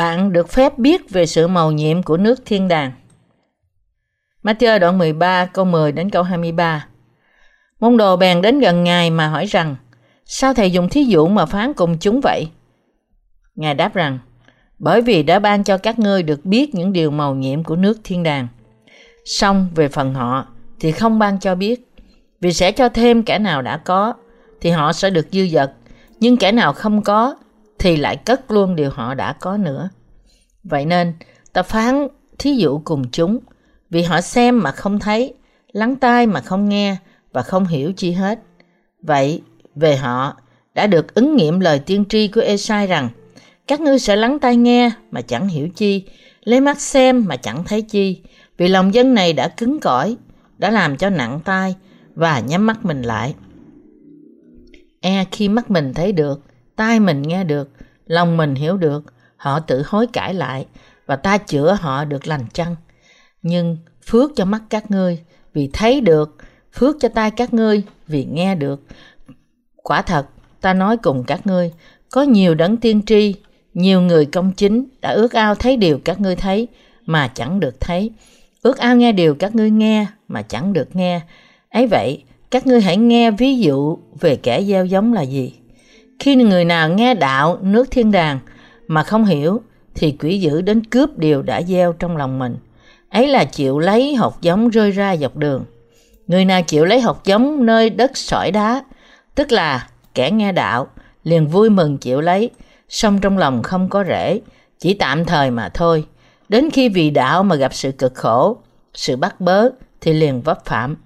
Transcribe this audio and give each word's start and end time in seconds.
Bạn 0.00 0.32
được 0.32 0.48
phép 0.48 0.78
biết 0.78 1.10
về 1.10 1.26
sự 1.26 1.48
màu 1.48 1.72
nhiệm 1.72 2.02
của 2.02 2.16
nước 2.16 2.42
thiên 2.46 2.68
đàng. 2.68 2.92
Matthew 4.42 4.78
đoạn 4.78 4.98
13 4.98 5.46
câu 5.46 5.64
10 5.64 5.92
đến 5.92 6.10
câu 6.10 6.22
23 6.22 6.86
Môn 7.80 7.96
đồ 7.96 8.16
bèn 8.16 8.42
đến 8.42 8.60
gần 8.60 8.84
Ngài 8.84 9.10
mà 9.10 9.28
hỏi 9.28 9.46
rằng, 9.46 9.76
Sao 10.24 10.54
Thầy 10.54 10.70
dùng 10.70 10.88
thí 10.88 11.04
dụ 11.04 11.28
mà 11.28 11.46
phán 11.46 11.72
cùng 11.74 11.96
chúng 12.00 12.20
vậy? 12.20 12.48
Ngài 13.54 13.74
đáp 13.74 13.94
rằng, 13.94 14.18
Bởi 14.78 15.02
vì 15.02 15.22
đã 15.22 15.38
ban 15.38 15.64
cho 15.64 15.78
các 15.78 15.98
ngươi 15.98 16.22
được 16.22 16.44
biết 16.44 16.74
những 16.74 16.92
điều 16.92 17.10
màu 17.10 17.34
nhiệm 17.34 17.64
của 17.64 17.76
nước 17.76 18.00
thiên 18.04 18.22
đàng. 18.22 18.48
Xong 19.24 19.68
về 19.74 19.88
phần 19.88 20.14
họ 20.14 20.46
thì 20.80 20.92
không 20.92 21.18
ban 21.18 21.40
cho 21.40 21.54
biết 21.54 21.92
Vì 22.40 22.52
sẽ 22.52 22.72
cho 22.72 22.88
thêm 22.88 23.22
kẻ 23.22 23.38
nào 23.38 23.62
đã 23.62 23.76
có 23.76 24.14
thì 24.60 24.70
họ 24.70 24.92
sẽ 24.92 25.10
được 25.10 25.26
dư 25.30 25.46
dật, 25.46 25.72
Nhưng 26.20 26.36
kẻ 26.36 26.52
nào 26.52 26.72
không 26.72 27.02
có 27.02 27.34
thì 27.80 27.96
lại 27.96 28.16
cất 28.16 28.50
luôn 28.50 28.76
điều 28.76 28.90
họ 28.90 29.14
đã 29.14 29.32
có 29.32 29.56
nữa. 29.56 29.88
Vậy 30.64 30.86
nên, 30.86 31.12
ta 31.52 31.62
phán 31.62 32.08
thí 32.38 32.54
dụ 32.54 32.80
cùng 32.84 33.04
chúng, 33.12 33.38
vì 33.90 34.02
họ 34.02 34.20
xem 34.20 34.62
mà 34.62 34.72
không 34.72 34.98
thấy, 34.98 35.34
lắng 35.72 35.96
tai 35.96 36.26
mà 36.26 36.40
không 36.40 36.68
nghe 36.68 36.96
và 37.32 37.42
không 37.42 37.66
hiểu 37.66 37.92
chi 37.92 38.12
hết. 38.12 38.38
Vậy, 39.02 39.42
về 39.74 39.96
họ, 39.96 40.36
đã 40.74 40.86
được 40.86 41.14
ứng 41.14 41.36
nghiệm 41.36 41.60
lời 41.60 41.78
tiên 41.78 42.04
tri 42.08 42.28
của 42.28 42.40
Esai 42.40 42.86
rằng, 42.86 43.08
các 43.66 43.80
ngươi 43.80 43.98
sẽ 43.98 44.16
lắng 44.16 44.38
tai 44.38 44.56
nghe 44.56 44.90
mà 45.10 45.20
chẳng 45.20 45.48
hiểu 45.48 45.68
chi, 45.68 46.04
lấy 46.44 46.60
mắt 46.60 46.80
xem 46.80 47.24
mà 47.28 47.36
chẳng 47.36 47.64
thấy 47.64 47.82
chi, 47.82 48.22
vì 48.56 48.68
lòng 48.68 48.94
dân 48.94 49.14
này 49.14 49.32
đã 49.32 49.48
cứng 49.48 49.80
cỏi, 49.80 50.16
đã 50.58 50.70
làm 50.70 50.96
cho 50.96 51.10
nặng 51.10 51.40
tai 51.44 51.74
và 52.14 52.40
nhắm 52.40 52.66
mắt 52.66 52.84
mình 52.84 53.02
lại. 53.02 53.34
E 55.00 55.24
khi 55.30 55.48
mắt 55.48 55.70
mình 55.70 55.94
thấy 55.94 56.12
được, 56.12 56.40
tai 56.80 57.00
mình 57.00 57.22
nghe 57.22 57.44
được, 57.44 57.70
lòng 58.06 58.36
mình 58.36 58.54
hiểu 58.54 58.76
được, 58.76 59.04
họ 59.36 59.60
tự 59.60 59.82
hối 59.86 60.06
cải 60.06 60.34
lại 60.34 60.66
và 61.06 61.16
ta 61.16 61.38
chữa 61.38 61.76
họ 61.80 62.04
được 62.04 62.26
lành 62.26 62.44
chăng. 62.52 62.76
Nhưng 63.42 63.76
phước 64.06 64.30
cho 64.36 64.44
mắt 64.44 64.62
các 64.70 64.90
ngươi 64.90 65.18
vì 65.54 65.70
thấy 65.72 66.00
được, 66.00 66.36
phước 66.72 66.96
cho 67.00 67.08
tai 67.08 67.30
các 67.30 67.54
ngươi 67.54 67.82
vì 68.06 68.24
nghe 68.24 68.54
được. 68.54 68.82
Quả 69.76 70.02
thật, 70.02 70.26
ta 70.60 70.74
nói 70.74 70.96
cùng 70.96 71.24
các 71.24 71.46
ngươi, 71.46 71.72
có 72.10 72.22
nhiều 72.22 72.54
đấng 72.54 72.76
tiên 72.76 73.02
tri, 73.06 73.34
nhiều 73.74 74.00
người 74.00 74.26
công 74.26 74.52
chính 74.52 74.84
đã 75.00 75.10
ước 75.10 75.32
ao 75.32 75.54
thấy 75.54 75.76
điều 75.76 75.98
các 76.04 76.20
ngươi 76.20 76.36
thấy 76.36 76.68
mà 77.06 77.28
chẳng 77.34 77.60
được 77.60 77.80
thấy, 77.80 78.10
ước 78.62 78.78
ao 78.78 78.96
nghe 78.96 79.12
điều 79.12 79.34
các 79.34 79.54
ngươi 79.54 79.70
nghe 79.70 80.06
mà 80.28 80.42
chẳng 80.42 80.72
được 80.72 80.96
nghe. 80.96 81.20
ấy 81.70 81.86
vậy, 81.86 82.24
các 82.50 82.66
ngươi 82.66 82.80
hãy 82.80 82.96
nghe 82.96 83.30
ví 83.30 83.58
dụ 83.58 83.98
về 84.20 84.36
kẻ 84.36 84.62
gieo 84.62 84.84
giống 84.84 85.12
là 85.12 85.22
gì. 85.22 85.59
Khi 86.20 86.34
người 86.34 86.64
nào 86.64 86.88
nghe 86.88 87.14
đạo 87.14 87.58
nước 87.62 87.90
thiên 87.90 88.12
đàng 88.12 88.38
mà 88.88 89.02
không 89.02 89.24
hiểu 89.24 89.62
thì 89.94 90.16
quỷ 90.20 90.40
dữ 90.40 90.60
đến 90.60 90.84
cướp 90.84 91.18
điều 91.18 91.42
đã 91.42 91.62
gieo 91.62 91.92
trong 91.92 92.16
lòng 92.16 92.38
mình. 92.38 92.56
Ấy 93.10 93.28
là 93.28 93.44
chịu 93.44 93.78
lấy 93.78 94.14
hột 94.14 94.42
giống 94.42 94.68
rơi 94.68 94.90
ra 94.90 95.16
dọc 95.16 95.36
đường. 95.36 95.64
Người 96.26 96.44
nào 96.44 96.62
chịu 96.62 96.84
lấy 96.84 97.00
hột 97.00 97.24
giống 97.24 97.66
nơi 97.66 97.90
đất 97.90 98.16
sỏi 98.16 98.50
đá, 98.50 98.84
tức 99.34 99.52
là 99.52 99.88
kẻ 100.14 100.30
nghe 100.30 100.52
đạo, 100.52 100.86
liền 101.24 101.46
vui 101.46 101.70
mừng 101.70 101.98
chịu 101.98 102.20
lấy, 102.20 102.50
song 102.88 103.20
trong 103.20 103.38
lòng 103.38 103.62
không 103.62 103.88
có 103.88 104.04
rễ, 104.08 104.40
chỉ 104.78 104.94
tạm 104.94 105.24
thời 105.24 105.50
mà 105.50 105.68
thôi. 105.68 106.06
Đến 106.48 106.70
khi 106.70 106.88
vì 106.88 107.10
đạo 107.10 107.42
mà 107.42 107.56
gặp 107.56 107.74
sự 107.74 107.92
cực 107.92 108.14
khổ, 108.14 108.56
sự 108.94 109.16
bắt 109.16 109.40
bớ 109.40 109.68
thì 110.00 110.12
liền 110.12 110.40
vấp 110.40 110.64
phạm. 110.64 110.96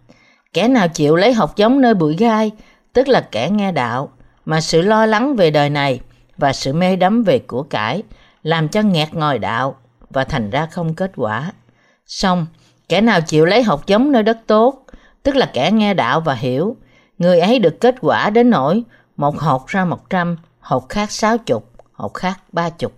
Kẻ 0.52 0.68
nào 0.68 0.88
chịu 0.88 1.16
lấy 1.16 1.32
hột 1.32 1.56
giống 1.56 1.80
nơi 1.80 1.94
bụi 1.94 2.16
gai, 2.16 2.50
tức 2.92 3.08
là 3.08 3.20
kẻ 3.20 3.50
nghe 3.50 3.72
đạo, 3.72 4.10
mà 4.44 4.60
sự 4.60 4.82
lo 4.82 5.06
lắng 5.06 5.36
về 5.36 5.50
đời 5.50 5.70
này 5.70 6.00
và 6.36 6.52
sự 6.52 6.72
mê 6.72 6.96
đắm 6.96 7.22
về 7.22 7.38
của 7.38 7.62
cải 7.62 8.02
làm 8.42 8.68
cho 8.68 8.82
nghẹt 8.82 9.14
ngòi 9.14 9.38
đạo 9.38 9.76
và 10.10 10.24
thành 10.24 10.50
ra 10.50 10.66
không 10.66 10.94
kết 10.94 11.12
quả. 11.16 11.52
Xong, 12.06 12.46
kẻ 12.88 13.00
nào 13.00 13.20
chịu 13.20 13.44
lấy 13.44 13.62
học 13.62 13.86
giống 13.86 14.12
nơi 14.12 14.22
đất 14.22 14.38
tốt, 14.46 14.86
tức 15.22 15.36
là 15.36 15.50
kẻ 15.52 15.70
nghe 15.72 15.94
đạo 15.94 16.20
và 16.20 16.34
hiểu, 16.34 16.76
người 17.18 17.40
ấy 17.40 17.58
được 17.58 17.80
kết 17.80 17.94
quả 18.00 18.30
đến 18.30 18.50
nỗi 18.50 18.82
một 19.16 19.38
hột 19.38 19.66
ra 19.66 19.84
một 19.84 20.10
trăm, 20.10 20.36
hột 20.60 20.88
khác 20.88 21.10
sáu 21.10 21.38
chục, 21.38 21.70
hột 21.92 22.14
khác 22.14 22.40
ba 22.52 22.70
chục. 22.70 22.92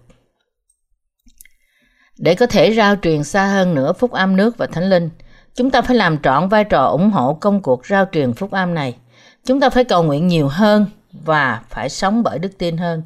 Để 2.19 2.35
có 2.35 2.47
thể 2.47 2.75
rao 2.75 2.97
truyền 2.97 3.25
xa 3.25 3.47
hơn 3.47 3.75
nữa 3.75 3.93
phúc 3.93 4.13
âm 4.13 4.37
nước 4.37 4.59
và 4.59 4.67
thánh 4.67 4.91
linh, 4.91 5.11
chúng 5.55 5.71
ta 5.71 5.83
phải 5.83 5.97
làm 5.97 6.19
trọn 6.19 6.49
vai 6.49 6.65
trò 6.65 6.85
ủng 6.85 7.11
hộ 7.11 7.35
công 7.35 7.63
cuộc 7.63 7.87
rao 7.87 8.07
truyền 8.13 8.33
phúc 8.33 8.51
âm 8.51 8.75
này. 8.75 8.97
Chúng 9.45 9.61
ta 9.61 9.71
phải 9.71 9.85
cầu 9.85 10.03
nguyện 10.03 10.27
nhiều 10.27 10.49
hơn 10.49 10.87
và 11.25 11.63
phải 11.69 11.89
sống 11.89 12.23
bởi 12.23 12.39
đức 12.39 12.59
tin 12.59 12.77
hơn. 12.77 13.03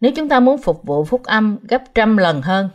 Nếu 0.00 0.12
chúng 0.16 0.28
ta 0.28 0.40
muốn 0.40 0.58
phục 0.58 0.84
vụ 0.84 1.04
phúc 1.04 1.22
âm 1.24 1.58
gấp 1.68 1.82
trăm 1.94 2.16
lần 2.16 2.42
hơn 2.42 2.68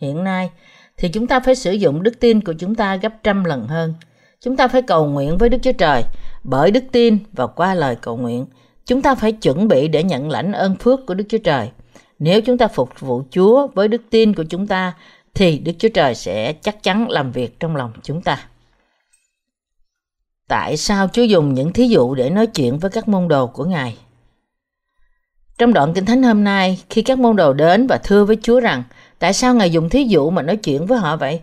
hiện 0.00 0.24
nay, 0.24 0.50
thì 0.96 1.08
chúng 1.08 1.26
ta 1.26 1.40
phải 1.40 1.54
sử 1.54 1.72
dụng 1.72 2.02
đức 2.02 2.20
tin 2.20 2.40
của 2.40 2.52
chúng 2.58 2.74
ta 2.74 2.96
gấp 2.96 3.22
trăm 3.22 3.44
lần 3.44 3.68
hơn. 3.68 3.94
Chúng 4.40 4.56
ta 4.56 4.68
phải 4.68 4.82
cầu 4.82 5.06
nguyện 5.06 5.38
với 5.38 5.48
Đức 5.48 5.58
Chúa 5.62 5.72
Trời 5.72 6.02
bởi 6.44 6.70
đức 6.70 6.84
tin 6.92 7.18
và 7.32 7.46
qua 7.46 7.74
lời 7.74 7.96
cầu 7.96 8.16
nguyện. 8.16 8.46
Chúng 8.86 9.02
ta 9.02 9.14
phải 9.14 9.32
chuẩn 9.32 9.68
bị 9.68 9.88
để 9.88 10.02
nhận 10.02 10.30
lãnh 10.30 10.52
ơn 10.52 10.76
phước 10.76 11.06
của 11.06 11.14
Đức 11.14 11.24
Chúa 11.28 11.38
Trời. 11.38 11.70
Nếu 12.18 12.40
chúng 12.40 12.58
ta 12.58 12.68
phục 12.68 13.00
vụ 13.00 13.22
Chúa 13.30 13.66
với 13.74 13.88
đức 13.88 14.02
tin 14.10 14.34
của 14.34 14.44
chúng 14.44 14.66
ta, 14.66 14.92
thì 15.34 15.58
Đức 15.58 15.72
Chúa 15.78 15.88
Trời 15.88 16.14
sẽ 16.14 16.52
chắc 16.52 16.82
chắn 16.82 17.08
làm 17.10 17.32
việc 17.32 17.60
trong 17.60 17.76
lòng 17.76 17.92
chúng 18.02 18.22
ta. 18.22 18.46
Tại 20.48 20.76
sao 20.76 21.08
Chúa 21.08 21.22
dùng 21.22 21.54
những 21.54 21.72
thí 21.72 21.88
dụ 21.88 22.14
để 22.14 22.30
nói 22.30 22.46
chuyện 22.46 22.78
với 22.78 22.90
các 22.90 23.08
môn 23.08 23.28
đồ 23.28 23.46
của 23.46 23.64
Ngài? 23.64 23.98
Trong 25.60 25.72
đoạn 25.72 25.92
Kinh 25.94 26.04
Thánh 26.04 26.22
hôm 26.22 26.44
nay, 26.44 26.82
khi 26.90 27.02
các 27.02 27.18
môn 27.18 27.36
đồ 27.36 27.52
đến 27.52 27.86
và 27.86 27.98
thưa 27.98 28.24
với 28.24 28.38
Chúa 28.42 28.60
rằng 28.60 28.82
tại 29.18 29.32
sao 29.32 29.54
Ngài 29.54 29.70
dùng 29.70 29.88
thí 29.88 30.04
dụ 30.04 30.30
mà 30.30 30.42
nói 30.42 30.56
chuyện 30.56 30.86
với 30.86 30.98
họ 30.98 31.16
vậy? 31.16 31.40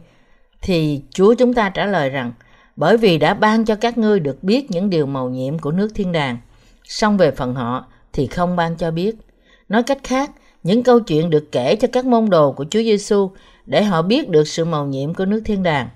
Thì 0.62 1.02
Chúa 1.12 1.34
chúng 1.34 1.54
ta 1.54 1.70
trả 1.70 1.86
lời 1.86 2.10
rằng 2.10 2.32
bởi 2.76 2.98
vì 2.98 3.18
đã 3.18 3.34
ban 3.34 3.66
cho 3.66 3.76
các 3.76 3.98
ngươi 3.98 4.20
được 4.20 4.44
biết 4.44 4.72
những 4.72 4.90
điều 4.90 5.06
màu 5.06 5.30
nhiệm 5.30 5.60
của 5.60 5.72
nước 5.72 5.90
thiên 5.96 6.12
đàng. 6.12 6.38
Xong 6.84 7.18
về 7.18 7.32
phần 7.32 7.56
họ 7.56 7.86
thì 8.14 8.28
không 8.28 8.56
ban 8.56 8.76
cho 8.76 8.92
biết. 8.92 9.16
Nói 9.70 9.84
cách 9.84 10.00
khác, 10.04 10.32
những 10.64 10.84
câu 10.84 11.00
chuyện 11.00 11.30
được 11.30 11.52
kể 11.52 11.76
cho 11.76 11.88
các 11.92 12.06
môn 12.06 12.30
đồ 12.30 12.52
của 12.52 12.66
Chúa 12.70 12.82
Giêsu 12.82 13.32
để 13.66 13.84
họ 13.84 14.02
biết 14.02 14.30
được 14.30 14.48
sự 14.48 14.66
màu 14.66 14.86
nhiệm 14.86 15.14
của 15.14 15.26
nước 15.26 15.42
thiên 15.46 15.64
đàng. 15.64 15.90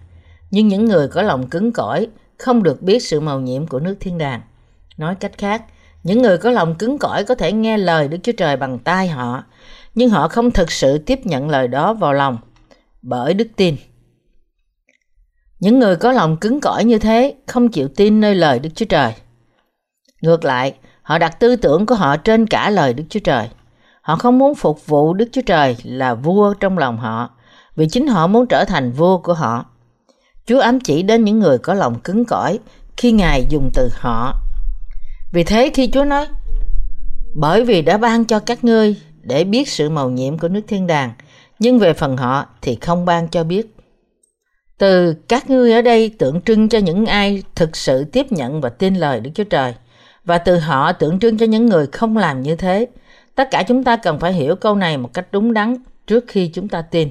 Nhưng 0.52 0.68
những 0.68 0.86
người 0.86 1.08
có 1.08 1.22
lòng 1.22 1.48
cứng 1.48 1.72
cỏi 1.72 2.08
không 2.38 2.64
được 2.64 2.81
biết 2.81 3.04
sự 3.04 3.20
màu 3.20 3.40
nhiệm 3.40 3.68
của 3.68 3.80
nước 3.80 3.96
thiên 4.00 4.18
đàng. 4.18 4.42
Nói 4.98 5.16
cách 5.16 5.38
khác, 5.38 5.64
những 6.03 6.22
người 6.22 6.38
có 6.38 6.51
lòng 6.51 6.75
cứng 6.75 6.97
cỏi 6.97 7.23
có 7.23 7.35
thể 7.35 7.51
nghe 7.51 7.78
lời 7.78 8.07
Đức 8.07 8.17
Chúa 8.23 8.31
Trời 8.38 8.57
bằng 8.57 8.79
tai 8.79 9.07
họ, 9.07 9.44
nhưng 9.95 10.09
họ 10.09 10.28
không 10.28 10.51
thực 10.51 10.72
sự 10.72 10.97
tiếp 10.97 11.19
nhận 11.23 11.50
lời 11.50 11.67
đó 11.67 11.94
vào 11.94 12.13
lòng 12.13 12.38
bởi 13.01 13.34
đức 13.34 13.47
tin. 13.56 13.75
Những 15.59 15.79
người 15.79 15.95
có 15.95 16.12
lòng 16.12 16.38
cứng 16.38 16.62
cỏi 16.62 16.84
như 16.84 17.00
thế 17.00 17.35
không 17.47 17.69
chịu 17.69 17.88
tin 17.88 18.19
nơi 18.19 18.35
lời 18.35 18.59
Đức 18.59 18.69
Chúa 18.75 18.85
Trời. 18.85 19.13
Ngược 20.22 20.45
lại, 20.45 20.73
họ 21.01 21.17
đặt 21.17 21.39
tư 21.39 21.56
tưởng 21.56 21.85
của 21.85 21.95
họ 21.95 22.18
trên 22.18 22.47
cả 22.47 22.69
lời 22.69 22.94
Đức 22.94 23.03
Chúa 23.09 23.19
Trời. 23.19 23.50
Họ 24.01 24.16
không 24.16 24.38
muốn 24.38 24.56
phục 24.56 24.88
vụ 24.88 25.13
Đức 25.13 25.29
Chúa 25.31 25.41
Trời 25.45 25.78
là 25.83 26.13
vua 26.13 26.53
trong 26.53 26.78
lòng 26.78 26.97
họ, 26.97 27.29
vì 27.75 27.88
chính 27.88 28.07
họ 28.07 28.28
muốn 28.28 28.45
trở 28.47 28.66
thành 28.66 28.91
vua 28.91 29.18
của 29.18 29.33
họ. 29.33 29.66
Chúa 30.45 30.59
ám 30.59 30.79
chỉ 30.79 31.03
đến 31.03 31.23
những 31.23 31.39
người 31.39 31.57
có 31.57 31.73
lòng 31.73 32.00
cứng 32.00 32.25
cỏi 32.25 32.59
khi 32.97 33.12
Ngài 33.12 33.45
dùng 33.50 33.69
từ 33.73 33.89
họ 33.94 34.33
vì 35.31 35.44
thế 35.44 35.72
khi 35.74 35.90
Chúa 35.94 36.03
nói, 36.03 36.28
bởi 37.36 37.66
vì 37.66 37.81
đã 37.81 37.97
ban 37.97 38.25
cho 38.25 38.40
các 38.40 38.64
ngươi 38.64 38.96
để 39.22 39.44
biết 39.44 39.69
sự 39.69 39.89
màu 39.89 40.10
nhiệm 40.10 40.38
của 40.38 40.48
nước 40.48 40.62
thiên 40.68 40.88
đàng, 40.88 41.12
nhưng 41.60 41.80
về 41.80 41.94
phần 41.94 42.18
họ 42.18 42.45
thì 42.62 42.78
không 42.81 43.06
ban 43.06 43.28
cho 43.28 43.44
biết. 43.44 43.75
Từ 44.78 45.13
các 45.28 45.50
ngươi 45.50 45.74
ở 45.74 45.81
đây 45.81 46.10
tượng 46.10 46.42
trưng 46.42 46.69
cho 46.69 46.80
những 46.80 47.06
ai 47.06 47.44
thực 47.56 47.75
sự 47.75 48.04
tiếp 48.04 48.31
nhận 48.31 48.62
và 48.62 48.69
tin 48.69 48.95
lời 48.95 49.19
Đức 49.19 49.31
Chúa 49.36 49.44
Trời, 49.44 49.74
và 50.25 50.38
từ 50.38 50.60
họ 50.60 50.92
tượng 50.92 51.19
trưng 51.19 51.38
cho 51.38 51.45
những 51.45 51.66
người 51.66 51.88
không 51.88 52.18
làm 52.18 52.42
như 52.42 52.56
thế. 52.56 52.88
Tất 53.36 53.48
cả 53.51 53.63
chúng 53.68 53.83
ta 53.83 53.95
cần 53.98 54.19
phải 54.19 54.33
hiểu 54.33 54.56
câu 54.56 54.75
này 54.75 54.98
một 54.98 55.13
cách 55.13 55.28
đúng 55.31 55.54
đắn 55.54 55.75
trước 56.07 56.25
khi 56.28 56.48
chúng 56.48 56.68
ta 56.68 56.81
tin. 56.81 57.10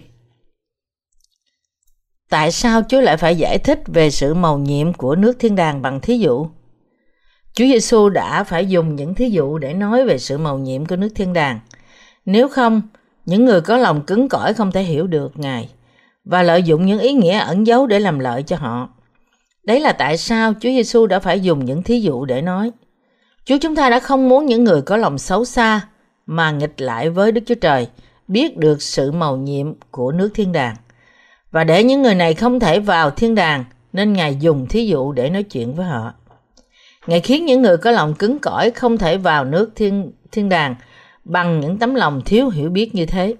Tại 2.30 2.52
sao 2.52 2.82
Chúa 2.88 3.00
lại 3.00 3.16
phải 3.16 3.36
giải 3.36 3.58
thích 3.58 3.80
về 3.86 4.10
sự 4.10 4.34
màu 4.34 4.58
nhiệm 4.58 4.92
của 4.92 5.16
nước 5.16 5.36
thiên 5.38 5.56
đàng 5.56 5.82
bằng 5.82 6.00
thí 6.00 6.18
dụ? 6.18 6.46
Chúa 7.54 7.64
Giêsu 7.64 8.08
đã 8.08 8.44
phải 8.44 8.66
dùng 8.66 8.96
những 8.96 9.14
thí 9.14 9.30
dụ 9.30 9.58
để 9.58 9.74
nói 9.74 10.04
về 10.04 10.18
sự 10.18 10.38
màu 10.38 10.58
nhiệm 10.58 10.86
của 10.86 10.96
nước 10.96 11.08
thiên 11.14 11.32
đàng. 11.32 11.60
Nếu 12.26 12.48
không, 12.48 12.82
những 13.26 13.44
người 13.44 13.60
có 13.60 13.76
lòng 13.76 14.02
cứng 14.02 14.28
cỏi 14.28 14.54
không 14.54 14.72
thể 14.72 14.82
hiểu 14.82 15.06
được 15.06 15.38
Ngài 15.38 15.68
và 16.24 16.42
lợi 16.42 16.62
dụng 16.62 16.86
những 16.86 16.98
ý 16.98 17.12
nghĩa 17.12 17.38
ẩn 17.38 17.66
giấu 17.66 17.86
để 17.86 18.00
làm 18.00 18.18
lợi 18.18 18.42
cho 18.42 18.56
họ. 18.56 18.88
Đấy 19.64 19.80
là 19.80 19.92
tại 19.92 20.16
sao 20.16 20.52
Chúa 20.52 20.68
Giêsu 20.68 21.06
đã 21.06 21.18
phải 21.18 21.40
dùng 21.40 21.64
những 21.64 21.82
thí 21.82 22.00
dụ 22.00 22.24
để 22.24 22.42
nói. 22.42 22.70
Chúa 23.44 23.56
chúng 23.60 23.76
ta 23.76 23.90
đã 23.90 24.00
không 24.00 24.28
muốn 24.28 24.46
những 24.46 24.64
người 24.64 24.82
có 24.82 24.96
lòng 24.96 25.18
xấu 25.18 25.44
xa 25.44 25.80
mà 26.26 26.50
nghịch 26.50 26.80
lại 26.80 27.10
với 27.10 27.32
Đức 27.32 27.40
Chúa 27.46 27.54
Trời 27.54 27.88
biết 28.28 28.56
được 28.56 28.82
sự 28.82 29.12
màu 29.12 29.36
nhiệm 29.36 29.74
của 29.90 30.12
nước 30.12 30.30
thiên 30.34 30.52
đàng. 30.52 30.76
Và 31.50 31.64
để 31.64 31.84
những 31.84 32.02
người 32.02 32.14
này 32.14 32.34
không 32.34 32.60
thể 32.60 32.80
vào 32.80 33.10
thiên 33.10 33.34
đàng 33.34 33.64
nên 33.92 34.12
Ngài 34.12 34.36
dùng 34.36 34.66
thí 34.66 34.86
dụ 34.86 35.12
để 35.12 35.30
nói 35.30 35.42
chuyện 35.42 35.74
với 35.74 35.86
họ. 35.86 36.12
Ngài 37.10 37.20
khiến 37.20 37.46
những 37.46 37.62
người 37.62 37.76
có 37.76 37.90
lòng 37.90 38.14
cứng 38.14 38.38
cỏi 38.38 38.70
không 38.70 38.98
thể 38.98 39.16
vào 39.16 39.44
nước 39.44 39.70
thiên, 39.76 40.12
thiên 40.32 40.48
đàng 40.48 40.74
bằng 41.24 41.60
những 41.60 41.78
tấm 41.78 41.94
lòng 41.94 42.22
thiếu 42.24 42.48
hiểu 42.48 42.70
biết 42.70 42.94
như 42.94 43.06
thế. 43.06 43.34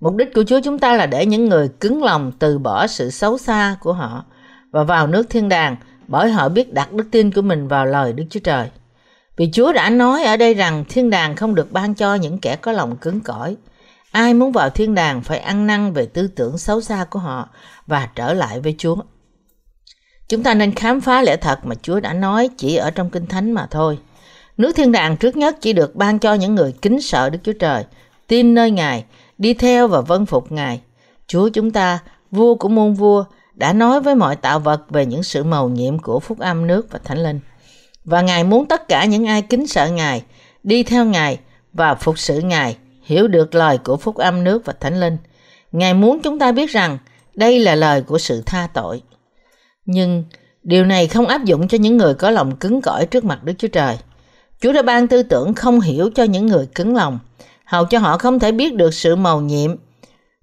Mục 0.00 0.16
đích 0.16 0.34
của 0.34 0.44
Chúa 0.46 0.60
chúng 0.64 0.78
ta 0.78 0.96
là 0.96 1.06
để 1.06 1.26
những 1.26 1.48
người 1.48 1.68
cứng 1.80 2.02
lòng 2.02 2.32
từ 2.38 2.58
bỏ 2.58 2.86
sự 2.86 3.10
xấu 3.10 3.38
xa 3.38 3.76
của 3.80 3.92
họ 3.92 4.24
và 4.70 4.84
vào 4.84 5.06
nước 5.06 5.26
thiên 5.30 5.48
đàng 5.48 5.76
bởi 6.06 6.30
họ 6.30 6.48
biết 6.48 6.72
đặt 6.72 6.92
đức 6.92 7.06
tin 7.10 7.32
của 7.32 7.42
mình 7.42 7.68
vào 7.68 7.86
lời 7.86 8.12
Đức 8.12 8.24
Chúa 8.30 8.40
Trời. 8.40 8.68
Vì 9.36 9.50
Chúa 9.52 9.72
đã 9.72 9.90
nói 9.90 10.24
ở 10.24 10.36
đây 10.36 10.54
rằng 10.54 10.84
thiên 10.88 11.10
đàng 11.10 11.36
không 11.36 11.54
được 11.54 11.72
ban 11.72 11.94
cho 11.94 12.14
những 12.14 12.38
kẻ 12.38 12.56
có 12.56 12.72
lòng 12.72 12.96
cứng 12.96 13.20
cỏi. 13.20 13.56
Ai 14.10 14.34
muốn 14.34 14.52
vào 14.52 14.70
thiên 14.70 14.94
đàng 14.94 15.22
phải 15.22 15.38
ăn 15.38 15.66
năn 15.66 15.92
về 15.92 16.06
tư 16.06 16.26
tưởng 16.26 16.58
xấu 16.58 16.80
xa 16.80 17.06
của 17.10 17.18
họ 17.18 17.48
và 17.86 18.08
trở 18.14 18.34
lại 18.34 18.60
với 18.60 18.74
Chúa. 18.78 18.96
Chúng 20.30 20.42
ta 20.42 20.54
nên 20.54 20.74
khám 20.74 21.00
phá 21.00 21.22
lẽ 21.22 21.36
thật 21.36 21.58
mà 21.64 21.74
Chúa 21.82 22.00
đã 22.00 22.12
nói 22.12 22.50
chỉ 22.56 22.76
ở 22.76 22.90
trong 22.90 23.10
Kinh 23.10 23.26
Thánh 23.26 23.52
mà 23.52 23.66
thôi. 23.70 23.98
Nước 24.56 24.72
thiên 24.76 24.92
đàng 24.92 25.16
trước 25.16 25.36
nhất 25.36 25.56
chỉ 25.60 25.72
được 25.72 25.96
ban 25.96 26.18
cho 26.18 26.34
những 26.34 26.54
người 26.54 26.74
kính 26.82 27.00
sợ 27.00 27.30
Đức 27.30 27.38
Chúa 27.42 27.52
Trời, 27.52 27.84
tin 28.26 28.54
nơi 28.54 28.70
Ngài, 28.70 29.04
đi 29.38 29.54
theo 29.54 29.88
và 29.88 30.00
vâng 30.00 30.26
phục 30.26 30.52
Ngài. 30.52 30.80
Chúa 31.26 31.48
chúng 31.48 31.70
ta, 31.70 31.98
vua 32.30 32.54
của 32.54 32.68
muôn 32.68 32.94
vua, 32.94 33.24
đã 33.54 33.72
nói 33.72 34.00
với 34.00 34.14
mọi 34.14 34.36
tạo 34.36 34.58
vật 34.58 34.90
về 34.90 35.06
những 35.06 35.22
sự 35.22 35.44
màu 35.44 35.68
nhiệm 35.68 35.98
của 35.98 36.20
phúc 36.20 36.38
âm 36.38 36.66
nước 36.66 36.86
và 36.90 36.98
thánh 37.04 37.22
linh. 37.22 37.40
Và 38.04 38.20
Ngài 38.20 38.44
muốn 38.44 38.66
tất 38.66 38.88
cả 38.88 39.04
những 39.04 39.26
ai 39.26 39.42
kính 39.42 39.66
sợ 39.66 39.88
Ngài, 39.88 40.22
đi 40.62 40.82
theo 40.82 41.04
Ngài 41.04 41.38
và 41.72 41.94
phục 41.94 42.18
sự 42.18 42.40
Ngài, 42.40 42.76
hiểu 43.02 43.28
được 43.28 43.54
lời 43.54 43.78
của 43.78 43.96
phúc 43.96 44.16
âm 44.16 44.44
nước 44.44 44.64
và 44.64 44.72
thánh 44.80 45.00
linh. 45.00 45.16
Ngài 45.72 45.94
muốn 45.94 46.20
chúng 46.22 46.38
ta 46.38 46.52
biết 46.52 46.70
rằng 46.70 46.98
đây 47.34 47.58
là 47.58 47.74
lời 47.74 48.02
của 48.02 48.18
sự 48.18 48.42
tha 48.46 48.68
tội. 48.74 49.02
Nhưng 49.86 50.24
điều 50.62 50.84
này 50.84 51.06
không 51.06 51.26
áp 51.26 51.44
dụng 51.44 51.68
cho 51.68 51.78
những 51.78 51.96
người 51.96 52.14
có 52.14 52.30
lòng 52.30 52.56
cứng 52.56 52.82
cỏi 52.82 53.06
trước 53.06 53.24
mặt 53.24 53.44
Đức 53.44 53.52
Chúa 53.58 53.68
Trời. 53.68 53.98
Chúa 54.60 54.72
đã 54.72 54.82
ban 54.82 55.06
tư 55.06 55.22
tưởng 55.22 55.54
không 55.54 55.80
hiểu 55.80 56.10
cho 56.14 56.22
những 56.22 56.46
người 56.46 56.66
cứng 56.74 56.96
lòng, 56.96 57.18
hầu 57.64 57.84
cho 57.84 57.98
họ 57.98 58.18
không 58.18 58.38
thể 58.38 58.52
biết 58.52 58.74
được 58.74 58.94
sự 58.94 59.16
màu 59.16 59.40
nhiệm 59.40 59.76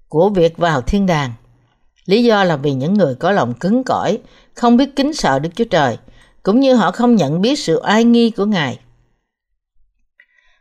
của 0.08 0.28
việc 0.28 0.58
vào 0.58 0.80
thiên 0.80 1.06
đàng. 1.06 1.32
Lý 2.06 2.24
do 2.24 2.44
là 2.44 2.56
vì 2.56 2.72
những 2.72 2.94
người 2.94 3.14
có 3.14 3.30
lòng 3.30 3.54
cứng 3.54 3.84
cỏi, 3.84 4.18
không 4.54 4.76
biết 4.76 4.96
kính 4.96 5.14
sợ 5.14 5.38
Đức 5.38 5.48
Chúa 5.54 5.64
Trời, 5.64 5.98
cũng 6.42 6.60
như 6.60 6.74
họ 6.74 6.90
không 6.90 7.16
nhận 7.16 7.40
biết 7.40 7.58
sự 7.58 7.78
ai 7.78 8.04
nghi 8.04 8.30
của 8.30 8.44
Ngài. 8.44 8.78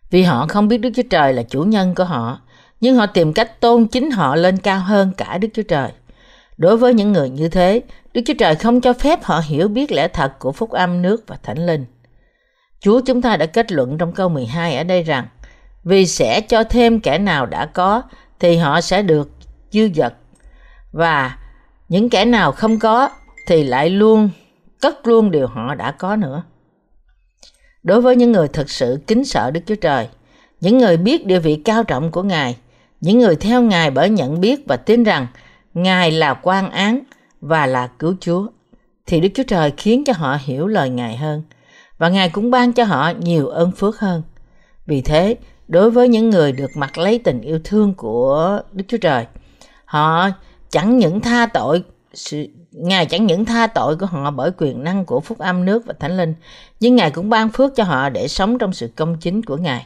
Vì 0.09 0.23
họ 0.23 0.47
không 0.49 0.67
biết 0.67 0.77
Đức 0.77 0.89
Chúa 0.95 1.03
Trời 1.09 1.33
là 1.33 1.43
chủ 1.43 1.63
nhân 1.63 1.95
của 1.95 2.03
họ, 2.03 2.41
nhưng 2.81 2.95
họ 2.95 3.05
tìm 3.05 3.33
cách 3.33 3.61
tôn 3.61 3.87
chính 3.87 4.11
họ 4.11 4.35
lên 4.35 4.57
cao 4.57 4.79
hơn 4.79 5.11
cả 5.17 5.37
Đức 5.37 5.47
Chúa 5.53 5.63
Trời. 5.63 5.91
Đối 6.57 6.77
với 6.77 6.93
những 6.93 7.13
người 7.13 7.29
như 7.29 7.49
thế, 7.49 7.81
Đức 8.13 8.21
Chúa 8.25 8.33
Trời 8.33 8.55
không 8.55 8.81
cho 8.81 8.93
phép 8.93 9.23
họ 9.23 9.41
hiểu 9.45 9.67
biết 9.67 9.91
lẽ 9.91 10.07
thật 10.07 10.33
của 10.39 10.51
phúc 10.51 10.71
âm 10.71 11.01
nước 11.01 11.23
và 11.27 11.37
thánh 11.43 11.65
linh. 11.65 11.85
Chúa 12.79 13.01
chúng 13.01 13.21
ta 13.21 13.37
đã 13.37 13.45
kết 13.45 13.71
luận 13.71 13.97
trong 13.97 14.11
câu 14.11 14.29
12 14.29 14.77
ở 14.77 14.83
đây 14.83 15.03
rằng 15.03 15.27
vì 15.83 16.05
sẽ 16.05 16.41
cho 16.41 16.63
thêm 16.63 16.99
kẻ 16.99 17.17
nào 17.17 17.45
đã 17.45 17.65
có 17.65 18.01
thì 18.39 18.57
họ 18.57 18.81
sẽ 18.81 19.01
được 19.01 19.29
dư 19.71 19.89
dật 19.95 20.13
và 20.91 21.37
những 21.89 22.09
kẻ 22.09 22.25
nào 22.25 22.51
không 22.51 22.79
có 22.79 23.09
thì 23.47 23.63
lại 23.63 23.89
luôn 23.89 24.29
cất 24.81 25.07
luôn 25.07 25.31
điều 25.31 25.47
họ 25.47 25.75
đã 25.75 25.91
có 25.91 26.15
nữa. 26.15 26.43
Đối 27.83 28.01
với 28.01 28.15
những 28.15 28.31
người 28.31 28.47
thật 28.47 28.69
sự 28.69 28.99
kính 29.07 29.25
sợ 29.25 29.51
Đức 29.51 29.61
Chúa 29.65 29.75
Trời, 29.75 30.07
những 30.61 30.77
người 30.77 30.97
biết 30.97 31.25
địa 31.25 31.39
vị 31.39 31.61
cao 31.65 31.83
trọng 31.83 32.11
của 32.11 32.23
Ngài, 32.23 32.57
những 33.01 33.19
người 33.19 33.35
theo 33.35 33.61
Ngài 33.61 33.91
bởi 33.91 34.09
nhận 34.09 34.41
biết 34.41 34.59
và 34.67 34.77
tin 34.77 35.03
rằng 35.03 35.27
Ngài 35.77 36.11
là 36.11 36.33
quan 36.33 36.71
án 36.71 36.99
và 37.41 37.65
là 37.65 37.87
cứu 37.87 38.15
Chúa, 38.19 38.47
thì 39.05 39.19
Đức 39.19 39.29
Chúa 39.33 39.43
Trời 39.43 39.73
khiến 39.77 40.03
cho 40.03 40.13
họ 40.13 40.37
hiểu 40.41 40.67
lời 40.67 40.89
Ngài 40.89 41.17
hơn 41.17 41.43
và 41.97 42.09
Ngài 42.09 42.29
cũng 42.29 42.51
ban 42.51 42.73
cho 42.73 42.83
họ 42.83 43.11
nhiều 43.19 43.47
ơn 43.47 43.71
phước 43.71 43.99
hơn. 43.99 44.21
Vì 44.85 45.01
thế, 45.01 45.37
đối 45.67 45.91
với 45.91 46.07
những 46.07 46.29
người 46.29 46.51
được 46.51 46.71
mặc 46.75 46.97
lấy 46.97 47.19
tình 47.19 47.41
yêu 47.41 47.59
thương 47.63 47.93
của 47.93 48.61
Đức 48.71 48.83
Chúa 48.87 48.97
Trời, 48.97 49.25
họ 49.85 50.29
chẳng 50.69 50.97
những 50.97 51.19
tha 51.21 51.45
tội 51.45 51.83
sự 52.13 52.47
Ngài 52.71 53.05
chẳng 53.05 53.25
những 53.25 53.45
tha 53.45 53.67
tội 53.67 53.95
của 53.97 54.05
họ 54.05 54.31
bởi 54.31 54.51
quyền 54.57 54.83
năng 54.83 55.05
của 55.05 55.19
phúc 55.19 55.37
âm 55.37 55.65
nước 55.65 55.85
và 55.85 55.93
thánh 55.99 56.17
linh, 56.17 56.33
nhưng 56.79 56.95
Ngài 56.95 57.11
cũng 57.11 57.29
ban 57.29 57.49
phước 57.49 57.75
cho 57.75 57.83
họ 57.83 58.09
để 58.09 58.27
sống 58.27 58.57
trong 58.57 58.73
sự 58.73 58.89
công 58.95 59.17
chính 59.19 59.41
của 59.41 59.57
Ngài. 59.57 59.85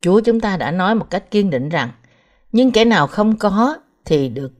Chúa 0.00 0.20
chúng 0.20 0.40
ta 0.40 0.56
đã 0.56 0.70
nói 0.70 0.94
một 0.94 1.06
cách 1.10 1.30
kiên 1.30 1.50
định 1.50 1.68
rằng, 1.68 1.90
nhưng 2.52 2.72
kẻ 2.72 2.84
nào 2.84 3.06
không 3.06 3.36
có 3.36 3.76
thì 4.04 4.28
được 4.28 4.59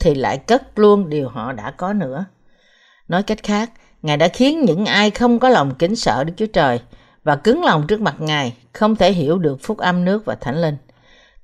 thì 0.00 0.14
lại 0.14 0.38
cất 0.38 0.78
luôn 0.78 1.10
điều 1.10 1.28
họ 1.28 1.52
đã 1.52 1.70
có 1.70 1.92
nữa. 1.92 2.24
Nói 3.08 3.22
cách 3.22 3.42
khác, 3.42 3.70
Ngài 4.02 4.16
đã 4.16 4.28
khiến 4.28 4.64
những 4.64 4.86
ai 4.86 5.10
không 5.10 5.38
có 5.38 5.48
lòng 5.48 5.74
kính 5.74 5.96
sợ 5.96 6.24
Đức 6.24 6.32
Chúa 6.36 6.46
Trời 6.46 6.80
và 7.24 7.36
cứng 7.36 7.64
lòng 7.64 7.86
trước 7.86 8.00
mặt 8.00 8.14
Ngài 8.18 8.56
không 8.72 8.96
thể 8.96 9.12
hiểu 9.12 9.38
được 9.38 9.62
phúc 9.62 9.78
âm 9.78 10.04
nước 10.04 10.24
và 10.24 10.34
thánh 10.34 10.62
linh. 10.62 10.76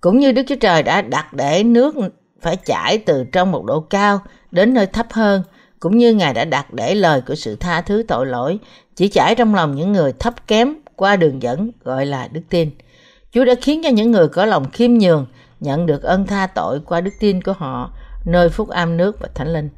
Cũng 0.01 0.19
như 0.19 0.33
Đức 0.33 0.43
Chúa 0.49 0.57
Trời 0.61 0.83
đã 0.83 1.03
đặt 1.03 1.33
để 1.33 1.65
nước 1.65 1.95
phải 2.41 2.57
chảy 2.57 2.99
từ 2.99 3.25
trong 3.33 3.53
một 3.53 3.65
độ 3.65 3.81
cao 3.81 4.21
đến 4.51 4.75
nơi 4.75 4.87
thấp 4.87 5.07
hơn, 5.11 5.43
cũng 5.81 5.99
như 5.99 6.15
Ngài 6.15 6.35
đã 6.35 6.45
đặt 6.45 6.75
để 6.75 6.95
lời 6.95 7.23
của 7.27 7.35
sự 7.35 7.57
tha 7.57 7.81
thứ 7.81 8.05
tội 8.09 8.27
lỗi 8.27 8.59
chỉ 8.97 9.09
chảy 9.09 9.35
trong 9.35 9.55
lòng 9.55 9.75
những 9.75 9.93
người 9.93 10.13
thấp 10.13 10.47
kém 10.47 10.75
qua 10.97 11.17
đường 11.17 11.43
dẫn 11.43 11.71
gọi 11.85 12.07
là 12.07 12.29
đức 12.33 12.43
tin. 12.49 12.71
Chúa 13.33 13.45
đã 13.45 13.55
khiến 13.63 13.81
cho 13.85 13.89
những 13.89 14.11
người 14.11 14.29
có 14.29 14.45
lòng 14.45 14.71
khiêm 14.71 14.95
nhường 14.95 15.27
nhận 15.61 15.87
được 15.87 16.03
ơn 16.03 16.27
tha 16.27 16.47
tội 16.47 16.81
qua 16.87 17.01
đức 17.01 17.11
tin 17.21 17.43
của 17.43 17.53
họ 17.53 17.95
nơi 18.25 18.49
phúc 18.49 18.69
âm 18.69 18.97
nước 18.97 19.21
và 19.21 19.29
thánh 19.35 19.53
linh. 19.53 19.69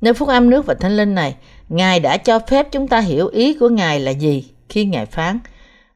Nơi 0.00 0.14
phúc 0.14 0.28
âm 0.28 0.50
nước 0.50 0.66
và 0.66 0.74
thánh 0.74 0.96
linh 0.96 1.14
này, 1.14 1.36
Ngài 1.68 2.00
đã 2.00 2.16
cho 2.16 2.38
phép 2.38 2.68
chúng 2.72 2.88
ta 2.88 3.00
hiểu 3.00 3.28
ý 3.28 3.54
của 3.54 3.68
Ngài 3.68 4.00
là 4.00 4.10
gì 4.10 4.50
khi 4.68 4.84
Ngài 4.84 5.06
phán. 5.06 5.38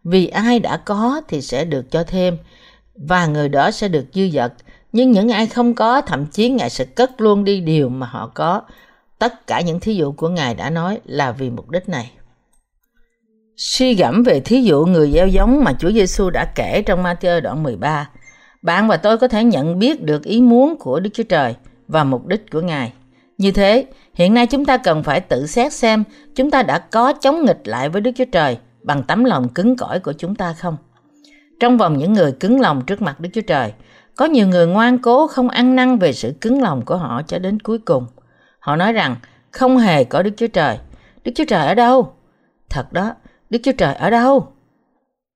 Vì 0.05 0.27
ai 0.27 0.59
đã 0.59 0.77
có 0.77 1.21
thì 1.29 1.41
sẽ 1.43 1.65
được 1.65 1.91
cho 1.91 2.05
thêm 2.05 2.39
và 2.95 3.27
người 3.27 3.49
đó 3.49 3.71
sẽ 3.71 3.89
được 3.89 4.05
dư 4.13 4.31
dật. 4.31 4.53
Nhưng 4.93 5.13
những 5.13 5.29
ai 5.29 5.47
không 5.47 5.75
có 5.75 6.01
thậm 6.01 6.27
chí 6.27 6.49
ngài 6.49 6.71
sẽ 6.71 6.85
cất 6.85 7.21
luôn 7.21 7.45
đi 7.45 7.61
điều 7.61 7.89
mà 7.89 8.07
họ 8.07 8.31
có. 8.35 8.63
Tất 9.19 9.47
cả 9.47 9.61
những 9.61 9.81
thí 9.81 9.95
dụ 9.95 10.13
của 10.13 10.29
ngài 10.29 10.55
đã 10.55 10.71
nói 10.71 11.01
là 11.05 11.33
vì 11.33 11.51
mục 11.51 11.71
đích 11.71 11.89
này. 11.89 12.11
Suy 13.57 13.95
gẫm 13.95 14.23
về 14.23 14.41
thí 14.41 14.63
dụ 14.63 14.87
người 14.87 15.11
gieo 15.13 15.27
giống 15.27 15.65
mà 15.65 15.73
Chúa 15.79 15.91
Giêsu 15.91 16.31
đã 16.31 16.53
kể 16.55 16.83
trong 16.87 17.03
Matthew 17.03 17.41
đoạn 17.41 17.63
13 17.63 18.11
bạn 18.63 18.89
và 18.89 18.97
tôi 18.97 19.19
có 19.19 19.29
thể 19.29 19.45
nhận 19.45 19.79
biết 19.79 20.03
được 20.03 20.25
ý 20.25 20.41
muốn 20.41 20.77
của 20.79 21.01
Đức 21.01 21.11
Chúa 21.15 21.23
Trời 21.23 21.55
và 21.89 22.05
mục 22.05 22.27
đích 22.27 22.51
của 22.51 22.61
Ngài. 22.61 22.93
Như 23.39 23.51
thế, 23.51 23.87
hiện 24.15 24.35
nay 24.35 24.47
chúng 24.47 24.65
ta 24.65 24.77
cần 24.77 25.03
phải 25.03 25.21
tự 25.21 25.47
xét 25.47 25.73
xem 25.73 26.05
chúng 26.35 26.51
ta 26.51 26.63
đã 26.63 26.79
có 26.79 27.13
chống 27.13 27.45
nghịch 27.45 27.61
lại 27.65 27.89
với 27.89 28.01
Đức 28.01 28.11
Chúa 28.17 28.25
Trời 28.33 28.59
bằng 28.83 29.03
tấm 29.03 29.25
lòng 29.25 29.49
cứng 29.49 29.77
cỏi 29.77 30.01
của 30.01 30.13
chúng 30.13 30.35
ta 30.35 30.53
không? 30.53 30.77
Trong 31.61 31.79
vòng 31.79 31.99
những 31.99 32.13
người 32.13 32.33
cứng 32.33 32.61
lòng 32.61 32.83
trước 32.87 33.03
mặt 33.03 33.21
Đức 33.21 33.29
Chúa 33.33 33.41
Trời, 33.41 33.73
có 34.17 34.25
nhiều 34.25 34.49
người 34.49 34.67
ngoan 34.67 34.99
cố 34.99 35.27
không 35.27 35.49
ăn 35.49 35.77
năn 35.77 35.99
về 35.99 36.13
sự 36.13 36.35
cứng 36.41 36.63
lòng 36.63 36.85
của 36.85 36.97
họ 36.97 37.23
cho 37.27 37.39
đến 37.39 37.61
cuối 37.61 37.79
cùng. 37.79 38.07
Họ 38.61 38.77
nói 38.77 38.93
rằng 38.93 39.17
không 39.51 39.79
hề 39.79 40.05
có 40.05 40.23
Đức 40.23 40.31
Chúa 40.37 40.47
Trời. 40.47 40.79
Đức 41.25 41.33
Chúa 41.35 41.45
Trời 41.45 41.67
ở 41.67 41.75
đâu? 41.75 42.13
Thật 42.71 42.93
đó, 42.93 43.15
Đức 43.51 43.59
Chúa 43.63 43.73
Trời 43.73 43.95
ở 43.95 44.11
đâu? 44.11 44.53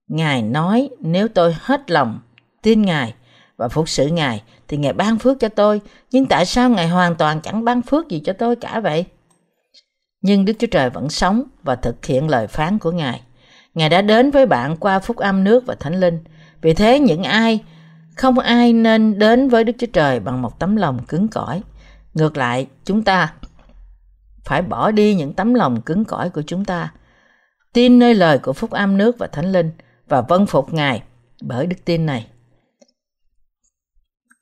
Ngài 0.08 0.42
nói 0.42 0.90
nếu 1.00 1.28
tôi 1.28 1.56
hết 1.60 1.90
lòng 1.90 2.20
tin 2.62 2.82
Ngài 2.82 3.14
và 3.56 3.68
phục 3.68 3.88
sự 3.88 4.06
Ngài 4.06 4.42
thì 4.72 4.78
Ngài 4.78 4.92
ban 4.92 5.18
phước 5.18 5.40
cho 5.40 5.48
tôi. 5.48 5.80
Nhưng 6.10 6.26
tại 6.26 6.46
sao 6.46 6.70
Ngài 6.70 6.88
hoàn 6.88 7.14
toàn 7.14 7.40
chẳng 7.40 7.64
ban 7.64 7.82
phước 7.82 8.08
gì 8.08 8.20
cho 8.24 8.32
tôi 8.32 8.56
cả 8.56 8.80
vậy? 8.80 9.04
Nhưng 10.22 10.44
Đức 10.44 10.52
Chúa 10.58 10.66
Trời 10.66 10.90
vẫn 10.90 11.08
sống 11.08 11.42
và 11.62 11.76
thực 11.76 12.06
hiện 12.06 12.28
lời 12.28 12.46
phán 12.46 12.78
của 12.78 12.90
Ngài. 12.90 13.20
Ngài 13.74 13.88
đã 13.88 14.02
đến 14.02 14.30
với 14.30 14.46
bạn 14.46 14.76
qua 14.76 14.98
phúc 14.98 15.16
âm 15.16 15.44
nước 15.44 15.66
và 15.66 15.74
thánh 15.74 16.00
linh. 16.00 16.24
Vì 16.62 16.74
thế 16.74 16.98
những 16.98 17.22
ai 17.22 17.60
không 18.16 18.38
ai 18.38 18.72
nên 18.72 19.18
đến 19.18 19.48
với 19.48 19.64
Đức 19.64 19.72
Chúa 19.78 19.86
Trời 19.92 20.20
bằng 20.20 20.42
một 20.42 20.58
tấm 20.58 20.76
lòng 20.76 20.98
cứng 21.08 21.28
cỏi. 21.28 21.62
Ngược 22.14 22.36
lại, 22.36 22.66
chúng 22.84 23.02
ta 23.02 23.32
phải 24.44 24.62
bỏ 24.62 24.90
đi 24.90 25.14
những 25.14 25.34
tấm 25.34 25.54
lòng 25.54 25.80
cứng 25.80 26.04
cỏi 26.04 26.30
của 26.30 26.42
chúng 26.46 26.64
ta. 26.64 26.92
Tin 27.72 27.98
nơi 27.98 28.14
lời 28.14 28.38
của 28.38 28.52
phúc 28.52 28.70
âm 28.70 28.98
nước 28.98 29.18
và 29.18 29.26
thánh 29.26 29.52
linh 29.52 29.70
và 30.08 30.20
vâng 30.20 30.46
phục 30.46 30.72
Ngài 30.72 31.02
bởi 31.42 31.66
đức 31.66 31.76
tin 31.84 32.06
này. 32.06 32.26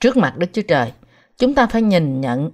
Trước 0.01 0.17
mặt 0.17 0.39
Đức 0.39 0.47
Chúa 0.53 0.63
Trời, 0.63 0.93
chúng 1.39 1.55
ta 1.55 1.67
phải 1.67 1.83
nhìn 1.83 2.21
nhận, 2.21 2.51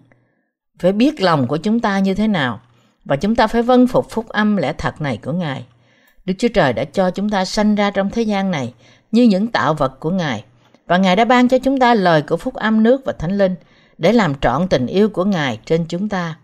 phải 0.78 0.92
biết 0.92 1.20
lòng 1.20 1.46
của 1.46 1.56
chúng 1.56 1.80
ta 1.80 1.98
như 1.98 2.14
thế 2.14 2.28
nào 2.28 2.60
và 3.04 3.16
chúng 3.16 3.34
ta 3.34 3.46
phải 3.46 3.62
vâng 3.62 3.86
phục 3.86 4.10
phúc 4.10 4.28
âm 4.28 4.56
lẽ 4.56 4.72
thật 4.78 5.00
này 5.00 5.18
của 5.24 5.32
Ngài. 5.32 5.64
Đức 6.24 6.34
Chúa 6.38 6.48
Trời 6.48 6.72
đã 6.72 6.84
cho 6.84 7.10
chúng 7.10 7.30
ta 7.30 7.44
sanh 7.44 7.74
ra 7.74 7.90
trong 7.90 8.10
thế 8.10 8.22
gian 8.22 8.50
này 8.50 8.74
như 9.12 9.22
những 9.22 9.46
tạo 9.46 9.74
vật 9.74 10.00
của 10.00 10.10
Ngài 10.10 10.44
và 10.86 10.96
Ngài 10.96 11.16
đã 11.16 11.24
ban 11.24 11.48
cho 11.48 11.58
chúng 11.58 11.78
ta 11.78 11.94
lời 11.94 12.22
của 12.22 12.36
phúc 12.36 12.54
âm 12.54 12.82
nước 12.82 13.02
và 13.04 13.12
thánh 13.12 13.38
linh 13.38 13.54
để 13.98 14.12
làm 14.12 14.34
trọn 14.34 14.68
tình 14.68 14.86
yêu 14.86 15.08
của 15.08 15.24
Ngài 15.24 15.58
trên 15.64 15.84
chúng 15.88 16.08
ta. 16.08 16.36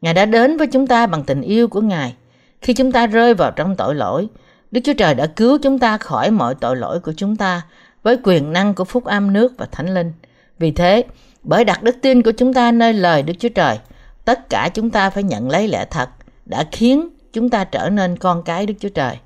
Ngài 0.00 0.14
đã 0.14 0.26
đến 0.26 0.56
với 0.56 0.66
chúng 0.66 0.86
ta 0.86 1.06
bằng 1.06 1.24
tình 1.24 1.40
yêu 1.40 1.68
của 1.68 1.80
Ngài. 1.80 2.14
Khi 2.60 2.74
chúng 2.74 2.92
ta 2.92 3.06
rơi 3.06 3.34
vào 3.34 3.50
trong 3.50 3.76
tội 3.76 3.94
lỗi, 3.94 4.28
Đức 4.70 4.80
Chúa 4.84 4.94
Trời 4.94 5.14
đã 5.14 5.26
cứu 5.26 5.58
chúng 5.62 5.78
ta 5.78 5.98
khỏi 5.98 6.30
mọi 6.30 6.54
tội 6.54 6.76
lỗi 6.76 7.00
của 7.00 7.12
chúng 7.16 7.36
ta 7.36 7.62
với 8.02 8.18
quyền 8.22 8.52
năng 8.52 8.74
của 8.74 8.84
phúc 8.84 9.04
âm 9.04 9.32
nước 9.32 9.52
và 9.58 9.66
thánh 9.72 9.94
linh. 9.94 10.12
Vì 10.58 10.70
thế, 10.70 11.04
bởi 11.42 11.64
đặt 11.64 11.82
đức 11.82 11.96
tin 12.02 12.22
của 12.22 12.32
chúng 12.32 12.54
ta 12.54 12.72
nơi 12.72 12.92
lời 12.92 13.22
Đức 13.22 13.34
Chúa 13.38 13.48
Trời, 13.48 13.78
tất 14.24 14.50
cả 14.50 14.68
chúng 14.74 14.90
ta 14.90 15.10
phải 15.10 15.22
nhận 15.22 15.50
lấy 15.50 15.68
lẽ 15.68 15.84
thật 15.90 16.08
đã 16.44 16.64
khiến 16.72 17.08
chúng 17.32 17.50
ta 17.50 17.64
trở 17.64 17.88
nên 17.90 18.16
con 18.16 18.42
cái 18.42 18.66
Đức 18.66 18.74
Chúa 18.80 18.88
Trời. 18.88 19.16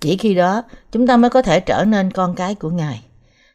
Chỉ 0.00 0.16
khi 0.16 0.34
đó, 0.34 0.62
chúng 0.92 1.06
ta 1.06 1.16
mới 1.16 1.30
có 1.30 1.42
thể 1.42 1.60
trở 1.60 1.84
nên 1.84 2.10
con 2.10 2.34
cái 2.34 2.54
của 2.54 2.70
Ngài. 2.70 3.02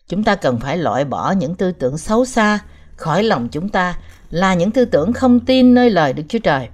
Chúng 0.08 0.24
ta 0.24 0.36
cần 0.36 0.60
phải 0.60 0.78
loại 0.78 1.06
bỏ 1.06 1.32
những 1.32 1.56
tư 1.56 1.72
tưởng 1.72 1.98
xấu 1.98 2.26
xa 2.26 2.60
khỏi 2.96 3.24
lòng 3.24 3.48
chúng 3.52 3.70
ta 3.70 3.98
là 4.30 4.54
những 4.54 4.72
tư 4.72 4.86
tưởng 4.86 5.14
không 5.14 5.40
tin 5.40 5.74
nơi 5.74 5.90
lời 5.90 6.14
Đức 6.14 6.24
Chúa 6.30 6.40
Trời. 6.40 6.68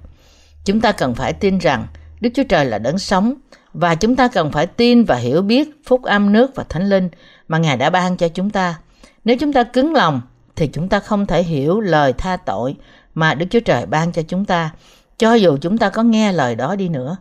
Chúng 0.64 0.80
ta 0.80 0.92
cần 0.92 1.14
phải 1.14 1.32
tin 1.32 1.58
rằng 1.58 1.86
Đức 2.20 2.30
Chúa 2.34 2.42
Trời 2.42 2.64
là 2.64 2.78
đấng 2.78 2.98
sống 2.98 3.34
và 3.72 3.94
chúng 3.94 4.16
ta 4.16 4.28
cần 4.28 4.52
phải 4.52 4.66
tin 4.66 5.04
và 5.04 5.16
hiểu 5.16 5.42
biết 5.42 5.70
phúc 5.84 6.02
âm 6.02 6.32
nước 6.32 6.50
và 6.54 6.64
thánh 6.68 6.88
linh 6.88 7.08
mà 7.48 7.58
Ngài 7.58 7.76
đã 7.76 7.90
ban 7.90 8.16
cho 8.16 8.28
chúng 8.28 8.50
ta. 8.50 8.78
Nếu 9.24 9.36
chúng 9.40 9.52
ta 9.52 9.62
cứng 9.62 9.94
lòng 9.94 10.20
thì 10.58 10.66
chúng 10.66 10.88
ta 10.88 11.00
không 11.00 11.26
thể 11.26 11.42
hiểu 11.42 11.80
lời 11.80 12.12
tha 12.12 12.36
tội 12.36 12.76
mà 13.14 13.34
Đức 13.34 13.46
Chúa 13.50 13.60
Trời 13.60 13.86
ban 13.86 14.12
cho 14.12 14.22
chúng 14.22 14.44
ta, 14.44 14.70
cho 15.18 15.34
dù 15.34 15.58
chúng 15.60 15.78
ta 15.78 15.90
có 15.90 16.02
nghe 16.02 16.32
lời 16.32 16.54
đó 16.54 16.76
đi 16.76 16.88
nữa. 16.88 17.16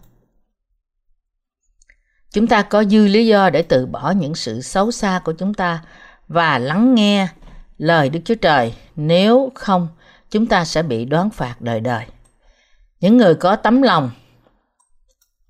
Chúng 2.32 2.48
ta 2.48 2.62
có 2.62 2.84
dư 2.84 3.08
lý 3.08 3.28
do 3.28 3.50
để 3.50 3.62
từ 3.62 3.86
bỏ 3.86 4.12
những 4.12 4.36
sự 4.36 4.62
xấu 4.62 4.92
xa 4.92 5.22
của 5.24 5.34
chúng 5.34 5.54
ta 5.54 5.84
và 6.28 6.58
lắng 6.58 6.96
nghe 6.96 7.28
lời 7.78 8.10
Đức 8.10 8.20
Chúa 8.26 8.36
Trời, 8.36 8.74
nếu 8.96 9.52
không 9.56 9.88
chúng 10.30 10.46
ta 10.46 10.66
sẽ 10.66 10.84
bị 10.84 11.06
đoán 11.06 11.30
phạt 11.30 11.62
đời 11.62 11.80
đời. 11.80 12.06
Những 13.00 13.18
người 13.18 13.36
có 13.36 13.56
tấm 13.56 13.82
lòng 13.82 14.12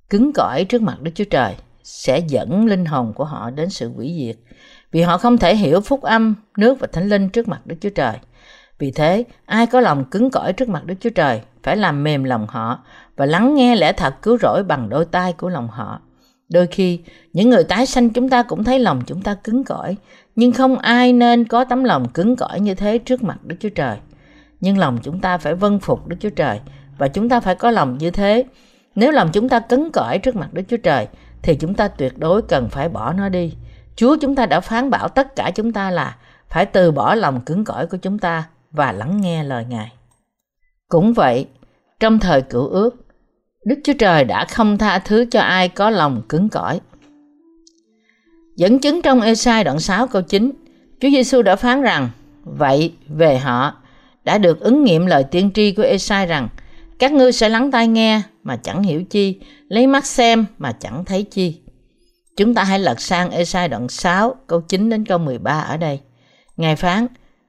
cứng 0.09 0.31
cỏi 0.35 0.65
trước 0.69 0.81
mặt 0.81 1.01
Đức 1.01 1.11
Chúa 1.15 1.23
Trời 1.29 1.55
sẽ 1.83 2.19
dẫn 2.19 2.65
linh 2.65 2.85
hồn 2.85 3.13
của 3.13 3.25
họ 3.25 3.49
đến 3.49 3.69
sự 3.69 3.91
hủy 3.93 4.15
diệt 4.19 4.37
vì 4.91 5.01
họ 5.01 5.17
không 5.17 5.37
thể 5.37 5.55
hiểu 5.55 5.81
phúc 5.81 6.01
âm, 6.01 6.35
nước 6.57 6.79
và 6.79 6.87
thánh 6.93 7.09
linh 7.09 7.29
trước 7.29 7.47
mặt 7.47 7.61
Đức 7.65 7.75
Chúa 7.81 7.89
Trời. 7.89 8.17
Vì 8.79 8.91
thế, 8.91 9.23
ai 9.45 9.67
có 9.67 9.79
lòng 9.79 10.05
cứng 10.05 10.29
cỏi 10.29 10.53
trước 10.53 10.69
mặt 10.69 10.85
Đức 10.85 10.95
Chúa 10.99 11.09
Trời 11.09 11.41
phải 11.63 11.77
làm 11.77 12.03
mềm 12.03 12.23
lòng 12.23 12.47
họ 12.49 12.79
và 13.15 13.25
lắng 13.25 13.55
nghe 13.55 13.75
lẽ 13.75 13.93
thật 13.93 14.15
cứu 14.21 14.37
rỗi 14.37 14.63
bằng 14.63 14.89
đôi 14.89 15.05
tai 15.05 15.33
của 15.33 15.49
lòng 15.49 15.67
họ. 15.67 16.01
Đôi 16.49 16.67
khi, 16.67 16.99
những 17.33 17.49
người 17.49 17.63
tái 17.63 17.85
sanh 17.85 18.09
chúng 18.09 18.29
ta 18.29 18.43
cũng 18.43 18.63
thấy 18.63 18.79
lòng 18.79 19.01
chúng 19.07 19.21
ta 19.21 19.33
cứng 19.33 19.63
cỏi, 19.63 19.97
nhưng 20.35 20.51
không 20.51 20.79
ai 20.79 21.13
nên 21.13 21.45
có 21.45 21.63
tấm 21.63 21.83
lòng 21.83 22.09
cứng 22.09 22.35
cỏi 22.35 22.59
như 22.59 22.75
thế 22.75 22.97
trước 22.97 23.23
mặt 23.23 23.37
Đức 23.43 23.55
Chúa 23.59 23.69
Trời. 23.69 23.97
Nhưng 24.59 24.77
lòng 24.77 24.97
chúng 25.03 25.19
ta 25.19 25.37
phải 25.37 25.55
vâng 25.55 25.79
phục 25.79 26.07
Đức 26.07 26.15
Chúa 26.19 26.29
Trời 26.29 26.59
và 26.97 27.07
chúng 27.07 27.29
ta 27.29 27.39
phải 27.39 27.55
có 27.55 27.71
lòng 27.71 27.97
như 27.97 28.11
thế. 28.11 28.45
Nếu 28.95 29.11
lòng 29.11 29.29
chúng 29.33 29.49
ta 29.49 29.59
cứng 29.59 29.91
cỏi 29.91 30.19
trước 30.19 30.35
mặt 30.35 30.53
Đức 30.53 30.63
Chúa 30.67 30.77
Trời 30.77 31.07
thì 31.41 31.55
chúng 31.55 31.73
ta 31.73 31.87
tuyệt 31.87 32.17
đối 32.17 32.41
cần 32.41 32.69
phải 32.69 32.89
bỏ 32.89 33.13
nó 33.13 33.29
đi. 33.29 33.53
Chúa 33.97 34.17
chúng 34.21 34.35
ta 34.35 34.45
đã 34.45 34.59
phán 34.59 34.89
bảo 34.89 35.07
tất 35.07 35.35
cả 35.35 35.51
chúng 35.55 35.73
ta 35.73 35.91
là 35.91 36.15
phải 36.49 36.65
từ 36.65 36.91
bỏ 36.91 37.15
lòng 37.15 37.41
cứng 37.41 37.63
cỏi 37.63 37.87
của 37.87 37.97
chúng 37.97 38.19
ta 38.19 38.43
và 38.71 38.91
lắng 38.91 39.21
nghe 39.21 39.43
lời 39.43 39.65
Ngài. 39.69 39.91
Cũng 40.87 41.13
vậy, 41.13 41.45
trong 41.99 42.19
thời 42.19 42.41
cựu 42.41 42.67
ước, 42.67 42.95
Đức 43.65 43.79
Chúa 43.83 43.93
Trời 43.99 44.23
đã 44.23 44.45
không 44.45 44.77
tha 44.77 44.99
thứ 44.99 45.25
cho 45.31 45.41
ai 45.41 45.69
có 45.69 45.89
lòng 45.89 46.21
cứng 46.29 46.49
cỏi. 46.49 46.79
Dẫn 48.55 48.79
chứng 48.79 49.01
trong 49.01 49.21
Esai 49.21 49.63
đoạn 49.63 49.79
6 49.79 50.07
câu 50.07 50.21
9, 50.21 50.51
Chúa 50.99 51.09
Giêsu 51.09 51.41
đã 51.41 51.55
phán 51.55 51.81
rằng, 51.81 52.09
vậy 52.43 52.93
về 53.07 53.37
họ 53.37 53.73
đã 54.23 54.37
được 54.37 54.59
ứng 54.59 54.83
nghiệm 54.83 55.05
lời 55.05 55.23
tiên 55.23 55.51
tri 55.53 55.71
của 55.71 55.83
Esai 55.83 56.25
rằng, 56.25 56.47
các 56.99 57.11
ngươi 57.11 57.31
sẽ 57.31 57.49
lắng 57.49 57.71
tai 57.71 57.87
nghe 57.87 58.21
mà 58.43 58.55
chẳng 58.55 58.83
hiểu 58.83 59.03
chi, 59.03 59.39
lấy 59.67 59.87
mắt 59.87 60.05
xem 60.05 60.45
mà 60.57 60.71
chẳng 60.71 61.05
thấy 61.05 61.23
chi. 61.23 61.61
Chúng 62.37 62.53
ta 62.53 62.63
hãy 62.63 62.79
lật 62.79 63.01
sang 63.01 63.31
Esai 63.31 63.67
đoạn 63.67 63.89
6 63.89 64.35
câu 64.47 64.61
9 64.61 64.89
đến 64.89 65.05
câu 65.05 65.17
13 65.17 65.59
ở 65.59 65.77
đây. 65.77 65.99
Ngài 66.57 66.75
phán, 66.75 67.07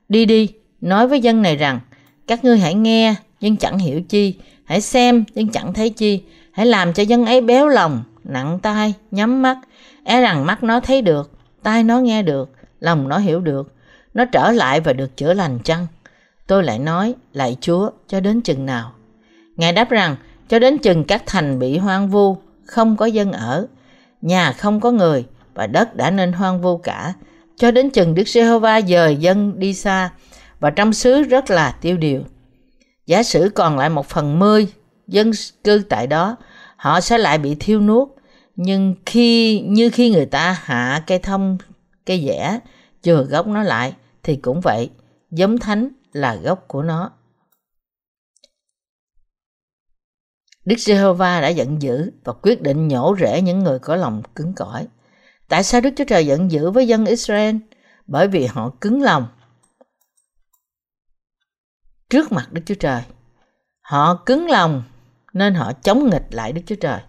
đi 0.09 0.25
đi, 0.25 0.49
nói 0.81 1.09
với 1.09 1.21
dân 1.21 1.43
này 1.43 1.57
rằng, 1.57 1.81
các 2.27 2.45
ngươi 2.45 2.59
hãy 2.59 2.75
nghe 2.75 3.15
nhưng 3.41 3.57
chẳng 3.57 3.79
hiểu 3.79 4.03
chi, 4.03 4.35
hãy 4.65 4.81
xem 4.81 5.25
nhưng 5.35 5.49
chẳng 5.49 5.73
thấy 5.73 5.91
chi, 5.91 6.23
hãy 6.53 6.67
làm 6.67 6.93
cho 6.93 7.03
dân 7.03 7.27
ấy 7.27 7.41
béo 7.41 7.69
lòng, 7.69 8.03
nặng 8.25 8.59
tai, 8.63 8.95
nhắm 9.11 9.43
mắt, 9.43 9.59
e 10.05 10.21
rằng 10.21 10.47
mắt 10.47 10.63
nó 10.63 10.81
thấy 10.81 11.03
được, 11.03 11.31
tai 11.63 11.85
nó 11.85 11.99
nghe 11.99 12.23
được, 12.23 12.51
lòng 12.81 13.09
nó 13.09 13.19
hiểu 13.19 13.41
được, 13.41 13.73
nó 14.15 14.25
trở 14.25 14.51
lại 14.51 14.81
và 14.81 14.93
được 14.93 15.17
chữa 15.17 15.35
lành 15.35 15.59
chăng? 15.65 15.87
Tôi 16.47 16.63
lại 16.63 16.79
nói, 16.79 17.15
lại 17.33 17.57
Chúa, 17.61 17.91
cho 18.09 18.21
đến 18.21 18.41
chừng 18.41 18.67
nào? 18.67 18.93
Ngài 19.57 19.73
đáp 19.73 19.91
rằng, 19.91 20.17
cho 20.49 20.59
đến 20.59 20.79
chừng 20.79 21.05
các 21.05 21.23
thành 21.27 21.59
bị 21.59 21.79
hoang 21.79 22.09
vu, 22.09 22.37
không 22.65 22.97
có 22.97 23.07
dân 23.07 23.33
ở, 23.33 23.67
nhà 24.23 24.53
không 24.53 24.81
có 24.81 24.91
người 24.91 25.25
và 25.55 25.67
đất 25.67 25.97
đã 25.97 26.11
nên 26.11 26.33
hoang 26.33 26.61
vu 26.61 26.79
cả, 26.79 27.15
cho 27.57 27.71
đến 27.71 27.91
chừng 27.91 28.15
Đức 28.15 28.29
Giê-hô-va 28.29 28.81
dời 28.81 29.17
dân 29.17 29.59
đi 29.59 29.75
xa 29.75 30.11
và 30.61 30.71
trong 30.71 30.93
xứ 30.93 31.23
rất 31.23 31.51
là 31.51 31.77
tiêu 31.81 31.97
điều. 31.97 32.23
Giả 33.07 33.23
sử 33.23 33.51
còn 33.55 33.79
lại 33.79 33.89
một 33.91 34.07
phần 34.07 34.39
mươi 34.39 34.69
dân 35.07 35.31
cư 35.65 35.83
tại 35.89 36.07
đó, 36.07 36.37
họ 36.77 37.01
sẽ 37.01 37.19
lại 37.19 37.39
bị 37.39 37.57
thiêu 37.61 37.81
nuốt. 37.81 38.09
Nhưng 38.57 38.95
khi 39.07 39.61
như 39.61 39.91
khi 39.91 40.11
người 40.11 40.27
ta 40.27 40.59
hạ 40.63 41.03
cây 41.07 41.19
thông, 41.19 41.59
cây 42.07 42.25
dẻ, 42.27 42.59
chừa 43.03 43.23
gốc 43.23 43.47
nó 43.47 43.63
lại, 43.63 43.93
thì 44.23 44.37
cũng 44.37 44.61
vậy, 44.61 44.91
giống 45.31 45.59
thánh 45.59 45.89
là 46.13 46.35
gốc 46.35 46.65
của 46.69 46.83
nó. 46.83 47.11
Đức 50.69 50.79
Giê-hô-va 50.79 51.41
đã 51.41 51.49
giận 51.49 51.83
dữ 51.83 52.11
và 52.25 52.33
quyết 52.33 52.63
định 52.63 52.89
nhổ 52.89 53.17
rễ 53.21 53.41
những 53.43 53.59
người 53.59 53.79
có 53.79 53.97
lòng 53.97 54.23
cứng 54.35 54.53
cỏi. 54.57 54.87
Tại 55.49 55.63
sao 55.63 55.81
Đức 55.81 55.91
Chúa 55.97 56.05
Trời 56.05 56.27
giận 56.27 56.51
dữ 56.51 56.71
với 56.71 56.89
dân 56.89 57.07
Israel? 57.07 57.57
Bởi 58.07 58.29
vì 58.29 58.47
họ 58.47 58.73
cứng 58.81 59.03
lòng 59.03 59.27
trước 62.11 62.33
mặt 62.33 62.53
Đức 62.53 62.63
Chúa 62.67 62.75
Trời. 62.75 63.03
Họ 63.81 64.23
cứng 64.27 64.51
lòng 64.51 64.83
nên 65.33 65.55
họ 65.55 65.73
chống 65.73 66.11
nghịch 66.11 66.27
lại 66.31 66.53
Đức 66.53 66.63
Chúa 66.67 66.77
Trời. 66.81 67.01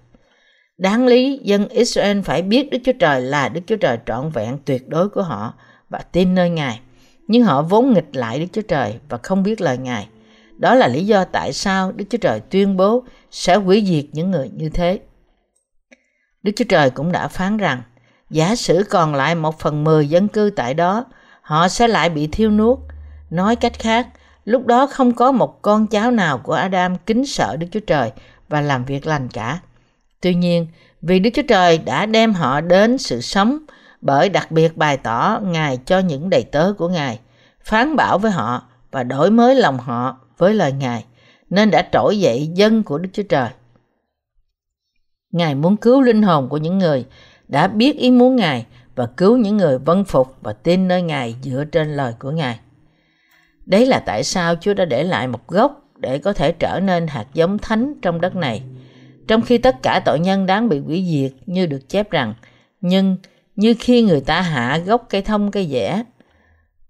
Đáng 0.78 1.08
lý, 1.08 1.40
dân 1.44 1.68
Israel 1.70 2.22
phải 2.22 2.42
biết 2.42 2.70
Đức 2.72 2.80
Chúa 2.84 2.94
Trời 3.00 3.22
là 3.22 3.50
Đức 3.50 3.62
Chúa 3.68 3.78
Trời 3.78 3.98
trọn 4.06 4.30
vẹn, 4.30 4.58
tuyệt 4.66 4.90
đối 4.90 5.10
của 5.10 5.22
họ 5.22 5.54
và 5.90 6.00
tin 6.00 6.36
nơi 6.36 6.50
Ngài. 6.50 6.80
Nhưng 7.28 7.44
họ 7.44 7.62
vốn 7.62 7.94
nghịch 7.94 8.16
lại 8.16 8.40
Đức 8.40 8.48
Chúa 8.54 8.62
Trời 8.62 9.00
và 9.10 9.18
không 9.18 9.44
biết 9.44 9.62
lời 9.62 9.78
Ngài. 9.78 10.08
Đó 10.60 10.76
là 10.76 10.88
lý 10.88 11.06
do 11.06 11.24
tại 11.24 11.54
sao 11.54 11.92
Đức 11.92 12.06
Chúa 12.10 12.18
Trời 12.18 12.40
tuyên 12.40 12.78
bố 12.78 13.04
sẽ 13.32 13.56
hủy 13.56 13.84
diệt 13.88 14.06
những 14.12 14.32
người 14.32 14.50
như 14.54 14.70
thế. 14.70 15.00
Đức 16.44 16.52
Chúa 16.56 16.66
Trời 16.70 16.90
cũng 16.90 17.12
đã 17.12 17.28
phán 17.28 17.58
rằng, 17.58 17.82
giả 18.30 18.56
sử 18.56 18.84
còn 18.90 19.16
lại 19.16 19.36
một 19.36 19.60
phần 19.60 19.84
mười 19.84 20.10
dân 20.10 20.28
cư 20.28 20.52
tại 20.56 20.74
đó, 20.74 21.06
họ 21.42 21.68
sẽ 21.68 21.88
lại 21.88 22.10
bị 22.10 22.28
thiêu 22.28 22.52
nuốt. 22.52 22.80
Nói 23.30 23.56
cách 23.56 23.80
khác, 23.80 24.08
Lúc 24.50 24.66
đó 24.66 24.88
không 24.88 25.12
có 25.12 25.32
một 25.32 25.62
con 25.62 25.88
cháu 25.88 26.12
nào 26.12 26.38
của 26.38 26.54
Adam 26.54 26.96
kính 26.96 27.26
sợ 27.26 27.56
Đức 27.60 27.68
Chúa 27.72 27.80
Trời 27.80 28.12
và 28.48 28.62
làm 28.62 28.86
việc 28.86 29.08
lành 29.08 29.28
cả. 29.30 29.60
Tuy 30.22 30.34
nhiên, 30.34 30.68
vì 31.02 31.20
Đức 31.20 31.30
Chúa 31.34 31.42
Trời 31.48 31.78
đã 31.78 32.06
đem 32.06 32.34
họ 32.34 32.62
đến 32.62 32.98
sự 32.98 33.22
sống 33.22 33.58
bởi 34.02 34.30
đặc 34.30 34.52
biệt 34.52 34.78
bày 34.78 34.98
tỏ 34.98 35.40
Ngài 35.44 35.78
cho 35.78 36.00
những 36.00 36.30
đầy 36.30 36.44
tớ 36.44 36.74
của 36.78 36.90
Ngài, 36.90 37.20
phán 37.64 37.96
bảo 37.96 38.18
với 38.18 38.32
họ 38.32 38.64
và 38.92 39.04
đổi 39.04 39.32
mới 39.32 39.56
lòng 39.56 39.78
họ 39.78 40.18
với 40.40 40.54
lời 40.54 40.72
Ngài, 40.72 41.06
nên 41.50 41.72
đã 41.72 41.90
trỗi 41.92 42.20
dậy 42.20 42.50
dân 42.54 42.84
của 42.84 42.98
Đức 42.98 43.10
Chúa 43.14 43.24
Trời. 43.24 43.50
Ngài 45.32 45.56
muốn 45.56 45.78
cứu 45.78 46.02
linh 46.02 46.22
hồn 46.22 46.50
của 46.50 46.58
những 46.58 46.78
người 46.78 47.06
đã 47.48 47.68
biết 47.68 47.98
ý 47.98 48.12
muốn 48.12 48.36
Ngài 48.36 48.66
và 48.96 49.06
cứu 49.06 49.38
những 49.38 49.58
người 49.58 49.78
vân 49.78 50.04
phục 50.04 50.36
và 50.42 50.54
tin 50.54 50.88
nơi 50.88 51.02
Ngài 51.02 51.36
dựa 51.42 51.64
trên 51.72 51.96
lời 51.96 52.14
của 52.20 52.32
Ngài. 52.32 52.60
Đấy 53.66 53.86
là 53.86 54.00
tại 54.00 54.24
sao 54.24 54.56
Chúa 54.62 54.74
đã 54.74 54.86
để 54.86 55.04
lại 55.04 55.28
một 55.28 55.48
gốc 55.48 55.90
để 55.98 56.18
có 56.18 56.34
thể 56.34 56.52
trở 56.52 56.80
nên 56.80 57.08
hạt 57.08 57.26
giống 57.34 57.58
thánh 57.58 57.94
trong 58.02 58.22
đất 58.22 58.36
này. 58.36 58.64
Trong 59.28 59.42
khi 59.42 59.58
tất 59.58 59.76
cả 59.84 60.02
tội 60.06 60.20
nhân 60.20 60.46
đáng 60.46 60.70
bị 60.70 60.80
hủy 60.80 61.06
diệt 61.12 61.32
như 61.46 61.66
được 61.66 61.90
chép 61.90 62.12
rằng, 62.12 62.34
nhưng 62.82 63.18
như 63.56 63.76
khi 63.80 64.02
người 64.02 64.22
ta 64.22 64.42
hạ 64.42 64.78
gốc 64.78 65.06
cây 65.10 65.22
thông 65.22 65.52
cây 65.52 65.68
dẻ, 65.72 66.04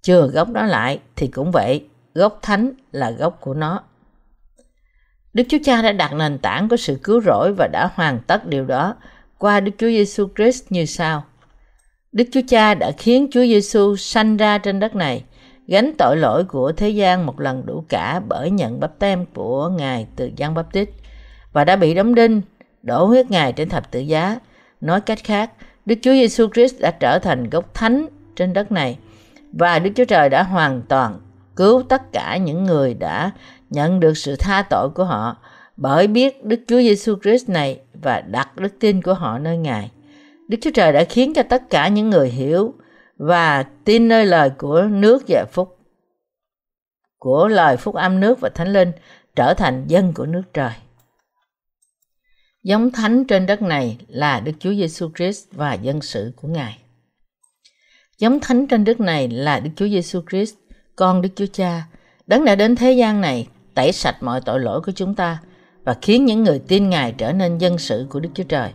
chừa 0.01 0.27
gốc 0.27 0.49
đó 0.49 0.63
lại 0.65 0.99
thì 1.15 1.27
cũng 1.27 1.51
vậy, 1.51 1.88
gốc 2.13 2.39
thánh 2.41 2.71
là 2.91 3.11
gốc 3.11 3.37
của 3.41 3.53
nó. 3.53 3.83
Đức 5.33 5.43
Chúa 5.49 5.57
Cha 5.63 5.81
đã 5.81 5.91
đặt 5.91 6.13
nền 6.13 6.37
tảng 6.37 6.69
của 6.69 6.77
sự 6.77 6.99
cứu 7.03 7.21
rỗi 7.21 7.53
và 7.57 7.67
đã 7.67 7.89
hoàn 7.93 8.19
tất 8.27 8.45
điều 8.45 8.65
đó 8.65 8.95
qua 9.37 9.59
Đức 9.59 9.71
Chúa 9.77 9.87
Giêsu 9.87 10.27
Christ 10.35 10.63
như 10.69 10.85
sau. 10.85 11.23
Đức 12.11 12.23
Chúa 12.31 12.41
Cha 12.47 12.75
đã 12.75 12.91
khiến 12.91 13.27
Chúa 13.31 13.43
Giêsu 13.43 13.95
sanh 13.95 14.37
ra 14.37 14.57
trên 14.57 14.79
đất 14.79 14.95
này 14.95 15.23
gánh 15.67 15.91
tội 15.97 16.17
lỗi 16.17 16.43
của 16.43 16.71
thế 16.71 16.89
gian 16.89 17.25
một 17.25 17.39
lần 17.39 17.65
đủ 17.65 17.83
cả 17.89 18.21
bởi 18.27 18.51
nhận 18.51 18.79
bắp 18.79 18.99
tem 18.99 19.25
của 19.33 19.69
Ngài 19.69 20.07
từ 20.15 20.31
Giăng 20.35 20.53
Bắp 20.53 20.73
Tít 20.73 20.89
và 21.53 21.63
đã 21.63 21.75
bị 21.75 21.93
đóng 21.93 22.15
đinh, 22.15 22.41
đổ 22.83 23.05
huyết 23.05 23.31
Ngài 23.31 23.53
trên 23.53 23.69
thập 23.69 23.91
tự 23.91 23.99
giá. 23.99 24.39
Nói 24.81 25.01
cách 25.01 25.19
khác, 25.23 25.51
Đức 25.85 25.95
Chúa 26.01 26.11
Giêsu 26.11 26.47
Christ 26.53 26.79
đã 26.79 26.91
trở 26.91 27.19
thành 27.19 27.49
gốc 27.49 27.73
thánh 27.73 28.05
trên 28.35 28.53
đất 28.53 28.71
này 28.71 28.97
và 29.53 29.79
Đức 29.79 29.91
Chúa 29.95 30.05
Trời 30.05 30.29
đã 30.29 30.43
hoàn 30.43 30.81
toàn 30.81 31.19
cứu 31.59 31.83
tất 31.89 32.11
cả 32.11 32.37
những 32.37 32.63
người 32.63 32.93
đã 32.93 33.31
nhận 33.69 33.99
được 33.99 34.17
sự 34.17 34.35
tha 34.35 34.61
tội 34.69 34.89
của 34.89 35.03
họ 35.03 35.37
bởi 35.77 36.07
biết 36.07 36.45
Đức 36.45 36.59
Chúa 36.67 36.79
Giêsu 36.79 37.15
Christ 37.23 37.49
này 37.49 37.79
và 37.93 38.21
đặt 38.21 38.57
đức 38.57 38.79
tin 38.79 39.01
của 39.01 39.13
họ 39.13 39.39
nơi 39.39 39.57
Ngài. 39.57 39.91
Đức 40.47 40.57
Chúa 40.61 40.71
Trời 40.73 40.91
đã 40.93 41.03
khiến 41.03 41.33
cho 41.33 41.43
tất 41.43 41.69
cả 41.69 41.87
những 41.87 42.09
người 42.09 42.29
hiểu 42.29 42.73
và 43.17 43.63
tin 43.63 44.07
nơi 44.07 44.25
lời 44.25 44.49
của 44.57 44.81
nước 44.81 45.23
và 45.27 45.45
phúc 45.51 45.77
của 47.17 47.47
lời 47.47 47.77
phúc 47.77 47.95
âm 47.95 48.19
nước 48.19 48.39
và 48.39 48.49
thánh 48.49 48.73
linh 48.73 48.91
trở 49.35 49.53
thành 49.53 49.87
dân 49.87 50.13
của 50.13 50.25
nước 50.25 50.43
trời. 50.53 50.73
Giống 52.63 52.91
thánh 52.91 53.25
trên 53.25 53.45
đất 53.45 53.61
này 53.61 53.97
là 54.07 54.39
Đức 54.39 54.53
Chúa 54.59 54.73
Giêsu 54.73 55.09
Christ 55.15 55.47
và 55.51 55.73
dân 55.73 56.01
sự 56.01 56.33
của 56.35 56.47
Ngài. 56.47 56.77
Giống 58.17 58.39
thánh 58.39 58.67
trên 58.67 58.83
đất 58.83 58.99
này 58.99 59.27
là 59.27 59.59
Đức 59.59 59.69
Chúa 59.75 59.87
Giêsu 59.87 60.21
Christ, 60.29 60.55
con 60.99 61.21
Đức 61.21 61.29
Chúa 61.35 61.45
Cha, 61.53 61.83
đấng 62.27 62.45
đã 62.45 62.55
đến 62.55 62.75
thế 62.75 62.91
gian 62.91 63.21
này 63.21 63.47
tẩy 63.73 63.91
sạch 63.91 64.23
mọi 64.23 64.41
tội 64.41 64.59
lỗi 64.59 64.81
của 64.81 64.91
chúng 64.91 65.15
ta 65.15 65.39
và 65.83 65.95
khiến 66.01 66.25
những 66.25 66.43
người 66.43 66.59
tin 66.67 66.89
Ngài 66.89 67.11
trở 67.11 67.31
nên 67.31 67.57
dân 67.57 67.77
sự 67.77 68.07
của 68.09 68.19
Đức 68.19 68.29
Chúa 68.33 68.43
Trời. 68.43 68.71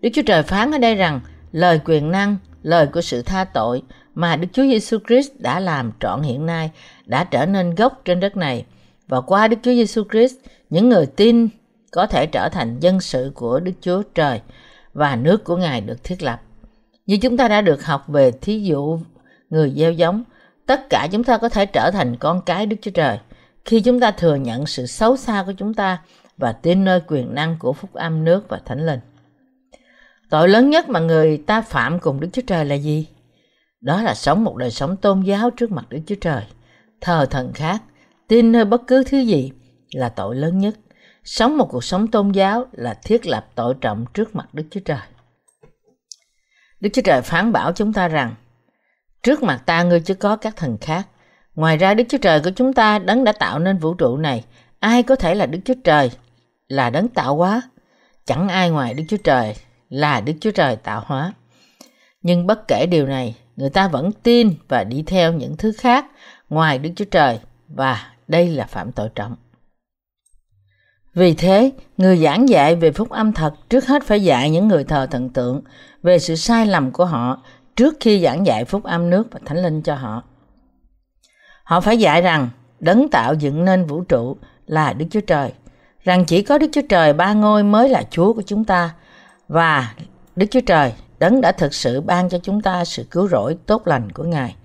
Đức 0.00 0.08
Chúa 0.14 0.22
Trời 0.22 0.42
phán 0.42 0.70
ở 0.70 0.78
đây 0.78 0.94
rằng 0.94 1.20
lời 1.52 1.80
quyền 1.84 2.10
năng, 2.10 2.36
lời 2.62 2.86
của 2.86 3.00
sự 3.00 3.22
tha 3.22 3.44
tội 3.44 3.82
mà 4.14 4.36
Đức 4.36 4.48
Chúa 4.52 4.62
Giêsu 4.62 4.98
Christ 5.08 5.32
đã 5.38 5.60
làm 5.60 5.92
trọn 6.00 6.22
hiện 6.22 6.46
nay 6.46 6.70
đã 7.06 7.24
trở 7.24 7.46
nên 7.46 7.74
gốc 7.74 8.02
trên 8.04 8.20
đất 8.20 8.36
này 8.36 8.64
và 9.08 9.20
qua 9.20 9.48
Đức 9.48 9.56
Chúa 9.62 9.72
Giêsu 9.72 10.02
Christ, 10.10 10.34
những 10.70 10.88
người 10.88 11.06
tin 11.06 11.48
có 11.92 12.06
thể 12.06 12.26
trở 12.26 12.48
thành 12.48 12.80
dân 12.80 13.00
sự 13.00 13.32
của 13.34 13.60
Đức 13.60 13.72
Chúa 13.80 14.02
Trời 14.14 14.40
và 14.92 15.16
nước 15.16 15.44
của 15.44 15.56
Ngài 15.56 15.80
được 15.80 16.04
thiết 16.04 16.22
lập. 16.22 16.40
Như 17.06 17.16
chúng 17.16 17.36
ta 17.36 17.48
đã 17.48 17.60
được 17.60 17.84
học 17.84 18.04
về 18.08 18.30
thí 18.30 18.60
dụ 18.60 18.98
người 19.50 19.72
gieo 19.76 19.92
giống, 19.92 20.24
tất 20.66 20.90
cả 20.90 21.08
chúng 21.12 21.24
ta 21.24 21.38
có 21.38 21.48
thể 21.48 21.66
trở 21.66 21.90
thành 21.90 22.16
con 22.16 22.40
cái 22.46 22.66
Đức 22.66 22.76
Chúa 22.82 22.90
Trời 22.90 23.18
khi 23.64 23.80
chúng 23.80 24.00
ta 24.00 24.10
thừa 24.10 24.34
nhận 24.34 24.66
sự 24.66 24.86
xấu 24.86 25.16
xa 25.16 25.42
của 25.46 25.52
chúng 25.52 25.74
ta 25.74 26.02
và 26.36 26.52
tin 26.52 26.84
nơi 26.84 27.00
quyền 27.06 27.34
năng 27.34 27.56
của 27.58 27.72
phúc 27.72 27.92
âm 27.92 28.24
nước 28.24 28.48
và 28.48 28.60
thánh 28.64 28.86
linh. 28.86 29.00
Tội 30.30 30.48
lớn 30.48 30.70
nhất 30.70 30.88
mà 30.88 31.00
người 31.00 31.36
ta 31.36 31.62
phạm 31.62 31.98
cùng 31.98 32.20
Đức 32.20 32.28
Chúa 32.32 32.42
Trời 32.46 32.64
là 32.64 32.74
gì? 32.74 33.06
Đó 33.80 34.02
là 34.02 34.14
sống 34.14 34.44
một 34.44 34.56
đời 34.56 34.70
sống 34.70 34.96
tôn 34.96 35.20
giáo 35.20 35.50
trước 35.50 35.72
mặt 35.72 35.84
Đức 35.88 36.00
Chúa 36.06 36.14
Trời, 36.20 36.42
thờ 37.00 37.26
thần 37.30 37.52
khác, 37.52 37.82
tin 38.28 38.52
nơi 38.52 38.64
bất 38.64 38.86
cứ 38.86 39.04
thứ 39.04 39.18
gì 39.18 39.52
là 39.92 40.08
tội 40.08 40.36
lớn 40.36 40.58
nhất. 40.58 40.74
Sống 41.24 41.58
một 41.58 41.68
cuộc 41.70 41.84
sống 41.84 42.06
tôn 42.06 42.32
giáo 42.32 42.66
là 42.72 42.94
thiết 42.94 43.26
lập 43.26 43.46
tội 43.54 43.74
trọng 43.80 44.04
trước 44.14 44.36
mặt 44.36 44.54
Đức 44.54 44.64
Chúa 44.70 44.80
Trời. 44.80 44.98
Đức 46.80 46.90
Chúa 46.92 47.02
Trời 47.02 47.22
phán 47.22 47.52
bảo 47.52 47.72
chúng 47.72 47.92
ta 47.92 48.08
rằng, 48.08 48.34
trước 49.24 49.42
mặt 49.42 49.62
ta 49.66 49.82
ngươi 49.82 50.00
chứ 50.00 50.14
có 50.14 50.36
các 50.36 50.56
thần 50.56 50.78
khác. 50.80 51.06
Ngoài 51.54 51.76
ra 51.76 51.94
Đức 51.94 52.04
Chúa 52.08 52.18
Trời 52.18 52.40
của 52.40 52.50
chúng 52.56 52.72
ta 52.72 52.98
đấng 52.98 53.24
đã 53.24 53.32
tạo 53.32 53.58
nên 53.58 53.78
vũ 53.78 53.94
trụ 53.94 54.16
này, 54.16 54.44
ai 54.80 55.02
có 55.02 55.16
thể 55.16 55.34
là 55.34 55.46
Đức 55.46 55.58
Chúa 55.64 55.74
Trời, 55.84 56.10
là 56.68 56.90
đấng 56.90 57.08
tạo 57.08 57.36
hóa. 57.36 57.62
Chẳng 58.26 58.48
ai 58.48 58.70
ngoài 58.70 58.94
Đức 58.94 59.04
Chúa 59.08 59.16
Trời 59.16 59.54
là 59.88 60.20
Đức 60.20 60.32
Chúa 60.40 60.50
Trời 60.50 60.76
tạo 60.76 61.02
hóa. 61.06 61.32
Nhưng 62.22 62.46
bất 62.46 62.68
kể 62.68 62.86
điều 62.86 63.06
này, 63.06 63.36
người 63.56 63.70
ta 63.70 63.88
vẫn 63.88 64.12
tin 64.12 64.54
và 64.68 64.84
đi 64.84 65.02
theo 65.06 65.32
những 65.32 65.56
thứ 65.56 65.72
khác 65.78 66.06
ngoài 66.48 66.78
Đức 66.78 66.90
Chúa 66.96 67.04
Trời 67.04 67.38
và 67.68 68.12
đây 68.28 68.48
là 68.48 68.66
phạm 68.66 68.92
tội 68.92 69.08
trọng. 69.14 69.36
Vì 71.14 71.34
thế, 71.34 71.72
người 71.96 72.16
giảng 72.16 72.48
dạy 72.48 72.76
về 72.76 72.90
phúc 72.90 73.10
âm 73.10 73.32
thật 73.32 73.54
trước 73.70 73.86
hết 73.86 74.02
phải 74.02 74.24
dạy 74.24 74.50
những 74.50 74.68
người 74.68 74.84
thờ 74.84 75.06
thần 75.10 75.30
tượng 75.30 75.60
về 76.02 76.18
sự 76.18 76.36
sai 76.36 76.66
lầm 76.66 76.90
của 76.90 77.04
họ 77.04 77.42
trước 77.76 77.96
khi 78.00 78.22
giảng 78.22 78.46
dạy 78.46 78.64
phúc 78.64 78.84
âm 78.84 79.10
nước 79.10 79.28
và 79.30 79.40
thánh 79.44 79.62
linh 79.62 79.82
cho 79.82 79.94
họ. 79.94 80.22
Họ 81.64 81.80
phải 81.80 81.98
dạy 81.98 82.22
rằng 82.22 82.48
đấng 82.80 83.08
tạo 83.08 83.34
dựng 83.34 83.64
nên 83.64 83.86
vũ 83.86 84.04
trụ 84.04 84.36
là 84.66 84.92
Đức 84.92 85.06
Chúa 85.10 85.20
Trời, 85.20 85.52
rằng 86.04 86.24
chỉ 86.24 86.42
có 86.42 86.58
Đức 86.58 86.68
Chúa 86.72 86.82
Trời 86.88 87.12
ba 87.12 87.32
ngôi 87.32 87.62
mới 87.62 87.88
là 87.88 88.02
Chúa 88.10 88.32
của 88.32 88.42
chúng 88.46 88.64
ta 88.64 88.94
và 89.48 89.94
Đức 90.36 90.46
Chúa 90.50 90.60
Trời 90.60 90.92
đấng 91.18 91.40
đã 91.40 91.52
thực 91.52 91.74
sự 91.74 92.00
ban 92.00 92.28
cho 92.28 92.38
chúng 92.38 92.60
ta 92.60 92.84
sự 92.84 93.04
cứu 93.10 93.28
rỗi 93.28 93.56
tốt 93.66 93.86
lành 93.86 94.12
của 94.12 94.24
Ngài 94.24 94.56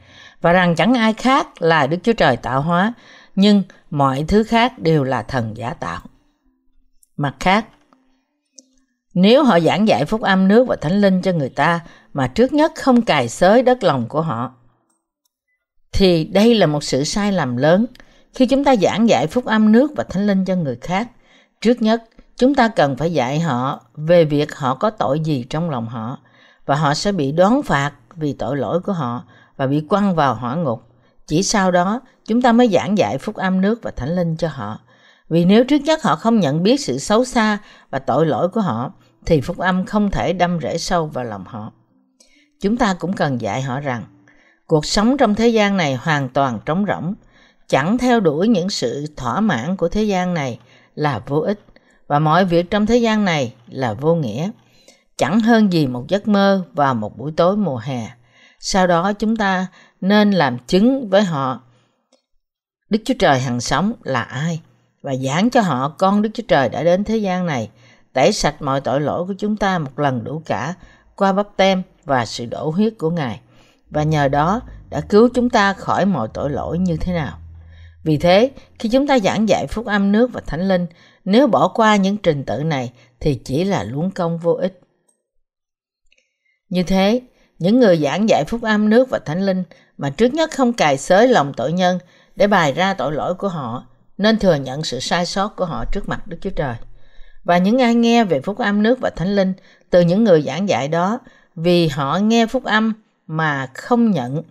và 0.41 0.53
rằng 0.53 0.75
chẳng 0.75 0.93
ai 0.93 1.13
khác 1.13 1.61
là 1.61 1.87
Đức 1.87 1.97
Chúa 2.03 2.13
Trời 2.13 2.37
tạo 2.37 2.61
hóa, 2.61 2.93
nhưng 3.35 3.63
mọi 3.89 4.25
thứ 4.27 4.43
khác 4.43 4.79
đều 4.79 5.03
là 5.03 5.23
thần 5.23 5.57
giả 5.57 5.73
tạo. 5.73 6.01
Mặt 7.17 7.35
khác, 7.39 7.65
nếu 9.13 9.43
họ 9.43 9.59
giảng 9.59 9.87
dạy 9.87 10.05
phúc 10.05 10.21
âm 10.21 10.47
nước 10.47 10.67
và 10.67 10.75
thánh 10.75 11.01
linh 11.01 11.21
cho 11.21 11.31
người 11.31 11.49
ta 11.49 11.79
mà 12.19 12.27
trước 12.27 12.53
nhất 12.53 12.71
không 12.75 13.01
cài 13.01 13.29
xới 13.29 13.63
đất 13.63 13.83
lòng 13.83 14.07
của 14.07 14.21
họ, 14.21 14.51
thì 15.91 16.23
đây 16.23 16.55
là 16.55 16.65
một 16.65 16.83
sự 16.83 17.03
sai 17.03 17.31
lầm 17.31 17.57
lớn. 17.57 17.85
Khi 18.33 18.45
chúng 18.45 18.63
ta 18.63 18.75
giảng 18.75 19.09
dạy 19.09 19.27
phúc 19.27 19.45
âm 19.45 19.71
nước 19.71 19.91
và 19.95 20.03
thánh 20.03 20.27
linh 20.27 20.45
cho 20.45 20.55
người 20.55 20.77
khác, 20.81 21.07
trước 21.61 21.81
nhất 21.81 22.03
chúng 22.35 22.55
ta 22.55 22.67
cần 22.67 22.97
phải 22.97 23.13
dạy 23.13 23.39
họ 23.39 23.81
về 23.93 24.25
việc 24.25 24.55
họ 24.55 24.75
có 24.75 24.89
tội 24.89 25.19
gì 25.19 25.45
trong 25.49 25.69
lòng 25.69 25.87
họ 25.87 26.17
và 26.65 26.75
họ 26.75 26.93
sẽ 26.93 27.11
bị 27.11 27.31
đoán 27.31 27.63
phạt 27.63 27.91
vì 28.15 28.33
tội 28.33 28.57
lỗi 28.57 28.79
của 28.79 28.93
họ 28.93 29.23
và 29.57 29.67
bị 29.67 29.81
quăng 29.89 30.15
vào 30.15 30.35
hỏa 30.35 30.55
ngục. 30.55 30.83
Chỉ 31.27 31.43
sau 31.43 31.71
đó 31.71 32.01
chúng 32.25 32.41
ta 32.41 32.51
mới 32.51 32.67
giảng 32.67 32.97
dạy 32.97 33.17
phúc 33.17 33.35
âm 33.35 33.61
nước 33.61 33.79
và 33.83 33.91
thánh 33.91 34.15
linh 34.15 34.37
cho 34.37 34.47
họ. 34.47 34.79
Vì 35.29 35.45
nếu 35.45 35.63
trước 35.63 35.81
nhất 35.81 36.03
họ 36.03 36.15
không 36.15 36.39
nhận 36.39 36.63
biết 36.63 36.81
sự 36.81 36.97
xấu 36.97 37.25
xa 37.25 37.57
và 37.89 37.99
tội 37.99 38.25
lỗi 38.25 38.49
của 38.49 38.61
họ, 38.61 38.93
thì 39.25 39.41
phúc 39.41 39.57
âm 39.57 39.85
không 39.85 40.11
thể 40.11 40.33
đâm 40.33 40.59
rễ 40.61 40.77
sâu 40.77 41.07
vào 41.07 41.25
lòng 41.25 41.43
họ. 41.47 41.71
Chúng 42.61 42.77
ta 42.77 42.93
cũng 42.99 43.13
cần 43.13 43.41
dạy 43.41 43.61
họ 43.61 43.79
rằng, 43.79 44.03
cuộc 44.67 44.85
sống 44.85 45.17
trong 45.17 45.35
thế 45.35 45.47
gian 45.47 45.77
này 45.77 45.95
hoàn 45.95 46.29
toàn 46.29 46.59
trống 46.65 46.85
rỗng, 46.87 47.13
chẳng 47.67 47.97
theo 47.97 48.19
đuổi 48.19 48.47
những 48.47 48.69
sự 48.69 49.05
thỏa 49.17 49.39
mãn 49.39 49.75
của 49.75 49.89
thế 49.89 50.03
gian 50.03 50.33
này 50.33 50.59
là 50.95 51.19
vô 51.27 51.39
ích 51.39 51.59
và 52.07 52.19
mọi 52.19 52.45
việc 52.45 52.69
trong 52.71 52.85
thế 52.85 52.97
gian 52.97 53.25
này 53.25 53.53
là 53.67 53.93
vô 53.93 54.15
nghĩa. 54.15 54.51
Chẳng 55.17 55.39
hơn 55.39 55.73
gì 55.73 55.87
một 55.87 56.07
giấc 56.07 56.27
mơ 56.27 56.63
vào 56.73 56.95
một 56.95 57.17
buổi 57.17 57.31
tối 57.37 57.57
mùa 57.57 57.77
hè. 57.77 58.09
Sau 58.59 58.87
đó 58.87 59.13
chúng 59.13 59.35
ta 59.35 59.67
nên 60.01 60.31
làm 60.31 60.57
chứng 60.67 61.09
với 61.09 61.23
họ 61.23 61.61
Đức 62.89 62.99
Chúa 63.05 63.13
Trời 63.19 63.39
hằng 63.39 63.61
sống 63.61 63.93
là 64.03 64.21
ai 64.21 64.61
và 65.01 65.15
giảng 65.15 65.49
cho 65.49 65.61
họ 65.61 65.89
con 65.97 66.21
Đức 66.21 66.29
Chúa 66.33 66.43
Trời 66.47 66.69
đã 66.69 66.83
đến 66.83 67.03
thế 67.03 67.17
gian 67.17 67.45
này, 67.45 67.69
tẩy 68.13 68.33
sạch 68.33 68.61
mọi 68.61 68.81
tội 68.81 69.01
lỗi 69.01 69.25
của 69.27 69.33
chúng 69.37 69.57
ta 69.57 69.79
một 69.79 69.99
lần 69.99 70.23
đủ 70.23 70.41
cả 70.45 70.73
qua 71.15 71.33
bắp 71.33 71.47
tem 71.57 71.83
và 72.09 72.25
sự 72.25 72.45
đổ 72.45 72.69
huyết 72.69 72.93
của 72.97 73.09
Ngài 73.09 73.39
và 73.89 74.03
nhờ 74.03 74.27
đó 74.27 74.61
đã 74.89 75.01
cứu 75.01 75.29
chúng 75.33 75.49
ta 75.49 75.73
khỏi 75.73 76.05
mọi 76.05 76.27
tội 76.33 76.49
lỗi 76.49 76.79
như 76.79 76.97
thế 76.97 77.13
nào. 77.13 77.39
Vì 78.03 78.17
thế, 78.17 78.51
khi 78.79 78.89
chúng 78.89 79.07
ta 79.07 79.19
giảng 79.19 79.49
dạy 79.49 79.67
phúc 79.67 79.85
âm 79.85 80.11
nước 80.11 80.29
và 80.33 80.41
thánh 80.45 80.67
linh, 80.67 80.85
nếu 81.25 81.47
bỏ 81.47 81.67
qua 81.67 81.95
những 81.95 82.17
trình 82.17 82.43
tự 82.43 82.63
này 82.63 82.91
thì 83.19 83.35
chỉ 83.45 83.63
là 83.63 83.83
luống 83.83 84.11
công 84.11 84.37
vô 84.37 84.53
ích. 84.53 84.79
Như 86.69 86.83
thế, 86.83 87.21
những 87.59 87.79
người 87.79 87.97
giảng 87.97 88.29
dạy 88.29 88.43
phúc 88.47 88.61
âm 88.61 88.89
nước 88.89 89.09
và 89.09 89.19
thánh 89.19 89.45
linh 89.45 89.63
mà 89.97 90.09
trước 90.09 90.33
nhất 90.33 90.51
không 90.51 90.73
cài 90.73 90.97
xới 90.97 91.27
lòng 91.27 91.53
tội 91.57 91.71
nhân 91.71 91.99
để 92.35 92.47
bày 92.47 92.73
ra 92.73 92.93
tội 92.93 93.11
lỗi 93.11 93.33
của 93.33 93.47
họ 93.47 93.87
nên 94.17 94.39
thừa 94.39 94.55
nhận 94.55 94.83
sự 94.83 94.99
sai 94.99 95.25
sót 95.25 95.55
của 95.55 95.65
họ 95.65 95.85
trước 95.91 96.09
mặt 96.09 96.27
Đức 96.27 96.37
Chúa 96.41 96.49
Trời. 96.49 96.75
Và 97.43 97.57
những 97.57 97.81
ai 97.81 97.95
nghe 97.95 98.23
về 98.23 98.41
phúc 98.41 98.57
âm 98.57 98.83
nước 98.83 98.99
và 98.99 99.09
thánh 99.09 99.35
linh 99.35 99.53
từ 99.89 100.01
những 100.01 100.23
người 100.23 100.41
giảng 100.41 100.69
dạy 100.69 100.87
đó 100.87 101.19
vì 101.61 101.87
họ 101.87 102.17
nghe 102.17 102.45
phúc 102.45 102.63
âm 102.63 102.93
mà 103.27 103.67
không 103.73 104.11
nhận 104.11 104.43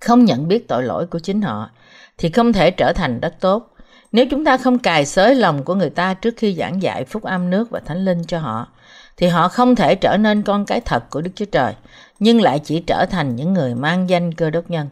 không 0.00 0.24
nhận 0.24 0.48
biết 0.48 0.68
tội 0.68 0.82
lỗi 0.82 1.06
của 1.06 1.18
chính 1.18 1.42
họ 1.42 1.70
thì 2.18 2.30
không 2.30 2.52
thể 2.52 2.70
trở 2.70 2.92
thành 2.92 3.20
đất 3.20 3.34
tốt. 3.40 3.74
Nếu 4.12 4.26
chúng 4.30 4.44
ta 4.44 4.56
không 4.56 4.78
cài 4.78 5.06
xới 5.06 5.34
lòng 5.34 5.62
của 5.64 5.74
người 5.74 5.90
ta 5.90 6.14
trước 6.14 6.34
khi 6.36 6.54
giảng 6.54 6.82
dạy 6.82 7.04
phúc 7.04 7.22
âm 7.22 7.50
nước 7.50 7.70
và 7.70 7.80
thánh 7.80 8.04
linh 8.04 8.24
cho 8.24 8.38
họ 8.38 8.68
thì 9.16 9.26
họ 9.26 9.48
không 9.48 9.74
thể 9.74 9.94
trở 9.94 10.16
nên 10.16 10.42
con 10.42 10.64
cái 10.64 10.80
thật 10.80 11.10
của 11.10 11.20
Đức 11.20 11.30
Chúa 11.34 11.44
Trời, 11.44 11.74
nhưng 12.18 12.42
lại 12.42 12.60
chỉ 12.64 12.80
trở 12.80 13.06
thành 13.10 13.36
những 13.36 13.52
người 13.54 13.74
mang 13.74 14.08
danh 14.08 14.34
cơ 14.34 14.50
đốc 14.50 14.70
nhân. 14.70 14.88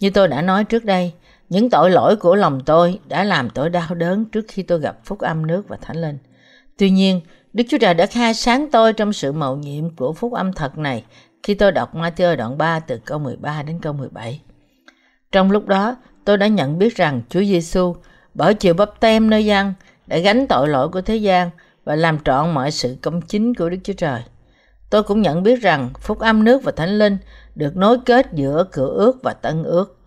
Như 0.00 0.10
tôi 0.10 0.28
đã 0.28 0.42
nói 0.42 0.64
trước 0.64 0.84
đây, 0.84 1.12
những 1.48 1.70
tội 1.70 1.90
lỗi 1.90 2.16
của 2.16 2.34
lòng 2.34 2.60
tôi 2.66 2.98
đã 3.08 3.24
làm 3.24 3.50
tôi 3.50 3.70
đau 3.70 3.94
đớn 3.94 4.24
trước 4.24 4.44
khi 4.48 4.62
tôi 4.62 4.80
gặp 4.80 4.96
phúc 5.04 5.18
âm 5.18 5.46
nước 5.46 5.68
và 5.68 5.76
thánh 5.76 6.00
linh. 6.00 6.18
Tuy 6.78 6.90
nhiên, 6.90 7.20
Đức 7.54 7.64
Chúa 7.68 7.78
Trời 7.78 7.94
đã 7.94 8.06
khai 8.06 8.34
sáng 8.34 8.70
tôi 8.70 8.92
trong 8.92 9.12
sự 9.12 9.32
mầu 9.32 9.56
nhiệm 9.56 9.96
của 9.96 10.12
phúc 10.12 10.32
âm 10.32 10.52
thật 10.52 10.78
này 10.78 11.04
khi 11.42 11.54
tôi 11.54 11.72
đọc 11.72 11.94
Matthew 11.94 12.36
đoạn 12.36 12.58
3 12.58 12.80
từ 12.80 12.98
câu 13.04 13.18
13 13.18 13.62
đến 13.62 13.78
câu 13.82 13.92
17. 13.92 14.40
Trong 15.32 15.50
lúc 15.50 15.66
đó, 15.66 15.96
tôi 16.24 16.36
đã 16.36 16.46
nhận 16.46 16.78
biết 16.78 16.96
rằng 16.96 17.22
Chúa 17.28 17.40
Giêsu 17.40 17.96
bởi 18.34 18.54
chịu 18.54 18.74
bắp 18.74 19.00
tem 19.00 19.30
nơi 19.30 19.44
dân 19.44 19.74
đã 20.06 20.18
gánh 20.18 20.46
tội 20.46 20.68
lỗi 20.68 20.88
của 20.88 21.00
thế 21.00 21.16
gian 21.16 21.50
và 21.84 21.96
làm 21.96 22.18
trọn 22.18 22.54
mọi 22.54 22.70
sự 22.70 22.96
công 23.02 23.20
chính 23.20 23.54
của 23.54 23.70
Đức 23.70 23.78
Chúa 23.84 23.92
Trời. 23.92 24.20
Tôi 24.90 25.02
cũng 25.02 25.22
nhận 25.22 25.42
biết 25.42 25.62
rằng 25.62 25.90
phúc 26.00 26.18
âm 26.18 26.44
nước 26.44 26.62
và 26.62 26.72
thánh 26.72 26.98
linh 26.98 27.18
được 27.54 27.76
nối 27.76 27.98
kết 28.06 28.32
giữa 28.32 28.64
cựu 28.72 28.88
ước 28.88 29.22
và 29.22 29.32
tân 29.32 29.62
ước. 29.62 29.98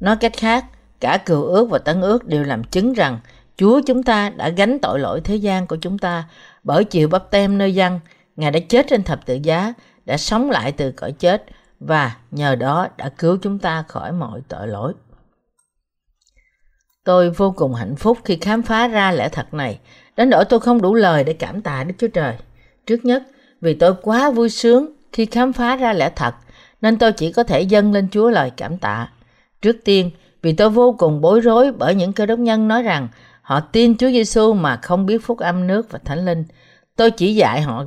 Nói 0.00 0.16
cách 0.16 0.36
khác, 0.36 0.64
cả 1.00 1.18
cựu 1.26 1.42
ước 1.42 1.70
và 1.70 1.78
tân 1.78 2.00
ước 2.00 2.24
đều 2.24 2.44
làm 2.44 2.64
chứng 2.64 2.92
rằng 2.92 3.18
Chúa 3.56 3.80
chúng 3.86 4.02
ta 4.02 4.30
đã 4.30 4.48
gánh 4.48 4.78
tội 4.78 4.98
lỗi 4.98 5.20
thế 5.20 5.36
gian 5.36 5.66
của 5.66 5.76
chúng 5.76 5.98
ta 5.98 6.24
bởi 6.66 6.84
chịu 6.84 7.08
bắp 7.08 7.30
tem 7.30 7.58
nơi 7.58 7.74
dân. 7.74 8.00
Ngài 8.36 8.50
đã 8.50 8.60
chết 8.68 8.86
trên 8.88 9.02
thập 9.02 9.26
tự 9.26 9.38
giá, 9.42 9.72
đã 10.04 10.16
sống 10.16 10.50
lại 10.50 10.72
từ 10.72 10.92
cõi 10.92 11.12
chết 11.12 11.44
và 11.80 12.16
nhờ 12.30 12.54
đó 12.54 12.88
đã 12.96 13.08
cứu 13.08 13.38
chúng 13.42 13.58
ta 13.58 13.84
khỏi 13.88 14.12
mọi 14.12 14.40
tội 14.48 14.68
lỗi. 14.68 14.92
Tôi 17.04 17.30
vô 17.30 17.54
cùng 17.56 17.74
hạnh 17.74 17.96
phúc 17.96 18.18
khi 18.24 18.38
khám 18.40 18.62
phá 18.62 18.88
ra 18.88 19.12
lẽ 19.12 19.28
thật 19.28 19.54
này, 19.54 19.78
đến 20.16 20.30
nỗi 20.30 20.44
tôi 20.44 20.60
không 20.60 20.82
đủ 20.82 20.94
lời 20.94 21.24
để 21.24 21.32
cảm 21.32 21.62
tạ 21.62 21.84
Đức 21.84 21.94
Chúa 21.98 22.08
Trời. 22.08 22.34
Trước 22.86 23.04
nhất, 23.04 23.22
vì 23.60 23.74
tôi 23.74 23.94
quá 24.02 24.30
vui 24.30 24.50
sướng 24.50 24.92
khi 25.12 25.26
khám 25.26 25.52
phá 25.52 25.76
ra 25.76 25.92
lẽ 25.92 26.10
thật, 26.16 26.34
nên 26.82 26.98
tôi 26.98 27.12
chỉ 27.12 27.32
có 27.32 27.42
thể 27.42 27.60
dâng 27.60 27.92
lên 27.92 28.08
Chúa 28.10 28.30
lời 28.30 28.50
cảm 28.56 28.78
tạ. 28.78 29.08
Trước 29.62 29.76
tiên, 29.84 30.10
vì 30.42 30.52
tôi 30.52 30.70
vô 30.70 30.94
cùng 30.98 31.20
bối 31.20 31.40
rối 31.40 31.72
bởi 31.72 31.94
những 31.94 32.12
cơ 32.12 32.26
đốc 32.26 32.38
nhân 32.38 32.68
nói 32.68 32.82
rằng 32.82 33.08
họ 33.46 33.60
tin 33.60 33.96
Chúa 33.96 34.10
Giêsu 34.10 34.52
mà 34.52 34.78
không 34.82 35.06
biết 35.06 35.18
phúc 35.18 35.38
âm 35.38 35.66
nước 35.66 35.90
và 35.90 35.98
thánh 36.04 36.24
linh. 36.24 36.44
Tôi 36.96 37.10
chỉ 37.10 37.34
dạy 37.34 37.62
họ 37.62 37.84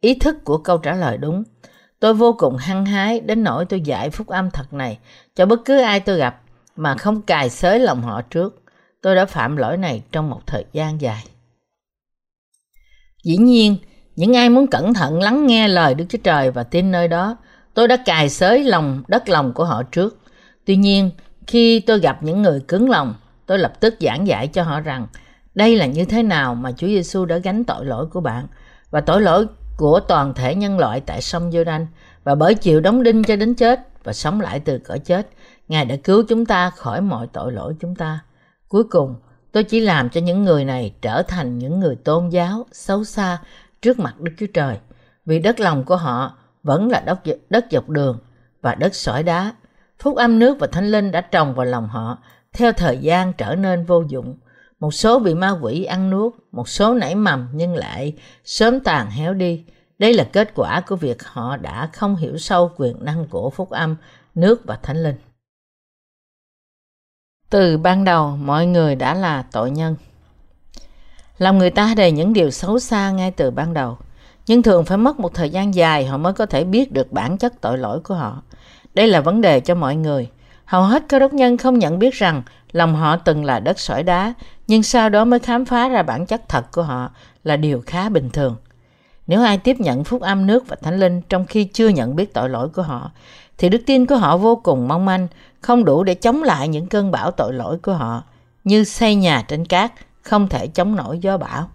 ý 0.00 0.14
thức 0.14 0.44
của 0.44 0.58
câu 0.58 0.78
trả 0.78 0.94
lời 0.94 1.16
đúng. 1.16 1.42
Tôi 2.00 2.14
vô 2.14 2.32
cùng 2.38 2.56
hăng 2.56 2.86
hái 2.86 3.20
đến 3.20 3.44
nỗi 3.44 3.64
tôi 3.64 3.80
dạy 3.80 4.10
phúc 4.10 4.26
âm 4.26 4.50
thật 4.50 4.72
này 4.72 4.98
cho 5.34 5.46
bất 5.46 5.64
cứ 5.64 5.80
ai 5.80 6.00
tôi 6.00 6.18
gặp 6.18 6.40
mà 6.76 6.96
không 6.96 7.22
cài 7.22 7.50
xới 7.50 7.78
lòng 7.78 8.02
họ 8.02 8.22
trước. 8.22 8.62
Tôi 9.02 9.14
đã 9.14 9.26
phạm 9.26 9.56
lỗi 9.56 9.76
này 9.76 10.02
trong 10.12 10.30
một 10.30 10.46
thời 10.46 10.64
gian 10.72 11.00
dài. 11.00 11.24
Dĩ 13.24 13.36
nhiên, 13.36 13.76
những 14.16 14.36
ai 14.36 14.50
muốn 14.50 14.66
cẩn 14.66 14.94
thận 14.94 15.22
lắng 15.22 15.46
nghe 15.46 15.68
lời 15.68 15.94
Đức 15.94 16.04
Chúa 16.08 16.18
Trời 16.24 16.50
và 16.50 16.62
tin 16.62 16.90
nơi 16.90 17.08
đó, 17.08 17.36
tôi 17.74 17.88
đã 17.88 17.96
cài 17.96 18.28
xới 18.28 18.64
lòng 18.64 19.02
đất 19.08 19.28
lòng 19.28 19.52
của 19.52 19.64
họ 19.64 19.82
trước. 19.82 20.18
Tuy 20.64 20.76
nhiên, 20.76 21.10
khi 21.46 21.80
tôi 21.80 22.00
gặp 22.00 22.22
những 22.22 22.42
người 22.42 22.60
cứng 22.68 22.90
lòng, 22.90 23.14
tôi 23.46 23.58
lập 23.58 23.80
tức 23.80 23.94
giảng 24.00 24.26
giải 24.26 24.48
cho 24.48 24.62
họ 24.62 24.80
rằng 24.80 25.06
đây 25.54 25.76
là 25.76 25.86
như 25.86 26.04
thế 26.04 26.22
nào 26.22 26.54
mà 26.54 26.72
Chúa 26.72 26.86
Giêsu 26.86 27.24
đã 27.24 27.38
gánh 27.38 27.64
tội 27.64 27.84
lỗi 27.84 28.06
của 28.06 28.20
bạn 28.20 28.46
và 28.90 29.00
tội 29.00 29.20
lỗi 29.20 29.46
của 29.76 30.00
toàn 30.00 30.34
thể 30.34 30.54
nhân 30.54 30.78
loại 30.78 31.00
tại 31.00 31.22
sông 31.22 31.50
Giô-đanh 31.50 31.86
và 32.24 32.34
bởi 32.34 32.54
chịu 32.54 32.80
đóng 32.80 33.02
đinh 33.02 33.24
cho 33.24 33.36
đến 33.36 33.54
chết 33.54 33.80
và 34.04 34.12
sống 34.12 34.40
lại 34.40 34.60
từ 34.60 34.78
cõi 34.78 34.98
chết, 34.98 35.28
Ngài 35.68 35.84
đã 35.84 35.96
cứu 36.04 36.24
chúng 36.28 36.46
ta 36.46 36.70
khỏi 36.70 37.00
mọi 37.00 37.26
tội 37.32 37.52
lỗi 37.52 37.76
chúng 37.80 37.94
ta. 37.94 38.20
Cuối 38.68 38.84
cùng, 38.84 39.14
tôi 39.52 39.64
chỉ 39.64 39.80
làm 39.80 40.10
cho 40.10 40.20
những 40.20 40.44
người 40.44 40.64
này 40.64 40.94
trở 41.02 41.22
thành 41.22 41.58
những 41.58 41.80
người 41.80 41.96
tôn 41.96 42.28
giáo 42.28 42.66
xấu 42.72 43.04
xa 43.04 43.38
trước 43.82 43.98
mặt 43.98 44.20
Đức 44.20 44.32
Chúa 44.38 44.46
Trời, 44.54 44.78
vì 45.26 45.38
đất 45.38 45.60
lòng 45.60 45.84
của 45.84 45.96
họ 45.96 46.36
vẫn 46.62 46.90
là 46.90 47.00
đất, 47.00 47.18
đất 47.50 47.64
dọc 47.70 47.88
đường 47.88 48.18
và 48.62 48.74
đất 48.74 48.94
sỏi 48.94 49.22
đá. 49.22 49.52
Phúc 49.98 50.16
âm 50.16 50.38
nước 50.38 50.56
và 50.60 50.66
thánh 50.66 50.90
linh 50.90 51.10
đã 51.10 51.20
trồng 51.20 51.54
vào 51.54 51.66
lòng 51.66 51.88
họ, 51.88 52.18
theo 52.54 52.72
thời 52.72 52.98
gian 52.98 53.32
trở 53.32 53.54
nên 53.54 53.84
vô 53.84 54.02
dụng. 54.08 54.38
Một 54.80 54.94
số 54.94 55.18
bị 55.18 55.34
ma 55.34 55.58
quỷ 55.62 55.84
ăn 55.84 56.10
nuốt, 56.10 56.32
một 56.52 56.68
số 56.68 56.94
nảy 56.94 57.14
mầm 57.14 57.48
nhưng 57.52 57.74
lại 57.74 58.16
sớm 58.44 58.80
tàn 58.80 59.10
héo 59.10 59.34
đi. 59.34 59.64
Đây 59.98 60.14
là 60.14 60.24
kết 60.32 60.52
quả 60.54 60.80
của 60.80 60.96
việc 60.96 61.24
họ 61.24 61.56
đã 61.56 61.90
không 61.92 62.16
hiểu 62.16 62.38
sâu 62.38 62.70
quyền 62.76 63.04
năng 63.04 63.26
của 63.26 63.50
phúc 63.50 63.70
âm, 63.70 63.96
nước 64.34 64.60
và 64.64 64.78
thánh 64.82 65.02
linh. 65.02 65.16
Từ 67.50 67.78
ban 67.78 68.04
đầu, 68.04 68.36
mọi 68.36 68.66
người 68.66 68.96
đã 68.96 69.14
là 69.14 69.42
tội 69.52 69.70
nhân. 69.70 69.96
Lòng 71.38 71.58
người 71.58 71.70
ta 71.70 71.94
đầy 71.96 72.12
những 72.12 72.32
điều 72.32 72.50
xấu 72.50 72.78
xa 72.78 73.10
ngay 73.10 73.30
từ 73.30 73.50
ban 73.50 73.74
đầu, 73.74 73.98
nhưng 74.46 74.62
thường 74.62 74.84
phải 74.84 74.98
mất 74.98 75.20
một 75.20 75.34
thời 75.34 75.50
gian 75.50 75.74
dài 75.74 76.06
họ 76.06 76.16
mới 76.16 76.32
có 76.32 76.46
thể 76.46 76.64
biết 76.64 76.92
được 76.92 77.12
bản 77.12 77.38
chất 77.38 77.60
tội 77.60 77.78
lỗi 77.78 78.00
của 78.00 78.14
họ. 78.14 78.42
Đây 78.94 79.08
là 79.08 79.20
vấn 79.20 79.40
đề 79.40 79.60
cho 79.60 79.74
mọi 79.74 79.96
người. 79.96 80.30
Hầu 80.64 80.82
hết 80.82 81.04
cơ 81.08 81.18
đốc 81.18 81.32
nhân 81.32 81.56
không 81.56 81.78
nhận 81.78 81.98
biết 81.98 82.14
rằng 82.14 82.42
lòng 82.72 82.96
họ 82.96 83.16
từng 83.16 83.44
là 83.44 83.60
đất 83.60 83.78
sỏi 83.78 84.02
đá, 84.02 84.34
nhưng 84.66 84.82
sau 84.82 85.08
đó 85.08 85.24
mới 85.24 85.38
khám 85.38 85.64
phá 85.64 85.88
ra 85.88 86.02
bản 86.02 86.26
chất 86.26 86.48
thật 86.48 86.72
của 86.72 86.82
họ 86.82 87.10
là 87.44 87.56
điều 87.56 87.82
khá 87.86 88.08
bình 88.08 88.30
thường. 88.30 88.56
Nếu 89.26 89.42
ai 89.42 89.58
tiếp 89.58 89.76
nhận 89.80 90.04
phúc 90.04 90.22
âm 90.22 90.46
nước 90.46 90.68
và 90.68 90.76
thánh 90.82 91.00
linh 91.00 91.22
trong 91.22 91.46
khi 91.46 91.64
chưa 91.64 91.88
nhận 91.88 92.16
biết 92.16 92.34
tội 92.34 92.48
lỗi 92.48 92.68
của 92.68 92.82
họ, 92.82 93.10
thì 93.58 93.68
đức 93.68 93.82
tin 93.86 94.06
của 94.06 94.16
họ 94.16 94.36
vô 94.36 94.56
cùng 94.56 94.88
mong 94.88 95.04
manh, 95.04 95.28
không 95.60 95.84
đủ 95.84 96.04
để 96.04 96.14
chống 96.14 96.42
lại 96.42 96.68
những 96.68 96.86
cơn 96.86 97.10
bão 97.10 97.30
tội 97.30 97.52
lỗi 97.52 97.78
của 97.82 97.92
họ, 97.92 98.22
như 98.64 98.84
xây 98.84 99.14
nhà 99.14 99.44
trên 99.48 99.66
cát, 99.66 99.92
không 100.22 100.48
thể 100.48 100.66
chống 100.66 100.96
nổi 100.96 101.18
gió 101.18 101.36
bão. 101.36 101.68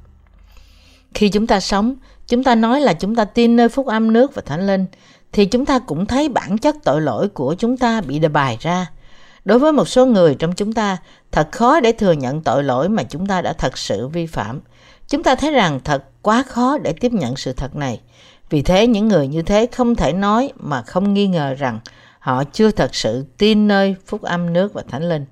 Khi 1.13 1.29
chúng 1.29 1.47
ta 1.47 1.59
sống, 1.59 1.95
chúng 2.27 2.43
ta 2.43 2.55
nói 2.55 2.81
là 2.81 2.93
chúng 2.93 3.15
ta 3.15 3.25
tin 3.25 3.55
nơi 3.55 3.69
phúc 3.69 3.87
âm 3.87 4.13
nước 4.13 4.35
và 4.35 4.41
thánh 4.45 4.67
linh, 4.67 4.85
thì 5.31 5.45
chúng 5.45 5.65
ta 5.65 5.79
cũng 5.79 6.05
thấy 6.05 6.29
bản 6.29 6.57
chất 6.57 6.75
tội 6.83 7.01
lỗi 7.01 7.29
của 7.29 7.55
chúng 7.57 7.77
ta 7.77 8.01
bị 8.01 8.19
đề 8.19 8.27
bài 8.27 8.57
ra. 8.59 8.91
Đối 9.45 9.59
với 9.59 9.71
một 9.71 9.87
số 9.87 10.05
người 10.05 10.35
trong 10.35 10.53
chúng 10.53 10.73
ta, 10.73 10.97
thật 11.31 11.47
khó 11.51 11.79
để 11.79 11.91
thừa 11.91 12.11
nhận 12.11 12.41
tội 12.41 12.63
lỗi 12.63 12.89
mà 12.89 13.03
chúng 13.03 13.25
ta 13.25 13.41
đã 13.41 13.53
thật 13.53 13.77
sự 13.77 14.07
vi 14.07 14.25
phạm. 14.25 14.59
Chúng 15.07 15.23
ta 15.23 15.35
thấy 15.35 15.51
rằng 15.51 15.79
thật 15.83 16.03
quá 16.21 16.43
khó 16.43 16.77
để 16.77 16.93
tiếp 16.93 17.13
nhận 17.13 17.35
sự 17.35 17.53
thật 17.53 17.75
này. 17.75 18.01
Vì 18.49 18.61
thế 18.61 18.87
những 18.87 19.07
người 19.07 19.27
như 19.27 19.41
thế 19.41 19.67
không 19.71 19.95
thể 19.95 20.13
nói 20.13 20.51
mà 20.55 20.81
không 20.81 21.13
nghi 21.13 21.27
ngờ 21.27 21.53
rằng 21.53 21.79
họ 22.19 22.43
chưa 22.43 22.71
thật 22.71 22.95
sự 22.95 23.25
tin 23.37 23.67
nơi 23.67 23.95
phúc 24.05 24.21
âm 24.21 24.53
nước 24.53 24.73
và 24.73 24.83
thánh 24.87 25.09
linh. 25.09 25.25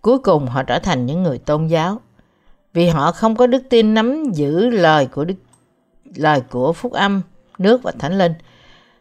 Cuối 0.00 0.18
cùng 0.18 0.46
họ 0.46 0.62
trở 0.62 0.78
thành 0.78 1.06
những 1.06 1.22
người 1.22 1.38
tôn 1.38 1.66
giáo. 1.66 2.00
Vì 2.72 2.88
họ 2.88 3.12
không 3.12 3.36
có 3.36 3.46
đức 3.46 3.62
tin 3.70 3.94
nắm 3.94 4.24
giữ 4.32 4.70
lời 4.70 5.06
của 5.06 5.24
đức 5.24 5.34
lời 6.14 6.40
của 6.50 6.72
phúc 6.72 6.92
âm, 6.92 7.22
nước 7.58 7.82
và 7.82 7.92
thánh 7.98 8.18
linh. 8.18 8.32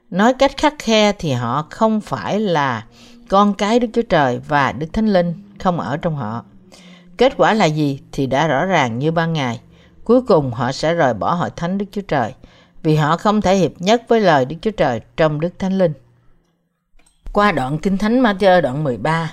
Nói 0.10 0.34
cách 0.34 0.58
khắc 0.58 0.74
khe 0.80 1.12
thì 1.12 1.32
họ 1.32 1.68
không 1.70 2.02
phải 2.02 2.39
là 2.39 2.86
con 3.30 3.54
cái 3.54 3.80
Đức 3.80 3.88
Chúa 3.94 4.02
Trời 4.02 4.39
và 4.48 4.72
Đức 4.72 4.88
Thánh 4.94 5.08
Linh 5.08 5.34
không 5.60 5.80
ở 5.80 5.98
trong 5.98 6.15
họ. 6.15 6.44
Kết 7.18 7.34
quả 7.38 7.54
là 7.54 7.65
gì 7.65 8.00
thì 8.12 8.28
đã 8.28 8.48
rõ 8.48 8.65
ràng 8.65 9.00
như 9.00 9.12
ban 9.12 9.34
ngày. 9.34 9.60
Cuối 10.04 10.22
cùng 10.22 10.52
họ 10.52 10.72
sẽ 10.72 10.94
rời 10.94 11.13
bỏ 11.13 11.34
hội 11.34 11.50
thánh 11.56 11.78
Đức 11.78 11.86
Chúa 11.91 12.02
Trời 12.02 12.34
vì 12.84 12.96
họ 12.96 13.18
không 13.18 13.41
thể 13.41 13.56
hiệp 13.56 13.72
nhất 13.80 14.04
với 14.08 14.20
lời 14.20 14.46
Đức 14.46 14.56
Chúa 14.62 14.72
Trời 14.72 15.02
trong 15.18 15.39
Đức 15.39 15.60
Thánh 15.60 15.78
Linh. 15.78 15.94
Qua 17.34 17.52
đoạn 17.52 17.78
Kinh 17.78 17.98
Thánh 17.98 18.24
Matthew 18.24 18.62
đoạn 18.62 18.84
13, 18.84 19.32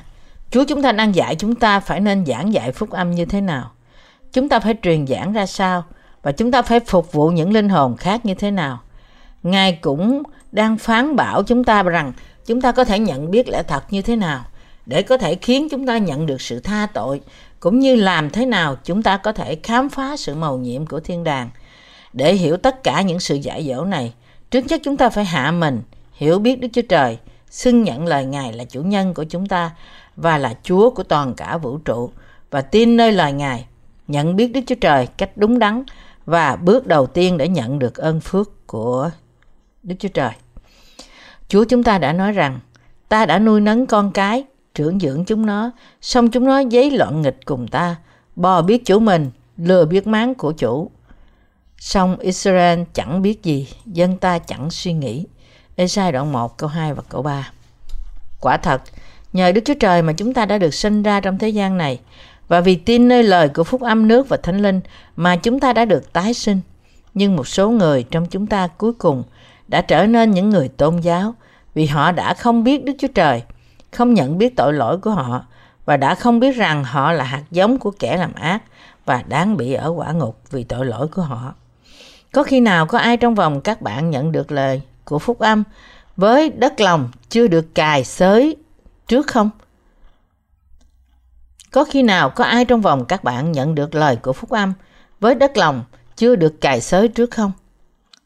Chúa 0.50 0.64
chúng 0.68 0.82
ta 0.82 0.92
đang 0.92 1.14
dạy 1.14 1.36
chúng 1.36 1.54
ta 1.54 1.80
phải 1.80 2.00
nên 2.00 2.26
giảng 2.26 2.52
dạy 2.52 2.72
phúc 2.72 2.90
âm 2.90 3.10
như 3.10 3.24
thế 3.24 3.40
nào. 3.40 3.70
Chúng 4.32 4.48
ta 4.48 4.60
phải 4.60 4.74
truyền 4.82 5.06
giảng 5.06 5.32
ra 5.32 5.46
sao 5.46 5.84
và 6.22 6.32
chúng 6.32 6.50
ta 6.50 6.62
phải 6.62 6.80
phục 6.80 7.12
vụ 7.12 7.28
những 7.28 7.52
linh 7.52 7.68
hồn 7.68 7.96
khác 7.96 8.26
như 8.26 8.34
thế 8.34 8.50
nào. 8.50 8.80
Ngài 9.42 9.72
cũng 9.72 10.22
đang 10.52 10.78
phán 10.78 11.16
bảo 11.16 11.42
chúng 11.42 11.64
ta 11.64 11.82
rằng 11.82 12.12
chúng 12.46 12.60
ta 12.60 12.72
có 12.72 12.84
thể 12.84 12.98
nhận 12.98 13.30
biết 13.30 13.48
lẽ 13.48 13.62
thật 13.62 13.84
như 13.90 14.02
thế 14.02 14.16
nào 14.16 14.44
để 14.86 15.02
có 15.02 15.16
thể 15.16 15.34
khiến 15.34 15.68
chúng 15.70 15.86
ta 15.86 15.98
nhận 15.98 16.26
được 16.26 16.40
sự 16.40 16.60
tha 16.60 16.86
tội, 16.94 17.20
cũng 17.60 17.78
như 17.78 17.94
làm 17.94 18.30
thế 18.30 18.46
nào 18.46 18.76
chúng 18.84 19.02
ta 19.02 19.16
có 19.16 19.32
thể 19.32 19.58
khám 19.62 19.88
phá 19.88 20.16
sự 20.16 20.34
màu 20.34 20.58
nhiệm 20.58 20.86
của 20.86 21.00
thiên 21.00 21.24
đàng. 21.24 21.50
Để 22.12 22.34
hiểu 22.34 22.56
tất 22.56 22.82
cả 22.82 23.02
những 23.02 23.20
sự 23.20 23.34
giải 23.34 23.66
dỗ 23.68 23.84
này, 23.84 24.12
trước 24.50 24.66
nhất 24.66 24.80
chúng 24.84 24.96
ta 24.96 25.10
phải 25.10 25.24
hạ 25.24 25.50
mình, 25.50 25.82
hiểu 26.12 26.38
biết 26.38 26.60
đức 26.60 26.68
chúa 26.72 26.82
trời, 26.88 27.18
xưng 27.50 27.82
nhận 27.82 28.06
lời 28.06 28.24
ngài 28.24 28.52
là 28.52 28.64
chủ 28.64 28.82
nhân 28.82 29.14
của 29.14 29.24
chúng 29.24 29.46
ta 29.46 29.70
và 30.16 30.38
là 30.38 30.54
chúa 30.62 30.90
của 30.90 31.02
toàn 31.02 31.34
cả 31.34 31.56
vũ 31.56 31.78
trụ, 31.78 32.10
và 32.50 32.60
tin 32.60 32.96
nơi 32.96 33.12
lời 33.12 33.32
ngài, 33.32 33.64
nhận 34.08 34.36
biết 34.36 34.48
đức 34.48 34.60
chúa 34.66 34.74
trời 34.80 35.06
cách 35.06 35.30
đúng 35.36 35.58
đắn 35.58 35.84
và 36.26 36.56
bước 36.56 36.86
đầu 36.86 37.06
tiên 37.06 37.38
để 37.38 37.48
nhận 37.48 37.78
được 37.78 37.94
ơn 37.94 38.20
phước 38.20 38.66
của 38.66 39.10
đức 39.82 39.94
chúa 39.98 40.08
trời 40.08 40.30
Chúa 41.48 41.64
chúng 41.64 41.82
ta 41.82 41.98
đã 41.98 42.12
nói 42.12 42.32
rằng, 42.32 42.60
ta 43.08 43.26
đã 43.26 43.38
nuôi 43.38 43.60
nấng 43.60 43.86
con 43.86 44.10
cái, 44.12 44.44
trưởng 44.74 45.00
dưỡng 45.00 45.24
chúng 45.24 45.46
nó, 45.46 45.70
xong 46.00 46.30
chúng 46.30 46.44
nó 46.44 46.58
giấy 46.58 46.90
loạn 46.90 47.22
nghịch 47.22 47.38
cùng 47.44 47.68
ta, 47.68 47.96
bò 48.36 48.62
biết 48.62 48.84
chủ 48.84 48.98
mình, 48.98 49.30
lừa 49.56 49.84
biết 49.84 50.06
máng 50.06 50.34
của 50.34 50.52
chủ. 50.52 50.90
Xong 51.78 52.16
Israel 52.18 52.80
chẳng 52.94 53.22
biết 53.22 53.42
gì, 53.42 53.68
dân 53.86 54.16
ta 54.16 54.38
chẳng 54.38 54.70
suy 54.70 54.92
nghĩ. 54.92 55.26
Esai 55.76 56.12
đoạn 56.12 56.32
1 56.32 56.58
câu 56.58 56.68
2 56.68 56.94
và 56.94 57.02
câu 57.08 57.22
3 57.22 57.50
Quả 58.40 58.56
thật, 58.56 58.82
nhờ 59.32 59.52
Đức 59.52 59.60
Chúa 59.64 59.74
Trời 59.80 60.02
mà 60.02 60.12
chúng 60.12 60.34
ta 60.34 60.46
đã 60.46 60.58
được 60.58 60.74
sinh 60.74 61.02
ra 61.02 61.20
trong 61.20 61.38
thế 61.38 61.48
gian 61.48 61.78
này, 61.78 62.00
và 62.48 62.60
vì 62.60 62.76
tin 62.76 63.08
nơi 63.08 63.22
lời 63.22 63.48
của 63.48 63.64
phúc 63.64 63.80
âm 63.80 64.08
nước 64.08 64.28
và 64.28 64.36
thánh 64.36 64.62
linh 64.62 64.80
mà 65.16 65.36
chúng 65.36 65.60
ta 65.60 65.72
đã 65.72 65.84
được 65.84 66.12
tái 66.12 66.34
sinh. 66.34 66.60
Nhưng 67.14 67.36
một 67.36 67.48
số 67.48 67.70
người 67.70 68.04
trong 68.10 68.26
chúng 68.26 68.46
ta 68.46 68.66
cuối 68.66 68.92
cùng 68.92 69.22
đã 69.72 69.80
trở 69.80 70.06
nên 70.06 70.30
những 70.30 70.50
người 70.50 70.68
tôn 70.68 70.96
giáo 70.96 71.34
vì 71.74 71.86
họ 71.86 72.12
đã 72.12 72.34
không 72.34 72.64
biết 72.64 72.84
Đức 72.84 72.92
Chúa 72.98 73.08
Trời, 73.08 73.42
không 73.92 74.14
nhận 74.14 74.38
biết 74.38 74.56
tội 74.56 74.72
lỗi 74.72 74.98
của 74.98 75.10
họ 75.10 75.44
và 75.84 75.96
đã 75.96 76.14
không 76.14 76.40
biết 76.40 76.56
rằng 76.56 76.84
họ 76.84 77.12
là 77.12 77.24
hạt 77.24 77.42
giống 77.50 77.78
của 77.78 77.90
kẻ 77.98 78.16
làm 78.16 78.32
ác 78.32 78.62
và 79.04 79.22
đáng 79.28 79.56
bị 79.56 79.72
ở 79.72 79.88
quả 79.88 80.12
ngục 80.12 80.40
vì 80.50 80.64
tội 80.64 80.86
lỗi 80.86 81.08
của 81.08 81.22
họ. 81.22 81.54
Có 82.32 82.42
khi 82.42 82.60
nào 82.60 82.86
có 82.86 82.98
ai 82.98 83.16
trong 83.16 83.34
vòng 83.34 83.60
các 83.60 83.82
bạn 83.82 84.10
nhận 84.10 84.32
được 84.32 84.52
lời 84.52 84.82
của 85.04 85.18
phúc 85.18 85.38
âm 85.38 85.64
với 86.16 86.50
đất 86.50 86.80
lòng 86.80 87.08
chưa 87.28 87.46
được 87.46 87.74
cài 87.74 88.04
xới 88.04 88.56
trước 89.06 89.26
không? 89.26 89.50
Có 91.70 91.84
khi 91.84 92.02
nào 92.02 92.30
có 92.30 92.44
ai 92.44 92.64
trong 92.64 92.80
vòng 92.80 93.04
các 93.04 93.24
bạn 93.24 93.52
nhận 93.52 93.74
được 93.74 93.94
lời 93.94 94.16
của 94.16 94.32
phúc 94.32 94.50
âm 94.50 94.72
với 95.20 95.34
đất 95.34 95.56
lòng 95.56 95.84
chưa 96.16 96.36
được 96.36 96.60
cài 96.60 96.80
xới 96.80 97.08
trước 97.08 97.30
không? 97.30 97.52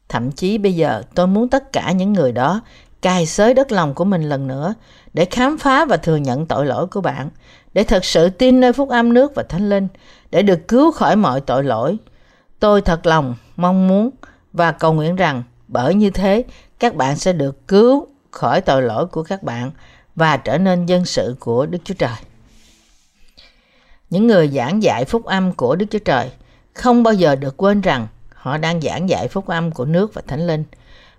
Thậm 0.09 0.31
chí 0.31 0.57
bây 0.57 0.73
giờ 0.73 1.03
tôi 1.15 1.27
muốn 1.27 1.49
tất 1.49 1.73
cả 1.73 1.91
những 1.91 2.13
người 2.13 2.31
đó 2.31 2.61
cài 3.01 3.25
xới 3.25 3.53
đất 3.53 3.71
lòng 3.71 3.93
của 3.93 4.05
mình 4.05 4.29
lần 4.29 4.47
nữa 4.47 4.73
để 5.13 5.25
khám 5.25 5.57
phá 5.57 5.85
và 5.85 5.97
thừa 5.97 6.15
nhận 6.15 6.45
tội 6.45 6.65
lỗi 6.65 6.87
của 6.87 7.01
bạn, 7.01 7.29
để 7.73 7.83
thật 7.83 8.05
sự 8.05 8.29
tin 8.29 8.59
nơi 8.59 8.73
phúc 8.73 8.89
âm 8.89 9.13
nước 9.13 9.35
và 9.35 9.43
thánh 9.43 9.69
linh, 9.69 9.87
để 10.31 10.41
được 10.41 10.67
cứu 10.67 10.91
khỏi 10.91 11.15
mọi 11.15 11.41
tội 11.41 11.63
lỗi. 11.63 11.97
Tôi 12.59 12.81
thật 12.81 13.05
lòng 13.05 13.35
mong 13.55 13.87
muốn 13.87 14.09
và 14.53 14.71
cầu 14.71 14.93
nguyện 14.93 15.15
rằng 15.15 15.43
bởi 15.67 15.95
như 15.95 16.09
thế 16.09 16.43
các 16.79 16.95
bạn 16.95 17.17
sẽ 17.17 17.33
được 17.33 17.67
cứu 17.67 18.07
khỏi 18.31 18.61
tội 18.61 18.81
lỗi 18.81 19.05
của 19.05 19.23
các 19.23 19.43
bạn 19.43 19.71
và 20.15 20.37
trở 20.37 20.57
nên 20.57 20.85
dân 20.85 21.05
sự 21.05 21.35
của 21.39 21.65
Đức 21.65 21.79
Chúa 21.83 21.93
Trời. 21.93 22.15
Những 24.09 24.27
người 24.27 24.47
giảng 24.47 24.83
dạy 24.83 25.05
phúc 25.05 25.25
âm 25.25 25.53
của 25.53 25.75
Đức 25.75 25.85
Chúa 25.89 25.99
Trời 25.99 26.31
không 26.73 27.03
bao 27.03 27.13
giờ 27.13 27.35
được 27.35 27.57
quên 27.57 27.81
rằng 27.81 28.07
họ 28.47 28.57
đang 28.57 28.81
giảng 28.81 29.09
dạy 29.09 29.27
phúc 29.27 29.47
âm 29.47 29.71
của 29.71 29.85
nước 29.85 30.13
và 30.13 30.21
thánh 30.27 30.47
linh. 30.47 30.63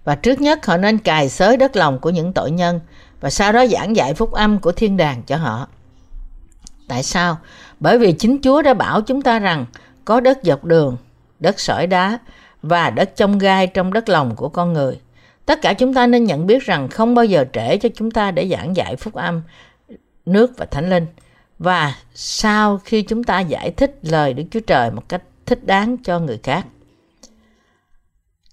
Và 0.04 0.14
trước 0.14 0.40
nhất 0.40 0.66
họ 0.66 0.76
nên 0.76 0.98
cài 0.98 1.28
xới 1.28 1.56
đất 1.56 1.76
lòng 1.76 1.98
của 1.98 2.10
những 2.10 2.32
tội 2.32 2.50
nhân 2.50 2.80
và 3.20 3.30
sau 3.30 3.52
đó 3.52 3.66
giảng 3.66 3.96
dạy 3.96 4.14
phúc 4.14 4.32
âm 4.32 4.58
của 4.58 4.72
thiên 4.72 4.96
đàng 4.96 5.22
cho 5.22 5.36
họ. 5.36 5.68
Tại 6.88 7.02
sao? 7.02 7.38
Bởi 7.80 7.98
vì 7.98 8.12
chính 8.12 8.38
Chúa 8.42 8.62
đã 8.62 8.74
bảo 8.74 9.00
chúng 9.00 9.22
ta 9.22 9.38
rằng 9.38 9.66
có 10.04 10.20
đất 10.20 10.38
dọc 10.42 10.64
đường, 10.64 10.96
đất 11.40 11.60
sỏi 11.60 11.86
đá 11.86 12.18
và 12.62 12.90
đất 12.90 13.16
trong 13.16 13.38
gai 13.38 13.66
trong 13.66 13.92
đất 13.92 14.08
lòng 14.08 14.36
của 14.36 14.48
con 14.48 14.72
người. 14.72 15.00
Tất 15.46 15.62
cả 15.62 15.72
chúng 15.72 15.94
ta 15.94 16.06
nên 16.06 16.24
nhận 16.24 16.46
biết 16.46 16.62
rằng 16.62 16.88
không 16.88 17.14
bao 17.14 17.24
giờ 17.24 17.44
trễ 17.52 17.76
cho 17.76 17.88
chúng 17.94 18.10
ta 18.10 18.30
để 18.30 18.48
giảng 18.48 18.76
dạy 18.76 18.96
phúc 18.96 19.14
âm, 19.14 19.42
nước 20.26 20.52
và 20.56 20.66
thánh 20.66 20.90
linh. 20.90 21.06
Và 21.58 21.94
sau 22.14 22.78
khi 22.84 23.02
chúng 23.02 23.24
ta 23.24 23.40
giải 23.40 23.70
thích 23.70 23.98
lời 24.02 24.34
Đức 24.34 24.44
Chúa 24.50 24.60
Trời 24.60 24.90
một 24.90 25.08
cách 25.08 25.22
thích 25.46 25.66
đáng 25.66 25.96
cho 26.04 26.20
người 26.20 26.38
khác, 26.42 26.66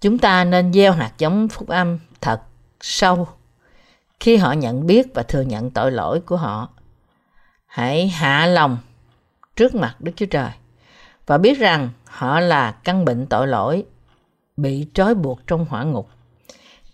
chúng 0.02 0.18
ta 0.18 0.44
nên 0.44 0.74
gieo 0.74 0.92
hạt 0.92 1.12
giống 1.18 1.48
phúc 1.50 1.68
âm 1.68 2.00
thật 2.22 2.42
sâu 2.82 3.28
khi 4.20 4.38
họ 4.38 4.52
nhận 4.52 4.88
biết 4.88 5.08
và 5.14 5.24
thừa 5.24 5.42
nhận 5.42 5.72
tội 5.72 5.92
lỗi 5.92 6.20
của 6.20 6.38
họ. 6.38 6.70
Hãy 7.66 8.08
hạ 8.08 8.46
lòng 8.46 8.78
trước 9.56 9.76
mặt 9.76 9.96
Đức 10.00 10.12
Chúa 10.16 10.26
Trời 10.26 10.50
và 11.26 11.38
biết 11.38 11.60
rằng 11.60 11.90
họ 12.06 12.40
là 12.40 12.72
căn 12.72 13.06
bệnh 13.06 13.26
tội 13.26 13.48
lỗi 13.48 13.86
bị 14.58 14.88
trói 14.94 15.16
buộc 15.16 15.48
trong 15.48 15.66
hỏa 15.66 15.84
ngục. 15.84 16.10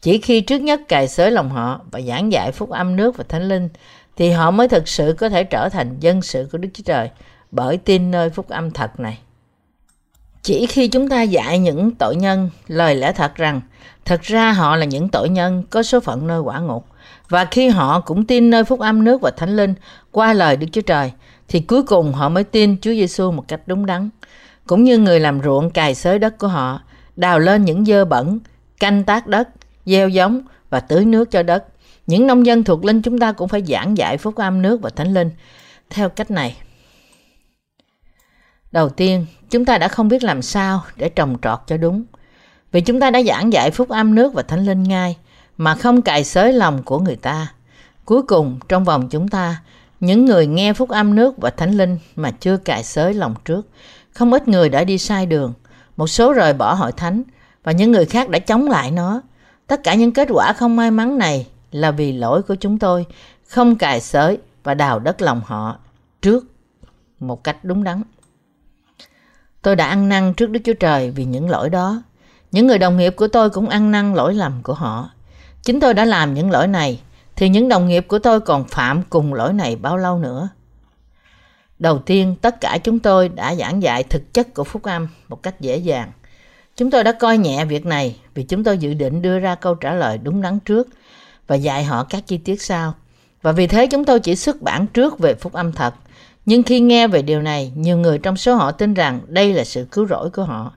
Chỉ 0.02 0.18
khi 0.18 0.42
trước 0.42 0.62
nhất 0.62 0.82
cài 0.88 1.08
xới 1.08 1.32
lòng 1.32 1.50
họ 1.50 1.82
và 1.92 2.02
giảng 2.02 2.32
dạy 2.32 2.52
phúc 2.52 2.70
âm 2.70 2.96
nước 2.96 3.18
và 3.18 3.24
thánh 3.30 3.50
linh, 3.50 3.70
thì 4.16 4.32
họ 4.32 4.52
mới 4.52 4.68
thực 4.68 4.88
sự 4.88 5.16
có 5.18 5.30
thể 5.30 5.44
trở 5.44 5.70
thành 5.70 6.00
dân 6.00 6.22
sự 6.22 6.50
của 6.52 6.58
Đức 6.58 6.70
Chúa 6.74 6.84
Trời 6.86 7.10
bởi 7.52 7.78
tin 7.78 8.12
nơi 8.12 8.30
phúc 8.30 8.50
âm 8.50 8.72
thật 8.72 9.00
này. 9.00 9.20
Chỉ 10.44 10.66
khi 10.66 10.88
chúng 10.88 11.10
ta 11.10 11.22
dạy 11.22 11.60
những 11.60 11.92
tội 11.92 12.16
nhân 12.16 12.50
lời 12.68 12.96
lẽ 12.96 13.12
thật 13.12 13.36
rằng 13.36 13.62
thật 14.06 14.22
ra 14.22 14.52
họ 14.52 14.76
là 14.76 14.86
những 14.86 15.10
tội 15.10 15.30
nhân 15.30 15.64
có 15.70 15.84
số 15.84 16.00
phận 16.00 16.28
nơi 16.28 16.40
quả 16.40 16.60
ngục 16.60 16.86
và 17.30 17.46
khi 17.46 17.70
họ 17.70 18.00
cũng 18.00 18.26
tin 18.26 18.50
nơi 18.50 18.64
phúc 18.64 18.80
âm 18.80 19.04
nước 19.04 19.22
và 19.22 19.32
thánh 19.32 19.56
linh 19.56 19.74
qua 20.12 20.34
lời 20.34 20.58
Đức 20.58 20.68
Chúa 20.72 20.82
Trời 20.82 21.12
thì 21.48 21.60
cuối 21.60 21.84
cùng 21.84 22.14
họ 22.14 22.30
mới 22.30 22.44
tin 22.44 22.78
Chúa 22.82 22.92
Giêsu 22.92 23.32
một 23.32 23.48
cách 23.48 23.62
đúng 23.66 23.86
đắn. 23.86 24.10
Cũng 24.68 24.84
như 24.84 24.98
người 24.98 25.20
làm 25.20 25.42
ruộng 25.44 25.70
cài 25.70 25.96
xới 25.96 26.20
đất 26.20 26.38
của 26.38 26.48
họ, 26.48 26.82
đào 27.16 27.40
lên 27.40 27.66
những 27.66 27.86
dơ 27.86 28.06
bẩn, 28.06 28.40
canh 28.80 29.04
tác 29.04 29.28
đất, 29.28 29.50
gieo 29.86 30.10
giống 30.10 30.42
và 30.70 30.80
tưới 30.80 31.06
nước 31.06 31.32
cho 31.32 31.44
đất. 31.44 31.66
Những 32.08 32.28
nông 32.28 32.46
dân 32.46 32.64
thuộc 32.64 32.86
linh 32.86 33.02
chúng 33.02 33.20
ta 33.20 33.32
cũng 33.32 33.48
phải 33.48 33.64
giảng 33.68 33.98
dạy 33.98 34.18
phúc 34.18 34.36
âm 34.36 34.62
nước 34.62 34.82
và 34.82 34.90
thánh 34.90 35.14
linh 35.14 35.30
theo 35.90 36.10
cách 36.10 36.32
này. 36.32 36.58
Đầu 38.72 38.90
tiên, 38.90 39.26
chúng 39.52 39.66
ta 39.66 39.78
đã 39.78 39.88
không 39.88 40.08
biết 40.08 40.24
làm 40.24 40.42
sao 40.42 40.84
để 40.96 41.10
trồng 41.10 41.38
trọt 41.42 41.60
cho 41.68 41.78
đúng. 41.78 42.04
Vì 42.72 42.82
chúng 42.82 43.00
ta 43.00 43.10
đã 43.12 43.22
giảng 43.24 43.54
dạy 43.54 43.72
phúc 43.72 43.90
âm 43.90 44.16
nước 44.16 44.34
và 44.34 44.42
thánh 44.42 44.66
linh 44.66 44.84
ngay, 44.84 45.18
mà 45.58 45.76
không 45.76 46.02
cài 46.02 46.24
xới 46.24 46.54
lòng 46.54 46.84
của 46.84 47.00
người 47.00 47.16
ta. 47.16 47.54
Cuối 48.06 48.24
cùng, 48.24 48.60
trong 48.70 48.84
vòng 48.84 49.10
chúng 49.10 49.28
ta, 49.28 49.62
những 50.00 50.26
người 50.26 50.48
nghe 50.48 50.74
phúc 50.74 50.90
âm 50.90 51.16
nước 51.16 51.38
và 51.38 51.50
thánh 51.50 51.72
linh 51.72 51.98
mà 52.16 52.32
chưa 52.32 52.58
cài 52.58 52.84
xới 52.84 53.14
lòng 53.14 53.36
trước, 53.46 53.68
không 54.12 54.34
ít 54.34 54.48
người 54.48 54.70
đã 54.70 54.84
đi 54.84 54.98
sai 54.98 55.26
đường, 55.26 55.54
một 55.98 56.08
số 56.08 56.34
rời 56.34 56.54
bỏ 56.54 56.74
hội 56.74 56.92
thánh 56.92 57.24
và 57.64 57.72
những 57.72 57.92
người 57.92 58.06
khác 58.06 58.30
đã 58.30 58.40
chống 58.40 58.68
lại 58.68 58.92
nó. 58.92 59.22
Tất 59.68 59.84
cả 59.84 59.96
những 59.96 60.12
kết 60.12 60.28
quả 60.32 60.54
không 60.54 60.76
may 60.76 60.92
mắn 60.92 61.18
này 61.18 61.48
là 61.72 61.92
vì 61.92 62.12
lỗi 62.12 62.42
của 62.42 62.56
chúng 62.56 62.80
tôi, 62.80 63.06
không 63.48 63.76
cài 63.76 64.02
xới 64.02 64.38
và 64.64 64.74
đào 64.74 65.00
đất 65.00 65.22
lòng 65.22 65.42
họ 65.46 65.78
trước 66.22 66.46
một 67.20 67.44
cách 67.44 67.58
đúng 67.64 67.84
đắn. 67.84 68.04
Tôi 69.62 69.76
đã 69.76 69.86
ăn 69.88 70.10
năn 70.10 70.34
trước 70.34 70.50
Đức 70.50 70.60
Chúa 70.64 70.74
Trời 70.74 71.12
vì 71.12 71.26
những 71.26 71.50
lỗi 71.50 71.70
đó. 71.70 72.04
Những 72.52 72.68
người 72.68 72.78
đồng 72.78 72.98
nghiệp 72.98 73.16
của 73.16 73.28
tôi 73.28 73.50
cũng 73.50 73.70
ăn 73.70 73.92
năn 73.92 74.14
lỗi 74.14 74.34
lầm 74.34 74.64
của 74.64 74.74
họ. 74.74 75.10
Chính 75.64 75.80
tôi 75.80 75.94
đã 75.94 76.06
làm 76.06 76.34
những 76.34 76.52
lỗi 76.52 76.68
này, 76.68 77.02
thì 77.36 77.50
những 77.50 77.70
đồng 77.70 77.88
nghiệp 77.88 78.06
của 78.08 78.20
tôi 78.20 78.40
còn 78.40 78.68
phạm 78.68 79.04
cùng 79.10 79.34
lỗi 79.34 79.54
này 79.54 79.76
bao 79.76 79.98
lâu 79.98 80.20
nữa? 80.20 80.50
Đầu 81.80 82.00
tiên, 82.00 82.36
tất 82.42 82.62
cả 82.62 82.78
chúng 82.84 83.00
tôi 83.00 83.30
đã 83.30 83.56
giảng 83.56 83.84
dạy 83.84 84.04
thực 84.04 84.34
chất 84.34 84.54
của 84.54 84.64
phúc 84.64 84.84
âm 84.84 85.08
một 85.30 85.44
cách 85.44 85.62
dễ 85.62 85.78
dàng. 85.78 86.12
Chúng 86.76 86.92
tôi 86.92 87.04
đã 87.04 87.12
coi 87.12 87.38
nhẹ 87.38 87.66
việc 87.66 87.86
này 87.86 88.20
vì 88.34 88.44
chúng 88.44 88.64
tôi 88.64 88.78
dự 88.78 88.94
định 88.94 89.22
đưa 89.22 89.40
ra 89.40 89.56
câu 89.56 89.76
trả 89.76 89.94
lời 89.94 90.18
đúng 90.18 90.42
đắn 90.42 90.60
trước 90.60 90.88
và 91.48 91.56
dạy 91.56 91.84
họ 91.84 92.04
các 92.04 92.28
chi 92.28 92.38
tiết 92.38 92.62
sau. 92.62 92.94
Và 93.42 93.52
vì 93.52 93.68
thế 93.68 93.88
chúng 93.88 94.06
tôi 94.06 94.20
chỉ 94.20 94.36
xuất 94.36 94.62
bản 94.62 94.88
trước 94.88 95.20
về 95.20 95.34
phúc 95.34 95.54
âm 95.54 95.72
thật. 95.72 95.94
Nhưng 96.46 96.64
khi 96.64 96.80
nghe 96.80 97.08
về 97.08 97.22
điều 97.22 97.42
này, 97.42 97.72
nhiều 97.76 97.98
người 97.98 98.18
trong 98.18 98.38
số 98.38 98.56
họ 98.56 98.72
tin 98.72 98.94
rằng 98.94 99.22
đây 99.28 99.54
là 99.54 99.64
sự 99.64 99.86
cứu 99.92 100.08
rỗi 100.08 100.30
của 100.30 100.44
họ. 100.44 100.74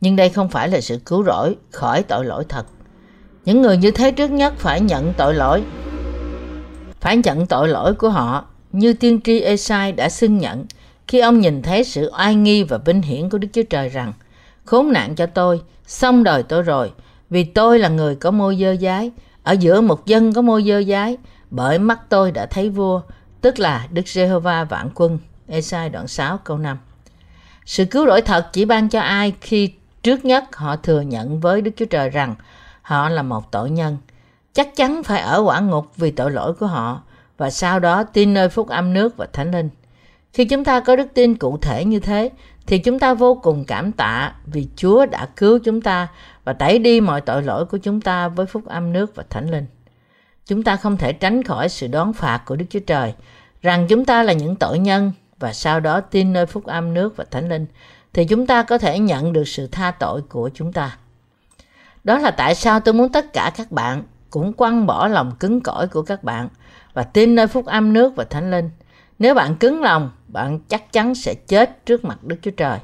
Nhưng 0.00 0.16
đây 0.16 0.28
không 0.28 0.48
phải 0.48 0.68
là 0.68 0.80
sự 0.80 1.00
cứu 1.06 1.24
rỗi 1.24 1.56
khỏi 1.70 2.02
tội 2.02 2.24
lỗi 2.24 2.44
thật. 2.48 2.66
Những 3.44 3.62
người 3.62 3.76
như 3.76 3.90
thế 3.90 4.10
trước 4.10 4.30
nhất 4.30 4.54
phải 4.58 4.80
nhận 4.80 5.12
tội 5.16 5.34
lỗi. 5.34 5.62
Phải 7.00 7.16
nhận 7.16 7.46
tội 7.46 7.68
lỗi 7.68 7.94
của 7.94 8.10
họ 8.10 8.44
như 8.72 8.92
tiên 8.92 9.20
tri 9.24 9.40
Esai 9.40 9.92
đã 9.92 10.08
xưng 10.08 10.38
nhận 10.38 10.66
khi 11.08 11.20
ông 11.20 11.40
nhìn 11.40 11.62
thấy 11.62 11.84
sự 11.84 12.10
oai 12.18 12.34
nghi 12.34 12.62
và 12.62 12.78
vinh 12.78 13.02
hiển 13.02 13.28
của 13.28 13.38
Đức 13.38 13.48
Chúa 13.52 13.62
Trời 13.62 13.88
rằng 13.88 14.12
khốn 14.64 14.92
nạn 14.92 15.14
cho 15.14 15.26
tôi, 15.26 15.60
xong 15.86 16.24
đời 16.24 16.42
tôi 16.42 16.62
rồi, 16.62 16.92
vì 17.30 17.44
tôi 17.44 17.78
là 17.78 17.88
người 17.88 18.16
có 18.16 18.30
môi 18.30 18.56
dơ 18.60 18.76
dái, 18.76 19.10
ở 19.42 19.52
giữa 19.52 19.80
một 19.80 20.06
dân 20.06 20.32
có 20.32 20.42
môi 20.42 20.64
dơ 20.64 20.82
dái, 20.82 21.16
bởi 21.50 21.78
mắt 21.78 22.00
tôi 22.08 22.32
đã 22.32 22.46
thấy 22.46 22.68
vua, 22.68 23.00
tức 23.44 23.58
là 23.58 23.86
Đức 23.92 24.08
Giê-hô-va 24.08 24.64
vạn 24.64 24.90
quân. 24.94 25.18
Esai 25.48 25.90
đoạn 25.90 26.08
6 26.08 26.38
câu 26.44 26.58
5 26.58 26.78
Sự 27.66 27.84
cứu 27.84 28.06
rỗi 28.06 28.22
thật 28.22 28.46
chỉ 28.52 28.64
ban 28.64 28.88
cho 28.88 29.00
ai 29.00 29.32
khi 29.40 29.72
trước 30.02 30.24
nhất 30.24 30.56
họ 30.56 30.76
thừa 30.76 31.00
nhận 31.00 31.40
với 31.40 31.60
Đức 31.60 31.70
Chúa 31.76 31.84
Trời 31.84 32.10
rằng 32.10 32.34
họ 32.82 33.08
là 33.08 33.22
một 33.22 33.52
tội 33.52 33.70
nhân, 33.70 33.96
chắc 34.52 34.76
chắn 34.76 35.02
phải 35.02 35.20
ở 35.20 35.42
quả 35.44 35.60
ngục 35.60 35.86
vì 35.96 36.10
tội 36.10 36.30
lỗi 36.30 36.54
của 36.54 36.66
họ 36.66 37.02
và 37.36 37.50
sau 37.50 37.80
đó 37.80 38.04
tin 38.04 38.34
nơi 38.34 38.48
phúc 38.48 38.68
âm 38.68 38.92
nước 38.92 39.16
và 39.16 39.26
thánh 39.32 39.50
linh. 39.50 39.68
Khi 40.32 40.44
chúng 40.44 40.64
ta 40.64 40.80
có 40.80 40.96
đức 40.96 41.08
tin 41.14 41.34
cụ 41.34 41.58
thể 41.58 41.84
như 41.84 42.00
thế 42.00 42.30
thì 42.66 42.78
chúng 42.78 42.98
ta 42.98 43.14
vô 43.14 43.34
cùng 43.42 43.64
cảm 43.64 43.92
tạ 43.92 44.32
vì 44.46 44.68
Chúa 44.76 45.06
đã 45.06 45.28
cứu 45.36 45.58
chúng 45.64 45.80
ta 45.80 46.08
và 46.44 46.52
tẩy 46.52 46.78
đi 46.78 47.00
mọi 47.00 47.20
tội 47.20 47.42
lỗi 47.42 47.64
của 47.64 47.78
chúng 47.78 48.00
ta 48.00 48.28
với 48.28 48.46
phúc 48.46 48.66
âm 48.66 48.92
nước 48.92 49.16
và 49.16 49.24
thánh 49.30 49.50
linh. 49.50 49.66
Chúng 50.46 50.62
ta 50.62 50.76
không 50.76 50.96
thể 50.96 51.12
tránh 51.12 51.42
khỏi 51.42 51.68
sự 51.68 51.86
đón 51.86 52.12
phạt 52.12 52.42
của 52.46 52.56
Đức 52.56 52.64
Chúa 52.70 52.80
Trời 52.80 53.14
rằng 53.62 53.86
chúng 53.88 54.04
ta 54.04 54.22
là 54.22 54.32
những 54.32 54.56
tội 54.56 54.78
nhân 54.78 55.12
và 55.38 55.52
sau 55.52 55.80
đó 55.80 56.00
tin 56.00 56.32
nơi 56.32 56.46
phúc 56.46 56.64
âm 56.64 56.94
nước 56.94 57.16
và 57.16 57.24
thánh 57.30 57.48
linh 57.48 57.66
thì 58.12 58.24
chúng 58.24 58.46
ta 58.46 58.62
có 58.62 58.78
thể 58.78 58.98
nhận 58.98 59.32
được 59.32 59.48
sự 59.48 59.66
tha 59.66 59.90
tội 59.90 60.22
của 60.22 60.50
chúng 60.54 60.72
ta. 60.72 60.96
Đó 62.04 62.18
là 62.18 62.30
tại 62.30 62.54
sao 62.54 62.80
tôi 62.80 62.94
muốn 62.94 63.12
tất 63.12 63.32
cả 63.32 63.52
các 63.56 63.72
bạn 63.72 64.02
cũng 64.30 64.52
quăng 64.52 64.86
bỏ 64.86 65.08
lòng 65.08 65.32
cứng 65.40 65.60
cỏi 65.60 65.88
của 65.88 66.02
các 66.02 66.24
bạn 66.24 66.48
và 66.92 67.02
tin 67.02 67.34
nơi 67.34 67.46
phúc 67.46 67.66
âm 67.66 67.92
nước 67.92 68.16
và 68.16 68.24
thánh 68.24 68.50
linh. 68.50 68.70
Nếu 69.18 69.34
bạn 69.34 69.56
cứng 69.56 69.82
lòng, 69.82 70.10
bạn 70.28 70.60
chắc 70.68 70.92
chắn 70.92 71.14
sẽ 71.14 71.34
chết 71.34 71.86
trước 71.86 72.04
mặt 72.04 72.24
Đức 72.24 72.36
Chúa 72.42 72.50
Trời. 72.50 72.78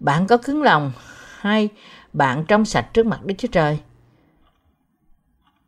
Bạn 0.00 0.26
có 0.26 0.36
cứng 0.36 0.62
lòng 0.62 0.92
hay 1.38 1.68
bạn 2.12 2.44
trong 2.48 2.64
sạch 2.64 2.86
trước 2.92 3.06
mặt 3.06 3.24
Đức 3.24 3.34
Chúa 3.38 3.48
Trời? 3.48 3.78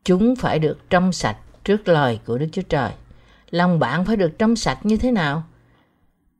Chúng 0.05 0.37
phải 0.37 0.59
được 0.59 0.91
trong 0.91 1.12
sạch 1.12 1.37
trước 1.65 1.88
lời 1.88 2.21
của 2.27 2.38
Đức 2.38 2.47
Chúa 2.53 2.62
Trời. 2.62 2.91
Lòng 3.51 3.79
bạn 3.79 4.05
phải 4.05 4.17
được 4.17 4.38
trong 4.38 4.57
sạch 4.57 4.79
như 4.83 4.97
thế 4.97 5.11
nào? 5.11 5.43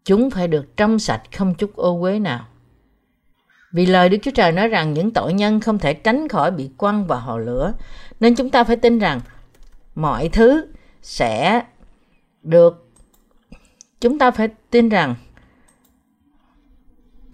Chúng 0.05 0.31
phải 0.31 0.49
được 0.49 0.77
trong 0.77 0.99
sạch 0.99 1.23
không 1.37 1.55
chút 1.55 1.77
ô 1.77 2.01
uế 2.01 2.19
nào. 2.19 2.47
Vì 3.73 3.87
lời 3.87 4.09
Đức 4.09 4.19
Chúa 4.23 4.31
Trời 4.31 4.53
nói 4.53 4.69
rằng 4.69 4.93
những 4.93 5.11
tội 5.11 5.33
nhân 5.33 5.61
không 5.61 5.79
thể 5.79 5.95
tránh 5.95 6.29
khỏi 6.29 6.51
bị 6.51 6.71
quăng 6.77 7.07
vào 7.07 7.21
hồ 7.21 7.39
lửa, 7.39 7.73
nên 8.21 8.35
chúng 8.35 8.51
ta 8.51 8.65
phải 8.65 8.77
tin 8.77 8.99
rằng 8.99 9.21
mọi 9.95 10.29
thứ 10.29 10.67
sẽ 11.03 11.63
được 12.43 12.89
chúng 14.01 14.19
ta 14.19 14.31
phải 14.31 14.49
tin 14.71 14.89
rằng 14.89 15.15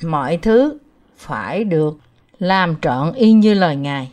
mọi 0.02 0.36
thứ 0.36 0.78
phải 1.16 1.64
được 1.64 1.98
làm 2.38 2.80
trọn 2.80 3.12
y 3.12 3.32
như 3.32 3.54
lời 3.54 3.76
Ngài. 3.76 4.12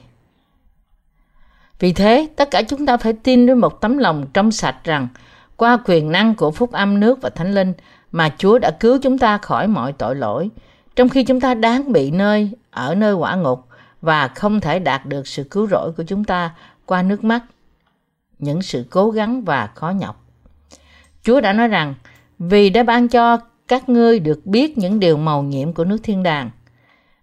Vì 1.85 1.93
thế, 1.93 2.27
tất 2.35 2.51
cả 2.51 2.61
chúng 2.61 2.85
ta 2.85 2.97
phải 2.97 3.13
tin 3.13 3.45
với 3.45 3.55
một 3.55 3.81
tấm 3.81 3.97
lòng 3.97 4.25
trong 4.33 4.51
sạch 4.51 4.75
rằng 4.83 5.07
qua 5.57 5.77
quyền 5.85 6.11
năng 6.11 6.35
của 6.35 6.51
phúc 6.51 6.71
âm 6.71 6.99
nước 6.99 7.21
và 7.21 7.29
thánh 7.29 7.53
linh 7.53 7.73
mà 8.11 8.29
Chúa 8.37 8.59
đã 8.59 8.71
cứu 8.71 8.97
chúng 9.01 9.17
ta 9.17 9.37
khỏi 9.37 9.67
mọi 9.67 9.93
tội 9.93 10.15
lỗi, 10.15 10.49
trong 10.95 11.09
khi 11.09 11.23
chúng 11.23 11.41
ta 11.41 11.53
đáng 11.53 11.91
bị 11.91 12.11
nơi 12.11 12.51
ở 12.71 12.95
nơi 12.95 13.13
quả 13.13 13.35
ngục 13.35 13.67
và 14.01 14.27
không 14.27 14.61
thể 14.61 14.79
đạt 14.79 15.05
được 15.05 15.27
sự 15.27 15.43
cứu 15.43 15.67
rỗi 15.67 15.91
của 15.91 16.03
chúng 16.03 16.23
ta 16.23 16.55
qua 16.85 17.03
nước 17.03 17.23
mắt, 17.23 17.43
những 18.39 18.61
sự 18.61 18.85
cố 18.89 19.11
gắng 19.11 19.41
và 19.41 19.69
khó 19.75 19.89
nhọc. 19.89 20.25
Chúa 21.23 21.41
đã 21.41 21.53
nói 21.53 21.67
rằng, 21.67 21.95
vì 22.39 22.69
đã 22.69 22.83
ban 22.83 23.07
cho 23.07 23.37
các 23.67 23.89
ngươi 23.89 24.19
được 24.19 24.45
biết 24.45 24.77
những 24.77 24.99
điều 24.99 25.17
màu 25.17 25.43
nhiệm 25.43 25.73
của 25.73 25.85
nước 25.85 25.97
thiên 26.03 26.23
đàng. 26.23 26.49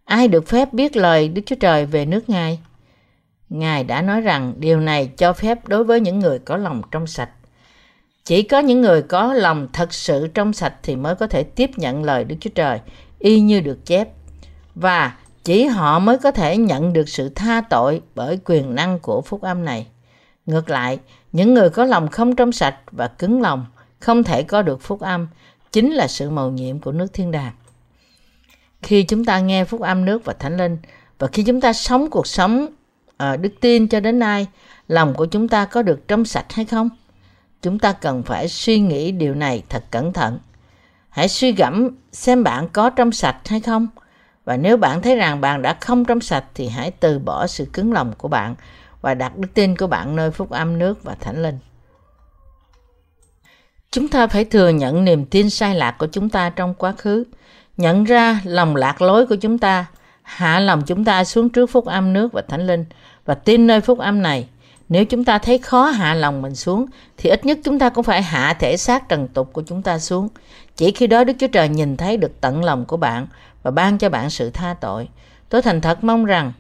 Ai 0.05 0.29
được 0.29 0.49
phép 0.49 0.73
biết 0.73 0.97
lời 0.97 1.29
Đức 1.29 1.43
Chúa 1.47 1.57
Trời 1.57 1.87
về 1.87 2.07
nước 2.07 2.29
Ngài? 2.29 2.59
Ngài 3.53 3.85
đã 3.85 4.03
nói 4.03 4.21
rằng 4.21 4.55
điều 4.57 4.81
này 4.81 5.11
cho 5.17 5.33
phép 5.33 5.69
đối 5.69 5.85
với 5.85 6.01
những 6.01 6.19
người 6.19 6.39
có 6.39 6.57
lòng 6.57 6.83
trong 6.91 7.07
sạch. 7.07 7.31
Chỉ 8.25 8.43
có 8.43 8.59
những 8.59 8.81
người 8.81 9.03
có 9.03 9.35
lòng 9.35 9.69
thật 9.73 9.93
sự 9.93 10.27
trong 10.35 10.53
sạch 10.53 10.75
thì 10.83 10.97
mới 10.97 11.15
có 11.15 11.27
thể 11.27 11.43
tiếp 11.43 11.71
nhận 11.77 12.05
lời 12.05 12.25
Đức 12.25 12.37
Chúa 12.41 12.51
Trời 12.55 12.81
y 13.19 13.41
như 13.41 13.61
được 13.61 13.87
chép. 13.87 14.09
Và 14.75 15.17
chỉ 15.45 15.65
họ 15.65 15.99
mới 15.99 16.19
có 16.19 16.31
thể 16.31 16.57
nhận 16.57 16.93
được 16.93 17.09
sự 17.09 17.29
tha 17.29 17.61
tội 17.71 18.01
bởi 18.15 18.39
quyền 18.45 18.75
năng 18.75 18.99
của 18.99 19.21
phúc 19.21 19.43
âm 19.43 19.65
này. 19.65 19.87
Ngược 20.47 20.71
lại, 20.71 20.99
những 21.33 21.55
người 21.55 21.71
có 21.71 21.85
lòng 21.85 22.09
không 22.09 22.37
trong 22.37 22.53
sạch 22.53 22.77
và 22.91 23.09
cứng 23.09 23.43
lòng 23.43 23.67
không 24.01 24.25
thể 24.25 24.43
có 24.43 24.63
được 24.63 24.83
phúc 24.83 25.01
âm, 25.01 25.29
chính 25.73 25.93
là 25.93 26.07
sự 26.07 26.31
mầu 26.31 26.51
nhiệm 26.51 26.79
của 26.79 26.93
nước 26.93 27.13
thiên 27.13 27.31
đàng. 27.31 27.53
Khi 28.83 29.03
chúng 29.03 29.25
ta 29.25 29.41
nghe 29.41 29.65
phúc 29.65 29.81
âm 29.81 30.05
nước 30.05 30.25
và 30.25 30.33
thánh 30.33 30.57
linh 30.57 30.79
và 31.19 31.27
khi 31.27 31.43
chúng 31.43 31.61
ta 31.61 31.73
sống 31.73 32.11
cuộc 32.11 32.27
sống 32.27 32.69
à, 33.17 33.37
đức 33.37 33.53
tin 33.61 33.89
cho 33.89 34.01
đến 34.01 34.19
nay, 34.19 34.47
lòng 34.89 35.15
của 35.15 35.27
chúng 35.27 35.49
ta 35.49 35.65
có 35.65 35.83
được 35.83 36.09
trong 36.09 36.25
sạch 36.25 36.53
hay 36.53 36.65
không? 36.65 36.89
Chúng 37.63 37.79
ta 37.79 37.93
cần 37.93 38.23
phải 38.23 38.49
suy 38.49 38.81
nghĩ 38.81 39.13
điều 39.13 39.35
này 39.35 39.63
thật 39.69 39.85
cẩn 39.91 40.13
thận. 40.13 40.39
Hãy 41.09 41.29
suy 41.29 41.53
gẫm 41.53 41.89
xem 42.13 42.45
bạn 42.45 42.69
có 42.69 42.91
trong 42.91 43.13
sạch 43.13 43.49
hay 43.49 43.61
không. 43.61 43.89
Và 44.45 44.57
nếu 44.57 44.77
bạn 44.77 45.03
thấy 45.03 45.17
rằng 45.17 45.41
bạn 45.41 45.63
đã 45.63 45.77
không 45.81 46.05
trong 46.05 46.21
sạch 46.21 46.45
thì 46.55 46.69
hãy 46.69 46.91
từ 46.91 47.19
bỏ 47.19 47.47
sự 47.47 47.67
cứng 47.73 47.93
lòng 47.93 48.13
của 48.19 48.29
bạn 48.29 48.55
và 49.01 49.15
đặt 49.15 49.37
đức 49.37 49.49
tin 49.55 49.77
của 49.77 49.87
bạn 49.87 50.17
nơi 50.17 50.31
phúc 50.31 50.51
âm 50.51 50.79
nước 50.79 51.05
và 51.05 51.15
thánh 51.15 51.43
linh. 51.43 51.59
Chúng 53.91 54.09
ta 54.09 54.27
phải 54.27 54.45
thừa 54.45 54.69
nhận 54.69 55.05
niềm 55.05 55.25
tin 55.25 55.51
sai 55.51 55.75
lạc 55.75 55.97
của 55.99 56.07
chúng 56.07 56.29
ta 56.29 56.51
trong 56.51 56.75
quá 56.75 56.93
khứ, 56.99 57.25
nhận 57.77 58.05
ra 58.05 58.41
lòng 58.45 58.77
lạc 58.77 59.03
lối 59.03 59.27
của 59.27 59.37
chúng 59.37 59.59
ta, 59.59 59.87
hạ 60.23 60.61
lòng 60.61 60.83
chúng 60.87 61.05
ta 61.05 61.25
xuống 61.25 61.49
trước 61.49 61.71
phúc 61.71 61.87
âm 61.87 62.13
nước 62.13 62.33
và 62.33 62.43
thánh 62.49 62.67
linh 62.67 62.85
và 63.25 63.35
tin 63.35 63.67
nơi 63.67 63.81
phúc 63.81 63.99
âm 63.99 64.23
này. 64.23 64.49
Nếu 64.89 65.05
chúng 65.05 65.25
ta 65.25 65.39
thấy 65.39 65.59
khó 65.59 65.85
hạ 65.85 66.15
lòng 66.15 66.43
mình 66.43 66.55
xuống, 66.55 66.87
thì 67.17 67.31
ít 67.31 67.47
nhất 67.47 67.59
chúng 67.65 67.79
ta 67.79 67.89
cũng 67.89 68.05
phải 68.05 68.23
hạ 68.23 68.55
thể 68.55 68.77
xác 68.77 69.09
trần 69.09 69.29
tục 69.29 69.53
của 69.53 69.63
chúng 69.67 69.83
ta 69.83 69.99
xuống. 69.99 70.29
Chỉ 70.77 70.91
khi 70.93 71.07
đó 71.07 71.25
Đức 71.25 71.33
Chúa 71.39 71.47
Trời 71.47 71.69
nhìn 71.69 71.97
thấy 71.97 72.17
được 72.17 72.41
tận 72.41 72.65
lòng 72.65 72.85
của 72.85 72.97
bạn 72.97 73.27
và 73.63 73.71
ban 73.71 73.99
cho 73.99 74.09
bạn 74.09 74.31
sự 74.31 74.51
tha 74.51 74.75
tội. 74.81 75.09
Tôi 75.49 75.63
thành 75.63 75.81
thật 75.81 76.05
mong 76.05 76.25
rằng 76.25 76.53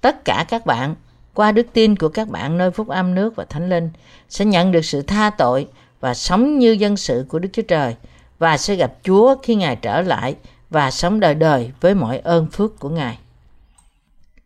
tất 0.00 0.24
cả 0.24 0.44
các 0.48 0.66
bạn 0.66 0.94
qua 1.34 1.52
đức 1.52 1.66
tin 1.72 1.96
của 1.96 2.08
các 2.08 2.28
bạn 2.28 2.58
nơi 2.58 2.70
phúc 2.70 2.88
âm 2.88 3.14
nước 3.14 3.36
và 3.36 3.44
thánh 3.44 3.68
linh 3.68 3.90
sẽ 4.28 4.44
nhận 4.44 4.72
được 4.72 4.84
sự 4.84 5.02
tha 5.02 5.30
tội 5.30 5.68
và 6.00 6.14
sống 6.14 6.58
như 6.58 6.72
dân 6.72 6.96
sự 6.96 7.24
của 7.28 7.38
Đức 7.38 7.48
Chúa 7.52 7.62
Trời 7.62 7.96
và 8.38 8.56
sẽ 8.56 8.74
gặp 8.74 8.92
Chúa 9.02 9.36
khi 9.42 9.54
Ngài 9.54 9.76
trở 9.76 10.00
lại 10.00 10.34
và 10.72 10.90
sống 10.90 11.20
đời 11.20 11.34
đời 11.34 11.72
với 11.80 11.94
mọi 11.94 12.18
ơn 12.18 12.46
phước 12.46 12.78
của 12.78 12.88
Ngài. 12.88 13.18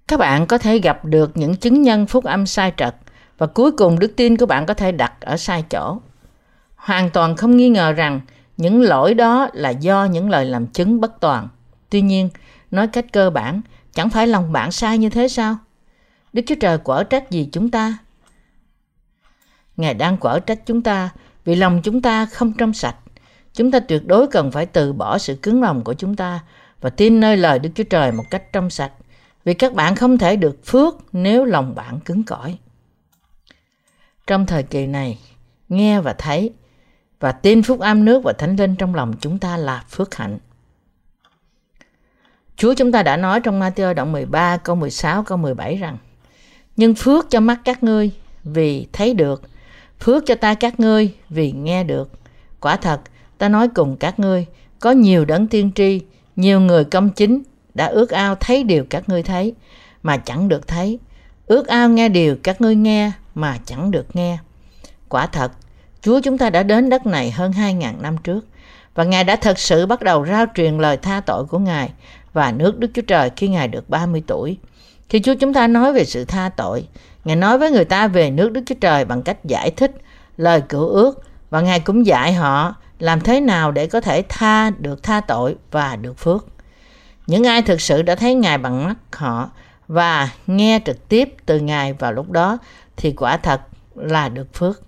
Các 0.09 0.21
bạn 0.21 0.47
có 0.47 0.59
thể 0.59 0.79
gặp 0.79 1.05
được 1.05 1.37
những 1.37 1.57
chứng 1.57 1.83
nhân 1.83 2.07
phúc 2.07 2.25
âm 2.25 2.47
sai 2.47 2.73
trật 2.77 2.97
và 3.39 3.47
cuối 3.47 3.73
cùng 3.73 3.99
đức 3.99 4.13
tin 4.17 4.37
của 4.37 4.47
bạn 4.47 4.67
có 4.67 4.75
thể 4.75 4.93
đặt 4.93 5.13
ở 5.21 5.37
sai 5.37 5.65
chỗ. 5.71 5.99
Hoàn 6.77 7.11
toàn 7.11 7.37
không 7.37 7.57
nghi 7.57 7.69
ngờ 7.69 7.93
rằng 7.93 8.21
những 8.57 8.83
lỗi 8.83 9.15
đó 9.15 9.49
là 9.53 9.71
do 9.71 10.05
những 10.05 10.31
lời 10.31 10.45
làm 10.45 10.67
chứng 10.67 11.01
bất 11.01 11.21
toàn. 11.21 11.49
Tuy 11.91 12.01
nhiên, 12.01 12.31
nói 12.71 12.87
cách 12.87 13.07
cơ 13.13 13.31
bản, 13.31 13.61
chẳng 13.93 14.11
phải 14.11 14.27
lòng 14.27 14.53
bạn 14.53 14.73
sai 14.73 14.99
như 14.99 15.11
thế 15.11 15.29
sao? 15.29 15.57
Đức 16.33 16.43
Chúa 16.47 16.55
Trời 16.61 16.79
quở 16.79 17.05
trách 17.05 17.31
gì 17.31 17.49
chúng 17.53 17.71
ta? 17.71 17.99
Ngài 19.77 19.95
đang 19.95 20.17
quở 20.17 20.39
trách 20.39 20.67
chúng 20.67 20.83
ta 20.83 21.11
vì 21.45 21.55
lòng 21.55 21.81
chúng 21.85 22.03
ta 22.03 22.27
không 22.27 22.53
trong 22.53 22.73
sạch. 22.73 22.97
Chúng 23.57 23.71
ta 23.71 23.81
tuyệt 23.81 24.07
đối 24.07 24.27
cần 24.27 24.51
phải 24.51 24.67
từ 24.67 24.93
bỏ 24.93 25.19
sự 25.19 25.35
cứng 25.35 25.63
lòng 25.63 25.85
của 25.85 25.95
chúng 25.95 26.17
ta 26.17 26.41
và 26.81 26.91
tin 26.91 27.21
nơi 27.21 27.37
lời 27.37 27.59
Đức 27.59 27.71
Chúa 27.75 27.85
Trời 27.85 28.13
một 28.13 28.25
cách 28.31 28.53
trong 28.53 28.71
sạch. 28.71 28.93
Vì 29.45 29.55
các 29.55 29.75
bạn 29.75 29.95
không 29.95 30.19
thể 30.19 30.37
được 30.37 30.67
phước 30.67 30.95
nếu 31.13 31.45
lòng 31.45 31.75
bạn 31.75 32.01
cứng 32.01 32.25
cỏi. 32.25 32.59
Trong 34.27 34.47
thời 34.47 34.63
kỳ 34.63 34.87
này, 34.87 35.19
nghe 35.69 36.01
và 36.01 36.13
thấy 36.13 36.53
và 37.21 37.33
tin 37.33 37.63
phúc 37.63 37.81
âm 37.81 38.05
nước 38.05 38.23
và 38.25 38.33
thánh 38.33 38.57
linh 38.57 38.77
trong 38.77 38.95
lòng 38.95 39.13
chúng 39.21 39.39
ta 39.39 39.57
là 39.57 39.85
phước 39.89 40.15
hạnh. 40.15 40.39
Chúa 42.57 42.75
chúng 42.75 42.93
ta 42.93 43.03
đã 43.03 43.17
nói 43.17 43.41
trong 43.41 43.61
Matthew 43.61 43.95
đoạn 43.95 44.13
13 44.13 44.57
câu 44.57 44.77
16 44.77 45.23
câu 45.23 45.39
17 45.39 45.77
rằng 45.77 45.99
Nhưng 46.77 46.95
phước 46.95 47.31
cho 47.31 47.41
mắt 47.41 47.61
các 47.65 47.83
ngươi 47.83 48.11
vì 48.45 48.87
thấy 48.93 49.15
được, 49.15 49.43
phước 50.01 50.27
cho 50.27 50.35
tai 50.35 50.57
các 50.57 50.81
ngươi 50.81 51.15
vì 51.29 51.53
nghe 51.53 51.85
được. 51.85 52.11
Quả 52.61 52.77
thật, 52.77 53.01
ta 53.39 53.49
nói 53.49 53.69
cùng 53.69 53.97
các 53.97 54.19
ngươi, 54.19 54.47
có 54.81 54.91
nhiều 54.91 55.25
đấng 55.25 55.47
tiên 55.47 55.71
tri, 55.75 56.01
nhiều 56.37 56.61
người 56.61 56.85
công 56.85 57.11
chính 57.11 57.43
đã 57.75 57.87
ước 57.87 58.11
ao 58.11 58.35
thấy 58.35 58.65
điều 58.65 58.85
các 58.91 59.09
ngươi 59.09 59.23
thấy 59.23 59.55
mà 60.03 60.17
chẳng 60.17 60.49
được 60.49 60.69
thấy, 60.69 60.99
ước 61.47 61.67
ao 61.67 61.89
nghe 61.89 62.09
điều 62.09 62.37
các 62.43 62.61
ngươi 62.61 62.75
nghe 62.75 63.13
mà 63.35 63.59
chẳng 63.67 63.91
được 63.91 64.17
nghe. 64.17 64.39
Quả 65.09 65.27
thật, 65.27 65.53
Chúa 66.03 66.21
chúng 66.21 66.39
ta 66.39 66.51
đã 66.51 66.63
đến 66.63 66.91
đất 66.91 67.07
này 67.07 67.31
hơn 67.31 67.53
2.000 67.53 68.01
năm 68.01 68.17
trước 68.25 68.47
và 68.95 69.05
Ngài 69.05 69.25
đã 69.25 69.37
thật 69.37 69.59
sự 69.59 69.87
bắt 69.87 70.03
đầu 70.03 70.27
rao 70.27 70.47
truyền 70.55 70.79
lời 70.79 70.97
tha 70.97 71.21
tội 71.21 71.45
của 71.45 71.59
Ngài 71.59 71.91
và 72.33 72.53
nước 72.53 72.79
Đức 72.79 72.91
Chúa 72.95 73.03
Trời 73.03 73.31
khi 73.37 73.49
Ngài 73.49 73.69
được 73.69 73.91
30 73.91 74.23
tuổi. 74.27 74.59
Khi 75.09 75.21
Chúa 75.21 75.35
chúng 75.35 75.55
ta 75.55 75.67
nói 75.67 75.93
về 75.93 76.05
sự 76.05 76.25
tha 76.25 76.51
tội, 76.57 76.89
Ngài 77.25 77.37
nói 77.37 77.59
với 77.59 77.71
người 77.71 77.85
ta 77.85 78.09
về 78.09 78.31
nước 78.31 78.53
Đức 78.53 78.61
Chúa 78.67 78.75
Trời 78.81 79.05
bằng 79.05 79.23
cách 79.23 79.45
giải 79.45 79.71
thích 79.71 79.93
lời 80.37 80.61
cựu 80.61 80.89
ước 80.89 81.23
và 81.51 81.61
Ngài 81.61 81.81
cũng 81.81 82.07
dạy 82.07 82.33
họ 82.33 82.75
làm 82.99 83.21
thế 83.21 83.41
nào 83.41 83.73
để 83.73 83.87
có 83.87 84.01
thể 84.01 84.23
tha 84.29 84.71
được 84.71 85.03
tha 85.03 85.21
tội 85.21 85.57
và 85.71 85.97
được 85.97 86.19
phước. 86.19 86.47
Những 87.27 87.45
ai 87.45 87.63
thực 87.63 87.81
sự 87.81 88.03
đã 88.03 88.15
thấy 88.15 88.35
Ngài 88.35 88.59
bằng 88.59 88.85
mắt 88.85 88.95
họ 89.13 89.51
và 89.89 90.31
nghe 90.47 90.81
trực 90.85 91.09
tiếp 91.09 91.35
từ 91.47 91.61
Ngài 91.61 91.93
vào 91.93 92.13
lúc 92.13 92.31
đó 92.31 92.59
thì 92.97 93.13
quả 93.13 93.37
thật 93.37 93.61
là 93.95 94.29
được 94.29 94.55
phước. 94.55 94.83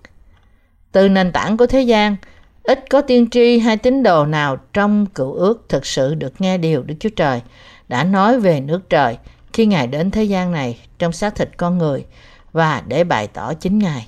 Từ 0.91 1.09
nền 1.09 1.31
tảng 1.31 1.57
của 1.57 1.65
thế 1.67 1.81
gian, 1.81 2.15
ít 2.63 2.85
có 2.89 3.01
tiên 3.01 3.29
tri 3.29 3.59
hay 3.59 3.77
tín 3.77 4.03
đồ 4.03 4.25
nào 4.25 4.57
trong 4.73 5.05
cựu 5.05 5.33
ước 5.33 5.65
thực 5.69 5.85
sự 5.85 6.15
được 6.15 6.41
nghe 6.41 6.57
điều 6.57 6.83
Đức 6.83 6.95
Chúa 6.99 7.09
Trời 7.09 7.41
đã 7.87 8.03
nói 8.03 8.39
về 8.39 8.59
nước 8.59 8.89
trời 8.89 9.17
khi 9.53 9.65
Ngài 9.65 9.87
đến 9.87 10.11
thế 10.11 10.23
gian 10.23 10.51
này 10.51 10.79
trong 10.99 11.11
xác 11.11 11.35
thịt 11.35 11.49
con 11.57 11.77
người 11.77 12.05
và 12.51 12.83
để 12.87 13.03
bày 13.03 13.27
tỏ 13.27 13.53
chính 13.53 13.79
Ngài. 13.79 14.07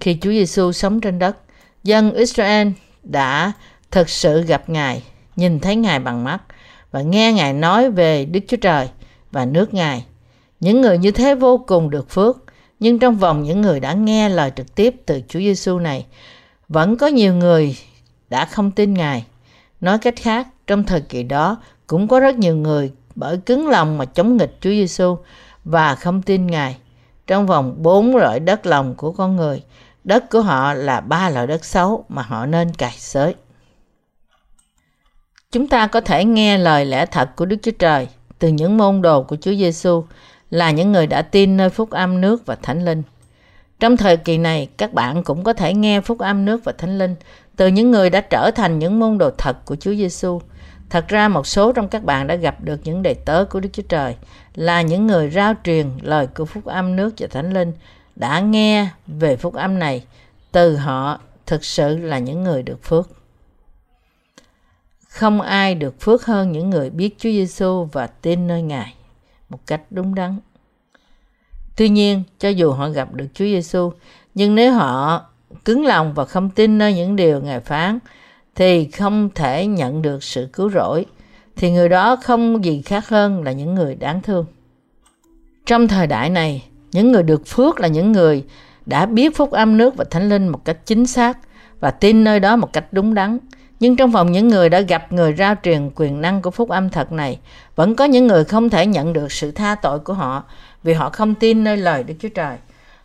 Khi 0.00 0.18
Chúa 0.20 0.30
Giêsu 0.30 0.72
sống 0.72 1.00
trên 1.00 1.18
đất, 1.18 1.36
dân 1.84 2.14
Israel 2.14 2.68
đã 3.04 3.52
thực 3.90 4.08
sự 4.08 4.42
gặp 4.42 4.68
Ngài, 4.68 5.02
nhìn 5.36 5.60
thấy 5.60 5.76
Ngài 5.76 5.98
bằng 5.98 6.24
mắt 6.24 6.42
và 6.90 7.02
nghe 7.02 7.32
Ngài 7.32 7.52
nói 7.52 7.90
về 7.90 8.24
Đức 8.24 8.40
Chúa 8.48 8.56
Trời 8.56 8.88
và 9.30 9.44
nước 9.44 9.74
Ngài. 9.74 10.04
Những 10.60 10.80
người 10.80 10.98
như 10.98 11.10
thế 11.10 11.34
vô 11.34 11.64
cùng 11.66 11.90
được 11.90 12.10
phước 12.10 12.44
nhưng 12.80 12.98
trong 12.98 13.16
vòng 13.16 13.42
những 13.42 13.60
người 13.60 13.80
đã 13.80 13.92
nghe 13.92 14.28
lời 14.28 14.52
trực 14.56 14.74
tiếp 14.74 14.94
từ 15.06 15.20
Chúa 15.28 15.38
Giêsu 15.38 15.78
này, 15.78 16.06
vẫn 16.68 16.96
có 16.96 17.06
nhiều 17.06 17.34
người 17.34 17.76
đã 18.30 18.44
không 18.44 18.70
tin 18.70 18.94
Ngài. 18.94 19.26
Nói 19.80 19.98
cách 19.98 20.14
khác, 20.16 20.48
trong 20.66 20.84
thời 20.84 21.00
kỳ 21.00 21.22
đó 21.22 21.56
cũng 21.86 22.08
có 22.08 22.20
rất 22.20 22.36
nhiều 22.36 22.56
người 22.56 22.92
bởi 23.14 23.36
cứng 23.36 23.68
lòng 23.68 23.98
mà 23.98 24.04
chống 24.04 24.36
nghịch 24.36 24.56
Chúa 24.60 24.70
Giêsu 24.70 25.16
và 25.64 25.94
không 25.94 26.22
tin 26.22 26.46
Ngài. 26.46 26.76
Trong 27.26 27.46
vòng 27.46 27.74
bốn 27.78 28.16
loại 28.16 28.40
đất 28.40 28.66
lòng 28.66 28.94
của 28.94 29.12
con 29.12 29.36
người, 29.36 29.62
đất 30.04 30.30
của 30.30 30.40
họ 30.40 30.74
là 30.74 31.00
ba 31.00 31.30
loại 31.30 31.46
đất 31.46 31.64
xấu 31.64 32.04
mà 32.08 32.22
họ 32.22 32.46
nên 32.46 32.74
cài 32.74 32.94
xới. 32.98 33.34
Chúng 35.52 35.68
ta 35.68 35.86
có 35.86 36.00
thể 36.00 36.24
nghe 36.24 36.58
lời 36.58 36.86
lẽ 36.86 37.06
thật 37.06 37.36
của 37.36 37.46
Đức 37.46 37.56
Chúa 37.62 37.70
Trời 37.78 38.08
từ 38.38 38.48
những 38.48 38.76
môn 38.76 39.02
đồ 39.02 39.22
của 39.22 39.36
Chúa 39.36 39.54
Giêsu 39.54 40.04
là 40.50 40.70
những 40.70 40.92
người 40.92 41.06
đã 41.06 41.22
tin 41.22 41.56
nơi 41.56 41.70
phúc 41.70 41.90
âm 41.90 42.20
nước 42.20 42.46
và 42.46 42.54
thánh 42.54 42.84
linh. 42.84 43.02
Trong 43.80 43.96
thời 43.96 44.16
kỳ 44.16 44.38
này, 44.38 44.68
các 44.76 44.92
bạn 44.92 45.22
cũng 45.24 45.44
có 45.44 45.52
thể 45.52 45.74
nghe 45.74 46.00
phúc 46.00 46.18
âm 46.18 46.44
nước 46.44 46.64
và 46.64 46.72
thánh 46.78 46.98
linh 46.98 47.14
từ 47.56 47.66
những 47.66 47.90
người 47.90 48.10
đã 48.10 48.20
trở 48.20 48.50
thành 48.50 48.78
những 48.78 48.98
môn 48.98 49.18
đồ 49.18 49.30
thật 49.38 49.64
của 49.64 49.76
Chúa 49.76 49.94
Giêsu. 49.94 50.40
Thật 50.90 51.08
ra 51.08 51.28
một 51.28 51.46
số 51.46 51.72
trong 51.72 51.88
các 51.88 52.04
bạn 52.04 52.26
đã 52.26 52.34
gặp 52.34 52.56
được 52.60 52.80
những 52.84 53.02
đầy 53.02 53.14
tớ 53.14 53.44
của 53.44 53.60
Đức 53.60 53.68
Chúa 53.72 53.82
Trời 53.88 54.16
là 54.54 54.82
những 54.82 55.06
người 55.06 55.30
rao 55.30 55.54
truyền 55.64 55.86
lời 56.02 56.26
của 56.26 56.44
phúc 56.44 56.64
âm 56.64 56.96
nước 56.96 57.14
và 57.18 57.26
thánh 57.26 57.52
linh 57.52 57.72
đã 58.16 58.40
nghe 58.40 58.88
về 59.06 59.36
phúc 59.36 59.54
âm 59.54 59.78
này 59.78 60.04
từ 60.52 60.76
họ 60.76 61.20
thực 61.46 61.64
sự 61.64 61.96
là 61.96 62.18
những 62.18 62.44
người 62.44 62.62
được 62.62 62.82
phước. 62.82 63.10
Không 65.08 65.40
ai 65.40 65.74
được 65.74 66.00
phước 66.00 66.24
hơn 66.24 66.52
những 66.52 66.70
người 66.70 66.90
biết 66.90 67.14
Chúa 67.18 67.30
Giêsu 67.30 67.84
và 67.92 68.06
tin 68.06 68.46
nơi 68.46 68.62
Ngài 68.62 68.94
một 69.48 69.58
cách 69.66 69.82
đúng 69.90 70.14
đắn. 70.14 70.38
Tuy 71.76 71.88
nhiên, 71.88 72.22
cho 72.38 72.48
dù 72.48 72.72
họ 72.72 72.88
gặp 72.88 73.14
được 73.14 73.26
Chúa 73.34 73.44
Giêsu, 73.44 73.92
nhưng 74.34 74.54
nếu 74.54 74.72
họ 74.72 75.24
cứng 75.64 75.86
lòng 75.86 76.14
và 76.14 76.24
không 76.24 76.50
tin 76.50 76.78
nơi 76.78 76.94
những 76.94 77.16
điều 77.16 77.40
Ngài 77.40 77.60
phán, 77.60 77.98
thì 78.54 78.90
không 78.90 79.30
thể 79.34 79.66
nhận 79.66 80.02
được 80.02 80.22
sự 80.22 80.48
cứu 80.52 80.70
rỗi, 80.70 81.06
thì 81.56 81.70
người 81.70 81.88
đó 81.88 82.16
không 82.16 82.64
gì 82.64 82.82
khác 82.82 83.08
hơn 83.08 83.42
là 83.42 83.52
những 83.52 83.74
người 83.74 83.94
đáng 83.94 84.22
thương. 84.22 84.46
Trong 85.66 85.88
thời 85.88 86.06
đại 86.06 86.30
này, 86.30 86.64
những 86.94 87.12
người 87.12 87.22
được 87.22 87.46
phước 87.46 87.80
là 87.80 87.88
những 87.88 88.12
người 88.12 88.44
đã 88.86 89.06
biết 89.06 89.36
phúc 89.36 89.50
âm 89.50 89.76
nước 89.76 89.96
và 89.96 90.04
thánh 90.10 90.28
linh 90.28 90.48
một 90.48 90.64
cách 90.64 90.76
chính 90.86 91.06
xác 91.06 91.38
và 91.80 91.90
tin 91.90 92.24
nơi 92.24 92.40
đó 92.40 92.56
một 92.56 92.72
cách 92.72 92.84
đúng 92.92 93.14
đắn. 93.14 93.38
Nhưng 93.80 93.96
trong 93.96 94.10
vòng 94.10 94.32
những 94.32 94.48
người 94.48 94.68
đã 94.68 94.80
gặp 94.80 95.12
người 95.12 95.34
rao 95.38 95.54
truyền 95.62 95.90
quyền 95.94 96.20
năng 96.20 96.42
của 96.42 96.50
phúc 96.50 96.68
âm 96.68 96.90
thật 96.90 97.12
này, 97.12 97.38
vẫn 97.76 97.94
có 97.94 98.04
những 98.04 98.26
người 98.26 98.44
không 98.44 98.70
thể 98.70 98.86
nhận 98.86 99.12
được 99.12 99.32
sự 99.32 99.50
tha 99.50 99.74
tội 99.74 99.98
của 99.98 100.12
họ 100.12 100.44
vì 100.82 100.92
họ 100.92 101.10
không 101.10 101.34
tin 101.34 101.64
nơi 101.64 101.76
lời 101.76 102.02
Đức 102.02 102.14
Chúa 102.20 102.28
Trời. 102.28 102.56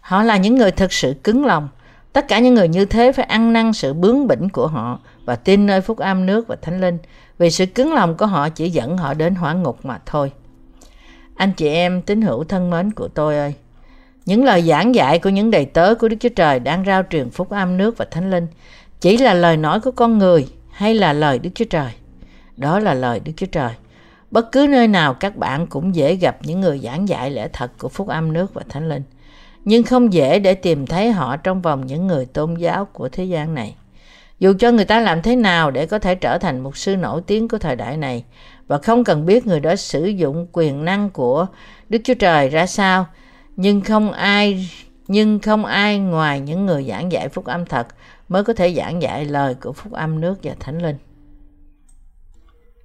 Họ 0.01 0.23
là 0.23 0.37
những 0.37 0.55
người 0.55 0.71
thực 0.71 0.93
sự 0.93 1.15
cứng 1.23 1.45
lòng. 1.45 1.69
Tất 2.13 2.27
cả 2.27 2.39
những 2.39 2.53
người 2.53 2.67
như 2.67 2.85
thế 2.85 3.11
phải 3.11 3.25
ăn 3.25 3.53
năn 3.53 3.73
sự 3.73 3.93
bướng 3.93 4.27
bỉnh 4.27 4.49
của 4.49 4.67
họ 4.67 4.99
và 5.25 5.35
tin 5.35 5.65
nơi 5.65 5.81
phúc 5.81 5.97
âm 5.97 6.25
nước 6.25 6.47
và 6.47 6.55
thánh 6.61 6.81
linh 6.81 6.97
vì 7.37 7.51
sự 7.51 7.65
cứng 7.65 7.93
lòng 7.93 8.17
của 8.17 8.25
họ 8.25 8.49
chỉ 8.49 8.69
dẫn 8.69 8.97
họ 8.97 9.13
đến 9.13 9.35
hỏa 9.35 9.53
ngục 9.53 9.85
mà 9.85 9.99
thôi. 10.05 10.31
Anh 11.35 11.51
chị 11.51 11.67
em 11.67 12.01
tín 12.01 12.21
hữu 12.21 12.43
thân 12.43 12.69
mến 12.69 12.91
của 12.91 13.07
tôi 13.07 13.37
ơi, 13.37 13.53
những 14.29 14.43
lời 14.43 14.61
giảng 14.61 14.95
dạy 14.95 15.19
của 15.19 15.29
những 15.29 15.51
đầy 15.51 15.65
tớ 15.65 15.95
của 15.95 16.07
Đức 16.07 16.15
Chúa 16.19 16.29
Trời 16.29 16.59
đang 16.59 16.85
rao 16.85 17.03
truyền 17.09 17.29
phúc 17.29 17.49
âm 17.49 17.77
nước 17.77 17.97
và 17.97 18.05
thánh 18.11 18.29
linh 18.29 18.47
chỉ 19.01 19.17
là 19.17 19.33
lời 19.33 19.57
nói 19.57 19.79
của 19.79 19.91
con 19.91 20.17
người 20.17 20.47
hay 20.71 20.93
là 20.93 21.13
lời 21.13 21.39
Đức 21.39 21.49
Chúa 21.55 21.65
Trời? 21.65 21.91
Đó 22.57 22.79
là 22.79 22.93
lời 22.93 23.19
Đức 23.19 23.31
Chúa 23.37 23.45
Trời. 23.45 23.71
Bất 24.31 24.51
cứ 24.51 24.67
nơi 24.69 24.87
nào 24.87 25.13
các 25.13 25.35
bạn 25.37 25.67
cũng 25.67 25.95
dễ 25.95 26.15
gặp 26.15 26.37
những 26.41 26.61
người 26.61 26.79
giảng 26.79 27.07
dạy 27.07 27.31
lẽ 27.31 27.47
thật 27.53 27.71
của 27.79 27.89
phúc 27.89 28.07
âm 28.07 28.33
nước 28.33 28.53
và 28.53 28.61
thánh 28.69 28.89
linh. 28.89 29.03
Nhưng 29.65 29.83
không 29.83 30.13
dễ 30.13 30.39
để 30.39 30.53
tìm 30.53 30.87
thấy 30.87 31.11
họ 31.11 31.37
trong 31.37 31.61
vòng 31.61 31.85
những 31.85 32.07
người 32.07 32.25
tôn 32.25 32.55
giáo 32.55 32.85
của 32.85 33.09
thế 33.09 33.23
gian 33.23 33.55
này. 33.55 33.75
Dù 34.39 34.53
cho 34.59 34.71
người 34.71 34.85
ta 34.85 34.99
làm 34.99 35.21
thế 35.21 35.35
nào 35.35 35.71
để 35.71 35.85
có 35.85 35.99
thể 35.99 36.15
trở 36.15 36.37
thành 36.37 36.59
một 36.59 36.77
sư 36.77 36.95
nổi 36.95 37.21
tiếng 37.27 37.47
của 37.47 37.57
thời 37.57 37.75
đại 37.75 37.97
này 37.97 38.23
và 38.67 38.77
không 38.77 39.03
cần 39.03 39.25
biết 39.25 39.47
người 39.47 39.59
đó 39.59 39.75
sử 39.75 40.05
dụng 40.05 40.47
quyền 40.51 40.85
năng 40.85 41.09
của 41.09 41.47
Đức 41.89 41.99
Chúa 42.03 42.13
Trời 42.13 42.49
ra 42.49 42.65
sao, 42.65 43.05
nhưng 43.61 43.81
không 43.81 44.11
ai 44.11 44.69
nhưng 45.07 45.39
không 45.39 45.65
ai 45.65 45.99
ngoài 45.99 46.39
những 46.39 46.65
người 46.65 46.83
giảng 46.83 47.11
dạy 47.11 47.29
phúc 47.29 47.45
âm 47.45 47.65
thật 47.65 47.87
mới 48.29 48.43
có 48.43 48.53
thể 48.53 48.73
giảng 48.73 49.01
dạy 49.01 49.25
lời 49.25 49.55
của 49.55 49.73
phúc 49.73 49.93
âm 49.93 50.21
nước 50.21 50.39
và 50.43 50.55
thánh 50.59 50.81
linh. 50.81 50.95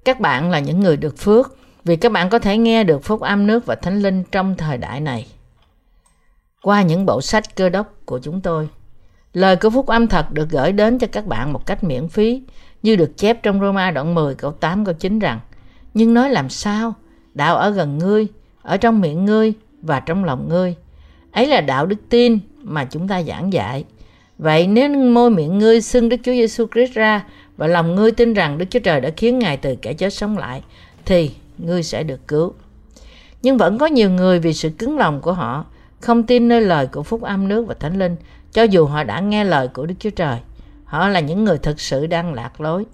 Các 0.05 0.21
bạn 0.21 0.51
là 0.51 0.59
những 0.59 0.81
người 0.81 0.97
được 0.97 1.19
phước 1.19 1.57
vì 1.85 1.97
các 1.97 2.13
bạn 2.13 2.31
có 2.31 2.39
thể 2.39 2.59
nghe 2.59 2.85
được 2.85 3.05
phúc 3.05 3.21
âm 3.21 3.47
nước 3.47 3.67
và 3.67 3.75
thánh 3.75 4.03
linh 4.03 4.25
trong 4.33 4.55
thời 4.57 4.79
đại 4.79 5.01
này. 5.01 5.27
Qua 6.63 6.83
những 6.83 7.07
bộ 7.07 7.21
sách 7.21 7.57
cơ 7.57 7.69
đốc 7.69 7.93
của 8.05 8.19
chúng 8.19 8.41
tôi, 8.41 8.69
lời 9.33 9.57
của 9.57 9.71
phúc 9.71 9.87
âm 9.87 10.07
thật 10.07 10.33
được 10.33 10.51
gửi 10.51 10.73
đến 10.73 10.99
cho 10.99 11.07
các 11.13 11.27
bạn 11.27 11.53
một 11.53 11.67
cách 11.67 11.85
miễn 11.85 12.09
phí 12.09 12.43
như 12.83 12.97
được 12.97 13.17
chép 13.17 13.43
trong 13.43 13.61
Roma 13.61 13.91
đoạn 13.91 14.15
10 14.15 14.35
câu 14.35 14.53
8 14.53 14.85
câu 14.85 14.95
9 14.95 15.19
rằng 15.19 15.41
Nhưng 15.95 16.15
nói 16.15 16.31
làm 16.31 16.49
sao? 16.49 16.95
Đạo 17.35 17.57
ở 17.57 17.71
gần 17.71 17.99
ngươi, 17.99 18.27
ở 18.63 18.77
trong 18.77 19.01
miệng 19.01 19.25
ngươi 19.25 19.55
và 19.87 20.01
trong 20.01 20.25
lòng 20.25 20.49
ngươi. 20.49 20.75
Ấy 21.33 21.47
là 21.47 21.61
đạo 21.61 21.87
đức 21.87 21.97
tin 22.09 22.39
mà 22.63 22.85
chúng 22.85 23.09
ta 23.09 23.23
giảng 23.23 23.53
dạy. 23.53 23.85
Vậy 24.39 24.67
nếu 24.67 24.89
môi 24.89 25.31
miệng 25.31 25.59
ngươi 25.59 25.81
xưng 25.81 26.09
Đức 26.09 26.17
Chúa 26.23 26.33
Giêsu 26.33 26.67
Christ 26.73 26.93
ra 26.93 27.25
và 27.57 27.67
lòng 27.67 27.95
ngươi 27.95 28.13
tin 28.13 28.35
rằng 28.35 28.59
Đức 28.59 28.67
Chúa 28.71 28.79
Trời 28.79 29.01
đã 29.01 29.11
khiến 29.17 29.39
Ngài 29.39 29.57
từ 29.57 29.77
kẻ 29.77 29.93
chết 29.93 30.13
sống 30.13 30.39
lại, 30.39 30.63
thì 31.05 31.31
ngươi 31.59 31.83
sẽ 31.83 32.03
được 32.03 32.29
cứu. 32.29 32.55
Nhưng 33.43 33.57
vẫn 33.57 33.79
có 33.79 33.87
nhiều 33.87 34.11
người 34.11 34.39
vì 34.39 34.53
sự 34.53 34.69
cứng 34.69 34.99
lòng 34.99 35.21
của 35.21 35.33
họ 35.33 35.65
không 36.01 36.23
tin 36.23 36.49
nơi 36.49 36.61
lời 36.61 36.87
của 36.87 37.03
phúc 37.03 37.23
âm 37.23 37.49
nước 37.49 37.67
và 37.67 37.75
thánh 37.75 37.99
linh, 37.99 38.17
cho 38.53 38.63
dù 38.63 38.87
họ 38.87 39.05
đã 39.05 39.21
nghe 39.21 39.45
lời 39.45 39.69
của 39.69 39.87
Đức 39.87 39.95
Chúa 39.99 40.11
Trời. 40.11 40.39
Họ 40.85 41.09
là 41.09 41.21
những 41.21 41.45
người 41.45 41.59
thực 41.59 41.81
sự 41.81 42.07
đang 42.07 42.35
lạc 42.35 42.61
lối. 42.61 42.85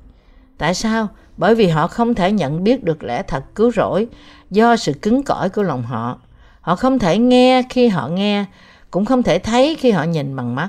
Tại 0.59 0.75
sao? 0.75 1.09
Bởi 1.37 1.55
vì 1.55 1.69
họ 1.69 1.87
không 1.87 2.15
thể 2.15 2.33
nhận 2.33 2.65
biết 2.65 2.85
được 2.85 3.03
lẽ 3.03 3.23
thật 3.23 3.45
cứu 3.55 3.71
rỗi 3.71 4.07
do 4.51 4.77
sự 4.77 4.93
cứng 4.93 5.23
cỏi 5.23 5.49
của 5.49 5.63
lòng 5.63 5.83
họ. 5.83 6.19
Họ 6.61 6.77
không 6.77 6.99
thể 6.99 7.19
nghe 7.19 7.63
khi 7.71 7.89
họ 7.89 8.09
nghe, 8.09 8.45
cũng 8.91 9.05
không 9.05 9.23
thể 9.23 9.39
thấy 9.39 9.77
khi 9.81 9.91
họ 9.91 10.03
nhìn 10.03 10.37
bằng 10.37 10.55
mắt. 10.55 10.69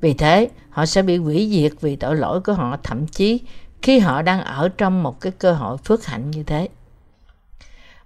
Vì 0.00 0.14
thế, 0.14 0.48
họ 0.70 0.86
sẽ 0.86 1.02
bị 1.02 1.16
hủy 1.16 1.50
diệt 1.52 1.72
vì 1.80 1.96
tội 1.96 2.16
lỗi 2.16 2.40
của 2.40 2.52
họ 2.52 2.76
thậm 2.82 3.06
chí 3.06 3.40
khi 3.82 3.98
họ 3.98 4.22
đang 4.22 4.40
ở 4.40 4.68
trong 4.68 5.02
một 5.02 5.20
cái 5.20 5.32
cơ 5.38 5.52
hội 5.52 5.76
phước 5.76 6.06
hạnh 6.06 6.30
như 6.30 6.42
thế. 6.42 6.68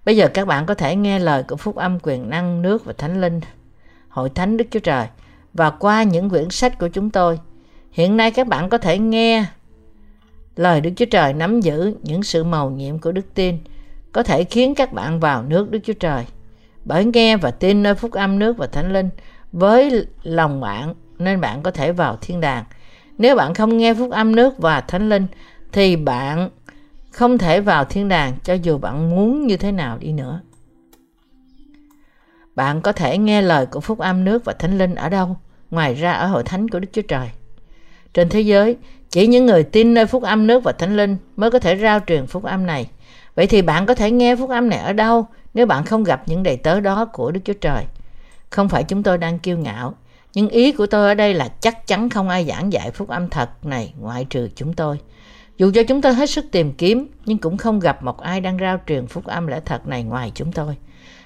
Bây 0.05 0.17
giờ 0.17 0.27
các 0.33 0.47
bạn 0.47 0.65
có 0.65 0.73
thể 0.73 0.95
nghe 0.95 1.19
lời 1.19 1.43
của 1.43 1.55
phúc 1.55 1.75
âm 1.75 1.99
quyền 2.03 2.29
năng 2.29 2.61
nước 2.61 2.85
và 2.85 2.93
thánh 2.97 3.21
linh, 3.21 3.41
hội 4.09 4.29
thánh 4.29 4.57
Đức 4.57 4.65
Chúa 4.71 4.79
Trời 4.79 5.07
và 5.53 5.69
qua 5.69 6.03
những 6.03 6.29
quyển 6.29 6.49
sách 6.49 6.79
của 6.79 6.87
chúng 6.87 7.09
tôi. 7.09 7.39
Hiện 7.91 8.17
nay 8.17 8.31
các 8.31 8.47
bạn 8.47 8.69
có 8.69 8.77
thể 8.77 8.97
nghe 8.97 9.45
lời 10.55 10.81
Đức 10.81 10.91
Chúa 10.95 11.05
Trời 11.05 11.33
nắm 11.33 11.61
giữ 11.61 11.95
những 12.03 12.23
sự 12.23 12.43
màu 12.43 12.69
nhiệm 12.69 12.99
của 12.99 13.11
đức 13.11 13.33
tin 13.33 13.57
có 14.11 14.23
thể 14.23 14.43
khiến 14.43 14.75
các 14.75 14.93
bạn 14.93 15.19
vào 15.19 15.43
nước 15.43 15.71
Đức 15.71 15.79
Chúa 15.83 15.93
Trời. 15.93 16.25
Bởi 16.85 17.05
nghe 17.05 17.37
và 17.37 17.51
tin 17.51 17.83
nơi 17.83 17.95
phúc 17.95 18.11
âm 18.11 18.39
nước 18.39 18.57
và 18.57 18.67
thánh 18.67 18.93
linh 18.93 19.09
với 19.51 20.05
lòng 20.23 20.61
bạn 20.61 20.93
nên 21.17 21.41
bạn 21.41 21.63
có 21.63 21.71
thể 21.71 21.91
vào 21.91 22.17
thiên 22.21 22.41
đàng. 22.41 22.63
Nếu 23.17 23.35
bạn 23.35 23.53
không 23.53 23.77
nghe 23.77 23.93
phúc 23.93 24.11
âm 24.11 24.35
nước 24.35 24.57
và 24.57 24.81
thánh 24.81 25.09
linh 25.09 25.27
thì 25.71 25.95
bạn 25.95 26.49
không 27.11 27.37
thể 27.37 27.61
vào 27.61 27.85
thiên 27.85 28.09
đàng 28.09 28.33
cho 28.43 28.53
dù 28.53 28.77
bạn 28.77 29.09
muốn 29.09 29.47
như 29.47 29.57
thế 29.57 29.71
nào 29.71 29.97
đi 29.97 30.11
nữa. 30.11 30.41
Bạn 32.55 32.81
có 32.81 32.91
thể 32.91 33.17
nghe 33.17 33.41
lời 33.41 33.65
của 33.65 33.79
phúc 33.79 33.99
âm 33.99 34.23
nước 34.23 34.45
và 34.45 34.53
thánh 34.53 34.77
linh 34.77 34.95
ở 34.95 35.09
đâu, 35.09 35.37
ngoài 35.71 35.93
ra 35.93 36.11
ở 36.11 36.27
hội 36.27 36.43
thánh 36.43 36.67
của 36.67 36.79
Đức 36.79 36.87
Chúa 36.93 37.01
Trời. 37.01 37.29
Trên 38.13 38.29
thế 38.29 38.41
giới, 38.41 38.77
chỉ 39.09 39.27
những 39.27 39.45
người 39.45 39.63
tin 39.63 39.93
nơi 39.93 40.05
phúc 40.05 40.23
âm 40.23 40.47
nước 40.47 40.63
và 40.63 40.71
thánh 40.71 40.95
linh 40.95 41.17
mới 41.35 41.51
có 41.51 41.59
thể 41.59 41.77
rao 41.77 41.99
truyền 42.07 42.27
phúc 42.27 42.43
âm 42.43 42.65
này. 42.65 42.89
Vậy 43.35 43.47
thì 43.47 43.61
bạn 43.61 43.85
có 43.85 43.95
thể 43.95 44.11
nghe 44.11 44.35
phúc 44.35 44.49
âm 44.49 44.69
này 44.69 44.79
ở 44.79 44.93
đâu 44.93 45.27
nếu 45.53 45.65
bạn 45.65 45.85
không 45.85 46.03
gặp 46.03 46.23
những 46.25 46.43
đầy 46.43 46.57
tớ 46.57 46.79
đó 46.79 47.05
của 47.05 47.31
Đức 47.31 47.39
Chúa 47.45 47.53
Trời? 47.53 47.85
Không 48.49 48.69
phải 48.69 48.83
chúng 48.83 49.03
tôi 49.03 49.17
đang 49.17 49.39
kiêu 49.39 49.57
ngạo, 49.57 49.93
nhưng 50.33 50.49
ý 50.49 50.71
của 50.71 50.85
tôi 50.85 51.07
ở 51.07 51.13
đây 51.13 51.33
là 51.33 51.47
chắc 51.59 51.87
chắn 51.87 52.09
không 52.09 52.29
ai 52.29 52.45
giảng 52.45 52.73
dạy 52.73 52.91
phúc 52.91 53.09
âm 53.09 53.29
thật 53.29 53.65
này 53.65 53.93
ngoại 53.99 54.25
trừ 54.29 54.49
chúng 54.55 54.73
tôi. 54.73 54.99
Dù 55.57 55.71
cho 55.75 55.83
chúng 55.83 56.01
tôi 56.01 56.13
hết 56.13 56.29
sức 56.29 56.45
tìm 56.51 56.73
kiếm, 56.73 57.07
nhưng 57.25 57.37
cũng 57.37 57.57
không 57.57 57.79
gặp 57.79 58.03
một 58.03 58.21
ai 58.21 58.41
đang 58.41 58.57
rao 58.59 58.79
truyền 58.87 59.07
phúc 59.07 59.25
âm 59.25 59.47
lẽ 59.47 59.59
thật 59.65 59.87
này 59.87 60.03
ngoài 60.03 60.31
chúng 60.35 60.51
tôi. 60.51 60.77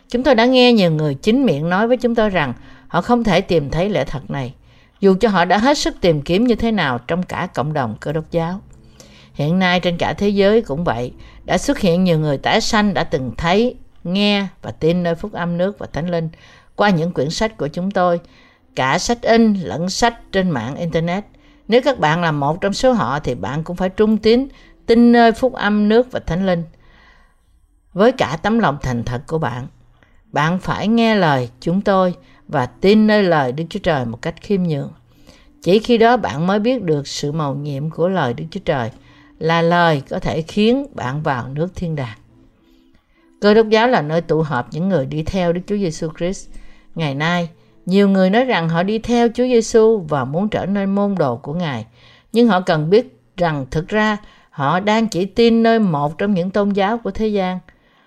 Chúng 0.10 0.24
tôi 0.24 0.36
đã 0.36 0.46
nghe 0.46 0.74
nhiều 0.74 0.92
người 0.92 1.14
chính 1.14 1.46
miệng 1.46 1.70
nói 1.70 1.88
với 1.88 1.98
chúng 1.98 2.16
tôi 2.16 2.30
rằng 2.30 2.54
họ 2.88 3.02
không 3.02 3.24
thể 3.24 3.42
tìm 3.42 3.70
thấy 3.70 3.90
lẽ 3.90 4.06
thật 4.06 4.32
này, 4.32 4.54
dù 5.00 5.16
cho 5.20 5.30
họ 5.30 5.46
đã 5.46 5.58
hết 5.58 5.78
sức 5.78 5.96
tìm 6.02 6.22
kiếm 6.22 6.48
như 6.48 6.56
thế 6.56 6.72
nào 6.72 7.00
trong 7.08 7.24
cả 7.24 7.48
cộng 7.54 7.74
đồng 7.74 7.96
cơ 8.00 8.14
đốc 8.14 8.32
giáo. 8.32 8.62
Hiện 9.40 9.60
nay 9.60 9.80
trên 9.80 9.98
cả 9.98 10.14
thế 10.14 10.30
giới 10.30 10.62
cũng 10.62 10.84
vậy, 10.84 11.14
đã 11.46 11.58
xuất 11.58 11.80
hiện 11.80 12.04
nhiều 12.04 12.20
người 12.20 12.38
tái 12.38 12.62
sanh 12.62 12.94
đã 12.94 13.04
từng 13.04 13.32
thấy, 13.38 13.76
nghe 14.04 14.48
và 14.62 14.72
tin 14.72 15.04
nơi 15.04 15.16
phúc 15.16 15.34
âm 15.34 15.58
nước 15.58 15.80
và 15.80 15.88
thánh 15.94 16.10
linh 16.10 16.30
qua 16.76 16.90
những 16.90 17.12
quyển 17.12 17.30
sách 17.30 17.58
của 17.58 17.68
chúng 17.68 17.92
tôi, 17.92 18.20
cả 18.76 18.98
sách 18.98 19.22
in 19.22 19.54
lẫn 19.54 19.90
sách 19.90 20.32
trên 20.32 20.50
mạng 20.50 20.76
Internet. 20.76 21.24
Nếu 21.68 21.82
các 21.82 22.00
bạn 22.00 22.22
là 22.22 22.32
một 22.32 22.62
trong 22.62 22.74
số 22.74 22.92
họ 22.92 23.20
thì 23.20 23.36
bạn 23.36 23.64
cũng 23.64 23.76
phải 23.76 23.90
trung 23.90 24.18
tín 24.18 24.48
tin 24.86 25.12
nơi 25.12 25.32
phúc 25.32 25.54
âm 25.54 25.90
nước 25.90 26.12
và 26.12 26.20
thánh 26.20 26.46
linh. 26.46 26.64
Với 27.94 28.12
cả 28.12 28.38
tấm 28.42 28.60
lòng 28.60 28.78
thành 28.82 29.04
thật 29.04 29.22
của 29.28 29.38
bạn, 29.38 29.68
bạn 30.32 30.60
phải 30.60 30.88
nghe 30.88 31.16
lời 31.16 31.50
chúng 31.60 31.82
tôi 31.82 32.14
và 32.48 32.66
tin 32.66 33.08
nơi 33.08 33.24
lời 33.24 33.52
Đức 33.52 33.64
Chúa 33.70 33.80
Trời 33.80 34.06
một 34.06 34.22
cách 34.22 34.36
khiêm 34.42 34.64
nhường. 34.64 34.92
Chỉ 35.62 35.80
khi 35.80 35.98
đó 35.98 36.18
bạn 36.18 36.48
mới 36.48 36.60
biết 36.60 36.84
được 36.84 37.08
sự 37.08 37.32
màu 37.32 37.56
nhiệm 37.56 37.90
của 37.90 38.08
lời 38.08 38.34
Đức 38.34 38.46
Chúa 38.52 38.62
Trời 38.66 38.92
là 39.40 39.62
lời 39.62 40.02
có 40.10 40.20
thể 40.20 40.42
khiến 40.42 40.86
bạn 40.94 41.22
vào 41.22 41.48
nước 41.48 41.76
thiên 41.76 41.96
đàng. 41.96 42.18
Cơ 43.42 43.54
đốc 43.54 43.70
giáo 43.70 43.88
là 43.88 44.02
nơi 44.02 44.22
tụ 44.22 44.42
họp 44.42 44.68
những 44.72 44.90
người 44.90 45.06
đi 45.06 45.24
theo 45.24 45.54
Đức 45.54 45.62
Chúa 45.68 45.78
Giêsu 45.78 46.08
Christ. 46.18 46.50
Ngày 46.96 47.16
nay, 47.16 47.50
nhiều 47.86 48.10
người 48.10 48.30
nói 48.30 48.46
rằng 48.46 48.70
họ 48.70 48.84
đi 48.84 49.00
theo 49.00 49.28
Chúa 49.28 49.44
Giêsu 49.44 49.98
và 50.10 50.26
muốn 50.26 50.50
trở 50.50 50.66
nên 50.66 50.96
môn 50.96 51.16
đồ 51.16 51.36
của 51.36 51.54
Ngài, 51.54 51.86
nhưng 52.32 52.48
họ 52.48 52.62
cần 52.62 52.90
biết 52.90 53.20
rằng 53.38 53.66
thực 53.72 53.88
ra 53.88 54.18
họ 54.50 54.80
đang 54.80 55.08
chỉ 55.08 55.26
tin 55.26 55.64
nơi 55.64 55.80
một 55.80 56.18
trong 56.18 56.34
những 56.34 56.52
tôn 56.52 56.70
giáo 56.70 56.98
của 56.98 57.12
thế 57.12 57.28
gian. 57.28 57.60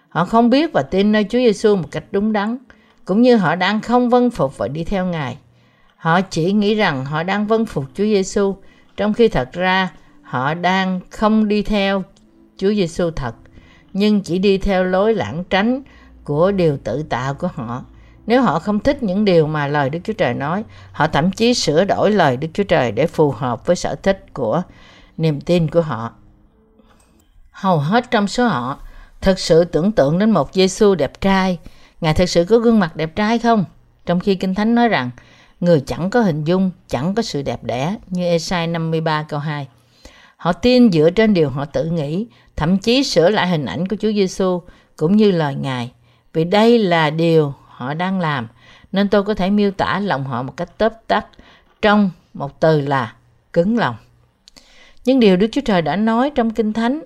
Họ 0.09 0.25
không 0.25 0.51
biết 0.51 0.73
và 0.73 0.83
tin 0.83 1.13
nơi 1.13 1.25
Chúa 1.25 1.39
Giêsu 1.39 1.77
một 1.77 1.89
cách 1.91 2.05
đúng 2.11 2.33
đắn, 2.33 2.59
cũng 3.05 3.23
như 3.23 3.37
họ 3.37 3.55
đang 3.55 3.81
không 3.81 4.09
vâng 4.09 4.31
phục 4.31 4.59
và 4.59 4.69
đi 4.69 4.85
theo 4.85 5.07
Ngài. 5.07 5.37
Họ 5.97 6.21
chỉ 6.21 6.53
nghĩ 6.53 6.75
rằng 6.75 7.05
họ 7.05 7.23
đang 7.23 7.47
vâng 7.47 7.67
phục 7.67 7.85
Chúa 7.95 8.05
Giêsu, 8.05 8.57
trong 8.97 9.15
khi 9.15 9.29
thật 9.29 9.53
ra 9.53 9.93
họ 10.33 10.55
đang 10.55 11.01
không 11.11 11.49
đi 11.49 11.63
theo 11.63 12.03
Chúa 12.57 12.75
Giêsu 12.75 13.11
thật, 13.11 13.35
nhưng 13.93 14.21
chỉ 14.21 14.39
đi 14.39 14.59
theo 14.59 14.85
lối 14.85 15.15
lãng 15.15 15.45
tránh 15.51 15.83
của 16.25 16.53
điều 16.53 16.77
tự 16.77 17.03
tạo 17.03 17.35
của 17.35 17.49
họ 17.55 17.85
nếu 18.27 18.43
họ 18.43 18.59
không 18.59 18.81
thích 18.81 19.03
những 19.03 19.25
điều 19.25 19.47
mà 19.47 19.67
lời 19.67 19.91
Đức 19.91 19.99
Chúa 20.05 20.13
Trời 20.13 20.35
nói, 20.35 20.65
họ 20.93 21.07
thậm 21.07 21.33
chí 21.33 21.55
sửa 21.55 21.85
đổi 21.85 22.11
lời 22.11 22.37
Đức 22.37 22.49
Chúa 22.55 22.63
Trời 22.63 22.93
để 22.93 23.07
phù 23.07 23.31
hợp 23.31 23.67
với 23.67 23.77
sở 23.77 23.95
thích 23.95 24.27
của 24.33 24.63
niềm 25.17 25.41
tin 25.41 25.71
của 25.71 25.81
họ. 25.81 26.13
Hầu 27.51 27.79
hết 27.79 28.11
trong 28.11 28.29
số 28.29 28.47
họ 28.47 28.79
thực 29.21 29.39
sự 29.39 29.65
tưởng 29.65 29.93
tượng 29.93 30.19
đến 30.19 30.31
một 30.31 30.55
Giêsu 30.55 30.95
đẹp 30.95 31.21
trai. 31.21 31.59
Ngài 32.01 32.15
thực 32.15 32.27
sự 32.27 32.45
có 32.45 32.59
gương 32.59 32.81
mặt 32.81 32.97
đẹp 32.97 33.17
trai 33.17 33.39
không? 33.39 33.65
Trong 34.07 34.21
khi 34.21 34.35
Kinh 34.35 34.55
Thánh 34.55 34.75
nói 34.75 34.89
rằng 34.89 35.11
người 35.61 35.83
chẳng 35.87 36.11
có 36.11 36.21
hình 36.21 36.45
dung, 36.45 36.71
chẳng 36.89 37.15
có 37.15 37.23
sự 37.23 37.43
đẹp 37.43 37.65
đẽ 37.65 37.97
như 38.07 38.25
Esai 38.25 38.67
53 38.67 39.23
câu 39.29 39.41
2. 39.41 39.69
Họ 40.43 40.53
tin 40.53 40.93
dựa 40.93 41.11
trên 41.11 41.35
điều 41.35 41.51
họ 41.51 41.65
tự 41.65 41.85
nghĩ, 41.85 42.27
thậm 42.57 42.79
chí 42.79 43.05
sửa 43.05 43.31
lại 43.31 43.49
hình 43.49 43.67
ảnh 43.67 43.89
của 43.89 43.97
Chúa 44.01 44.13
Giêsu 44.13 44.63
cũng 44.97 45.17
như 45.17 45.31
lời 45.31 45.55
Ngài. 45.55 45.93
Vì 46.33 46.45
đây 46.45 46.79
là 46.79 47.11
điều 47.11 47.55
họ 47.69 47.95
đang 47.95 48.21
làm 48.21 48.49
nên 48.93 49.09
tôi 49.09 49.23
có 49.23 49.35
thể 49.35 49.51
miêu 49.51 49.71
tả 49.71 49.99
lòng 49.99 50.25
họ 50.25 50.43
một 50.43 50.57
cách 50.57 50.79
tóm 50.79 50.93
tắt 51.07 51.27
trong 51.83 52.11
một 52.35 52.61
từ 52.61 52.81
là 52.81 53.15
cứng 53.53 53.79
lòng. 53.79 53.97
Nhưng 55.05 55.21
điều 55.21 55.37
Đức 55.37 55.47
Chúa 55.53 55.61
Trời 55.65 55.83
đã 55.83 55.97
nói 55.97 56.31
trong 56.35 56.51
Kinh 56.51 56.73
Thánh 56.73 57.03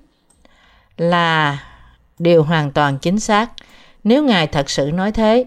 là 0.96 1.58
điều 2.18 2.42
hoàn 2.42 2.72
toàn 2.72 2.98
chính 2.98 3.20
xác. 3.20 3.50
Nếu 4.04 4.22
Ngài 4.22 4.46
thật 4.46 4.70
sự 4.70 4.90
nói 4.94 5.12
thế, 5.12 5.44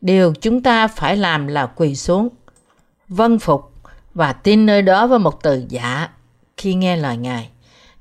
điều 0.00 0.34
chúng 0.40 0.62
ta 0.62 0.88
phải 0.88 1.16
làm 1.16 1.46
là 1.46 1.66
quỳ 1.66 1.94
xuống, 1.94 2.28
vâng 3.08 3.38
phục 3.38 3.72
và 4.14 4.32
tin 4.32 4.66
nơi 4.66 4.82
đó 4.82 5.06
với 5.06 5.18
một 5.18 5.42
từ 5.42 5.64
dạ 5.68 6.08
khi 6.62 6.74
nghe 6.74 6.96
lời 6.96 7.16
Ngài. 7.16 7.50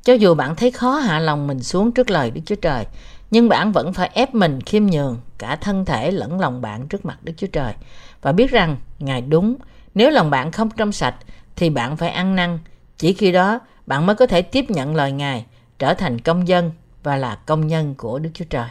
Cho 0.03 0.14
dù 0.14 0.36
bạn 0.36 0.55
thấy 0.55 0.72
khó 0.72 0.91
hạ 0.95 1.20
lòng 1.20 1.47
mình 1.47 1.64
xuống 1.64 1.91
trước 1.91 2.09
lời 2.09 2.32
Đức 2.32 2.41
Chúa 2.45 2.55
Trời, 2.55 2.86
nhưng 3.32 3.49
bạn 3.49 3.72
vẫn 3.72 3.93
phải 3.93 4.09
ép 4.14 4.36
mình 4.36 4.62
khiêm 4.62 4.86
nhường 4.86 5.18
cả 5.38 5.55
thân 5.55 5.86
thể 5.86 6.12
lẫn 6.12 6.39
lòng 6.39 6.62
bạn 6.62 6.88
trước 6.88 7.05
mặt 7.05 7.18
Đức 7.24 7.34
Chúa 7.38 7.47
Trời 7.47 7.74
và 8.22 8.32
biết 8.32 8.51
rằng 8.51 8.78
Ngài 8.99 9.22
đúng. 9.22 9.55
Nếu 9.93 10.09
lòng 10.09 10.30
bạn 10.30 10.51
không 10.51 10.70
trong 10.70 10.91
sạch 10.91 11.16
thì 11.55 11.70
bạn 11.70 11.97
phải 11.97 12.09
ăn 12.09 12.36
năn. 12.36 12.59
Chỉ 12.97 13.14
khi 13.14 13.32
đó 13.32 13.59
bạn 13.86 14.05
mới 14.05 14.16
có 14.16 14.26
thể 14.26 14.41
tiếp 14.41 14.66
nhận 14.70 14.95
lời 14.95 15.12
Ngài, 15.12 15.45
trở 15.80 15.93
thành 15.93 16.22
công 16.22 16.47
dân 16.47 16.72
và 17.03 17.16
là 17.16 17.36
công 17.36 17.68
nhân 17.68 17.95
của 17.97 18.20
Đức 18.20 18.30
Chúa 18.34 18.45
Trời. 18.49 18.68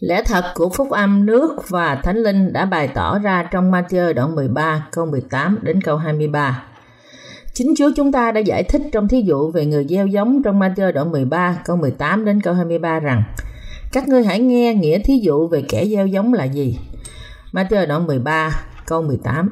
Lẽ 0.00 0.22
thật 0.22 0.44
của 0.54 0.68
phúc 0.68 0.90
âm 0.90 1.26
nước 1.26 1.68
và 1.68 1.94
thánh 1.94 2.16
linh 2.16 2.52
đã 2.52 2.64
bày 2.64 2.88
tỏ 2.88 3.18
ra 3.18 3.48
trong 3.50 3.72
Matthew 3.72 4.12
đoạn 4.12 4.34
13 4.34 4.86
câu 4.92 5.06
18 5.06 5.58
đến 5.62 5.80
câu 5.82 5.96
23. 5.96 6.62
Chính 7.56 7.74
Chúa 7.76 7.90
chúng 7.96 8.12
ta 8.12 8.32
đã 8.32 8.40
giải 8.40 8.62
thích 8.62 8.82
trong 8.92 9.08
thí 9.08 9.20
dụ 9.20 9.50
về 9.50 9.66
người 9.66 9.86
gieo 9.88 10.06
giống 10.06 10.42
trong 10.42 10.60
Matthew 10.60 10.92
đoạn 10.92 11.10
13 11.10 11.58
câu 11.64 11.76
18 11.76 12.24
đến 12.24 12.40
câu 12.40 12.54
23 12.54 13.00
rằng 13.00 13.22
các 13.92 14.08
ngươi 14.08 14.24
hãy 14.24 14.40
nghe 14.40 14.74
nghĩa 14.74 14.98
thí 14.98 15.18
dụ 15.22 15.48
về 15.48 15.62
kẻ 15.68 15.86
gieo 15.86 16.06
giống 16.06 16.34
là 16.34 16.44
gì. 16.44 16.78
Matthew 17.52 17.86
đoạn 17.86 18.06
13 18.06 18.62
câu 18.86 19.02
18 19.02 19.50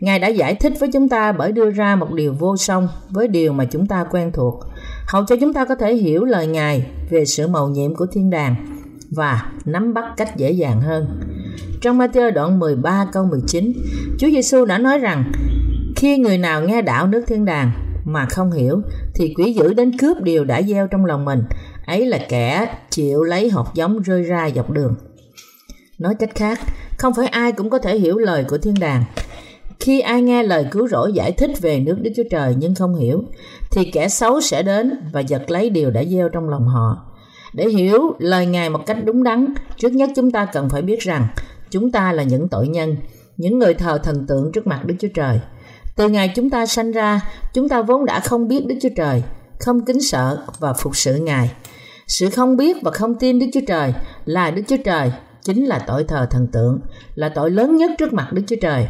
Ngài 0.00 0.18
đã 0.18 0.28
giải 0.28 0.54
thích 0.54 0.72
với 0.80 0.88
chúng 0.92 1.08
ta 1.08 1.32
bởi 1.32 1.52
đưa 1.52 1.70
ra 1.70 1.96
một 1.96 2.12
điều 2.12 2.32
vô 2.32 2.56
song 2.56 2.88
với 3.10 3.28
điều 3.28 3.52
mà 3.52 3.64
chúng 3.64 3.86
ta 3.86 4.04
quen 4.10 4.30
thuộc, 4.32 4.60
hầu 5.06 5.24
cho 5.24 5.36
chúng 5.40 5.52
ta 5.52 5.64
có 5.64 5.74
thể 5.74 5.94
hiểu 5.94 6.24
lời 6.24 6.46
Ngài 6.46 6.86
về 7.10 7.24
sự 7.24 7.48
mầu 7.48 7.68
nhiệm 7.68 7.94
của 7.94 8.06
thiên 8.06 8.30
đàng 8.30 8.54
và 9.10 9.52
nắm 9.64 9.94
bắt 9.94 10.04
cách 10.16 10.36
dễ 10.36 10.50
dàng 10.50 10.80
hơn. 10.80 11.06
Trong 11.80 11.98
Matthew 11.98 12.32
đoạn 12.32 12.58
13 12.58 13.06
câu 13.12 13.24
19, 13.24 13.72
Chúa 14.18 14.30
Giêsu 14.30 14.64
đã 14.64 14.78
nói 14.78 14.98
rằng 14.98 15.32
khi 15.98 16.18
người 16.18 16.38
nào 16.38 16.62
nghe 16.62 16.82
đạo 16.82 17.06
nước 17.06 17.24
thiên 17.26 17.44
đàng 17.44 17.70
mà 18.04 18.26
không 18.26 18.52
hiểu 18.52 18.82
thì 19.14 19.34
quỷ 19.36 19.52
dữ 19.52 19.74
đến 19.74 19.98
cướp 19.98 20.22
điều 20.22 20.44
đã 20.44 20.62
gieo 20.62 20.86
trong 20.86 21.04
lòng 21.04 21.24
mình, 21.24 21.42
ấy 21.86 22.06
là 22.06 22.18
kẻ 22.28 22.74
chịu 22.90 23.22
lấy 23.22 23.48
hột 23.48 23.66
giống 23.74 24.02
rơi 24.02 24.22
ra 24.22 24.50
dọc 24.54 24.70
đường. 24.70 24.94
Nói 25.98 26.14
cách 26.14 26.34
khác, 26.34 26.60
không 26.98 27.14
phải 27.14 27.26
ai 27.26 27.52
cũng 27.52 27.70
có 27.70 27.78
thể 27.78 27.98
hiểu 27.98 28.18
lời 28.18 28.44
của 28.48 28.58
thiên 28.58 28.74
đàng. 28.80 29.04
Khi 29.80 30.00
ai 30.00 30.22
nghe 30.22 30.42
lời 30.42 30.66
cứu 30.70 30.88
rỗi 30.88 31.12
giải 31.12 31.32
thích 31.32 31.50
về 31.60 31.80
nước 31.80 31.96
Đức 32.00 32.10
Chúa 32.16 32.22
Trời 32.30 32.54
nhưng 32.58 32.74
không 32.74 32.94
hiểu, 32.94 33.24
thì 33.70 33.90
kẻ 33.90 34.08
xấu 34.08 34.40
sẽ 34.40 34.62
đến 34.62 34.92
và 35.12 35.20
giật 35.20 35.50
lấy 35.50 35.70
điều 35.70 35.90
đã 35.90 36.04
gieo 36.04 36.28
trong 36.28 36.48
lòng 36.48 36.68
họ. 36.68 36.96
Để 37.52 37.68
hiểu 37.68 38.12
lời 38.18 38.46
Ngài 38.46 38.70
một 38.70 38.86
cách 38.86 38.98
đúng 39.04 39.22
đắn, 39.22 39.46
trước 39.76 39.92
nhất 39.92 40.10
chúng 40.16 40.30
ta 40.30 40.44
cần 40.44 40.68
phải 40.68 40.82
biết 40.82 41.00
rằng 41.00 41.26
chúng 41.70 41.92
ta 41.92 42.12
là 42.12 42.22
những 42.22 42.48
tội 42.48 42.68
nhân, 42.68 42.96
những 43.36 43.58
người 43.58 43.74
thờ 43.74 43.98
thần 44.02 44.26
tượng 44.26 44.52
trước 44.52 44.66
mặt 44.66 44.86
Đức 44.86 44.94
Chúa 44.98 45.08
Trời. 45.14 45.40
Từ 45.98 46.08
ngày 46.08 46.32
chúng 46.34 46.50
ta 46.50 46.66
sanh 46.66 46.92
ra, 46.92 47.20
chúng 47.52 47.68
ta 47.68 47.82
vốn 47.82 48.04
đã 48.04 48.20
không 48.20 48.48
biết 48.48 48.66
Đức 48.66 48.74
Chúa 48.82 48.88
Trời, 48.96 49.22
không 49.60 49.84
kính 49.84 50.02
sợ 50.02 50.42
và 50.58 50.72
phục 50.72 50.96
sự 50.96 51.16
Ngài. 51.16 51.50
Sự 52.06 52.30
không 52.30 52.56
biết 52.56 52.76
và 52.82 52.90
không 52.90 53.14
tin 53.14 53.38
Đức 53.38 53.46
Chúa 53.54 53.60
Trời 53.68 53.94
là 54.24 54.50
Đức 54.50 54.62
Chúa 54.68 54.76
Trời 54.84 55.12
chính 55.42 55.64
là 55.64 55.78
tội 55.78 56.04
thờ 56.04 56.26
thần 56.30 56.46
tượng, 56.46 56.80
là 57.14 57.28
tội 57.28 57.50
lớn 57.50 57.76
nhất 57.76 57.90
trước 57.98 58.12
mặt 58.12 58.28
Đức 58.32 58.42
Chúa 58.46 58.56
Trời. 58.60 58.88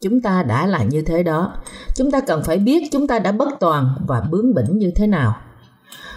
Chúng 0.00 0.20
ta 0.20 0.42
đã 0.42 0.66
là 0.66 0.82
như 0.82 1.02
thế 1.02 1.22
đó. 1.22 1.52
Chúng 1.94 2.10
ta 2.10 2.20
cần 2.20 2.42
phải 2.44 2.58
biết 2.58 2.88
chúng 2.92 3.06
ta 3.06 3.18
đã 3.18 3.32
bất 3.32 3.48
toàn 3.60 3.94
và 4.06 4.20
bướng 4.20 4.54
bỉnh 4.54 4.78
như 4.78 4.92
thế 4.96 5.06
nào. 5.06 5.36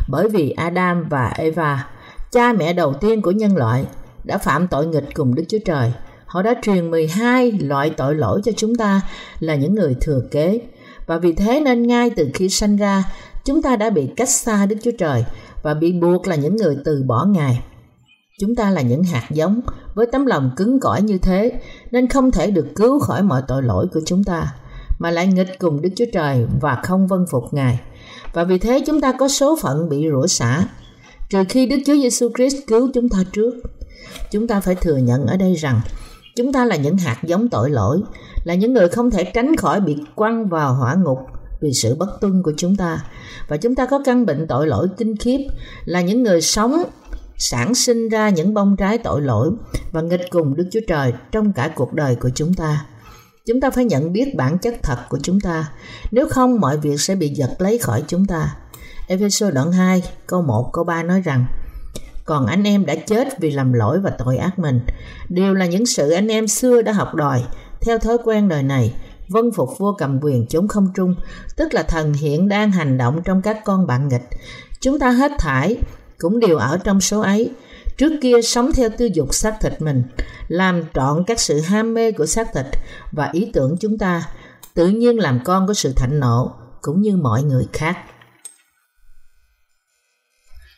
Bởi 0.10 0.30
vì 0.30 0.50
Adam 0.50 1.04
và 1.10 1.34
Eva, 1.38 1.88
cha 2.32 2.54
mẹ 2.54 2.74
đầu 2.74 2.94
tiên 2.94 3.22
của 3.22 3.32
nhân 3.32 3.58
loại, 3.58 3.86
đã 4.24 4.38
phạm 4.38 4.68
tội 4.68 4.88
nghịch 4.88 5.16
cùng 5.16 5.36
Đức 5.36 5.44
Chúa 5.50 5.60
Trời. 5.66 5.94
Họ 6.36 6.42
đã 6.42 6.54
truyền 6.62 6.92
12 6.92 7.52
loại 7.52 7.90
tội 7.90 8.16
lỗi 8.16 8.42
cho 8.44 8.52
chúng 8.58 8.76
ta 8.76 9.02
là 9.40 9.56
những 9.56 9.76
người 9.76 9.96
thừa 10.02 10.22
kế. 10.32 10.62
Và 11.06 11.18
vì 11.18 11.34
thế 11.34 11.60
nên 11.60 11.88
ngay 11.88 12.10
từ 12.10 12.30
khi 12.34 12.50
sanh 12.50 12.78
ra, 12.78 13.04
chúng 13.46 13.62
ta 13.62 13.76
đã 13.76 13.90
bị 13.90 14.08
cách 14.16 14.30
xa 14.30 14.66
Đức 14.66 14.76
Chúa 14.84 14.92
Trời 14.98 15.26
và 15.64 15.74
bị 15.74 15.92
buộc 15.92 16.28
là 16.28 16.36
những 16.36 16.56
người 16.56 16.78
từ 16.86 17.04
bỏ 17.08 17.26
Ngài. 17.26 17.64
Chúng 18.40 18.56
ta 18.56 18.70
là 18.70 18.82
những 18.82 19.04
hạt 19.04 19.28
giống 19.30 19.62
với 19.94 20.06
tấm 20.12 20.26
lòng 20.26 20.52
cứng 20.58 20.80
cỏi 20.80 21.02
như 21.02 21.18
thế 21.18 21.52
nên 21.92 22.08
không 22.08 22.32
thể 22.32 22.52
được 22.52 22.68
cứu 22.76 23.00
khỏi 23.00 23.24
mọi 23.24 23.42
tội 23.48 23.64
lỗi 23.64 23.88
của 23.94 24.02
chúng 24.06 24.24
ta 24.24 24.54
mà 25.00 25.12
lại 25.12 25.28
nghịch 25.28 25.60
cùng 25.60 25.82
Đức 25.82 25.90
Chúa 25.96 26.06
Trời 26.14 26.46
và 26.62 26.76
không 26.84 27.08
vâng 27.08 27.26
phục 27.32 27.44
Ngài. 27.52 27.80
Và 28.34 28.44
vì 28.44 28.58
thế 28.58 28.84
chúng 28.86 29.02
ta 29.02 29.12
có 29.12 29.28
số 29.28 29.58
phận 29.62 29.90
bị 29.90 30.08
rủa 30.12 30.28
xả 30.28 30.64
trừ 31.30 31.44
khi 31.50 31.66
Đức 31.66 31.78
Chúa 31.86 31.96
Giêsu 31.96 32.30
Christ 32.38 32.56
cứu 32.68 32.90
chúng 32.94 33.10
ta 33.10 33.18
trước. 33.34 33.54
Chúng 34.32 34.48
ta 34.48 34.60
phải 34.60 34.76
thừa 34.76 34.98
nhận 34.98 35.26
ở 35.26 35.38
đây 35.38 35.54
rằng 35.54 35.82
chúng 36.36 36.54
ta 36.54 36.66
là 36.66 36.76
những 36.76 36.98
hạt 36.98 37.18
giống 37.24 37.50
tội 37.50 37.70
lỗi, 37.70 38.02
là 38.44 38.56
những 38.56 38.74
người 38.74 38.90
không 38.90 39.12
thể 39.12 39.24
tránh 39.24 39.56
khỏi 39.56 39.82
bị 39.82 39.98
quăng 40.16 40.50
vào 40.50 40.74
hỏa 40.74 40.96
ngục 40.96 41.20
vì 41.62 41.70
sự 41.74 41.96
bất 41.96 42.22
tuân 42.22 42.44
của 42.44 42.54
chúng 42.58 42.76
ta. 42.76 43.04
Và 43.48 43.58
chúng 43.58 43.76
ta 43.76 43.86
có 43.86 44.02
căn 44.06 44.26
bệnh 44.26 44.48
tội 44.48 44.68
lỗi 44.68 44.88
kinh 44.98 45.18
khiếp, 45.18 45.48
là 45.86 46.02
những 46.02 46.24
người 46.24 46.42
sống 46.42 46.84
sản 47.38 47.76
sinh 47.76 48.10
ra 48.10 48.30
những 48.30 48.54
bông 48.54 48.76
trái 48.76 48.98
tội 48.98 49.22
lỗi 49.22 49.52
và 49.92 50.02
nghịch 50.02 50.30
cùng 50.30 50.56
Đức 50.56 50.68
Chúa 50.72 50.80
Trời 50.88 51.14
trong 51.32 51.54
cả 51.54 51.72
cuộc 51.76 51.94
đời 51.94 52.16
của 52.16 52.30
chúng 52.36 52.54
ta. 52.54 52.86
Chúng 53.46 53.62
ta 53.62 53.70
phải 53.70 53.86
nhận 53.86 54.14
biết 54.14 54.36
bản 54.36 54.58
chất 54.58 54.76
thật 54.84 54.98
của 55.10 55.20
chúng 55.24 55.40
ta, 55.40 55.72
nếu 56.12 56.28
không 56.30 56.60
mọi 56.60 56.78
việc 56.78 57.02
sẽ 57.02 57.16
bị 57.16 57.30
giật 57.30 57.52
lấy 57.60 57.78
khỏi 57.78 58.04
chúng 58.08 58.26
ta. 58.26 58.56
Ephesos 59.08 59.54
đoạn 59.54 59.72
2, 59.72 60.04
câu 60.28 60.42
1, 60.42 60.70
câu 60.74 60.84
3 60.84 61.04
nói 61.04 61.22
rằng 61.22 61.46
còn 62.26 62.46
anh 62.46 62.64
em 62.64 62.86
đã 62.86 62.96
chết 62.96 63.40
vì 63.40 63.52
làm 63.52 63.74
lỗi 63.74 64.00
và 64.00 64.10
tội 64.10 64.38
ác 64.38 64.60
mình. 64.60 64.80
Đều 65.30 65.54
là 65.54 65.66
những 65.66 65.86
sự 65.86 66.10
anh 66.10 66.28
em 66.28 66.48
xưa 66.48 66.82
đã 66.82 66.92
học 66.92 67.16
đòi, 67.16 67.44
theo 67.82 68.00
thói 68.00 68.18
quen 68.24 68.50
đời 68.50 68.64
này, 68.64 68.94
vân 69.28 69.52
phục 69.52 69.70
vua 69.78 69.94
cầm 69.94 70.20
quyền 70.22 70.46
chống 70.48 70.68
không 70.68 70.88
trung, 70.96 71.16
tức 71.56 71.74
là 71.74 71.84
thần 71.84 72.14
hiện 72.14 72.48
đang 72.48 72.72
hành 72.72 72.98
động 72.98 73.22
trong 73.26 73.42
các 73.42 73.66
con 73.66 73.88
bạn 73.88 74.08
nghịch. 74.08 74.30
Chúng 74.82 75.00
ta 75.00 75.10
hết 75.10 75.32
thải 75.40 75.78
cũng 76.18 76.40
đều 76.40 76.58
ở 76.58 76.78
trong 76.84 77.02
số 77.02 77.22
ấy. 77.22 77.52
Trước 77.98 78.12
kia 78.22 78.42
sống 78.42 78.72
theo 78.76 78.90
tư 78.98 79.10
dục 79.14 79.34
xác 79.34 79.58
thịt 79.62 79.82
mình, 79.82 80.04
làm 80.48 80.84
trọn 80.94 81.24
các 81.28 81.40
sự 81.40 81.62
ham 81.62 81.94
mê 81.94 82.12
của 82.12 82.26
xác 82.26 82.54
thịt 82.54 82.66
và 83.12 83.30
ý 83.34 83.52
tưởng 83.54 83.78
chúng 83.80 83.98
ta, 83.98 84.24
tự 84.74 84.88
nhiên 84.88 85.20
làm 85.20 85.40
con 85.46 85.68
của 85.68 85.74
sự 85.74 85.94
thạnh 85.94 86.20
nộ, 86.20 86.52
cũng 86.82 87.02
như 87.02 87.18
mọi 87.18 87.44
người 87.44 87.68
khác. 87.74 87.98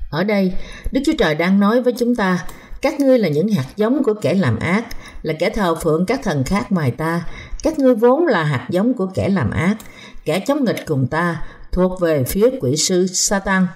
Ở 0.09 0.23
đây, 0.23 0.53
Đức 0.91 1.01
Chúa 1.05 1.13
Trời 1.17 1.35
đang 1.35 1.59
nói 1.59 1.81
với 1.81 1.93
chúng 1.93 2.15
ta, 2.15 2.45
các 2.81 2.99
ngươi 2.99 3.19
là 3.19 3.29
những 3.29 3.47
hạt 3.47 3.65
giống 3.75 4.03
của 4.03 4.13
kẻ 4.21 4.33
làm 4.33 4.59
ác, 4.59 4.85
là 5.21 5.33
kẻ 5.39 5.49
thờ 5.49 5.75
phượng 5.75 6.05
các 6.05 6.19
thần 6.23 6.43
khác 6.43 6.71
ngoài 6.71 6.91
ta. 6.91 7.25
Các 7.63 7.79
ngươi 7.79 7.95
vốn 7.95 8.25
là 8.25 8.43
hạt 8.43 8.67
giống 8.69 8.93
của 8.93 9.07
kẻ 9.13 9.29
làm 9.29 9.51
ác, 9.51 9.77
kẻ 10.25 10.39
chống 10.39 10.65
nghịch 10.65 10.85
cùng 10.85 11.07
ta, 11.07 11.41
thuộc 11.71 12.01
về 12.01 12.23
phía 12.23 12.49
quỷ 12.61 12.77
sư 12.77 13.07
Satan, 13.07 13.67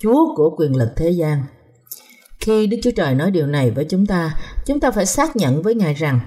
Chúa 0.00 0.34
của 0.36 0.56
quyền 0.58 0.76
lực 0.76 0.88
thế 0.96 1.10
gian. 1.10 1.42
Khi 2.40 2.66
Đức 2.66 2.76
Chúa 2.82 2.90
Trời 2.96 3.14
nói 3.14 3.30
điều 3.30 3.46
này 3.46 3.70
với 3.70 3.84
chúng 3.84 4.06
ta, 4.06 4.34
chúng 4.66 4.80
ta 4.80 4.90
phải 4.90 5.06
xác 5.06 5.36
nhận 5.36 5.62
với 5.62 5.74
Ngài 5.74 5.94
rằng 5.94 6.20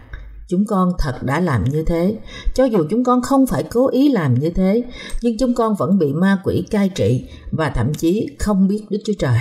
chúng 0.48 0.66
con 0.66 0.92
thật 1.00 1.24
đã 1.24 1.40
làm 1.40 1.64
như 1.64 1.84
thế. 1.84 2.16
Cho 2.54 2.64
dù 2.64 2.86
chúng 2.90 3.04
con 3.04 3.22
không 3.22 3.48
phải 3.48 3.64
cố 3.64 3.88
ý 3.88 4.10
làm 4.10 4.40
như 4.40 4.50
thế, 4.50 4.84
nhưng 5.22 5.38
chúng 5.38 5.56
con 5.56 5.76
vẫn 5.76 5.98
bị 6.00 6.14
ma 6.14 6.38
quỷ 6.44 6.66
cai 6.72 6.90
trị 6.90 7.26
và 7.52 7.70
thậm 7.70 7.94
chí 7.94 8.28
không 8.40 8.68
biết 8.68 8.86
Đức 8.90 9.00
Chúa 9.06 9.14
Trời. 9.20 9.40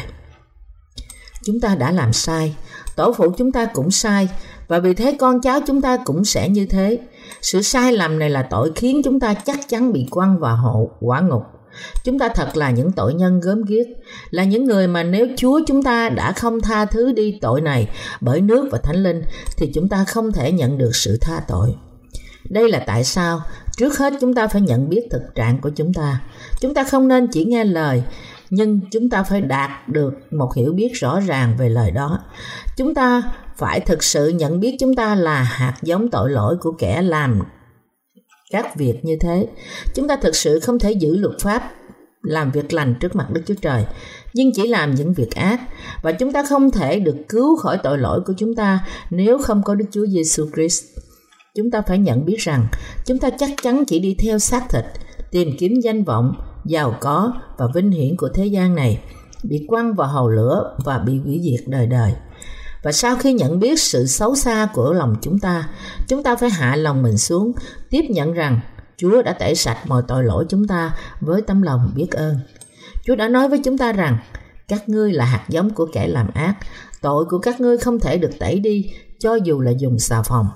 Chúng 1.44 1.60
ta 1.60 1.74
đã 1.74 1.90
làm 1.90 2.12
sai, 2.12 2.56
tổ 2.96 3.12
phụ 3.12 3.32
chúng 3.38 3.52
ta 3.52 3.64
cũng 3.64 3.90
sai 3.90 4.28
và 4.68 4.78
vì 4.78 4.94
thế 4.94 5.16
con 5.20 5.40
cháu 5.40 5.60
chúng 5.66 5.82
ta 5.82 5.96
cũng 5.96 6.24
sẽ 6.24 6.48
như 6.48 6.66
thế. 6.66 6.98
Sự 7.42 7.62
sai 7.62 7.92
lầm 7.92 8.18
này 8.18 8.30
là 8.30 8.42
tội 8.42 8.72
khiến 8.74 9.02
chúng 9.04 9.20
ta 9.20 9.34
chắc 9.34 9.68
chắn 9.68 9.92
bị 9.92 10.06
quăng 10.10 10.38
vào 10.38 10.56
hộ 10.56 10.90
quả 11.00 11.20
ngục 11.20 11.42
Chúng 12.04 12.18
ta 12.18 12.28
thật 12.28 12.56
là 12.56 12.70
những 12.70 12.92
tội 12.92 13.14
nhân 13.14 13.40
gớm 13.40 13.62
ghiếc, 13.62 13.86
là 14.30 14.44
những 14.44 14.64
người 14.64 14.86
mà 14.86 15.02
nếu 15.02 15.26
Chúa 15.36 15.60
chúng 15.66 15.82
ta 15.82 16.08
đã 16.08 16.32
không 16.32 16.60
tha 16.60 16.84
thứ 16.84 17.12
đi 17.12 17.38
tội 17.40 17.60
này 17.60 17.88
bởi 18.20 18.40
nước 18.40 18.68
và 18.72 18.78
Thánh 18.78 19.02
Linh 19.02 19.22
thì 19.56 19.70
chúng 19.74 19.88
ta 19.88 20.04
không 20.04 20.32
thể 20.32 20.52
nhận 20.52 20.78
được 20.78 20.96
sự 20.96 21.18
tha 21.20 21.40
tội. 21.48 21.74
Đây 22.50 22.68
là 22.68 22.82
tại 22.86 23.04
sao 23.04 23.42
trước 23.76 23.98
hết 23.98 24.12
chúng 24.20 24.34
ta 24.34 24.48
phải 24.48 24.60
nhận 24.60 24.88
biết 24.88 25.08
thực 25.10 25.22
trạng 25.34 25.60
của 25.60 25.70
chúng 25.76 25.94
ta. 25.94 26.20
Chúng 26.60 26.74
ta 26.74 26.84
không 26.84 27.08
nên 27.08 27.26
chỉ 27.32 27.44
nghe 27.44 27.64
lời 27.64 28.02
nhưng 28.50 28.80
chúng 28.90 29.10
ta 29.10 29.22
phải 29.22 29.40
đạt 29.40 29.88
được 29.88 30.14
một 30.30 30.54
hiểu 30.54 30.72
biết 30.72 30.90
rõ 30.94 31.20
ràng 31.20 31.56
về 31.58 31.68
lời 31.68 31.90
đó. 31.90 32.18
Chúng 32.76 32.94
ta 32.94 33.22
phải 33.56 33.80
thực 33.80 34.02
sự 34.02 34.28
nhận 34.28 34.60
biết 34.60 34.76
chúng 34.80 34.94
ta 34.94 35.14
là 35.14 35.42
hạt 35.42 35.74
giống 35.82 36.10
tội 36.10 36.30
lỗi 36.30 36.56
của 36.60 36.72
kẻ 36.72 37.02
làm 37.02 37.40
các 38.52 38.76
việc 38.76 39.04
như 39.04 39.16
thế. 39.20 39.46
Chúng 39.94 40.08
ta 40.08 40.16
thực 40.16 40.36
sự 40.36 40.60
không 40.60 40.78
thể 40.78 40.92
giữ 40.92 41.16
luật 41.16 41.34
pháp 41.40 41.72
làm 42.22 42.50
việc 42.50 42.72
lành 42.72 42.94
trước 43.00 43.16
mặt 43.16 43.26
Đức 43.32 43.42
Chúa 43.46 43.54
Trời, 43.62 43.84
nhưng 44.34 44.50
chỉ 44.54 44.68
làm 44.68 44.94
những 44.94 45.12
việc 45.12 45.34
ác 45.34 45.60
và 46.02 46.12
chúng 46.12 46.32
ta 46.32 46.44
không 46.48 46.70
thể 46.70 47.00
được 47.00 47.16
cứu 47.28 47.56
khỏi 47.56 47.78
tội 47.82 47.98
lỗi 47.98 48.20
của 48.26 48.32
chúng 48.38 48.54
ta 48.54 48.86
nếu 49.10 49.38
không 49.38 49.62
có 49.62 49.74
Đức 49.74 49.86
Chúa 49.90 50.06
Giêsu 50.06 50.46
Christ. 50.54 50.84
Chúng 51.54 51.70
ta 51.70 51.82
phải 51.82 51.98
nhận 51.98 52.24
biết 52.24 52.36
rằng 52.38 52.66
chúng 53.06 53.18
ta 53.18 53.30
chắc 53.30 53.50
chắn 53.62 53.84
chỉ 53.84 53.98
đi 53.98 54.16
theo 54.18 54.38
xác 54.38 54.68
thịt, 54.68 54.84
tìm 55.30 55.48
kiếm 55.58 55.80
danh 55.80 56.04
vọng, 56.04 56.34
giàu 56.64 56.96
có 57.00 57.32
và 57.58 57.66
vinh 57.74 57.90
hiển 57.90 58.16
của 58.16 58.28
thế 58.34 58.46
gian 58.46 58.74
này, 58.74 59.00
bị 59.42 59.64
quăng 59.68 59.94
vào 59.94 60.08
hầu 60.08 60.28
lửa 60.28 60.76
và 60.84 60.98
bị 60.98 61.18
hủy 61.18 61.40
diệt 61.44 61.68
đời 61.68 61.86
đời. 61.86 62.12
Và 62.82 62.92
sau 62.92 63.16
khi 63.16 63.32
nhận 63.32 63.60
biết 63.60 63.80
sự 63.80 64.06
xấu 64.06 64.34
xa 64.34 64.68
của 64.74 64.92
lòng 64.92 65.16
chúng 65.22 65.38
ta, 65.38 65.68
chúng 66.08 66.22
ta 66.22 66.36
phải 66.36 66.50
hạ 66.50 66.76
lòng 66.76 67.02
mình 67.02 67.18
xuống, 67.18 67.52
tiếp 67.90 68.02
nhận 68.10 68.32
rằng 68.32 68.60
Chúa 68.96 69.22
đã 69.22 69.32
tẩy 69.32 69.54
sạch 69.54 69.78
mọi 69.86 70.02
tội 70.08 70.24
lỗi 70.24 70.44
chúng 70.48 70.66
ta 70.66 70.94
với 71.20 71.42
tấm 71.42 71.62
lòng 71.62 71.92
biết 71.94 72.10
ơn. 72.10 72.36
Chúa 73.04 73.14
đã 73.16 73.28
nói 73.28 73.48
với 73.48 73.60
chúng 73.64 73.78
ta 73.78 73.92
rằng 73.92 74.18
các 74.68 74.88
ngươi 74.88 75.12
là 75.12 75.24
hạt 75.24 75.44
giống 75.48 75.70
của 75.70 75.86
kẻ 75.92 76.08
làm 76.08 76.30
ác, 76.34 76.54
tội 77.00 77.24
của 77.24 77.38
các 77.38 77.60
ngươi 77.60 77.78
không 77.78 78.00
thể 78.00 78.18
được 78.18 78.38
tẩy 78.38 78.58
đi 78.58 78.90
cho 79.18 79.34
dù 79.34 79.60
là 79.60 79.70
dùng 79.70 79.98
xà 79.98 80.22
phòng. 80.22 80.46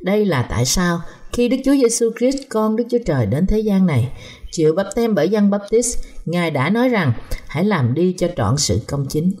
Đây 0.00 0.24
là 0.24 0.42
tại 0.42 0.64
sao 0.64 1.00
khi 1.32 1.48
Đức 1.48 1.56
Chúa 1.64 1.74
Giêsu 1.74 2.10
Christ 2.18 2.36
con 2.50 2.76
Đức 2.76 2.84
Chúa 2.90 2.98
Trời 3.06 3.26
đến 3.26 3.46
thế 3.46 3.58
gian 3.58 3.86
này, 3.86 4.12
chịu 4.52 4.74
bắp 4.74 4.86
tem 4.94 5.14
bởi 5.14 5.28
dân 5.28 5.50
Baptist, 5.50 5.98
Ngài 6.24 6.50
đã 6.50 6.70
nói 6.70 6.88
rằng 6.88 7.12
hãy 7.48 7.64
làm 7.64 7.94
đi 7.94 8.14
cho 8.18 8.28
trọn 8.36 8.56
sự 8.56 8.80
công 8.86 9.06
chính. 9.08 9.32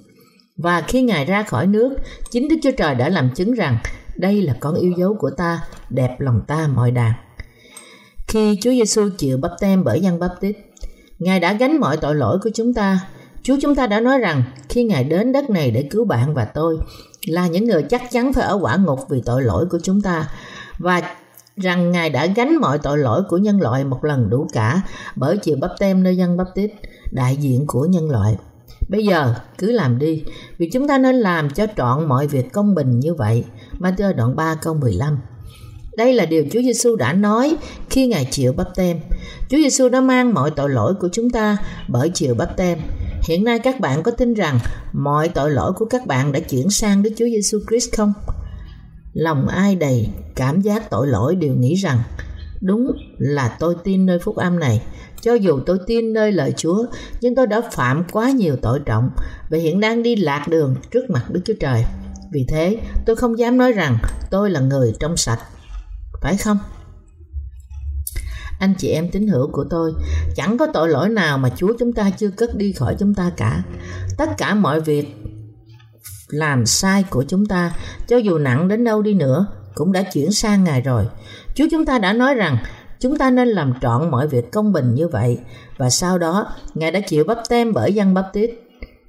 Và 0.56 0.80
khi 0.80 1.02
Ngài 1.02 1.24
ra 1.24 1.42
khỏi 1.42 1.66
nước, 1.66 1.96
chính 2.30 2.48
Đức 2.48 2.56
Chúa 2.62 2.70
Trời 2.76 2.94
đã 2.94 3.08
làm 3.08 3.30
chứng 3.34 3.52
rằng 3.52 3.78
đây 4.16 4.42
là 4.42 4.56
con 4.60 4.74
yêu 4.74 4.92
dấu 4.98 5.16
của 5.18 5.30
ta, 5.30 5.60
đẹp 5.90 6.16
lòng 6.18 6.40
ta 6.46 6.68
mọi 6.74 6.90
đàn. 6.90 7.12
Khi 8.28 8.58
Chúa 8.62 8.70
Giêsu 8.70 9.08
chịu 9.18 9.38
bắp 9.38 9.52
tem 9.60 9.84
bởi 9.84 10.00
dân 10.00 10.20
Tít, 10.40 10.56
Ngài 11.18 11.40
đã 11.40 11.52
gánh 11.52 11.80
mọi 11.80 11.96
tội 11.96 12.14
lỗi 12.14 12.38
của 12.42 12.50
chúng 12.54 12.74
ta. 12.74 13.00
Chúa 13.42 13.56
chúng 13.62 13.74
ta 13.74 13.86
đã 13.86 14.00
nói 14.00 14.18
rằng 14.18 14.42
khi 14.68 14.84
Ngài 14.84 15.04
đến 15.04 15.32
đất 15.32 15.50
này 15.50 15.70
để 15.70 15.88
cứu 15.90 16.04
bạn 16.04 16.34
và 16.34 16.44
tôi 16.44 16.78
là 17.26 17.46
những 17.46 17.64
người 17.64 17.82
chắc 17.82 18.02
chắn 18.10 18.32
phải 18.32 18.44
ở 18.44 18.58
quả 18.62 18.76
ngục 18.76 18.98
vì 19.10 19.22
tội 19.24 19.42
lỗi 19.42 19.66
của 19.70 19.78
chúng 19.82 20.00
ta 20.00 20.28
và 20.78 21.02
rằng 21.56 21.90
Ngài 21.90 22.10
đã 22.10 22.26
gánh 22.26 22.56
mọi 22.56 22.78
tội 22.78 22.98
lỗi 22.98 23.22
của 23.28 23.36
nhân 23.38 23.60
loại 23.60 23.84
một 23.84 24.04
lần 24.04 24.30
đủ 24.30 24.46
cả 24.52 24.80
bởi 25.16 25.38
chịu 25.38 25.56
bắp 25.60 25.70
tem 25.78 26.02
nơi 26.02 26.16
dân 26.16 26.36
Baptist, 26.36 26.72
đại 27.10 27.36
diện 27.36 27.64
của 27.66 27.86
nhân 27.86 28.10
loại. 28.10 28.36
Bây 28.88 29.04
giờ 29.04 29.34
cứ 29.58 29.72
làm 29.72 29.98
đi, 29.98 30.24
vì 30.58 30.70
chúng 30.70 30.88
ta 30.88 30.98
nên 30.98 31.14
làm 31.14 31.50
cho 31.50 31.66
trọn 31.76 32.08
mọi 32.08 32.26
việc 32.26 32.52
công 32.52 32.74
bình 32.74 33.00
như 33.00 33.14
vậy. 33.14 33.44
Matthew 33.78 34.14
đoạn 34.16 34.36
3 34.36 34.54
câu 34.54 34.74
15 34.74 35.18
đây 35.96 36.12
là 36.12 36.26
điều 36.26 36.44
Chúa 36.52 36.62
Giêsu 36.62 36.96
đã 36.96 37.12
nói 37.12 37.56
khi 37.90 38.06
Ngài 38.06 38.28
chịu 38.30 38.52
bắp 38.52 38.74
tem. 38.74 39.00
Chúa 39.48 39.56
Giêsu 39.56 39.88
đã 39.88 40.00
mang 40.00 40.34
mọi 40.34 40.50
tội 40.50 40.70
lỗi 40.70 40.94
của 40.94 41.08
chúng 41.12 41.30
ta 41.30 41.56
bởi 41.88 42.10
chịu 42.14 42.34
bắp 42.34 42.56
tem. 42.56 42.78
Hiện 43.28 43.44
nay 43.44 43.58
các 43.58 43.80
bạn 43.80 44.02
có 44.02 44.10
tin 44.10 44.34
rằng 44.34 44.58
mọi 44.92 45.28
tội 45.28 45.50
lỗi 45.50 45.72
của 45.72 45.84
các 45.84 46.06
bạn 46.06 46.32
đã 46.32 46.40
chuyển 46.40 46.70
sang 46.70 47.02
Đức 47.02 47.10
Chúa 47.16 47.24
Giêsu 47.24 47.58
Christ 47.68 47.96
không? 47.96 48.12
Lòng 49.12 49.48
ai 49.48 49.74
đầy 49.76 50.08
cảm 50.34 50.60
giác 50.60 50.90
tội 50.90 51.06
lỗi 51.06 51.36
đều 51.36 51.54
nghĩ 51.54 51.74
rằng 51.74 51.98
đúng 52.60 52.92
là 53.18 53.56
tôi 53.60 53.74
tin 53.84 54.06
nơi 54.06 54.18
phúc 54.18 54.36
âm 54.36 54.58
này 54.58 54.82
cho 55.24 55.34
dù 55.34 55.60
tôi 55.66 55.78
tin 55.86 56.12
nơi 56.12 56.32
lời 56.32 56.52
Chúa, 56.56 56.86
nhưng 57.20 57.34
tôi 57.34 57.46
đã 57.46 57.60
phạm 57.72 58.04
quá 58.12 58.30
nhiều 58.30 58.56
tội 58.62 58.80
trọng 58.86 59.10
và 59.50 59.58
hiện 59.58 59.80
đang 59.80 60.02
đi 60.02 60.16
lạc 60.16 60.46
đường 60.48 60.76
trước 60.90 61.10
mặt 61.10 61.30
Đức 61.30 61.40
Chúa 61.44 61.54
Trời. 61.60 61.84
Vì 62.32 62.46
thế, 62.48 62.78
tôi 63.06 63.16
không 63.16 63.38
dám 63.38 63.58
nói 63.58 63.72
rằng 63.72 63.98
tôi 64.30 64.50
là 64.50 64.60
người 64.60 64.92
trong 65.00 65.16
sạch. 65.16 65.38
Phải 66.22 66.36
không? 66.36 66.58
Anh 68.60 68.74
chị 68.78 68.88
em 68.88 69.10
tín 69.10 69.28
hữu 69.28 69.50
của 69.52 69.64
tôi, 69.70 69.92
chẳng 70.36 70.58
có 70.58 70.66
tội 70.74 70.88
lỗi 70.88 71.08
nào 71.08 71.38
mà 71.38 71.50
Chúa 71.56 71.72
chúng 71.78 71.92
ta 71.92 72.10
chưa 72.10 72.30
cất 72.30 72.56
đi 72.56 72.72
khỏi 72.72 72.96
chúng 72.98 73.14
ta 73.14 73.30
cả. 73.36 73.62
Tất 74.18 74.30
cả 74.38 74.54
mọi 74.54 74.80
việc 74.80 75.16
làm 76.28 76.66
sai 76.66 77.04
của 77.10 77.24
chúng 77.28 77.46
ta, 77.46 77.72
cho 78.08 78.16
dù 78.16 78.38
nặng 78.38 78.68
đến 78.68 78.84
đâu 78.84 79.02
đi 79.02 79.14
nữa, 79.14 79.46
cũng 79.74 79.92
đã 79.92 80.02
chuyển 80.02 80.32
sang 80.32 80.64
Ngài 80.64 80.80
rồi. 80.80 81.06
Chúa 81.54 81.64
chúng 81.70 81.86
ta 81.86 81.98
đã 81.98 82.12
nói 82.12 82.34
rằng 82.34 82.58
Chúng 83.04 83.16
ta 83.16 83.30
nên 83.30 83.48
làm 83.48 83.72
trọn 83.80 84.10
mọi 84.10 84.28
việc 84.28 84.52
công 84.52 84.72
bình 84.72 84.94
như 84.94 85.08
vậy 85.08 85.38
và 85.76 85.90
sau 85.90 86.18
đó 86.18 86.46
Ngài 86.74 86.90
đã 86.90 87.00
chịu 87.00 87.24
bắp 87.24 87.38
tem 87.48 87.72
bởi 87.72 87.92
dân 87.92 88.14
bắp 88.14 88.32
tít. 88.32 88.50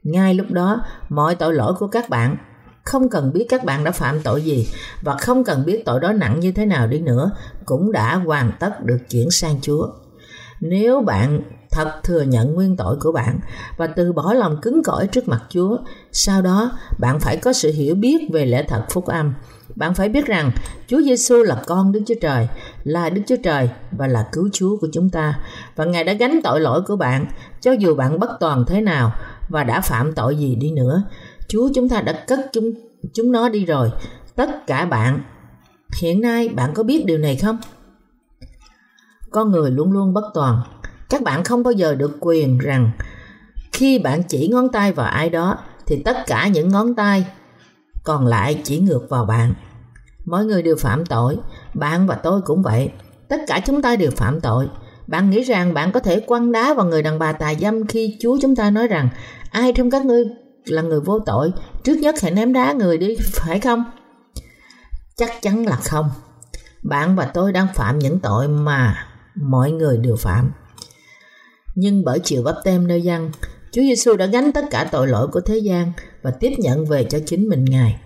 Ngay 0.04 0.34
lúc 0.34 0.52
đó, 0.52 0.82
mọi 1.10 1.36
tội 1.36 1.54
lỗi 1.54 1.74
của 1.80 1.88
các 1.88 2.10
bạn 2.10 2.38
không 2.84 3.10
cần 3.10 3.34
biết 3.34 3.46
các 3.50 3.64
bạn 3.66 3.84
đã 3.84 3.92
phạm 3.92 4.22
tội 4.22 4.42
gì 4.42 4.68
và 5.02 5.18
không 5.18 5.44
cần 5.44 5.66
biết 5.66 5.86
tội 5.86 6.00
đó 6.00 6.14
nặng 6.14 6.40
như 6.40 6.52
thế 6.52 6.66
nào 6.66 6.88
đi 6.88 7.00
nữa 7.00 7.32
cũng 7.66 7.92
đã 7.92 8.16
hoàn 8.16 8.52
tất 8.60 8.84
được 8.84 9.00
chuyển 9.10 9.32
sang 9.32 9.62
Chúa. 9.62 9.88
Nếu 10.60 11.02
bạn 11.02 11.42
thật 11.72 11.92
thừa 12.04 12.22
nhận 12.22 12.54
nguyên 12.54 12.78
tội 12.78 12.98
của 13.00 13.12
bạn 13.12 13.40
và 13.78 13.88
từ 13.88 14.14
bỏ 14.14 14.34
lòng 14.34 14.58
cứng 14.62 14.84
cỏi 14.84 15.08
trước 15.08 15.28
mặt 15.28 15.44
Chúa, 15.50 15.78
sau 16.12 16.42
đó 16.42 16.72
bạn 17.00 17.20
phải 17.20 17.38
có 17.38 17.54
sự 17.54 17.72
hiểu 17.72 17.96
biết 17.96 18.30
về 18.34 18.46
lẽ 18.46 18.64
thật 18.68 18.84
phúc 18.90 19.06
âm 19.06 19.34
bạn 19.76 19.94
phải 19.94 20.10
biết 20.10 20.26
rằng 20.26 20.52
Chúa 20.88 21.02
Giêsu 21.02 21.44
là 21.44 21.62
con 21.68 21.92
Đức 21.92 22.02
Chúa 22.08 22.16
Trời, 22.22 22.48
là 22.86 23.10
Đức 23.10 23.22
Chúa 23.28 23.36
Trời 23.44 23.70
và 23.92 24.08
là 24.08 24.30
cứu 24.32 24.50
Chúa 24.54 24.78
của 24.78 24.88
chúng 24.94 25.10
ta. 25.10 25.40
Và 25.76 25.86
Ngài 25.86 26.04
đã 26.04 26.14
gánh 26.14 26.40
tội 26.44 26.60
lỗi 26.60 26.82
của 26.82 26.96
bạn, 26.96 27.26
cho 27.62 27.72
dù 27.72 27.96
bạn 27.96 28.20
bất 28.20 28.30
toàn 28.40 28.66
thế 28.68 28.82
nào 28.82 29.12
và 29.50 29.64
đã 29.64 29.82
phạm 29.82 30.14
tội 30.14 30.36
gì 30.36 30.56
đi 30.56 30.72
nữa. 30.72 31.04
Chúa 31.48 31.70
chúng 31.76 31.90
ta 31.90 32.02
đã 32.02 32.14
cất 32.28 32.40
chúng 32.54 32.72
chúng 33.14 33.32
nó 33.32 33.50
đi 33.50 33.66
rồi. 33.66 33.92
Tất 34.36 34.68
cả 34.68 34.86
bạn 34.86 35.22
hiện 36.02 36.22
nay 36.22 36.50
bạn 36.50 36.74
có 36.74 36.84
biết 36.84 37.06
điều 37.06 37.18
này 37.18 37.36
không? 37.36 37.58
Con 39.32 39.52
người 39.52 39.72
luôn 39.72 39.92
luôn 39.92 40.14
bất 40.14 40.26
toàn. 40.34 40.62
Các 41.10 41.22
bạn 41.22 41.44
không 41.44 41.64
bao 41.64 41.72
giờ 41.72 41.96
được 41.96 42.18
quyền 42.20 42.58
rằng 42.58 42.92
khi 43.74 44.00
bạn 44.00 44.24
chỉ 44.24 44.48
ngón 44.48 44.70
tay 44.70 44.92
vào 44.92 45.06
ai 45.06 45.30
đó 45.30 45.58
thì 45.86 46.02
tất 46.06 46.18
cả 46.28 46.48
những 46.48 46.70
ngón 46.70 46.96
tay 46.96 47.26
còn 48.04 48.28
lại 48.28 48.62
chỉ 48.64 48.80
ngược 48.80 49.10
vào 49.10 49.26
bạn 49.26 49.54
mọi 50.26 50.46
người 50.46 50.62
đều 50.62 50.76
phạm 50.76 51.06
tội. 51.06 51.38
Bạn 51.74 52.08
và 52.08 52.16
tôi 52.16 52.42
cũng 52.42 52.62
vậy. 52.62 52.90
Tất 53.28 53.42
cả 53.48 53.62
chúng 53.66 53.82
ta 53.82 53.96
đều 53.96 54.12
phạm 54.12 54.42
tội. 54.42 54.68
Bạn 55.08 55.30
nghĩ 55.30 55.44
rằng 55.44 55.74
bạn 55.74 55.92
có 55.92 56.00
thể 56.00 56.20
quăng 56.20 56.52
đá 56.52 56.74
vào 56.74 56.86
người 56.86 57.04
đàn 57.04 57.20
bà 57.20 57.32
tà 57.32 57.54
dâm 57.60 57.88
khi 57.88 58.18
chúa 58.22 58.38
chúng 58.42 58.56
ta 58.56 58.70
nói 58.70 58.88
rằng, 58.88 59.10
ai 59.52 59.74
trong 59.74 59.92
các 59.92 60.06
ngươi 60.06 60.26
là 60.66 60.82
người 60.82 61.00
vô 61.00 61.20
tội? 61.20 61.52
Trước 61.84 61.96
nhất 61.96 62.16
hãy 62.22 62.32
ném 62.32 62.54
đá 62.54 62.74
người 62.74 62.98
đi, 62.98 63.16
phải 63.34 63.60
không? 63.60 63.84
Chắc 65.16 65.42
chắn 65.42 65.66
là 65.66 65.76
không. 65.76 66.10
Bạn 66.84 67.16
và 67.16 67.26
tôi 67.26 67.52
đang 67.52 67.68
phạm 67.76 68.00
những 68.00 68.20
tội 68.20 68.48
mà 68.48 69.08
mọi 69.36 69.72
người 69.72 69.98
đều 69.98 70.16
phạm. 70.16 70.52
Nhưng 71.76 72.04
bởi 72.06 72.20
chịu 72.20 72.44
bắp 72.44 72.56
tem 72.64 72.88
nơi 72.88 73.02
dân, 73.02 73.32
Chúa 73.72 73.82
Giêsu 73.82 74.16
đã 74.16 74.26
gánh 74.26 74.52
tất 74.52 74.66
cả 74.72 74.90
tội 74.92 75.08
lỗi 75.08 75.28
của 75.28 75.42
thế 75.42 75.58
gian 75.58 75.92
và 76.22 76.32
tiếp 76.32 76.52
nhận 76.58 76.86
về 76.86 77.04
cho 77.04 77.20
chính 77.26 77.50
mình 77.50 77.66
Ngài. 77.66 78.00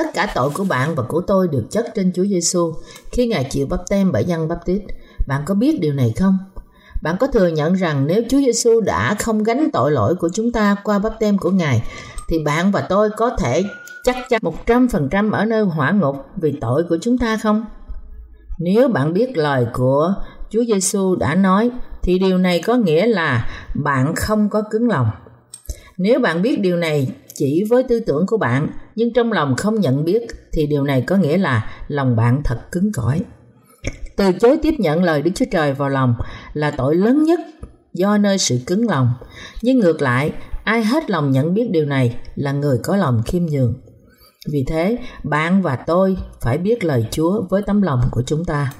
Tất 0.00 0.10
cả 0.14 0.32
tội 0.34 0.50
của 0.50 0.64
bạn 0.64 0.94
và 0.94 1.02
của 1.02 1.20
tôi 1.20 1.48
được 1.48 1.64
chất 1.70 1.86
trên 1.94 2.12
Chúa 2.14 2.24
Giêsu 2.24 2.72
khi 3.12 3.26
Ngài 3.26 3.44
chịu 3.50 3.66
bắp 3.66 3.80
tem 3.88 4.12
bởi 4.12 4.24
dân 4.24 4.48
bắp 4.48 4.58
tít. 4.66 4.82
Bạn 5.28 5.42
có 5.46 5.54
biết 5.54 5.80
điều 5.80 5.92
này 5.92 6.12
không? 6.16 6.38
Bạn 7.02 7.16
có 7.20 7.26
thừa 7.26 7.46
nhận 7.46 7.74
rằng 7.74 8.06
nếu 8.06 8.22
Chúa 8.30 8.38
Giêsu 8.38 8.80
đã 8.80 9.14
không 9.14 9.42
gánh 9.42 9.68
tội 9.72 9.90
lỗi 9.90 10.14
của 10.14 10.28
chúng 10.32 10.52
ta 10.52 10.76
qua 10.84 10.98
bắp 10.98 11.12
tem 11.20 11.38
của 11.38 11.50
Ngài, 11.50 11.82
thì 12.28 12.44
bạn 12.44 12.72
và 12.72 12.80
tôi 12.80 13.10
có 13.16 13.30
thể 13.38 13.64
chắc 14.04 14.16
chắn 14.28 14.40
100% 14.66 15.32
ở 15.32 15.44
nơi 15.44 15.62
hỏa 15.62 15.90
ngục 15.90 16.16
vì 16.36 16.58
tội 16.60 16.84
của 16.88 16.98
chúng 17.00 17.18
ta 17.18 17.36
không? 17.36 17.64
Nếu 18.58 18.88
bạn 18.88 19.12
biết 19.12 19.36
lời 19.36 19.66
của 19.72 20.14
Chúa 20.50 20.64
Giêsu 20.64 21.16
đã 21.16 21.34
nói, 21.34 21.70
thì 22.02 22.18
điều 22.18 22.38
này 22.38 22.62
có 22.66 22.74
nghĩa 22.74 23.06
là 23.06 23.50
bạn 23.74 24.14
không 24.16 24.48
có 24.48 24.62
cứng 24.70 24.88
lòng. 24.88 25.10
Nếu 25.98 26.20
bạn 26.20 26.42
biết 26.42 26.60
điều 26.60 26.76
này 26.76 27.08
chỉ 27.34 27.64
với 27.70 27.82
tư 27.82 28.00
tưởng 28.00 28.26
của 28.26 28.36
bạn 28.36 28.68
nhưng 29.00 29.12
trong 29.12 29.32
lòng 29.32 29.56
không 29.56 29.80
nhận 29.80 30.04
biết 30.04 30.22
thì 30.52 30.66
điều 30.66 30.84
này 30.84 31.02
có 31.06 31.16
nghĩa 31.16 31.36
là 31.38 31.70
lòng 31.88 32.16
bạn 32.16 32.42
thật 32.44 32.58
cứng 32.72 32.92
cỏi. 32.92 33.20
Từ 34.16 34.32
chối 34.32 34.58
tiếp 34.62 34.74
nhận 34.78 35.02
lời 35.02 35.22
Đức 35.22 35.30
Chúa 35.34 35.44
Trời 35.50 35.72
vào 35.72 35.88
lòng 35.88 36.14
là 36.52 36.70
tội 36.70 36.96
lớn 36.96 37.24
nhất 37.24 37.40
do 37.94 38.18
nơi 38.18 38.38
sự 38.38 38.58
cứng 38.66 38.88
lòng. 38.88 39.10
Nhưng 39.62 39.78
ngược 39.78 40.02
lại, 40.02 40.32
ai 40.64 40.84
hết 40.84 41.10
lòng 41.10 41.30
nhận 41.30 41.54
biết 41.54 41.70
điều 41.70 41.86
này 41.86 42.16
là 42.34 42.52
người 42.52 42.78
có 42.82 42.96
lòng 42.96 43.22
khiêm 43.26 43.46
nhường. 43.46 43.74
Vì 44.52 44.64
thế, 44.68 44.98
bạn 45.22 45.62
và 45.62 45.76
tôi 45.76 46.16
phải 46.40 46.58
biết 46.58 46.84
lời 46.84 47.06
Chúa 47.10 47.42
với 47.50 47.62
tấm 47.62 47.82
lòng 47.82 48.00
của 48.10 48.22
chúng 48.26 48.44
ta. 48.44 48.72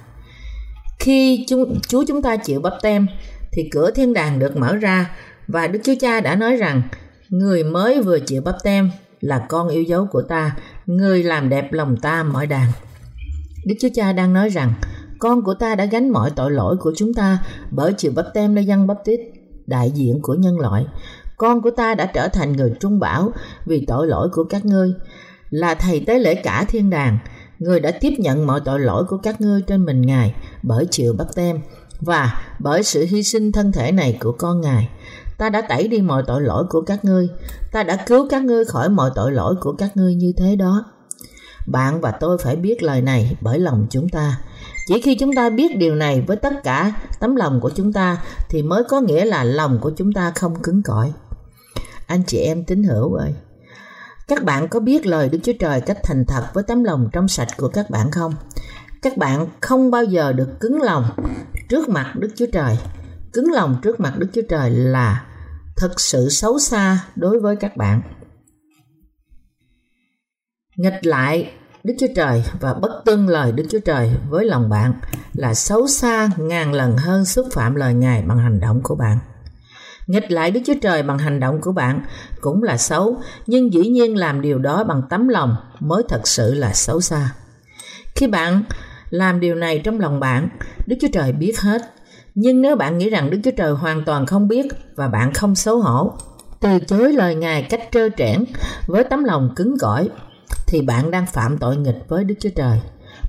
Khi 0.99 1.45
chúng, 1.49 1.81
Chúa 1.89 2.05
chúng 2.09 2.23
ta 2.23 2.37
chịu 2.37 2.61
bắp 2.61 2.73
tem 2.83 3.07
thì 3.53 3.63
cửa 3.73 3.91
thiên 3.91 4.13
đàng 4.13 4.39
được 4.39 4.57
mở 4.57 4.77
ra 4.77 5.11
và 5.47 5.67
Đức 5.67 5.81
Chúa 5.85 5.95
Cha 6.01 6.21
đã 6.21 6.37
nói 6.37 6.57
rằng 6.57 6.83
người 7.29 7.65
mới 7.65 8.03
vừa 8.03 8.19
chịu 8.19 8.43
bắp 8.43 8.57
tem 8.65 8.91
là 9.21 9.47
con 9.49 9.69
yêu 9.69 9.83
dấu 9.83 10.07
của 10.07 10.23
ta, 10.23 10.57
người 10.87 11.23
làm 11.23 11.49
đẹp 11.49 11.73
lòng 11.73 11.97
ta 11.97 12.23
mọi 12.23 12.47
đàn. 12.47 12.73
Đức 13.67 13.75
Chúa 13.81 13.89
Cha 13.95 14.13
đang 14.13 14.33
nói 14.33 14.49
rằng 14.49 14.73
con 15.19 15.43
của 15.43 15.55
ta 15.55 15.75
đã 15.75 15.85
gánh 15.85 16.11
mọi 16.11 16.31
tội 16.31 16.51
lỗi 16.51 16.77
của 16.77 16.93
chúng 16.97 17.15
ta 17.15 17.39
bởi 17.71 17.93
chịu 17.93 18.13
bắp 18.17 18.27
tem 18.35 18.55
nơi 18.55 18.65
dân 18.65 18.87
bắp 18.87 18.97
tít, 19.05 19.21
đại 19.67 19.91
diện 19.91 20.19
của 20.23 20.35
nhân 20.35 20.59
loại. 20.59 20.87
Con 21.37 21.63
của 21.63 21.71
ta 21.71 21.95
đã 21.95 22.07
trở 22.07 22.29
thành 22.29 22.53
người 22.53 22.73
trung 22.81 23.01
bảo 23.01 23.33
vì 23.67 23.85
tội 23.87 24.07
lỗi 24.07 24.29
của 24.33 24.45
các 24.45 24.65
ngươi, 24.65 24.95
là 25.51 25.75
thầy 25.75 26.05
tế 26.07 26.19
lễ 26.19 26.35
cả 26.35 26.65
thiên 26.69 26.91
đàng, 26.91 27.19
người 27.59 27.81
đã 27.81 27.91
tiếp 27.91 28.13
nhận 28.19 28.47
mọi 28.47 28.61
tội 28.65 28.81
lỗi 28.81 29.05
của 29.05 29.17
các 29.17 29.41
ngươi 29.41 29.63
trên 29.63 29.85
mình 29.85 30.03
Ngài 30.03 30.35
bởi 30.63 30.87
chịu 30.91 31.15
bắp 31.19 31.27
tem 31.35 31.61
và 32.01 32.43
bởi 32.59 32.83
sự 32.83 33.07
hy 33.11 33.23
sinh 33.23 33.53
thân 33.53 33.73
thể 33.73 33.93
này 33.93 34.19
của 34.21 34.33
con 34.33 34.61
Ngài. 34.61 34.89
Ta 35.39 35.51
đã 35.51 35.61
tẩy 35.61 35.89
đi 35.89 36.01
mọi 36.01 36.23
tội 36.27 36.43
lỗi 36.43 36.65
của 36.71 36.81
các 36.81 37.05
ngươi, 37.05 37.29
ta 37.73 37.83
đã 37.83 37.97
cứu 38.07 38.27
các 38.31 38.43
ngươi 38.43 38.65
khỏi 38.65 38.89
mọi 38.89 39.11
tội 39.15 39.33
lỗi 39.33 39.55
của 39.61 39.73
các 39.73 39.97
ngươi 39.97 40.15
như 40.15 40.33
thế 40.37 40.57
đó. 40.57 40.85
Bạn 41.67 42.01
và 42.01 42.11
tôi 42.11 42.39
phải 42.39 42.57
biết 42.57 42.83
lời 42.83 43.03
này 43.03 43.37
bởi 43.41 43.59
lòng 43.59 43.87
chúng 43.91 44.09
ta. 44.09 44.41
Chỉ 44.87 45.01
khi 45.01 45.17
chúng 45.21 45.35
ta 45.35 45.51
biết 45.51 45.77
điều 45.77 45.95
này 45.95 46.21
với 46.21 46.37
tất 46.37 46.63
cả 46.65 46.93
tấm 47.21 47.37
lòng 47.37 47.61
của 47.61 47.71
chúng 47.71 47.93
ta 47.93 48.23
thì 48.49 48.63
mới 48.63 48.85
có 48.85 49.01
nghĩa 49.01 49.25
là 49.25 49.45
lòng 49.45 49.79
của 49.81 49.91
chúng 49.97 50.13
ta 50.13 50.33
không 50.35 50.63
cứng 50.63 50.83
cỏi. 50.83 51.13
Anh 52.07 52.23
chị 52.27 52.39
em 52.39 52.65
tín 52.65 52.83
hữu 52.83 53.15
ơi, 53.15 53.35
các 54.29 54.45
bạn 54.45 54.69
có 54.69 54.81
biết 54.81 55.07
lời 55.07 55.29
Đức 55.29 55.39
Chúa 55.43 55.53
Trời 55.61 55.81
cách 55.81 55.99
thành 56.03 56.25
thật 56.25 56.45
với 56.55 56.65
tấm 56.65 56.85
lòng 56.85 57.09
trong 57.13 57.29
sạch 57.29 57.49
của 57.57 57.69
các 57.69 57.91
bạn 57.91 58.11
không? 58.11 58.35
Các 59.03 59.17
bạn 59.17 59.47
không 59.61 59.91
bao 59.91 60.05
giờ 60.05 60.33
được 60.33 60.61
cứng 60.61 60.83
lòng 60.83 61.05
trước 61.69 61.89
mặt 61.89 62.13
Đức 62.17 62.29
Chúa 62.37 62.47
Trời. 62.53 62.79
Cứng 63.33 63.53
lòng 63.53 63.77
trước 63.83 64.01
mặt 64.01 64.15
Đức 64.19 64.27
Chúa 64.33 64.43
Trời 64.49 64.71
là 64.71 65.25
thật 65.81 66.01
sự 66.01 66.29
xấu 66.29 66.59
xa 66.59 67.05
đối 67.17 67.41
với 67.41 67.57
các 67.57 67.77
bạn. 67.77 68.03
Nghịch 70.77 71.07
lại 71.07 71.53
Đức 71.85 71.95
Chúa 72.01 72.07
Trời 72.17 72.45
và 72.61 72.75
bất 72.75 73.03
tuân 73.05 73.27
lời 73.27 73.53
Đức 73.53 73.65
Chúa 73.71 73.79
Trời 73.79 74.11
với 74.29 74.45
lòng 74.45 74.69
bạn 74.69 74.95
là 75.33 75.55
xấu 75.55 75.87
xa 75.87 76.29
ngàn 76.37 76.73
lần 76.73 76.97
hơn 76.97 77.25
xúc 77.25 77.47
phạm 77.53 77.75
lời 77.75 77.95
Ngài 77.95 78.23
bằng 78.23 78.39
hành 78.39 78.61
động 78.61 78.81
của 78.83 78.95
bạn. 78.95 79.19
Nghịch 80.07 80.31
lại 80.31 80.51
Đức 80.51 80.61
Chúa 80.67 80.75
Trời 80.83 81.03
bằng 81.03 81.19
hành 81.19 81.41
động 81.41 81.61
của 81.61 81.73
bạn 81.73 82.05
cũng 82.41 82.63
là 82.63 82.77
xấu, 82.77 83.21
nhưng 83.47 83.73
dĩ 83.73 83.89
nhiên 83.89 84.17
làm 84.17 84.41
điều 84.41 84.59
đó 84.59 84.85
bằng 84.85 85.03
tấm 85.11 85.29
lòng 85.29 85.57
mới 85.81 86.03
thật 86.09 86.29
sự 86.29 86.55
là 86.55 86.73
xấu 86.73 87.01
xa. 87.01 87.35
Khi 88.15 88.27
bạn 88.27 88.63
làm 89.11 89.41
điều 89.41 89.55
này 89.55 89.81
trong 89.85 90.01
lòng 90.01 90.21
bạn, 90.21 90.49
Đức 90.87 90.97
Chúa 91.01 91.09
Trời 91.13 91.33
biết 91.33 91.61
hết. 91.61 91.83
Nhưng 92.35 92.63
nếu 92.63 92.77
bạn 92.77 92.99
nghĩ 92.99 93.11
rằng 93.11 93.31
Đức 93.31 93.39
Chúa 93.45 93.51
Trời 93.57 93.73
hoàn 93.73 94.05
toàn 94.05 94.27
không 94.27 94.49
biết 94.49 94.67
và 94.95 95.09
bạn 95.09 95.35
không 95.35 95.55
xấu 95.55 95.81
hổ, 95.81 96.13
từ 96.61 96.79
chối 96.87 97.13
lời 97.13 97.35
Ngài 97.35 97.63
cách 97.63 97.89
trơ 97.93 98.09
trẽn 98.17 98.45
với 98.87 99.05
tấm 99.05 99.25
lòng 99.25 99.53
cứng 99.57 99.79
cỏi 99.81 100.09
thì 100.67 100.83
bạn 100.83 101.11
đang 101.11 101.27
phạm 101.27 101.59
tội 101.59 101.77
nghịch 101.77 102.05
với 102.09 102.25
Đức 102.25 102.35
Chúa 102.41 102.51
Trời. 102.57 102.81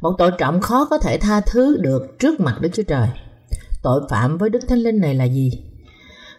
Một 0.02 0.16
tội 0.18 0.32
trọng 0.38 0.62
khó 0.62 0.86
có 0.86 0.98
thể 0.98 1.18
tha 1.18 1.42
thứ 1.42 1.78
được 1.78 2.20
trước 2.20 2.40
mặt 2.40 2.58
Đức 2.62 2.70
Chúa 2.74 2.84
Trời. 2.84 3.08
Tội 3.84 4.02
phạm 4.10 4.38
với 4.38 4.50
Đức 4.50 4.60
Thánh 4.68 4.80
Linh 4.80 5.00
này 5.00 5.16
là 5.16 5.26
gì? 5.26 5.52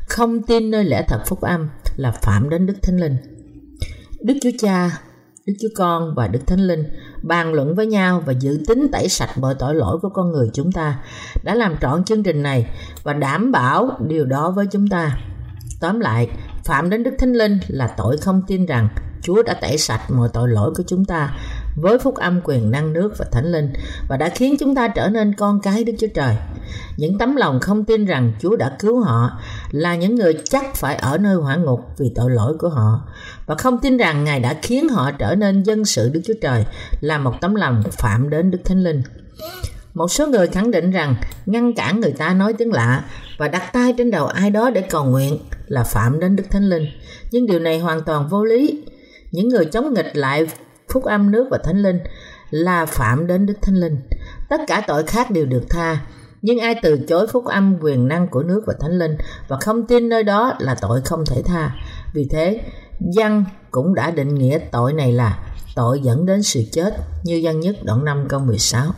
Không 0.09 0.43
tin 0.43 0.71
nơi 0.71 0.85
lẽ 0.85 1.05
thật 1.09 1.21
phúc 1.27 1.41
âm 1.41 1.69
là 1.97 2.11
phạm 2.11 2.51
đến 2.51 2.67
Đức 2.67 2.75
Thánh 2.83 3.01
Linh. 3.01 3.17
Đức 4.21 4.35
Chúa 4.43 4.51
Cha, 4.59 5.01
Đức 5.47 5.55
Chúa 5.61 5.69
Con 5.77 6.15
và 6.17 6.29
Đức 6.29 6.47
Thánh 6.47 6.61
Linh 6.61 6.85
bàn 7.23 7.55
luận 7.55 7.75
với 7.75 7.87
nhau 7.87 8.23
và 8.27 8.33
dự 8.33 8.59
tính 8.69 8.89
tẩy 8.93 9.09
sạch 9.09 9.39
mọi 9.39 9.55
tội 9.59 9.75
lỗi 9.75 9.99
của 10.03 10.09
con 10.09 10.33
người 10.33 10.51
chúng 10.53 10.73
ta 10.73 10.99
đã 11.43 11.55
làm 11.55 11.77
trọn 11.81 12.05
chương 12.05 12.23
trình 12.23 12.43
này 12.43 12.67
và 13.03 13.13
đảm 13.13 13.53
bảo 13.53 13.91
điều 14.01 14.25
đó 14.25 14.51
với 14.51 14.67
chúng 14.67 14.89
ta. 14.89 15.19
Tóm 15.81 16.01
lại, 16.01 16.31
phạm 16.65 16.91
đến 16.91 17.03
Đức 17.03 17.15
Thánh 17.19 17.33
Linh 17.33 17.59
là 17.69 17.87
tội 17.87 18.17
không 18.17 18.43
tin 18.47 18.67
rằng 18.67 18.89
Chúa 19.23 19.43
đã 19.43 19.55
tẩy 19.55 19.79
sạch 19.79 20.11
mọi 20.11 20.29
tội 20.33 20.49
lỗi 20.49 20.73
của 20.77 20.83
chúng 20.87 21.05
ta 21.05 21.35
với 21.77 21.99
phúc 21.99 22.15
âm 22.15 22.41
quyền 22.45 22.71
năng 22.71 22.93
nước 22.93 23.19
và 23.19 23.25
thánh 23.33 23.53
linh 23.53 23.73
và 24.09 24.17
đã 24.17 24.29
khiến 24.29 24.57
chúng 24.61 24.75
ta 24.75 24.89
trở 24.89 25.09
nên 25.09 25.35
con 25.35 25.61
cái 25.61 25.85
Đức 25.85 25.93
Chúa 25.99 26.07
Trời. 26.15 26.37
Những 26.97 27.19
tấm 27.19 27.37
lòng 27.37 27.61
không 27.61 27.85
tin 27.85 28.05
rằng 28.05 28.33
Chúa 28.41 28.57
đã 28.57 28.77
cứu 28.79 29.01
họ 29.01 29.31
là 29.71 29.95
những 29.97 30.15
người 30.15 30.35
chắc 30.45 30.75
phải 30.75 30.97
ở 30.97 31.19
nơi 31.19 31.37
hỏa 31.37 31.57
ngục 31.57 31.81
vì 31.99 32.13
tội 32.15 32.31
lỗi 32.31 32.57
của 32.59 32.69
họ 32.69 33.01
và 33.47 33.55
không 33.55 33.79
tin 33.79 33.97
rằng 33.97 34.25
Ngài 34.25 34.41
đã 34.41 34.55
khiến 34.63 34.89
họ 34.89 35.11
trở 35.11 35.35
nên 35.35 35.63
dân 35.63 35.85
sự 35.85 36.11
Đức 36.13 36.21
Chúa 36.25 36.35
Trời, 36.41 36.65
là 37.01 37.19
một 37.19 37.41
tấm 37.41 37.55
lòng 37.55 37.83
phạm 37.91 38.31
đến 38.31 38.51
Đức 38.51 38.61
Thánh 38.65 38.83
Linh. 38.83 39.03
Một 39.95 40.09
số 40.09 40.27
người 40.27 40.47
khẳng 40.47 40.71
định 40.71 40.91
rằng 40.91 41.15
ngăn 41.47 41.75
cản 41.75 42.01
người 42.01 42.13
ta 42.13 42.35
nói 42.35 42.53
tiếng 42.53 42.73
lạ 42.73 43.05
và 43.39 43.49
đặt 43.49 43.73
tay 43.73 43.95
trên 43.99 44.11
đầu 44.11 44.27
ai 44.27 44.51
đó 44.51 44.71
để 44.71 44.81
cầu 44.81 45.05
nguyện 45.05 45.39
là 45.67 45.83
phạm 45.83 46.21
đến 46.21 46.37
Đức 46.37 46.45
Thánh 46.51 46.69
Linh. 46.69 46.87
Nhưng 47.31 47.47
điều 47.47 47.59
này 47.59 47.79
hoàn 47.79 48.01
toàn 48.03 48.29
vô 48.29 48.45
lý 48.45 48.83
những 49.33 49.49
người 49.49 49.65
chống 49.65 49.95
nghịch 49.95 50.17
lại 50.17 50.47
phúc 50.93 51.05
âm 51.05 51.31
nước 51.31 51.49
và 51.51 51.59
thánh 51.65 51.83
linh 51.83 51.99
là 52.51 52.87
phạm 52.87 53.27
đến 53.27 53.47
đức 53.47 53.55
thánh 53.63 53.75
linh 53.75 53.97
tất 54.49 54.61
cả 54.67 54.83
tội 54.87 55.03
khác 55.03 55.31
đều 55.31 55.47
được 55.47 55.63
tha, 55.71 55.99
nhưng 56.43 56.59
ai 56.59 56.75
từ 56.83 56.99
chối 57.09 57.27
phúc 57.27 57.45
âm 57.45 57.79
quyền 57.81 58.09
năng 58.09 58.29
của 58.29 58.43
nước 58.43 58.63
và 58.67 58.75
thánh 58.81 58.99
linh 58.99 59.17
và 59.49 59.57
không 59.61 59.87
tin 59.87 60.09
nơi 60.09 60.23
đó 60.23 60.55
là 60.59 60.75
tội 60.81 61.01
không 61.05 61.25
thể 61.27 61.43
tha 61.43 61.71
vì 62.15 62.29
thế 62.31 62.61
văn 63.17 63.45
cũng 63.71 63.95
đã 63.95 64.11
định 64.11 64.35
nghĩa 64.35 64.59
tội 64.73 64.93
này 64.93 65.13
là 65.13 65.39
tội 65.77 66.01
dẫn 66.01 66.27
đến 66.27 66.43
sự 66.43 66.63
chết 66.73 66.97
như 67.25 67.41
văn 67.43 67.61
nhất 67.61 67.77
đoạn 67.85 68.05
5 68.05 68.27
câu 68.29 68.41
16 68.41 68.93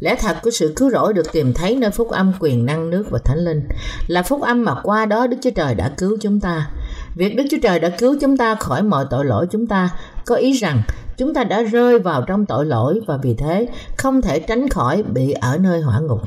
Lẽ 0.00 0.16
thật 0.20 0.36
của 0.42 0.50
sự 0.50 0.72
cứu 0.76 0.90
rỗi 0.90 1.14
được 1.14 1.32
tìm 1.32 1.54
thấy 1.54 1.76
nơi 1.76 1.90
phúc 1.90 2.08
âm 2.10 2.32
quyền 2.40 2.66
năng 2.66 2.90
nước 2.90 3.06
và 3.10 3.18
thánh 3.24 3.38
linh 3.38 3.68
là 4.06 4.22
phúc 4.22 4.42
âm 4.42 4.64
mà 4.64 4.74
qua 4.82 5.06
đó 5.06 5.26
Đức 5.26 5.36
Chúa 5.42 5.50
Trời 5.50 5.74
đã 5.74 5.88
cứu 5.98 6.16
chúng 6.20 6.40
ta. 6.40 6.70
Việc 7.14 7.36
Đức 7.36 7.44
Chúa 7.50 7.56
Trời 7.62 7.80
đã 7.80 7.88
cứu 7.88 8.16
chúng 8.20 8.36
ta 8.36 8.54
khỏi 8.54 8.82
mọi 8.82 9.06
tội 9.10 9.24
lỗi 9.24 9.46
chúng 9.50 9.66
ta 9.66 9.90
có 10.26 10.34
ý 10.34 10.52
rằng 10.52 10.82
chúng 11.16 11.34
ta 11.34 11.44
đã 11.44 11.62
rơi 11.62 11.98
vào 11.98 12.22
trong 12.26 12.46
tội 12.46 12.66
lỗi 12.66 13.00
và 13.06 13.16
vì 13.22 13.34
thế 13.34 13.68
không 13.96 14.22
thể 14.22 14.40
tránh 14.40 14.68
khỏi 14.68 15.02
bị 15.02 15.32
ở 15.32 15.58
nơi 15.58 15.80
hỏa 15.80 16.00
ngục. 16.00 16.20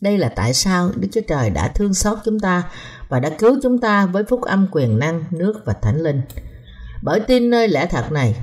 Đây 0.00 0.18
là 0.18 0.28
tại 0.28 0.54
sao 0.54 0.90
Đức 0.96 1.08
Chúa 1.12 1.20
Trời 1.28 1.50
đã 1.50 1.68
thương 1.68 1.94
xót 1.94 2.18
chúng 2.24 2.40
ta 2.40 2.62
và 3.08 3.20
đã 3.20 3.30
cứu 3.30 3.58
chúng 3.62 3.78
ta 3.78 4.06
với 4.06 4.24
phúc 4.24 4.40
âm 4.42 4.66
quyền 4.70 4.98
năng, 4.98 5.24
nước 5.30 5.62
và 5.64 5.72
thánh 5.72 6.02
linh. 6.02 6.20
Bởi 7.02 7.20
tin 7.20 7.50
nơi 7.50 7.68
lẽ 7.68 7.86
thật 7.86 8.12
này, 8.12 8.36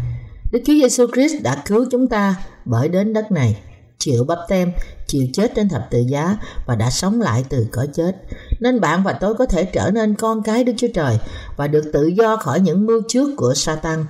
Đức 0.52 0.60
Chúa 0.66 0.74
Giêsu 0.74 1.08
Christ 1.14 1.44
đã 1.44 1.64
cứu 1.66 1.86
chúng 1.92 2.08
ta 2.08 2.36
bởi 2.66 2.90
đến 2.90 3.14
đất 3.14 3.32
này 3.32 3.58
chịu 3.98 4.24
bắp 4.24 4.38
tem, 4.48 4.72
chịu 5.08 5.28
chết 5.34 5.52
trên 5.56 5.70
thập 5.70 5.88
tự 5.92 6.00
giá 6.00 6.38
và 6.66 6.76
đã 6.76 6.90
sống 6.90 7.22
lại 7.22 7.46
từ 7.50 7.68
cõi 7.72 7.88
chết. 7.94 8.16
Nên 8.60 8.82
bạn 8.82 9.04
và 9.04 9.14
tôi 9.14 9.36
có 9.36 9.46
thể 9.46 9.66
trở 9.66 9.92
nên 9.92 10.16
con 10.16 10.44
cái 10.44 10.64
Đức 10.64 10.74
Chúa 10.78 10.88
Trời 10.94 11.20
và 11.58 11.68
được 11.68 11.84
tự 11.94 12.08
do 12.08 12.36
khỏi 12.36 12.60
những 12.60 12.86
mưu 12.86 13.02
trước 13.08 13.30
của 13.38 13.54
Satan. 13.54 14.06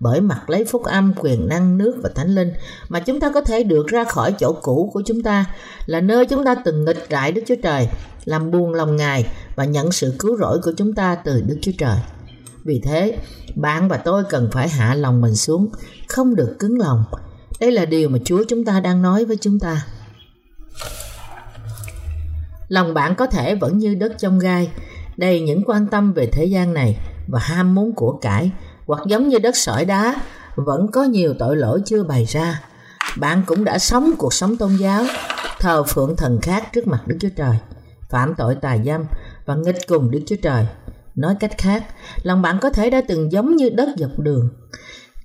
Bởi 0.00 0.20
mặt 0.20 0.50
lấy 0.50 0.64
phúc 0.64 0.82
âm, 0.82 1.12
quyền 1.16 1.48
năng, 1.48 1.78
nước 1.78 1.96
và 2.02 2.10
thánh 2.14 2.34
linh 2.34 2.52
mà 2.88 3.00
chúng 3.00 3.20
ta 3.20 3.30
có 3.34 3.40
thể 3.40 3.62
được 3.62 3.86
ra 3.86 4.04
khỏi 4.04 4.34
chỗ 4.38 4.52
cũ 4.62 4.90
của 4.94 5.02
chúng 5.06 5.22
ta 5.22 5.44
là 5.86 6.00
nơi 6.00 6.26
chúng 6.26 6.44
ta 6.44 6.54
từng 6.54 6.84
nghịch 6.84 7.12
lại 7.12 7.32
Đức 7.32 7.42
Chúa 7.46 7.54
Trời, 7.62 7.88
làm 8.24 8.50
buồn 8.50 8.74
lòng 8.74 8.96
Ngài 8.96 9.26
và 9.56 9.64
nhận 9.64 9.92
sự 9.92 10.14
cứu 10.18 10.36
rỗi 10.36 10.60
của 10.62 10.72
chúng 10.76 10.94
ta 10.94 11.14
từ 11.14 11.40
Đức 11.40 11.58
Chúa 11.62 11.72
Trời. 11.78 11.96
Vì 12.64 12.80
thế, 12.84 13.18
bạn 13.54 13.88
và 13.88 13.96
tôi 13.96 14.24
cần 14.30 14.48
phải 14.52 14.68
hạ 14.68 14.94
lòng 14.94 15.20
mình 15.20 15.34
xuống, 15.34 15.68
không 16.08 16.34
được 16.34 16.56
cứng 16.58 16.78
lòng, 16.78 17.04
đây 17.60 17.72
là 17.72 17.84
điều 17.84 18.08
mà 18.08 18.18
Chúa 18.24 18.44
chúng 18.48 18.64
ta 18.64 18.80
đang 18.80 19.02
nói 19.02 19.24
với 19.24 19.36
chúng 19.40 19.58
ta. 19.58 19.86
Lòng 22.68 22.94
bạn 22.94 23.14
có 23.14 23.26
thể 23.26 23.54
vẫn 23.54 23.78
như 23.78 23.94
đất 23.94 24.12
trong 24.18 24.38
gai, 24.38 24.70
đầy 25.16 25.40
những 25.40 25.62
quan 25.66 25.86
tâm 25.86 26.12
về 26.12 26.26
thế 26.26 26.44
gian 26.44 26.74
này 26.74 26.96
và 27.28 27.38
ham 27.38 27.74
muốn 27.74 27.94
của 27.94 28.18
cải, 28.22 28.50
hoặc 28.88 29.00
giống 29.06 29.28
như 29.28 29.38
đất 29.38 29.56
sỏi 29.56 29.84
đá, 29.84 30.16
vẫn 30.54 30.90
có 30.92 31.04
nhiều 31.04 31.34
tội 31.38 31.56
lỗi 31.56 31.82
chưa 31.84 32.04
bày 32.04 32.24
ra. 32.24 32.62
Bạn 33.16 33.42
cũng 33.46 33.64
đã 33.64 33.78
sống 33.78 34.10
cuộc 34.18 34.34
sống 34.34 34.56
tôn 34.56 34.76
giáo, 34.76 35.04
thờ 35.60 35.82
phượng 35.82 36.16
thần 36.16 36.38
khác 36.42 36.72
trước 36.72 36.86
mặt 36.86 37.00
Đức 37.06 37.16
Chúa 37.20 37.28
Trời, 37.36 37.56
phạm 38.10 38.34
tội 38.34 38.54
tà 38.54 38.76
dâm 38.84 39.04
và 39.46 39.54
nghịch 39.54 39.88
cùng 39.88 40.10
Đức 40.10 40.20
Chúa 40.26 40.36
Trời. 40.42 40.66
Nói 41.14 41.36
cách 41.40 41.58
khác, 41.58 41.84
lòng 42.22 42.42
bạn 42.42 42.58
có 42.60 42.70
thể 42.70 42.90
đã 42.90 43.00
từng 43.08 43.32
giống 43.32 43.56
như 43.56 43.70
đất 43.70 43.88
dọc 43.98 44.18
đường, 44.18 44.48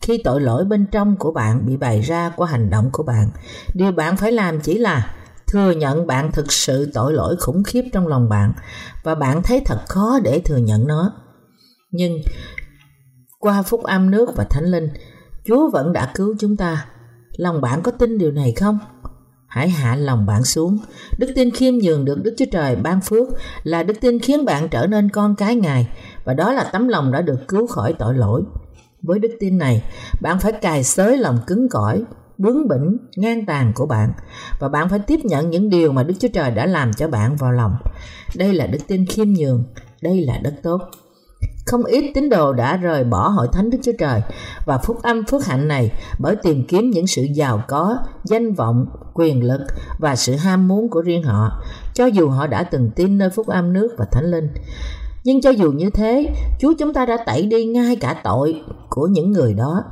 khi 0.04 0.22
tội 0.24 0.42
lỗi 0.42 0.66
bên 0.66 0.86
trong 0.92 1.16
của 1.16 1.32
bạn 1.32 1.66
bị 1.66 1.78
bày 1.78 2.02
ra 2.02 2.32
qua 2.36 2.48
hành 2.48 2.70
động 2.70 2.90
của 2.92 3.04
bạn 3.04 3.30
điều 3.74 3.92
bạn 3.92 4.18
phải 4.18 4.32
làm 4.32 4.60
chỉ 4.62 4.78
là 4.78 5.16
thừa 5.48 5.72
nhận 5.72 6.08
bạn 6.08 6.32
thực 6.32 6.52
sự 6.52 6.92
tội 6.94 7.14
lỗi 7.14 7.36
khủng 7.40 7.64
khiếp 7.64 7.84
trong 7.94 8.08
lòng 8.08 8.30
bạn 8.30 8.54
và 9.04 9.16
bạn 9.16 9.44
thấy 9.44 9.62
thật 9.66 9.80
khó 9.88 10.20
để 10.24 10.42
thừa 10.46 10.58
nhận 10.58 10.88
nó 10.88 11.14
nhưng 11.92 12.22
qua 13.44 13.62
phúc 13.62 13.84
âm 13.84 14.12
nước 14.12 14.30
và 14.36 14.44
thánh 14.50 14.66
linh 14.66 14.90
chúa 15.46 15.70
vẫn 15.70 15.94
đã 15.94 16.12
cứu 16.16 16.36
chúng 16.40 16.58
ta 16.58 16.86
lòng 17.38 17.62
bạn 17.62 17.82
có 17.82 17.92
tin 17.92 18.18
điều 18.18 18.32
này 18.32 18.54
không 18.60 18.80
hãy 19.48 19.70
hạ 19.70 19.96
lòng 19.96 20.26
bạn 20.26 20.44
xuống 20.44 20.78
đức 21.18 21.32
tin 21.36 21.52
khiêm 21.52 21.74
nhường 21.74 22.06
được 22.06 22.24
đức 22.24 22.34
chúa 22.38 22.46
trời 22.52 22.76
ban 22.76 23.02
phước 23.02 23.28
là 23.64 23.84
đức 23.84 24.02
tin 24.02 24.20
khiến 24.20 24.46
bạn 24.46 24.70
trở 24.70 24.88
nên 24.88 25.10
con 25.10 25.36
cái 25.36 25.56
ngài 25.56 25.88
và 26.24 26.34
đó 26.34 26.54
là 26.54 26.70
tấm 26.74 26.88
lòng 26.88 27.12
đã 27.12 27.22
được 27.22 27.48
cứu 27.48 27.68
khỏi 27.68 27.94
tội 28.00 28.14
lỗi 28.14 28.44
với 29.04 29.20
đức 29.20 29.32
tin 29.40 29.58
này, 29.58 29.84
bạn 30.22 30.40
phải 30.40 30.52
cài 30.52 30.84
xới 30.84 31.18
lòng 31.18 31.40
cứng 31.48 31.70
cỏi, 31.70 32.04
bướng 32.38 32.68
bỉnh, 32.68 32.98
ngang 33.16 33.46
tàn 33.46 33.72
của 33.76 33.86
bạn 33.86 34.12
và 34.60 34.70
bạn 34.70 34.90
phải 34.90 35.00
tiếp 35.00 35.20
nhận 35.24 35.50
những 35.50 35.70
điều 35.70 35.92
mà 35.92 36.04
Đức 36.04 36.14
Chúa 36.20 36.28
Trời 36.34 36.52
đã 36.52 36.66
làm 36.66 36.94
cho 36.94 37.08
bạn 37.08 37.36
vào 37.36 37.52
lòng. 37.52 37.76
Đây 38.36 38.54
là 38.54 38.68
đức 38.68 38.80
tin 38.88 39.06
khiêm 39.06 39.28
nhường, 39.28 39.64
đây 40.02 40.22
là 40.22 40.40
đất 40.44 40.54
tốt. 40.64 40.82
Không 41.74 41.86
ít 41.86 42.12
tín 42.14 42.30
đồ 42.30 42.54
đã 42.54 42.78
rời 42.78 43.04
bỏ 43.04 43.28
hội 43.28 43.48
thánh 43.52 43.70
Đức 43.70 43.78
Chúa 43.84 43.92
Trời 44.00 44.22
và 44.66 44.78
phúc 44.78 44.98
âm 45.04 45.26
phước 45.26 45.46
hạnh 45.46 45.68
này 45.68 45.92
bởi 46.20 46.36
tìm 46.36 46.64
kiếm 46.68 46.90
những 46.90 47.08
sự 47.08 47.24
giàu 47.24 47.62
có, 47.68 47.98
danh 48.24 48.54
vọng, 48.54 48.86
quyền 49.14 49.44
lực 49.44 49.62
và 50.00 50.16
sự 50.16 50.36
ham 50.36 50.68
muốn 50.68 50.90
của 50.90 51.02
riêng 51.02 51.24
họ, 51.24 51.52
cho 51.94 52.06
dù 52.06 52.30
họ 52.30 52.48
đã 52.48 52.64
từng 52.64 52.92
tin 52.96 53.18
nơi 53.18 53.30
phúc 53.30 53.48
âm 53.48 53.74
nước 53.74 53.96
và 53.98 54.06
thánh 54.12 54.32
linh. 54.32 54.50
Nhưng 55.24 55.42
cho 55.42 55.50
dù 55.50 55.72
như 55.72 55.90
thế, 55.90 56.36
Chúa 56.60 56.74
chúng 56.80 56.94
ta 56.94 57.06
đã 57.06 57.18
tẩy 57.26 57.46
đi 57.46 57.66
ngay 57.66 57.96
cả 57.96 58.22
tội 58.24 58.62
của 58.90 59.08
những 59.08 59.32
người 59.32 59.54
đó. 59.54 59.84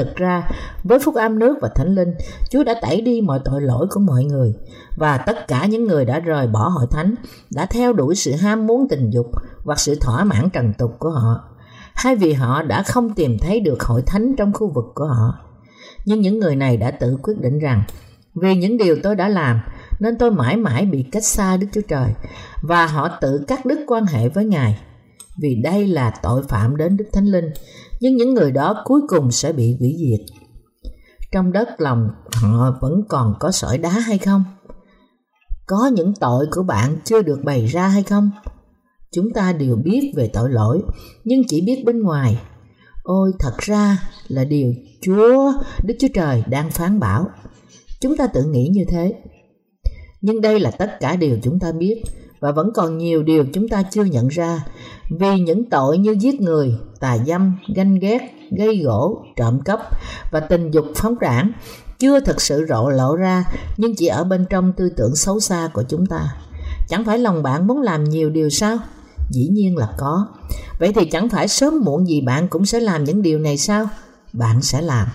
Thực 0.00 0.16
ra, 0.16 0.48
với 0.84 0.98
phúc 0.98 1.14
âm 1.14 1.38
nước 1.38 1.58
và 1.60 1.68
thánh 1.74 1.94
linh, 1.94 2.14
Chúa 2.50 2.64
đã 2.64 2.74
tẩy 2.82 3.00
đi 3.00 3.20
mọi 3.20 3.40
tội 3.44 3.60
lỗi 3.62 3.86
của 3.90 4.00
mọi 4.00 4.24
người 4.24 4.54
và 4.96 5.18
tất 5.18 5.48
cả 5.48 5.66
những 5.66 5.84
người 5.84 6.04
đã 6.04 6.20
rời 6.20 6.46
bỏ 6.46 6.68
hội 6.68 6.86
thánh, 6.90 7.14
đã 7.54 7.66
theo 7.66 7.92
đuổi 7.92 8.14
sự 8.14 8.32
ham 8.32 8.66
muốn 8.66 8.88
tình 8.88 9.10
dục 9.10 9.26
hoặc 9.64 9.78
sự 9.78 9.94
thỏa 10.00 10.24
mãn 10.24 10.50
trần 10.50 10.72
tục 10.78 10.90
của 10.98 11.10
họ, 11.10 11.40
hay 11.94 12.16
vì 12.16 12.32
họ 12.32 12.62
đã 12.62 12.82
không 12.82 13.14
tìm 13.14 13.38
thấy 13.38 13.60
được 13.60 13.82
hội 13.82 14.02
thánh 14.06 14.36
trong 14.36 14.52
khu 14.52 14.72
vực 14.74 14.84
của 14.94 15.06
họ. 15.06 15.34
Nhưng 16.04 16.20
những 16.20 16.38
người 16.38 16.56
này 16.56 16.76
đã 16.76 16.90
tự 16.90 17.18
quyết 17.22 17.40
định 17.40 17.58
rằng, 17.58 17.82
vì 18.34 18.54
những 18.54 18.76
điều 18.76 18.96
tôi 19.02 19.16
đã 19.16 19.28
làm, 19.28 19.60
nên 20.00 20.18
tôi 20.18 20.30
mãi 20.30 20.56
mãi 20.56 20.86
bị 20.86 21.02
cách 21.12 21.24
xa 21.24 21.56
Đức 21.56 21.66
Chúa 21.72 21.82
Trời 21.88 22.14
và 22.62 22.86
họ 22.86 23.08
tự 23.20 23.44
cắt 23.48 23.66
đứt 23.66 23.78
quan 23.86 24.06
hệ 24.06 24.28
với 24.28 24.44
Ngài. 24.44 24.80
Vì 25.42 25.54
đây 25.62 25.86
là 25.86 26.12
tội 26.22 26.42
phạm 26.48 26.76
đến 26.76 26.96
Đức 26.96 27.06
Thánh 27.12 27.26
Linh, 27.26 27.50
nhưng 28.00 28.16
những 28.16 28.34
người 28.34 28.52
đó 28.52 28.82
cuối 28.84 29.00
cùng 29.08 29.30
sẽ 29.30 29.52
bị 29.52 29.76
hủy 29.78 29.96
diệt. 29.98 30.36
Trong 31.32 31.52
đất 31.52 31.68
lòng 31.78 32.08
họ 32.32 32.78
vẫn 32.80 33.02
còn 33.08 33.34
có 33.40 33.50
sỏi 33.50 33.78
đá 33.78 33.90
hay 33.90 34.18
không? 34.18 34.44
Có 35.66 35.90
những 35.94 36.14
tội 36.20 36.46
của 36.50 36.62
bạn 36.62 36.96
chưa 37.04 37.22
được 37.22 37.38
bày 37.44 37.66
ra 37.66 37.88
hay 37.88 38.02
không? 38.02 38.30
Chúng 39.12 39.32
ta 39.32 39.52
đều 39.52 39.76
biết 39.76 40.12
về 40.16 40.30
tội 40.32 40.50
lỗi, 40.50 40.82
nhưng 41.24 41.42
chỉ 41.48 41.60
biết 41.60 41.82
bên 41.86 42.02
ngoài. 42.02 42.40
Ôi 43.02 43.32
thật 43.38 43.58
ra 43.58 43.98
là 44.28 44.44
điều 44.44 44.74
Chúa, 45.02 45.52
Đức 45.84 45.94
Chúa 46.00 46.08
Trời 46.14 46.44
đang 46.48 46.70
phán 46.70 47.00
bảo. 47.00 47.26
Chúng 48.00 48.16
ta 48.16 48.26
tự 48.26 48.44
nghĩ 48.44 48.68
như 48.72 48.84
thế. 48.88 49.14
Nhưng 50.20 50.40
đây 50.40 50.60
là 50.60 50.70
tất 50.70 50.90
cả 51.00 51.16
điều 51.16 51.38
chúng 51.42 51.58
ta 51.58 51.72
biết 51.72 52.02
và 52.40 52.52
vẫn 52.52 52.70
còn 52.74 52.98
nhiều 52.98 53.22
điều 53.22 53.44
chúng 53.52 53.68
ta 53.68 53.82
chưa 53.82 54.04
nhận 54.04 54.28
ra 54.28 54.64
vì 55.10 55.40
những 55.40 55.70
tội 55.70 55.98
như 55.98 56.16
giết 56.20 56.40
người, 56.40 56.74
tà 57.00 57.18
dâm, 57.26 57.56
ganh 57.74 57.98
ghét, 57.98 58.20
gây 58.50 58.82
gỗ, 58.84 59.24
trộm 59.36 59.60
cắp 59.60 59.80
và 60.30 60.40
tình 60.40 60.70
dục 60.70 60.84
phóng 60.94 61.18
đảng 61.20 61.52
chưa 61.98 62.20
thực 62.20 62.40
sự 62.40 62.66
rộ 62.68 62.88
lộ 62.88 63.16
ra 63.16 63.44
nhưng 63.76 63.94
chỉ 63.94 64.06
ở 64.06 64.24
bên 64.24 64.46
trong 64.50 64.72
tư 64.72 64.90
tưởng 64.96 65.16
xấu 65.16 65.40
xa 65.40 65.68
của 65.72 65.82
chúng 65.88 66.06
ta. 66.06 66.34
Chẳng 66.88 67.04
phải 67.04 67.18
lòng 67.18 67.42
bạn 67.42 67.66
muốn 67.66 67.82
làm 67.82 68.04
nhiều 68.04 68.30
điều 68.30 68.50
sao? 68.50 68.78
Dĩ 69.30 69.48
nhiên 69.52 69.76
là 69.76 69.88
có. 69.98 70.26
Vậy 70.78 70.92
thì 70.92 71.04
chẳng 71.04 71.28
phải 71.28 71.48
sớm 71.48 71.80
muộn 71.84 72.08
gì 72.08 72.20
bạn 72.20 72.48
cũng 72.48 72.66
sẽ 72.66 72.80
làm 72.80 73.04
những 73.04 73.22
điều 73.22 73.38
này 73.38 73.56
sao? 73.56 73.88
Bạn 74.32 74.62
sẽ 74.62 74.80
làm. 74.80 75.08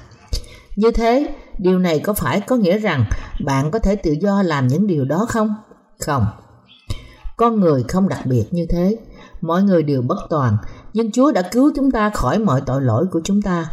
Như 0.75 0.91
thế, 0.91 1.35
điều 1.57 1.79
này 1.79 1.99
có 1.99 2.13
phải 2.13 2.41
có 2.41 2.55
nghĩa 2.55 2.77
rằng 2.77 3.05
bạn 3.45 3.71
có 3.71 3.79
thể 3.79 3.95
tự 3.95 4.11
do 4.21 4.41
làm 4.41 4.67
những 4.67 4.87
điều 4.87 5.05
đó 5.05 5.25
không? 5.29 5.55
Không. 5.99 6.25
Con 7.37 7.59
người 7.59 7.83
không 7.87 8.09
đặc 8.09 8.25
biệt 8.25 8.45
như 8.51 8.65
thế. 8.69 8.97
Mọi 9.41 9.63
người 9.63 9.83
đều 9.83 10.01
bất 10.01 10.17
toàn, 10.29 10.57
nhưng 10.93 11.11
Chúa 11.11 11.31
đã 11.31 11.41
cứu 11.41 11.71
chúng 11.75 11.91
ta 11.91 12.09
khỏi 12.09 12.39
mọi 12.39 12.61
tội 12.65 12.81
lỗi 12.81 13.05
của 13.11 13.21
chúng 13.23 13.41
ta. 13.41 13.71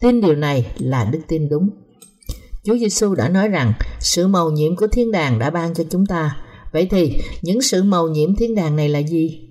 Tin 0.00 0.20
điều 0.20 0.34
này 0.34 0.72
là 0.78 1.04
đức 1.04 1.20
tin 1.28 1.48
đúng. 1.48 1.70
Chúa 2.64 2.76
Giêsu 2.76 3.14
đã 3.14 3.28
nói 3.28 3.48
rằng 3.48 3.72
sự 4.00 4.26
màu 4.28 4.50
nhiệm 4.50 4.76
của 4.76 4.86
thiên 4.86 5.12
đàng 5.12 5.38
đã 5.38 5.50
ban 5.50 5.74
cho 5.74 5.84
chúng 5.90 6.06
ta. 6.06 6.36
Vậy 6.72 6.86
thì 6.90 7.20
những 7.42 7.62
sự 7.62 7.82
màu 7.82 8.08
nhiệm 8.08 8.36
thiên 8.36 8.54
đàng 8.54 8.76
này 8.76 8.88
là 8.88 8.98
gì? 8.98 9.48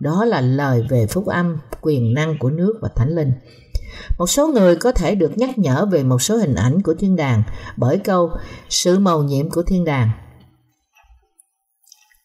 Đó 0.00 0.24
là 0.24 0.40
lời 0.40 0.86
về 0.90 1.06
phúc 1.06 1.26
âm, 1.26 1.58
quyền 1.80 2.14
năng 2.14 2.38
của 2.38 2.50
nước 2.50 2.78
và 2.82 2.88
thánh 2.96 3.14
linh. 3.14 3.32
Một 4.18 4.26
số 4.26 4.48
người 4.48 4.76
có 4.76 4.92
thể 4.92 5.14
được 5.14 5.38
nhắc 5.38 5.58
nhở 5.58 5.86
về 5.92 6.02
một 6.02 6.22
số 6.22 6.36
hình 6.36 6.54
ảnh 6.54 6.82
của 6.82 6.94
thiên 6.94 7.16
đàng 7.16 7.42
bởi 7.76 7.98
câu 7.98 8.30
sự 8.68 8.98
màu 8.98 9.22
nhiệm 9.22 9.50
của 9.50 9.62
thiên 9.62 9.84
đàng. 9.84 10.10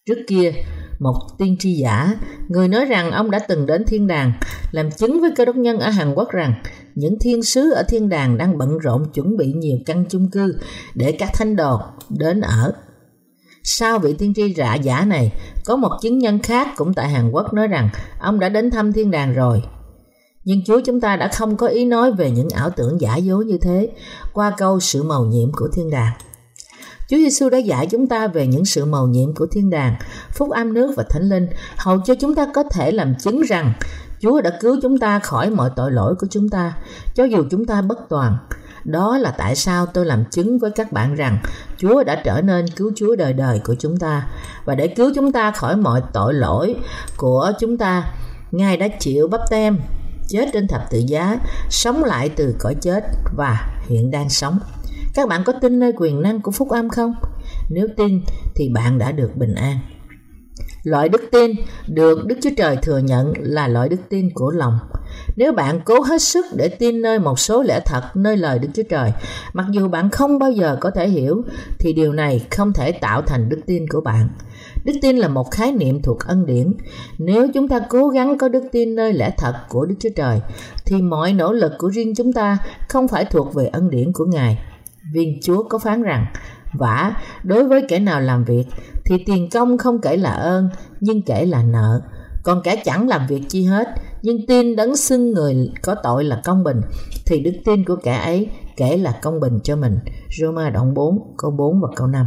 Trước 0.07 0.17
kia, 0.27 0.53
một 0.99 1.15
tiên 1.37 1.55
tri 1.59 1.73
giả, 1.73 2.15
người 2.47 2.67
nói 2.67 2.85
rằng 2.85 3.11
ông 3.11 3.31
đã 3.31 3.39
từng 3.39 3.65
đến 3.65 3.83
thiên 3.87 4.07
đàng, 4.07 4.31
làm 4.71 4.91
chứng 4.91 5.21
với 5.21 5.31
cơ 5.35 5.45
đốc 5.45 5.55
nhân 5.55 5.79
ở 5.79 5.89
Hàn 5.89 6.13
Quốc 6.13 6.29
rằng 6.31 6.53
những 6.95 7.19
thiên 7.19 7.43
sứ 7.43 7.71
ở 7.71 7.83
thiên 7.87 8.09
đàng 8.09 8.37
đang 8.37 8.57
bận 8.57 8.77
rộn 8.77 9.05
chuẩn 9.13 9.37
bị 9.37 9.53
nhiều 9.53 9.77
căn 9.85 10.05
chung 10.09 10.31
cư 10.31 10.57
để 10.95 11.11
các 11.11 11.29
thánh 11.33 11.55
đồ 11.55 11.79
đến 12.09 12.41
ở. 12.41 12.73
Sau 13.63 13.99
vị 13.99 14.15
tiên 14.17 14.33
tri 14.35 14.53
rạ 14.53 14.75
giả 14.75 15.05
này, 15.05 15.33
có 15.65 15.75
một 15.75 15.91
chứng 16.01 16.19
nhân 16.19 16.39
khác 16.39 16.67
cũng 16.75 16.93
tại 16.93 17.09
Hàn 17.09 17.31
Quốc 17.31 17.53
nói 17.53 17.67
rằng 17.67 17.89
ông 18.19 18.39
đã 18.39 18.49
đến 18.49 18.71
thăm 18.71 18.93
thiên 18.93 19.11
đàng 19.11 19.33
rồi. 19.33 19.61
Nhưng 20.43 20.63
Chúa 20.65 20.81
chúng 20.85 21.01
ta 21.01 21.15
đã 21.15 21.27
không 21.27 21.57
có 21.57 21.67
ý 21.67 21.85
nói 21.85 22.11
về 22.11 22.31
những 22.31 22.49
ảo 22.49 22.69
tưởng 22.69 23.01
giả 23.01 23.15
dối 23.15 23.45
như 23.45 23.57
thế 23.61 23.89
qua 24.33 24.53
câu 24.57 24.79
sự 24.79 25.03
màu 25.03 25.25
nhiệm 25.25 25.51
của 25.51 25.67
thiên 25.73 25.89
đàng. 25.89 26.13
Chúa 27.09 27.17
Giêsu 27.17 27.49
đã 27.49 27.57
dạy 27.57 27.87
chúng 27.87 28.07
ta 28.07 28.27
về 28.27 28.47
những 28.47 28.65
sự 28.65 28.85
màu 28.85 29.07
nhiệm 29.07 29.35
của 29.35 29.47
thiên 29.51 29.69
đàng, 29.69 29.95
phúc 30.31 30.49
âm 30.49 30.73
nước 30.73 30.93
và 30.97 31.03
thánh 31.09 31.29
linh, 31.29 31.47
hầu 31.77 31.99
cho 32.05 32.15
chúng 32.15 32.35
ta 32.35 32.47
có 32.53 32.63
thể 32.63 32.91
làm 32.91 33.15
chứng 33.15 33.41
rằng 33.41 33.73
Chúa 34.19 34.41
đã 34.41 34.51
cứu 34.61 34.77
chúng 34.81 34.97
ta 34.97 35.19
khỏi 35.19 35.49
mọi 35.49 35.69
tội 35.75 35.91
lỗi 35.91 36.15
của 36.19 36.27
chúng 36.29 36.49
ta, 36.49 36.73
cho 37.15 37.23
dù 37.23 37.43
chúng 37.51 37.65
ta 37.65 37.81
bất 37.81 37.97
toàn. 38.09 38.37
Đó 38.83 39.17
là 39.17 39.31
tại 39.31 39.55
sao 39.55 39.85
tôi 39.85 40.05
làm 40.05 40.25
chứng 40.31 40.59
với 40.59 40.71
các 40.71 40.91
bạn 40.91 41.15
rằng 41.15 41.37
Chúa 41.77 42.03
đã 42.03 42.21
trở 42.25 42.41
nên 42.41 42.67
cứu 42.67 42.91
Chúa 42.95 43.15
đời 43.15 43.33
đời 43.33 43.61
của 43.65 43.75
chúng 43.79 43.97
ta 43.97 44.27
và 44.65 44.75
để 44.75 44.87
cứu 44.87 45.11
chúng 45.15 45.31
ta 45.31 45.51
khỏi 45.51 45.75
mọi 45.77 46.01
tội 46.13 46.33
lỗi 46.33 46.75
của 47.17 47.51
chúng 47.59 47.77
ta, 47.77 48.13
Ngài 48.51 48.77
đã 48.77 48.87
chịu 48.99 49.27
bắp 49.27 49.41
tem, 49.49 49.77
chết 50.27 50.49
trên 50.53 50.67
thập 50.67 50.81
tự 50.91 50.99
giá, 51.07 51.37
sống 51.69 52.03
lại 52.03 52.29
từ 52.29 52.55
cõi 52.59 52.75
chết 52.81 53.03
và 53.37 53.77
hiện 53.87 54.11
đang 54.11 54.29
sống. 54.29 54.59
Các 55.15 55.27
bạn 55.27 55.43
có 55.43 55.53
tin 55.61 55.79
nơi 55.79 55.93
quyền 55.97 56.21
năng 56.21 56.41
của 56.41 56.51
phúc 56.51 56.69
âm 56.69 56.89
không? 56.89 57.13
Nếu 57.69 57.87
tin 57.97 58.21
thì 58.55 58.69
bạn 58.69 58.97
đã 58.97 59.11
được 59.11 59.35
bình 59.35 59.55
an. 59.55 59.77
Loại 60.83 61.09
đức 61.09 61.21
tin 61.31 61.51
được 61.87 62.25
Đức 62.25 62.35
Chúa 62.41 62.49
Trời 62.57 62.77
thừa 62.77 62.97
nhận 62.97 63.33
là 63.37 63.67
loại 63.67 63.89
đức 63.89 63.99
tin 64.09 64.29
của 64.33 64.51
lòng. 64.51 64.79
Nếu 65.35 65.53
bạn 65.53 65.79
cố 65.85 66.01
hết 66.01 66.21
sức 66.21 66.45
để 66.55 66.69
tin 66.69 67.01
nơi 67.01 67.19
một 67.19 67.39
số 67.39 67.63
lẽ 67.63 67.79
thật 67.85 68.01
nơi 68.15 68.37
lời 68.37 68.59
Đức 68.59 68.67
Chúa 68.73 68.83
Trời, 68.89 69.11
mặc 69.53 69.65
dù 69.71 69.87
bạn 69.87 70.09
không 70.09 70.39
bao 70.39 70.51
giờ 70.51 70.77
có 70.79 70.91
thể 70.91 71.09
hiểu, 71.09 71.41
thì 71.79 71.93
điều 71.93 72.13
này 72.13 72.45
không 72.51 72.73
thể 72.73 72.91
tạo 72.91 73.21
thành 73.21 73.49
đức 73.49 73.59
tin 73.65 73.87
của 73.87 74.01
bạn. 74.01 74.29
Đức 74.85 74.93
tin 75.01 75.17
là 75.17 75.27
một 75.27 75.51
khái 75.51 75.71
niệm 75.71 76.01
thuộc 76.01 76.19
ân 76.19 76.45
điển. 76.45 76.73
Nếu 77.17 77.47
chúng 77.53 77.67
ta 77.67 77.79
cố 77.89 78.07
gắng 78.07 78.37
có 78.37 78.49
đức 78.49 78.63
tin 78.71 78.95
nơi 78.95 79.13
lẽ 79.13 79.33
thật 79.37 79.53
của 79.69 79.85
Đức 79.85 79.95
Chúa 79.99 80.09
Trời, 80.15 80.39
thì 80.85 81.01
mọi 81.01 81.33
nỗ 81.33 81.53
lực 81.53 81.71
của 81.77 81.87
riêng 81.87 82.15
chúng 82.15 82.33
ta 82.33 82.57
không 82.89 83.07
phải 83.07 83.25
thuộc 83.25 83.53
về 83.53 83.67
ân 83.67 83.89
điển 83.89 84.13
của 84.13 84.25
Ngài. 84.25 84.57
Viên 85.15 85.39
Chúa 85.43 85.63
có 85.63 85.77
phán 85.79 86.03
rằng, 86.03 86.25
vả 86.73 87.13
đối 87.43 87.67
với 87.67 87.85
kẻ 87.89 87.99
nào 87.99 88.21
làm 88.21 88.43
việc 88.43 88.63
thì 89.05 89.23
tiền 89.25 89.49
công 89.49 89.77
không 89.77 90.01
kể 90.01 90.17
là 90.17 90.31
ơn 90.31 90.69
nhưng 90.99 91.21
kể 91.21 91.45
là 91.45 91.63
nợ. 91.63 92.01
Còn 92.43 92.61
kẻ 92.63 92.81
chẳng 92.85 93.07
làm 93.07 93.21
việc 93.27 93.41
chi 93.49 93.63
hết 93.63 93.87
nhưng 94.21 94.47
tin 94.47 94.75
đấng 94.75 94.95
xưng 94.95 95.31
người 95.31 95.71
có 95.83 95.95
tội 96.03 96.23
là 96.23 96.41
công 96.45 96.63
bình 96.63 96.81
thì 97.25 97.39
đức 97.39 97.51
tin 97.65 97.85
của 97.85 97.95
kẻ 98.03 98.15
ấy 98.15 98.49
kể 98.77 98.97
là 98.97 99.19
công 99.21 99.39
bình 99.39 99.59
cho 99.63 99.75
mình. 99.75 99.99
Roma 100.39 100.69
đoạn 100.69 100.93
4 100.93 101.35
câu 101.37 101.51
4 101.51 101.81
và 101.81 101.87
câu 101.95 102.07
5 102.07 102.25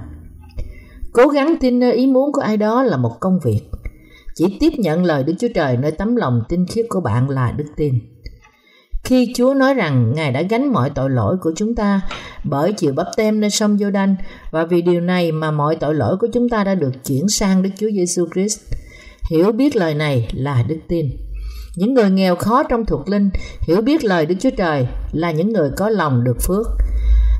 Cố 1.12 1.28
gắng 1.28 1.54
tin 1.60 1.78
nơi 1.78 1.92
ý 1.92 2.06
muốn 2.06 2.32
của 2.32 2.40
ai 2.40 2.56
đó 2.56 2.82
là 2.82 2.96
một 2.96 3.12
công 3.20 3.38
việc. 3.44 3.60
Chỉ 4.34 4.56
tiếp 4.60 4.70
nhận 4.78 5.04
lời 5.04 5.24
Đức 5.24 5.34
Chúa 5.38 5.48
Trời 5.54 5.76
nơi 5.76 5.90
tấm 5.90 6.16
lòng 6.16 6.42
tin 6.48 6.66
khiết 6.66 6.86
của 6.88 7.00
bạn 7.00 7.30
là 7.30 7.52
đức 7.52 7.66
tin 7.76 7.94
khi 9.08 9.32
Chúa 9.34 9.54
nói 9.54 9.74
rằng 9.74 10.12
Ngài 10.14 10.32
đã 10.32 10.42
gánh 10.42 10.72
mọi 10.72 10.90
tội 10.90 11.10
lỗi 11.10 11.36
của 11.40 11.52
chúng 11.56 11.74
ta 11.74 12.00
bởi 12.44 12.72
chịu 12.72 12.92
bắp 12.92 13.06
tem 13.16 13.40
nơi 13.40 13.50
sông 13.50 13.78
giô 13.78 13.90
đanh 13.90 14.14
và 14.50 14.64
vì 14.64 14.82
điều 14.82 15.00
này 15.00 15.32
mà 15.32 15.50
mọi 15.50 15.76
tội 15.76 15.94
lỗi 15.94 16.16
của 16.20 16.26
chúng 16.32 16.48
ta 16.48 16.64
đã 16.64 16.74
được 16.74 16.90
chuyển 17.04 17.28
sang 17.28 17.62
Đức 17.62 17.70
Chúa 17.78 17.90
Giêsu 17.90 18.26
Christ. 18.34 18.60
Hiểu 19.30 19.52
biết 19.52 19.76
lời 19.76 19.94
này 19.94 20.28
là 20.34 20.64
đức 20.68 20.78
tin. 20.88 21.06
Những 21.76 21.94
người 21.94 22.10
nghèo 22.10 22.36
khó 22.36 22.62
trong 22.62 22.84
thuộc 22.86 23.08
linh, 23.08 23.30
hiểu 23.68 23.80
biết 23.80 24.04
lời 24.04 24.26
Đức 24.26 24.34
Chúa 24.40 24.50
Trời 24.56 24.86
là 25.12 25.30
những 25.30 25.52
người 25.52 25.70
có 25.76 25.88
lòng 25.88 26.24
được 26.24 26.36
phước. 26.42 26.66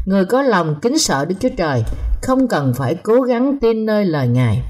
Người 0.06 0.24
có 0.24 0.42
lòng 0.42 0.74
kính 0.82 0.98
sợ 0.98 1.24
Đức 1.24 1.34
Chúa 1.40 1.54
Trời, 1.56 1.82
không 2.22 2.48
cần 2.48 2.72
phải 2.76 2.94
cố 2.94 3.20
gắng 3.20 3.58
tin 3.60 3.86
nơi 3.86 4.04
lời 4.04 4.28
Ngài. 4.28 4.62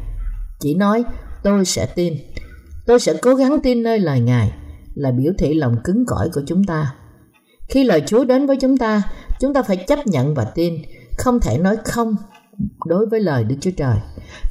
Chỉ 0.60 0.74
nói, 0.74 1.04
tôi 1.42 1.64
sẽ 1.64 1.86
tin. 1.86 2.14
Tôi 2.86 3.00
sẽ 3.00 3.14
cố 3.22 3.34
gắng 3.34 3.58
tin 3.62 3.82
nơi 3.82 3.98
lời 3.98 4.20
Ngài 4.20 4.52
là 4.98 5.10
biểu 5.10 5.32
thị 5.38 5.54
lòng 5.54 5.76
cứng 5.84 6.06
cỏi 6.06 6.28
của 6.34 6.42
chúng 6.46 6.64
ta. 6.64 6.94
Khi 7.68 7.84
lời 7.84 8.02
Chúa 8.06 8.24
đến 8.24 8.46
với 8.46 8.56
chúng 8.56 8.76
ta, 8.76 9.02
chúng 9.40 9.54
ta 9.54 9.62
phải 9.62 9.76
chấp 9.76 10.06
nhận 10.06 10.34
và 10.34 10.44
tin, 10.44 10.74
không 11.18 11.40
thể 11.40 11.58
nói 11.58 11.76
không 11.84 12.16
đối 12.86 13.06
với 13.06 13.20
lời 13.20 13.44
Đức 13.44 13.56
Chúa 13.60 13.70
Trời. 13.76 13.96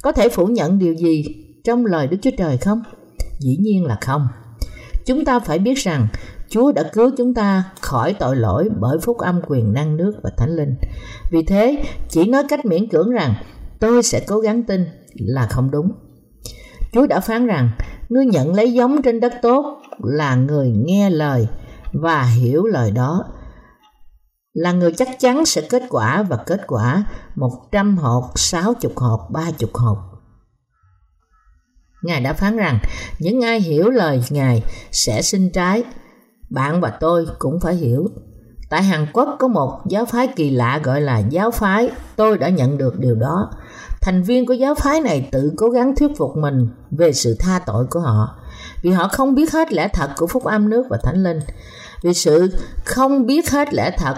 Có 0.02 0.12
thể 0.12 0.28
phủ 0.28 0.46
nhận 0.46 0.78
điều 0.78 0.94
gì 0.94 1.24
trong 1.64 1.86
lời 1.86 2.06
Đức 2.06 2.16
Chúa 2.22 2.30
Trời 2.38 2.56
không? 2.56 2.82
Dĩ 3.38 3.56
nhiên 3.60 3.84
là 3.84 3.98
không. 4.00 4.28
Chúng 5.06 5.24
ta 5.24 5.40
phải 5.40 5.58
biết 5.58 5.78
rằng 5.78 6.06
Chúa 6.48 6.72
đã 6.72 6.82
cứu 6.92 7.10
chúng 7.16 7.34
ta 7.34 7.64
khỏi 7.80 8.14
tội 8.18 8.36
lỗi 8.36 8.68
bởi 8.80 8.98
phúc 9.02 9.18
âm 9.18 9.40
quyền 9.48 9.72
năng 9.72 9.96
nước 9.96 10.12
và 10.22 10.30
thánh 10.36 10.56
linh. 10.56 10.74
Vì 11.30 11.42
thế, 11.42 11.84
chỉ 12.08 12.24
nói 12.24 12.42
cách 12.48 12.64
miễn 12.64 12.88
cưỡng 12.88 13.10
rằng 13.10 13.34
tôi 13.80 14.02
sẽ 14.02 14.20
cố 14.26 14.40
gắng 14.40 14.62
tin 14.62 14.86
là 15.14 15.46
không 15.46 15.70
đúng. 15.70 15.92
Chúa 16.92 17.06
đã 17.06 17.20
phán 17.20 17.46
rằng 17.46 17.70
ngươi 18.08 18.26
nhận 18.26 18.54
lấy 18.54 18.72
giống 18.72 19.02
trên 19.02 19.20
đất 19.20 19.32
tốt 19.42 19.80
là 20.02 20.34
người 20.34 20.72
nghe 20.86 21.10
lời 21.10 21.48
và 21.92 22.22
hiểu 22.22 22.64
lời 22.64 22.90
đó 22.90 23.24
là 24.52 24.72
người 24.72 24.92
chắc 24.92 25.08
chắn 25.18 25.46
sẽ 25.46 25.60
kết 25.60 25.82
quả 25.88 26.22
và 26.22 26.36
kết 26.36 26.60
quả 26.66 27.04
một 27.34 27.52
trăm 27.72 27.96
hột, 27.96 28.24
sáu 28.34 28.74
chục 28.74 28.92
hột, 28.96 29.20
ba 29.30 29.50
chục 29.58 29.70
hột. 29.74 29.98
Ngài 32.02 32.20
đã 32.20 32.32
phán 32.32 32.56
rằng 32.56 32.78
những 33.18 33.44
ai 33.44 33.60
hiểu 33.60 33.90
lời 33.90 34.22
Ngài 34.30 34.62
sẽ 34.90 35.22
sinh 35.22 35.50
trái. 35.52 35.84
Bạn 36.50 36.80
và 36.80 36.90
tôi 37.00 37.26
cũng 37.38 37.60
phải 37.60 37.74
hiểu. 37.74 38.08
Tại 38.70 38.82
Hàn 38.82 39.06
Quốc 39.12 39.36
có 39.38 39.48
một 39.48 39.80
giáo 39.88 40.04
phái 40.04 40.26
kỳ 40.26 40.50
lạ 40.50 40.80
gọi 40.84 41.00
là 41.00 41.18
giáo 41.18 41.50
phái. 41.50 41.90
Tôi 42.16 42.38
đã 42.38 42.48
nhận 42.48 42.78
được 42.78 42.98
điều 42.98 43.14
đó. 43.14 43.50
Thành 44.00 44.22
viên 44.22 44.46
của 44.46 44.54
giáo 44.54 44.74
phái 44.74 45.00
này 45.00 45.28
tự 45.32 45.52
cố 45.56 45.68
gắng 45.68 45.96
thuyết 45.96 46.16
phục 46.16 46.36
mình 46.36 46.68
về 46.90 47.12
sự 47.12 47.36
tha 47.40 47.58
tội 47.66 47.86
của 47.90 48.00
họ. 48.00 48.38
Vì 48.82 48.90
họ 48.90 49.08
không 49.08 49.34
biết 49.34 49.52
hết 49.52 49.72
lẽ 49.72 49.88
thật 49.88 50.10
của 50.16 50.26
phúc 50.26 50.44
âm 50.44 50.70
nước 50.70 50.86
và 50.90 50.98
thánh 51.02 51.22
linh. 51.22 51.40
Vì 52.02 52.14
sự 52.14 52.50
không 52.84 53.26
biết 53.26 53.50
hết 53.50 53.74
lẽ 53.74 53.90
thật 53.98 54.14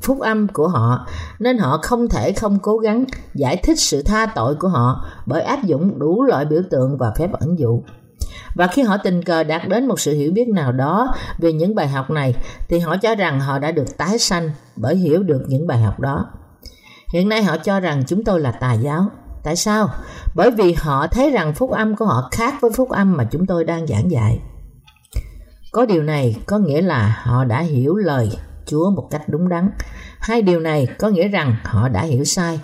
phúc 0.00 0.20
âm 0.20 0.48
của 0.48 0.68
họ, 0.68 1.06
nên 1.38 1.58
họ 1.58 1.78
không 1.82 2.08
thể 2.08 2.32
không 2.32 2.58
cố 2.58 2.78
gắng 2.78 3.04
giải 3.34 3.56
thích 3.56 3.80
sự 3.80 4.02
tha 4.02 4.26
tội 4.26 4.54
của 4.54 4.68
họ 4.68 5.04
bởi 5.26 5.42
áp 5.42 5.64
dụng 5.64 5.98
đủ 5.98 6.22
loại 6.22 6.44
biểu 6.44 6.62
tượng 6.70 6.98
và 6.98 7.12
phép 7.18 7.32
ẩn 7.32 7.58
dụ. 7.58 7.82
Và 8.54 8.66
khi 8.66 8.82
họ 8.82 8.96
tình 8.96 9.22
cờ 9.22 9.44
đạt 9.44 9.68
đến 9.68 9.88
một 9.88 10.00
sự 10.00 10.12
hiểu 10.12 10.32
biết 10.32 10.48
nào 10.48 10.72
đó 10.72 11.14
về 11.38 11.52
những 11.52 11.74
bài 11.74 11.88
học 11.88 12.10
này, 12.10 12.34
thì 12.68 12.78
họ 12.78 12.96
cho 12.96 13.14
rằng 13.14 13.40
họ 13.40 13.58
đã 13.58 13.72
được 13.72 13.96
tái 13.96 14.18
sanh 14.18 14.50
bởi 14.76 14.96
hiểu 14.96 15.22
được 15.22 15.42
những 15.46 15.66
bài 15.66 15.78
học 15.78 16.00
đó 16.00 16.26
hiện 17.12 17.28
nay 17.28 17.42
họ 17.42 17.56
cho 17.56 17.80
rằng 17.80 18.02
chúng 18.06 18.24
tôi 18.24 18.40
là 18.40 18.52
tà 18.52 18.72
giáo 18.72 19.10
Tại 19.42 19.56
sao? 19.56 19.90
Bởi 20.34 20.50
vì 20.50 20.72
họ 20.72 21.06
thấy 21.06 21.30
rằng 21.30 21.54
phúc 21.54 21.70
âm 21.70 21.96
của 21.96 22.04
họ 22.04 22.28
khác 22.32 22.54
với 22.60 22.70
phúc 22.70 22.90
âm 22.90 23.16
mà 23.16 23.24
chúng 23.24 23.46
tôi 23.46 23.64
đang 23.64 23.86
giảng 23.86 24.10
dạy. 24.10 24.40
Có 25.72 25.86
điều 25.86 26.02
này 26.02 26.36
có 26.46 26.58
nghĩa 26.58 26.82
là 26.82 27.22
họ 27.22 27.44
đã 27.44 27.60
hiểu 27.60 27.94
lời 27.94 28.30
Chúa 28.66 28.90
một 28.90 29.08
cách 29.10 29.22
đúng 29.28 29.48
đắn. 29.48 29.70
Hai 30.18 30.42
điều 30.42 30.60
này 30.60 30.86
có 30.98 31.08
nghĩa 31.08 31.28
rằng 31.28 31.56
họ 31.64 31.88
đã 31.88 32.02
hiểu 32.02 32.24
sai. 32.24 32.60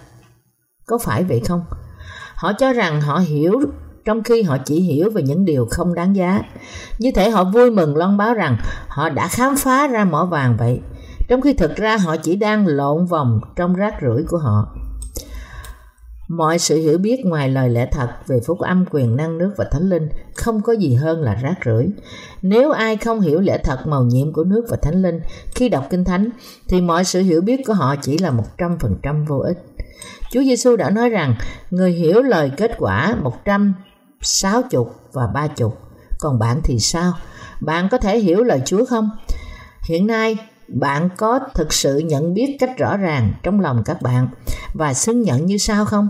Có 0.86 0.99
phải 0.99 1.24
vậy 1.24 1.40
không? 1.49 1.64
Họ 2.34 2.53
cho 2.53 2.72
rằng 2.72 3.01
họ 3.01 3.18
hiểu 3.18 3.61
trong 4.05 4.22
khi 4.22 4.42
họ 4.42 4.57
chỉ 4.64 4.80
hiểu 4.80 5.11
về 5.11 5.22
những 5.22 5.44
điều 5.44 5.66
không 5.70 5.94
đáng 5.94 6.16
giá. 6.16 6.42
Như 6.99 7.11
thể 7.14 7.30
họ 7.30 7.44
vui 7.44 7.70
mừng 7.70 7.96
loan 7.96 8.16
báo 8.16 8.34
rằng 8.34 8.57
họ 8.88 9.09
đã 9.09 9.28
khám 9.28 9.57
phá 9.57 9.86
ra 9.86 10.05
mỏ 10.05 10.24
vàng 10.24 10.57
vậy, 10.57 10.80
trong 11.28 11.40
khi 11.40 11.52
thực 11.52 11.76
ra 11.76 11.96
họ 11.96 12.16
chỉ 12.16 12.36
đang 12.36 12.66
lộn 12.66 13.06
vòng 13.06 13.40
trong 13.56 13.74
rác 13.74 13.94
rưởi 14.02 14.24
của 14.28 14.38
họ. 14.38 14.74
Mọi 16.28 16.58
sự 16.58 16.76
hiểu 16.76 16.98
biết 16.98 17.20
ngoài 17.24 17.48
lời 17.48 17.70
lẽ 17.70 17.88
thật 17.92 18.08
về 18.26 18.40
phúc 18.46 18.58
âm, 18.58 18.84
quyền 18.90 19.16
năng, 19.16 19.38
nước 19.38 19.54
và 19.56 19.64
thánh 19.72 19.88
linh 19.88 20.08
không 20.34 20.62
có 20.62 20.72
gì 20.72 20.94
hơn 20.94 21.22
là 21.22 21.34
rác 21.34 21.54
rưởi. 21.64 21.88
Nếu 22.42 22.70
ai 22.70 22.96
không 22.96 23.20
hiểu 23.20 23.40
lẽ 23.40 23.58
thật 23.58 23.86
màu 23.86 24.04
nhiệm 24.04 24.32
của 24.32 24.44
nước 24.44 24.64
và 24.68 24.76
thánh 24.82 25.02
linh, 25.02 25.20
khi 25.54 25.68
đọc 25.68 25.86
kinh 25.90 26.04
thánh, 26.04 26.28
thì 26.68 26.80
mọi 26.80 27.04
sự 27.04 27.20
hiểu 27.20 27.40
biết 27.40 27.60
của 27.66 27.72
họ 27.72 27.96
chỉ 28.02 28.18
là 28.18 28.32
100% 28.58 29.26
vô 29.26 29.38
ích. 29.38 29.58
Chúa 30.30 30.42
Giêsu 30.42 30.76
đã 30.76 30.90
nói 30.90 31.08
rằng, 31.08 31.34
người 31.70 31.92
hiểu 31.92 32.22
lời 32.22 32.50
kết 32.56 32.70
quả 32.78 33.16
160 33.22 34.84
và 35.12 35.26
30. 35.26 35.70
Còn 36.18 36.38
bạn 36.38 36.60
thì 36.64 36.78
sao? 36.78 37.12
Bạn 37.60 37.88
có 37.90 37.98
thể 37.98 38.18
hiểu 38.18 38.42
lời 38.42 38.62
Chúa 38.66 38.84
không? 38.84 39.10
Hiện 39.88 40.06
nay 40.06 40.36
bạn 40.68 41.08
có 41.16 41.40
thực 41.54 41.72
sự 41.72 41.98
nhận 41.98 42.34
biết 42.34 42.56
cách 42.60 42.78
rõ 42.78 42.96
ràng 42.96 43.32
trong 43.42 43.60
lòng 43.60 43.82
các 43.84 44.02
bạn 44.02 44.28
và 44.72 44.94
xưng 44.94 45.22
nhận 45.22 45.46
như 45.46 45.56
sao 45.56 45.84
không? 45.84 46.08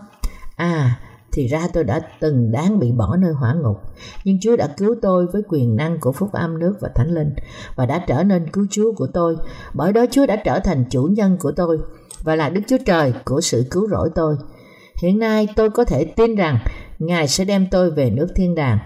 À 0.56 1.00
thì 1.32 1.46
ra 1.46 1.68
tôi 1.72 1.84
đã 1.84 2.00
từng 2.20 2.52
đáng 2.52 2.78
bị 2.78 2.92
bỏ 2.92 3.16
nơi 3.16 3.32
hỏa 3.32 3.54
ngục, 3.54 3.76
nhưng 4.24 4.40
chúa 4.40 4.56
đã 4.56 4.66
cứu 4.76 4.94
tôi 5.02 5.26
với 5.26 5.42
quyền 5.48 5.76
năng 5.76 6.00
của 6.00 6.12
phúc 6.12 6.32
âm 6.32 6.58
nước 6.58 6.74
và 6.80 6.88
thánh 6.94 7.14
linh 7.14 7.30
và 7.76 7.86
đã 7.86 8.04
trở 8.06 8.22
nên 8.22 8.50
cứu 8.52 8.66
chúa 8.70 8.92
của 8.92 9.06
tôi. 9.06 9.36
Bởi 9.74 9.92
đó 9.92 10.04
chúa 10.10 10.26
đã 10.26 10.36
trở 10.36 10.58
thành 10.58 10.84
chủ 10.90 11.02
nhân 11.02 11.36
của 11.40 11.52
tôi 11.52 11.78
và 12.22 12.36
là 12.36 12.48
đức 12.48 12.60
chúa 12.68 12.78
trời 12.86 13.12
của 13.24 13.40
sự 13.40 13.64
cứu 13.70 13.88
rỗi 13.88 14.10
tôi. 14.14 14.36
Hiện 15.02 15.18
nay 15.18 15.48
tôi 15.56 15.70
có 15.70 15.84
thể 15.84 16.04
tin 16.04 16.34
rằng 16.34 16.58
ngài 16.98 17.28
sẽ 17.28 17.44
đem 17.44 17.66
tôi 17.70 17.90
về 17.90 18.10
nước 18.10 18.28
thiên 18.34 18.54
đàng. 18.54 18.78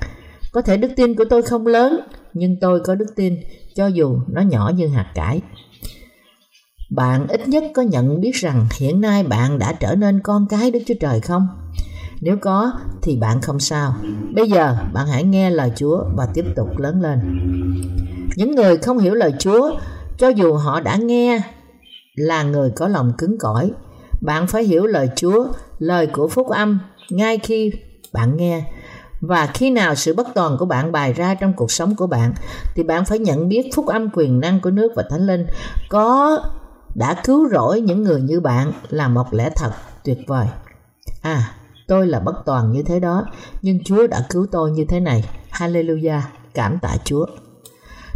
Có 0.52 0.62
thể 0.62 0.76
đức 0.76 0.90
tin 0.96 1.14
của 1.14 1.24
tôi 1.30 1.42
không 1.42 1.66
lớn, 1.66 2.00
nhưng 2.34 2.56
tôi 2.60 2.80
có 2.80 2.94
đức 2.94 3.16
tin 3.16 3.36
cho 3.74 3.86
dù 3.86 4.18
nó 4.28 4.40
nhỏ 4.40 4.72
như 4.76 4.88
hạt 4.88 5.12
cải 5.14 5.40
bạn 6.96 7.28
ít 7.28 7.48
nhất 7.48 7.64
có 7.74 7.82
nhận 7.82 8.20
biết 8.20 8.34
rằng 8.34 8.66
hiện 8.78 9.00
nay 9.00 9.22
bạn 9.22 9.58
đã 9.58 9.72
trở 9.72 9.94
nên 9.94 10.20
con 10.20 10.46
cái 10.48 10.70
Đức 10.70 10.80
Chúa 10.86 10.94
Trời 11.00 11.20
không? 11.20 11.48
Nếu 12.20 12.36
có 12.36 12.72
thì 13.02 13.16
bạn 13.16 13.40
không 13.40 13.60
sao. 13.60 13.94
Bây 14.34 14.50
giờ 14.50 14.76
bạn 14.92 15.06
hãy 15.06 15.24
nghe 15.24 15.50
lời 15.50 15.72
Chúa 15.76 16.04
và 16.16 16.26
tiếp 16.34 16.44
tục 16.56 16.78
lớn 16.78 17.00
lên. 17.00 17.18
Những 18.36 18.54
người 18.54 18.76
không 18.76 18.98
hiểu 18.98 19.14
lời 19.14 19.32
Chúa, 19.38 19.70
cho 20.18 20.28
dù 20.28 20.54
họ 20.54 20.80
đã 20.80 20.96
nghe 20.96 21.40
là 22.14 22.42
người 22.42 22.70
có 22.70 22.88
lòng 22.88 23.12
cứng 23.18 23.38
cỏi, 23.38 23.70
bạn 24.20 24.46
phải 24.46 24.64
hiểu 24.64 24.86
lời 24.86 25.08
Chúa, 25.16 25.46
lời 25.78 26.06
của 26.06 26.28
phúc 26.28 26.48
âm 26.48 26.78
ngay 27.10 27.38
khi 27.38 27.72
bạn 28.12 28.36
nghe 28.36 28.64
và 29.22 29.46
khi 29.54 29.70
nào 29.70 29.94
sự 29.94 30.14
bất 30.14 30.26
toàn 30.34 30.56
của 30.58 30.64
bạn 30.64 30.92
bày 30.92 31.12
ra 31.12 31.34
trong 31.34 31.52
cuộc 31.52 31.72
sống 31.72 31.96
của 31.96 32.06
bạn 32.06 32.32
thì 32.74 32.82
bạn 32.82 33.04
phải 33.04 33.18
nhận 33.18 33.48
biết 33.48 33.70
phúc 33.74 33.86
âm 33.86 34.08
quyền 34.12 34.40
năng 34.40 34.60
của 34.60 34.70
nước 34.70 34.92
và 34.96 35.04
thánh 35.10 35.26
linh 35.26 35.46
có 35.88 36.38
đã 36.94 37.14
cứu 37.24 37.48
rỗi 37.48 37.80
những 37.80 38.02
người 38.02 38.20
như 38.20 38.40
bạn 38.40 38.72
là 38.88 39.08
một 39.08 39.34
lẽ 39.34 39.50
thật 39.56 39.70
tuyệt 40.04 40.18
vời. 40.26 40.46
À, 41.22 41.54
tôi 41.88 42.06
là 42.06 42.20
bất 42.20 42.34
toàn 42.46 42.72
như 42.72 42.82
thế 42.82 43.00
đó, 43.00 43.26
nhưng 43.62 43.84
Chúa 43.84 44.06
đã 44.06 44.26
cứu 44.30 44.46
tôi 44.52 44.70
như 44.70 44.84
thế 44.88 45.00
này. 45.00 45.24
Hallelujah, 45.50 46.20
cảm 46.54 46.78
tạ 46.78 46.96
Chúa. 47.04 47.26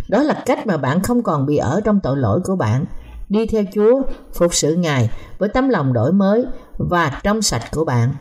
Đó 0.09 0.22
là 0.22 0.42
cách 0.46 0.66
mà 0.66 0.76
bạn 0.76 1.02
không 1.02 1.22
còn 1.22 1.46
bị 1.46 1.57
ở 1.57 1.80
trong 1.84 2.00
tội 2.00 2.16
lỗi 2.16 2.40
của 2.44 2.57
bạn. 2.57 2.84
Đi 3.28 3.46
theo 3.46 3.62
Chúa, 3.74 4.02
phục 4.34 4.54
sự 4.54 4.74
Ngài 4.74 5.11
với 5.38 5.48
tấm 5.48 5.68
lòng 5.68 5.92
đổi 5.92 6.12
mới 6.12 6.44
và 6.78 7.20
trong 7.22 7.42
sạch 7.42 7.62
của 7.72 7.84
bạn. 7.84 8.14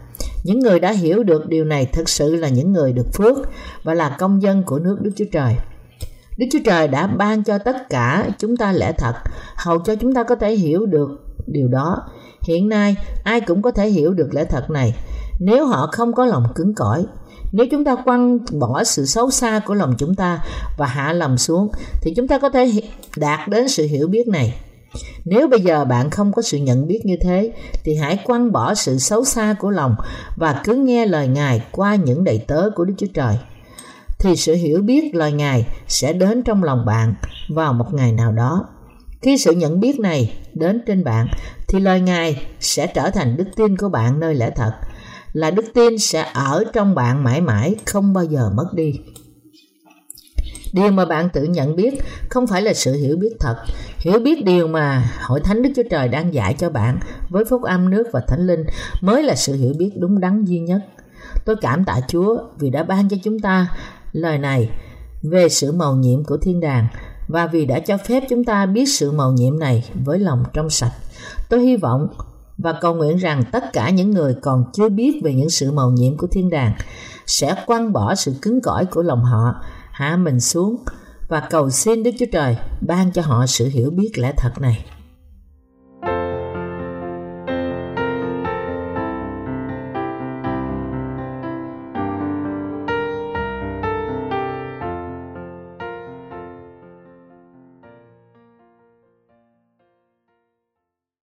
Những 0.45 0.59
người 0.59 0.79
đã 0.79 0.91
hiểu 0.91 1.23
được 1.23 1.47
điều 1.47 1.65
này 1.65 1.85
thực 1.85 2.09
sự 2.09 2.35
là 2.35 2.49
những 2.49 2.73
người 2.73 2.93
được 2.93 3.13
phước 3.13 3.37
và 3.83 3.93
là 3.93 4.15
công 4.19 4.41
dân 4.41 4.63
của 4.63 4.79
nước 4.79 4.97
Đức 5.01 5.11
Chúa 5.15 5.25
Trời. 5.31 5.55
Đức 6.37 6.45
Chúa 6.51 6.59
Trời 6.65 6.87
đã 6.87 7.07
ban 7.07 7.43
cho 7.43 7.57
tất 7.57 7.89
cả 7.89 8.29
chúng 8.39 8.57
ta 8.57 8.71
lẽ 8.71 8.91
thật, 8.97 9.13
hầu 9.55 9.79
cho 9.79 9.95
chúng 9.95 10.13
ta 10.13 10.23
có 10.23 10.35
thể 10.35 10.55
hiểu 10.55 10.85
được 10.85 11.09
điều 11.47 11.67
đó. 11.67 11.97
Hiện 12.41 12.69
nay, 12.69 12.95
ai 13.23 13.41
cũng 13.41 13.61
có 13.61 13.71
thể 13.71 13.89
hiểu 13.89 14.13
được 14.13 14.33
lẽ 14.33 14.45
thật 14.45 14.69
này, 14.69 14.95
nếu 15.39 15.65
họ 15.65 15.89
không 15.91 16.13
có 16.13 16.25
lòng 16.25 16.43
cứng 16.55 16.73
cỏi. 16.73 17.05
Nếu 17.51 17.65
chúng 17.71 17.83
ta 17.83 17.95
quăng 17.95 18.37
bỏ 18.59 18.83
sự 18.83 19.05
xấu 19.05 19.31
xa 19.31 19.59
của 19.65 19.73
lòng 19.73 19.93
chúng 19.97 20.15
ta 20.15 20.43
và 20.77 20.85
hạ 20.85 21.13
lòng 21.13 21.37
xuống, 21.37 21.69
thì 22.01 22.13
chúng 22.15 22.27
ta 22.27 22.39
có 22.39 22.49
thể 22.49 22.81
đạt 23.17 23.49
đến 23.49 23.67
sự 23.67 23.85
hiểu 23.87 24.07
biết 24.07 24.27
này. 24.27 24.53
Nếu 25.25 25.47
bây 25.47 25.61
giờ 25.61 25.85
bạn 25.85 26.09
không 26.09 26.31
có 26.31 26.41
sự 26.41 26.57
nhận 26.57 26.87
biết 26.87 26.99
như 27.03 27.15
thế, 27.21 27.51
thì 27.83 27.95
hãy 27.95 28.17
quăng 28.23 28.51
bỏ 28.51 28.73
sự 28.73 28.97
xấu 28.97 29.25
xa 29.25 29.55
của 29.59 29.69
lòng 29.69 29.95
và 30.35 30.61
cứ 30.63 30.75
nghe 30.75 31.05
lời 31.05 31.27
Ngài 31.27 31.61
qua 31.71 31.95
những 31.95 32.23
đầy 32.23 32.43
tớ 32.47 32.69
của 32.75 32.85
Đức 32.85 32.93
Chúa 32.97 33.07
Trời 33.13 33.37
thì 34.19 34.35
sự 34.35 34.53
hiểu 34.53 34.81
biết 34.81 35.15
lời 35.15 35.31
Ngài 35.31 35.67
sẽ 35.87 36.13
đến 36.13 36.43
trong 36.43 36.63
lòng 36.63 36.85
bạn 36.85 37.13
vào 37.49 37.73
một 37.73 37.93
ngày 37.93 38.11
nào 38.11 38.31
đó. 38.31 38.65
Khi 39.21 39.37
sự 39.37 39.51
nhận 39.51 39.79
biết 39.79 39.99
này 39.99 40.37
đến 40.53 40.81
trên 40.87 41.03
bạn 41.03 41.27
thì 41.67 41.79
lời 41.79 42.01
Ngài 42.01 42.45
sẽ 42.59 42.87
trở 42.87 43.09
thành 43.09 43.37
đức 43.37 43.47
tin 43.55 43.77
của 43.77 43.89
bạn 43.89 44.19
nơi 44.19 44.35
lẽ 44.35 44.49
thật, 44.55 44.71
là 45.33 45.51
đức 45.51 45.65
tin 45.73 45.97
sẽ 45.97 46.25
ở 46.33 46.63
trong 46.73 46.95
bạn 46.95 47.23
mãi 47.23 47.41
mãi 47.41 47.75
không 47.85 48.13
bao 48.13 48.23
giờ 48.23 48.49
mất 48.55 48.73
đi. 48.73 48.93
Điều 50.73 50.91
mà 50.91 51.05
bạn 51.05 51.29
tự 51.33 51.43
nhận 51.43 51.75
biết 51.75 51.93
không 52.29 52.47
phải 52.47 52.61
là 52.61 52.73
sự 52.73 52.93
hiểu 52.93 53.17
biết 53.17 53.35
thật. 53.39 53.55
Hiểu 53.99 54.19
biết 54.19 54.45
điều 54.45 54.67
mà 54.67 55.11
Hội 55.21 55.39
Thánh 55.39 55.61
Đức 55.61 55.69
Chúa 55.75 55.83
Trời 55.91 56.07
đang 56.07 56.33
dạy 56.33 56.55
cho 56.59 56.69
bạn 56.69 56.99
với 57.29 57.45
phúc 57.45 57.63
âm 57.63 57.89
nước 57.89 58.07
và 58.11 58.19
thánh 58.27 58.47
linh 58.47 58.63
mới 59.01 59.23
là 59.23 59.35
sự 59.35 59.55
hiểu 59.55 59.73
biết 59.77 59.91
đúng 59.95 60.19
đắn 60.19 60.45
duy 60.45 60.59
nhất. 60.59 60.81
Tôi 61.45 61.55
cảm 61.61 61.85
tạ 61.85 61.99
Chúa 62.07 62.37
vì 62.59 62.69
đã 62.69 62.83
ban 62.83 63.09
cho 63.09 63.17
chúng 63.23 63.39
ta 63.39 63.67
lời 64.11 64.37
này 64.37 64.69
về 65.21 65.49
sự 65.49 65.71
màu 65.71 65.95
nhiệm 65.95 66.23
của 66.23 66.37
thiên 66.37 66.59
đàng 66.59 66.87
và 67.27 67.47
vì 67.47 67.65
đã 67.65 67.79
cho 67.79 67.97
phép 67.97 68.23
chúng 68.29 68.43
ta 68.43 68.65
biết 68.65 68.85
sự 68.85 69.11
màu 69.11 69.31
nhiệm 69.31 69.59
này 69.59 69.83
với 70.05 70.19
lòng 70.19 70.43
trong 70.53 70.69
sạch. 70.69 70.91
Tôi 71.49 71.61
hy 71.61 71.77
vọng 71.77 72.07
và 72.57 72.73
cầu 72.81 72.93
nguyện 72.93 73.17
rằng 73.17 73.43
tất 73.51 73.73
cả 73.73 73.89
những 73.89 74.11
người 74.11 74.35
còn 74.41 74.63
chưa 74.73 74.89
biết 74.89 75.21
về 75.23 75.33
những 75.33 75.49
sự 75.49 75.71
màu 75.71 75.91
nhiệm 75.91 76.17
của 76.17 76.27
thiên 76.27 76.49
đàng 76.49 76.73
sẽ 77.25 77.55
quăng 77.65 77.93
bỏ 77.93 78.15
sự 78.15 78.33
cứng 78.41 78.61
cỏi 78.61 78.85
của 78.85 79.01
lòng 79.01 79.23
họ, 79.23 79.55
hạ 79.95 80.15
mình 80.15 80.39
xuống 80.39 80.83
và 81.27 81.39
cầu 81.49 81.69
xin 81.69 82.03
Đức 82.03 82.11
Chúa 82.19 82.25
Trời 82.31 82.57
ban 82.81 83.11
cho 83.11 83.21
họ 83.21 83.45
sự 83.45 83.67
hiểu 83.67 83.89
biết 83.91 84.11
lẽ 84.15 84.33
thật 84.37 84.51
này. 84.59 84.85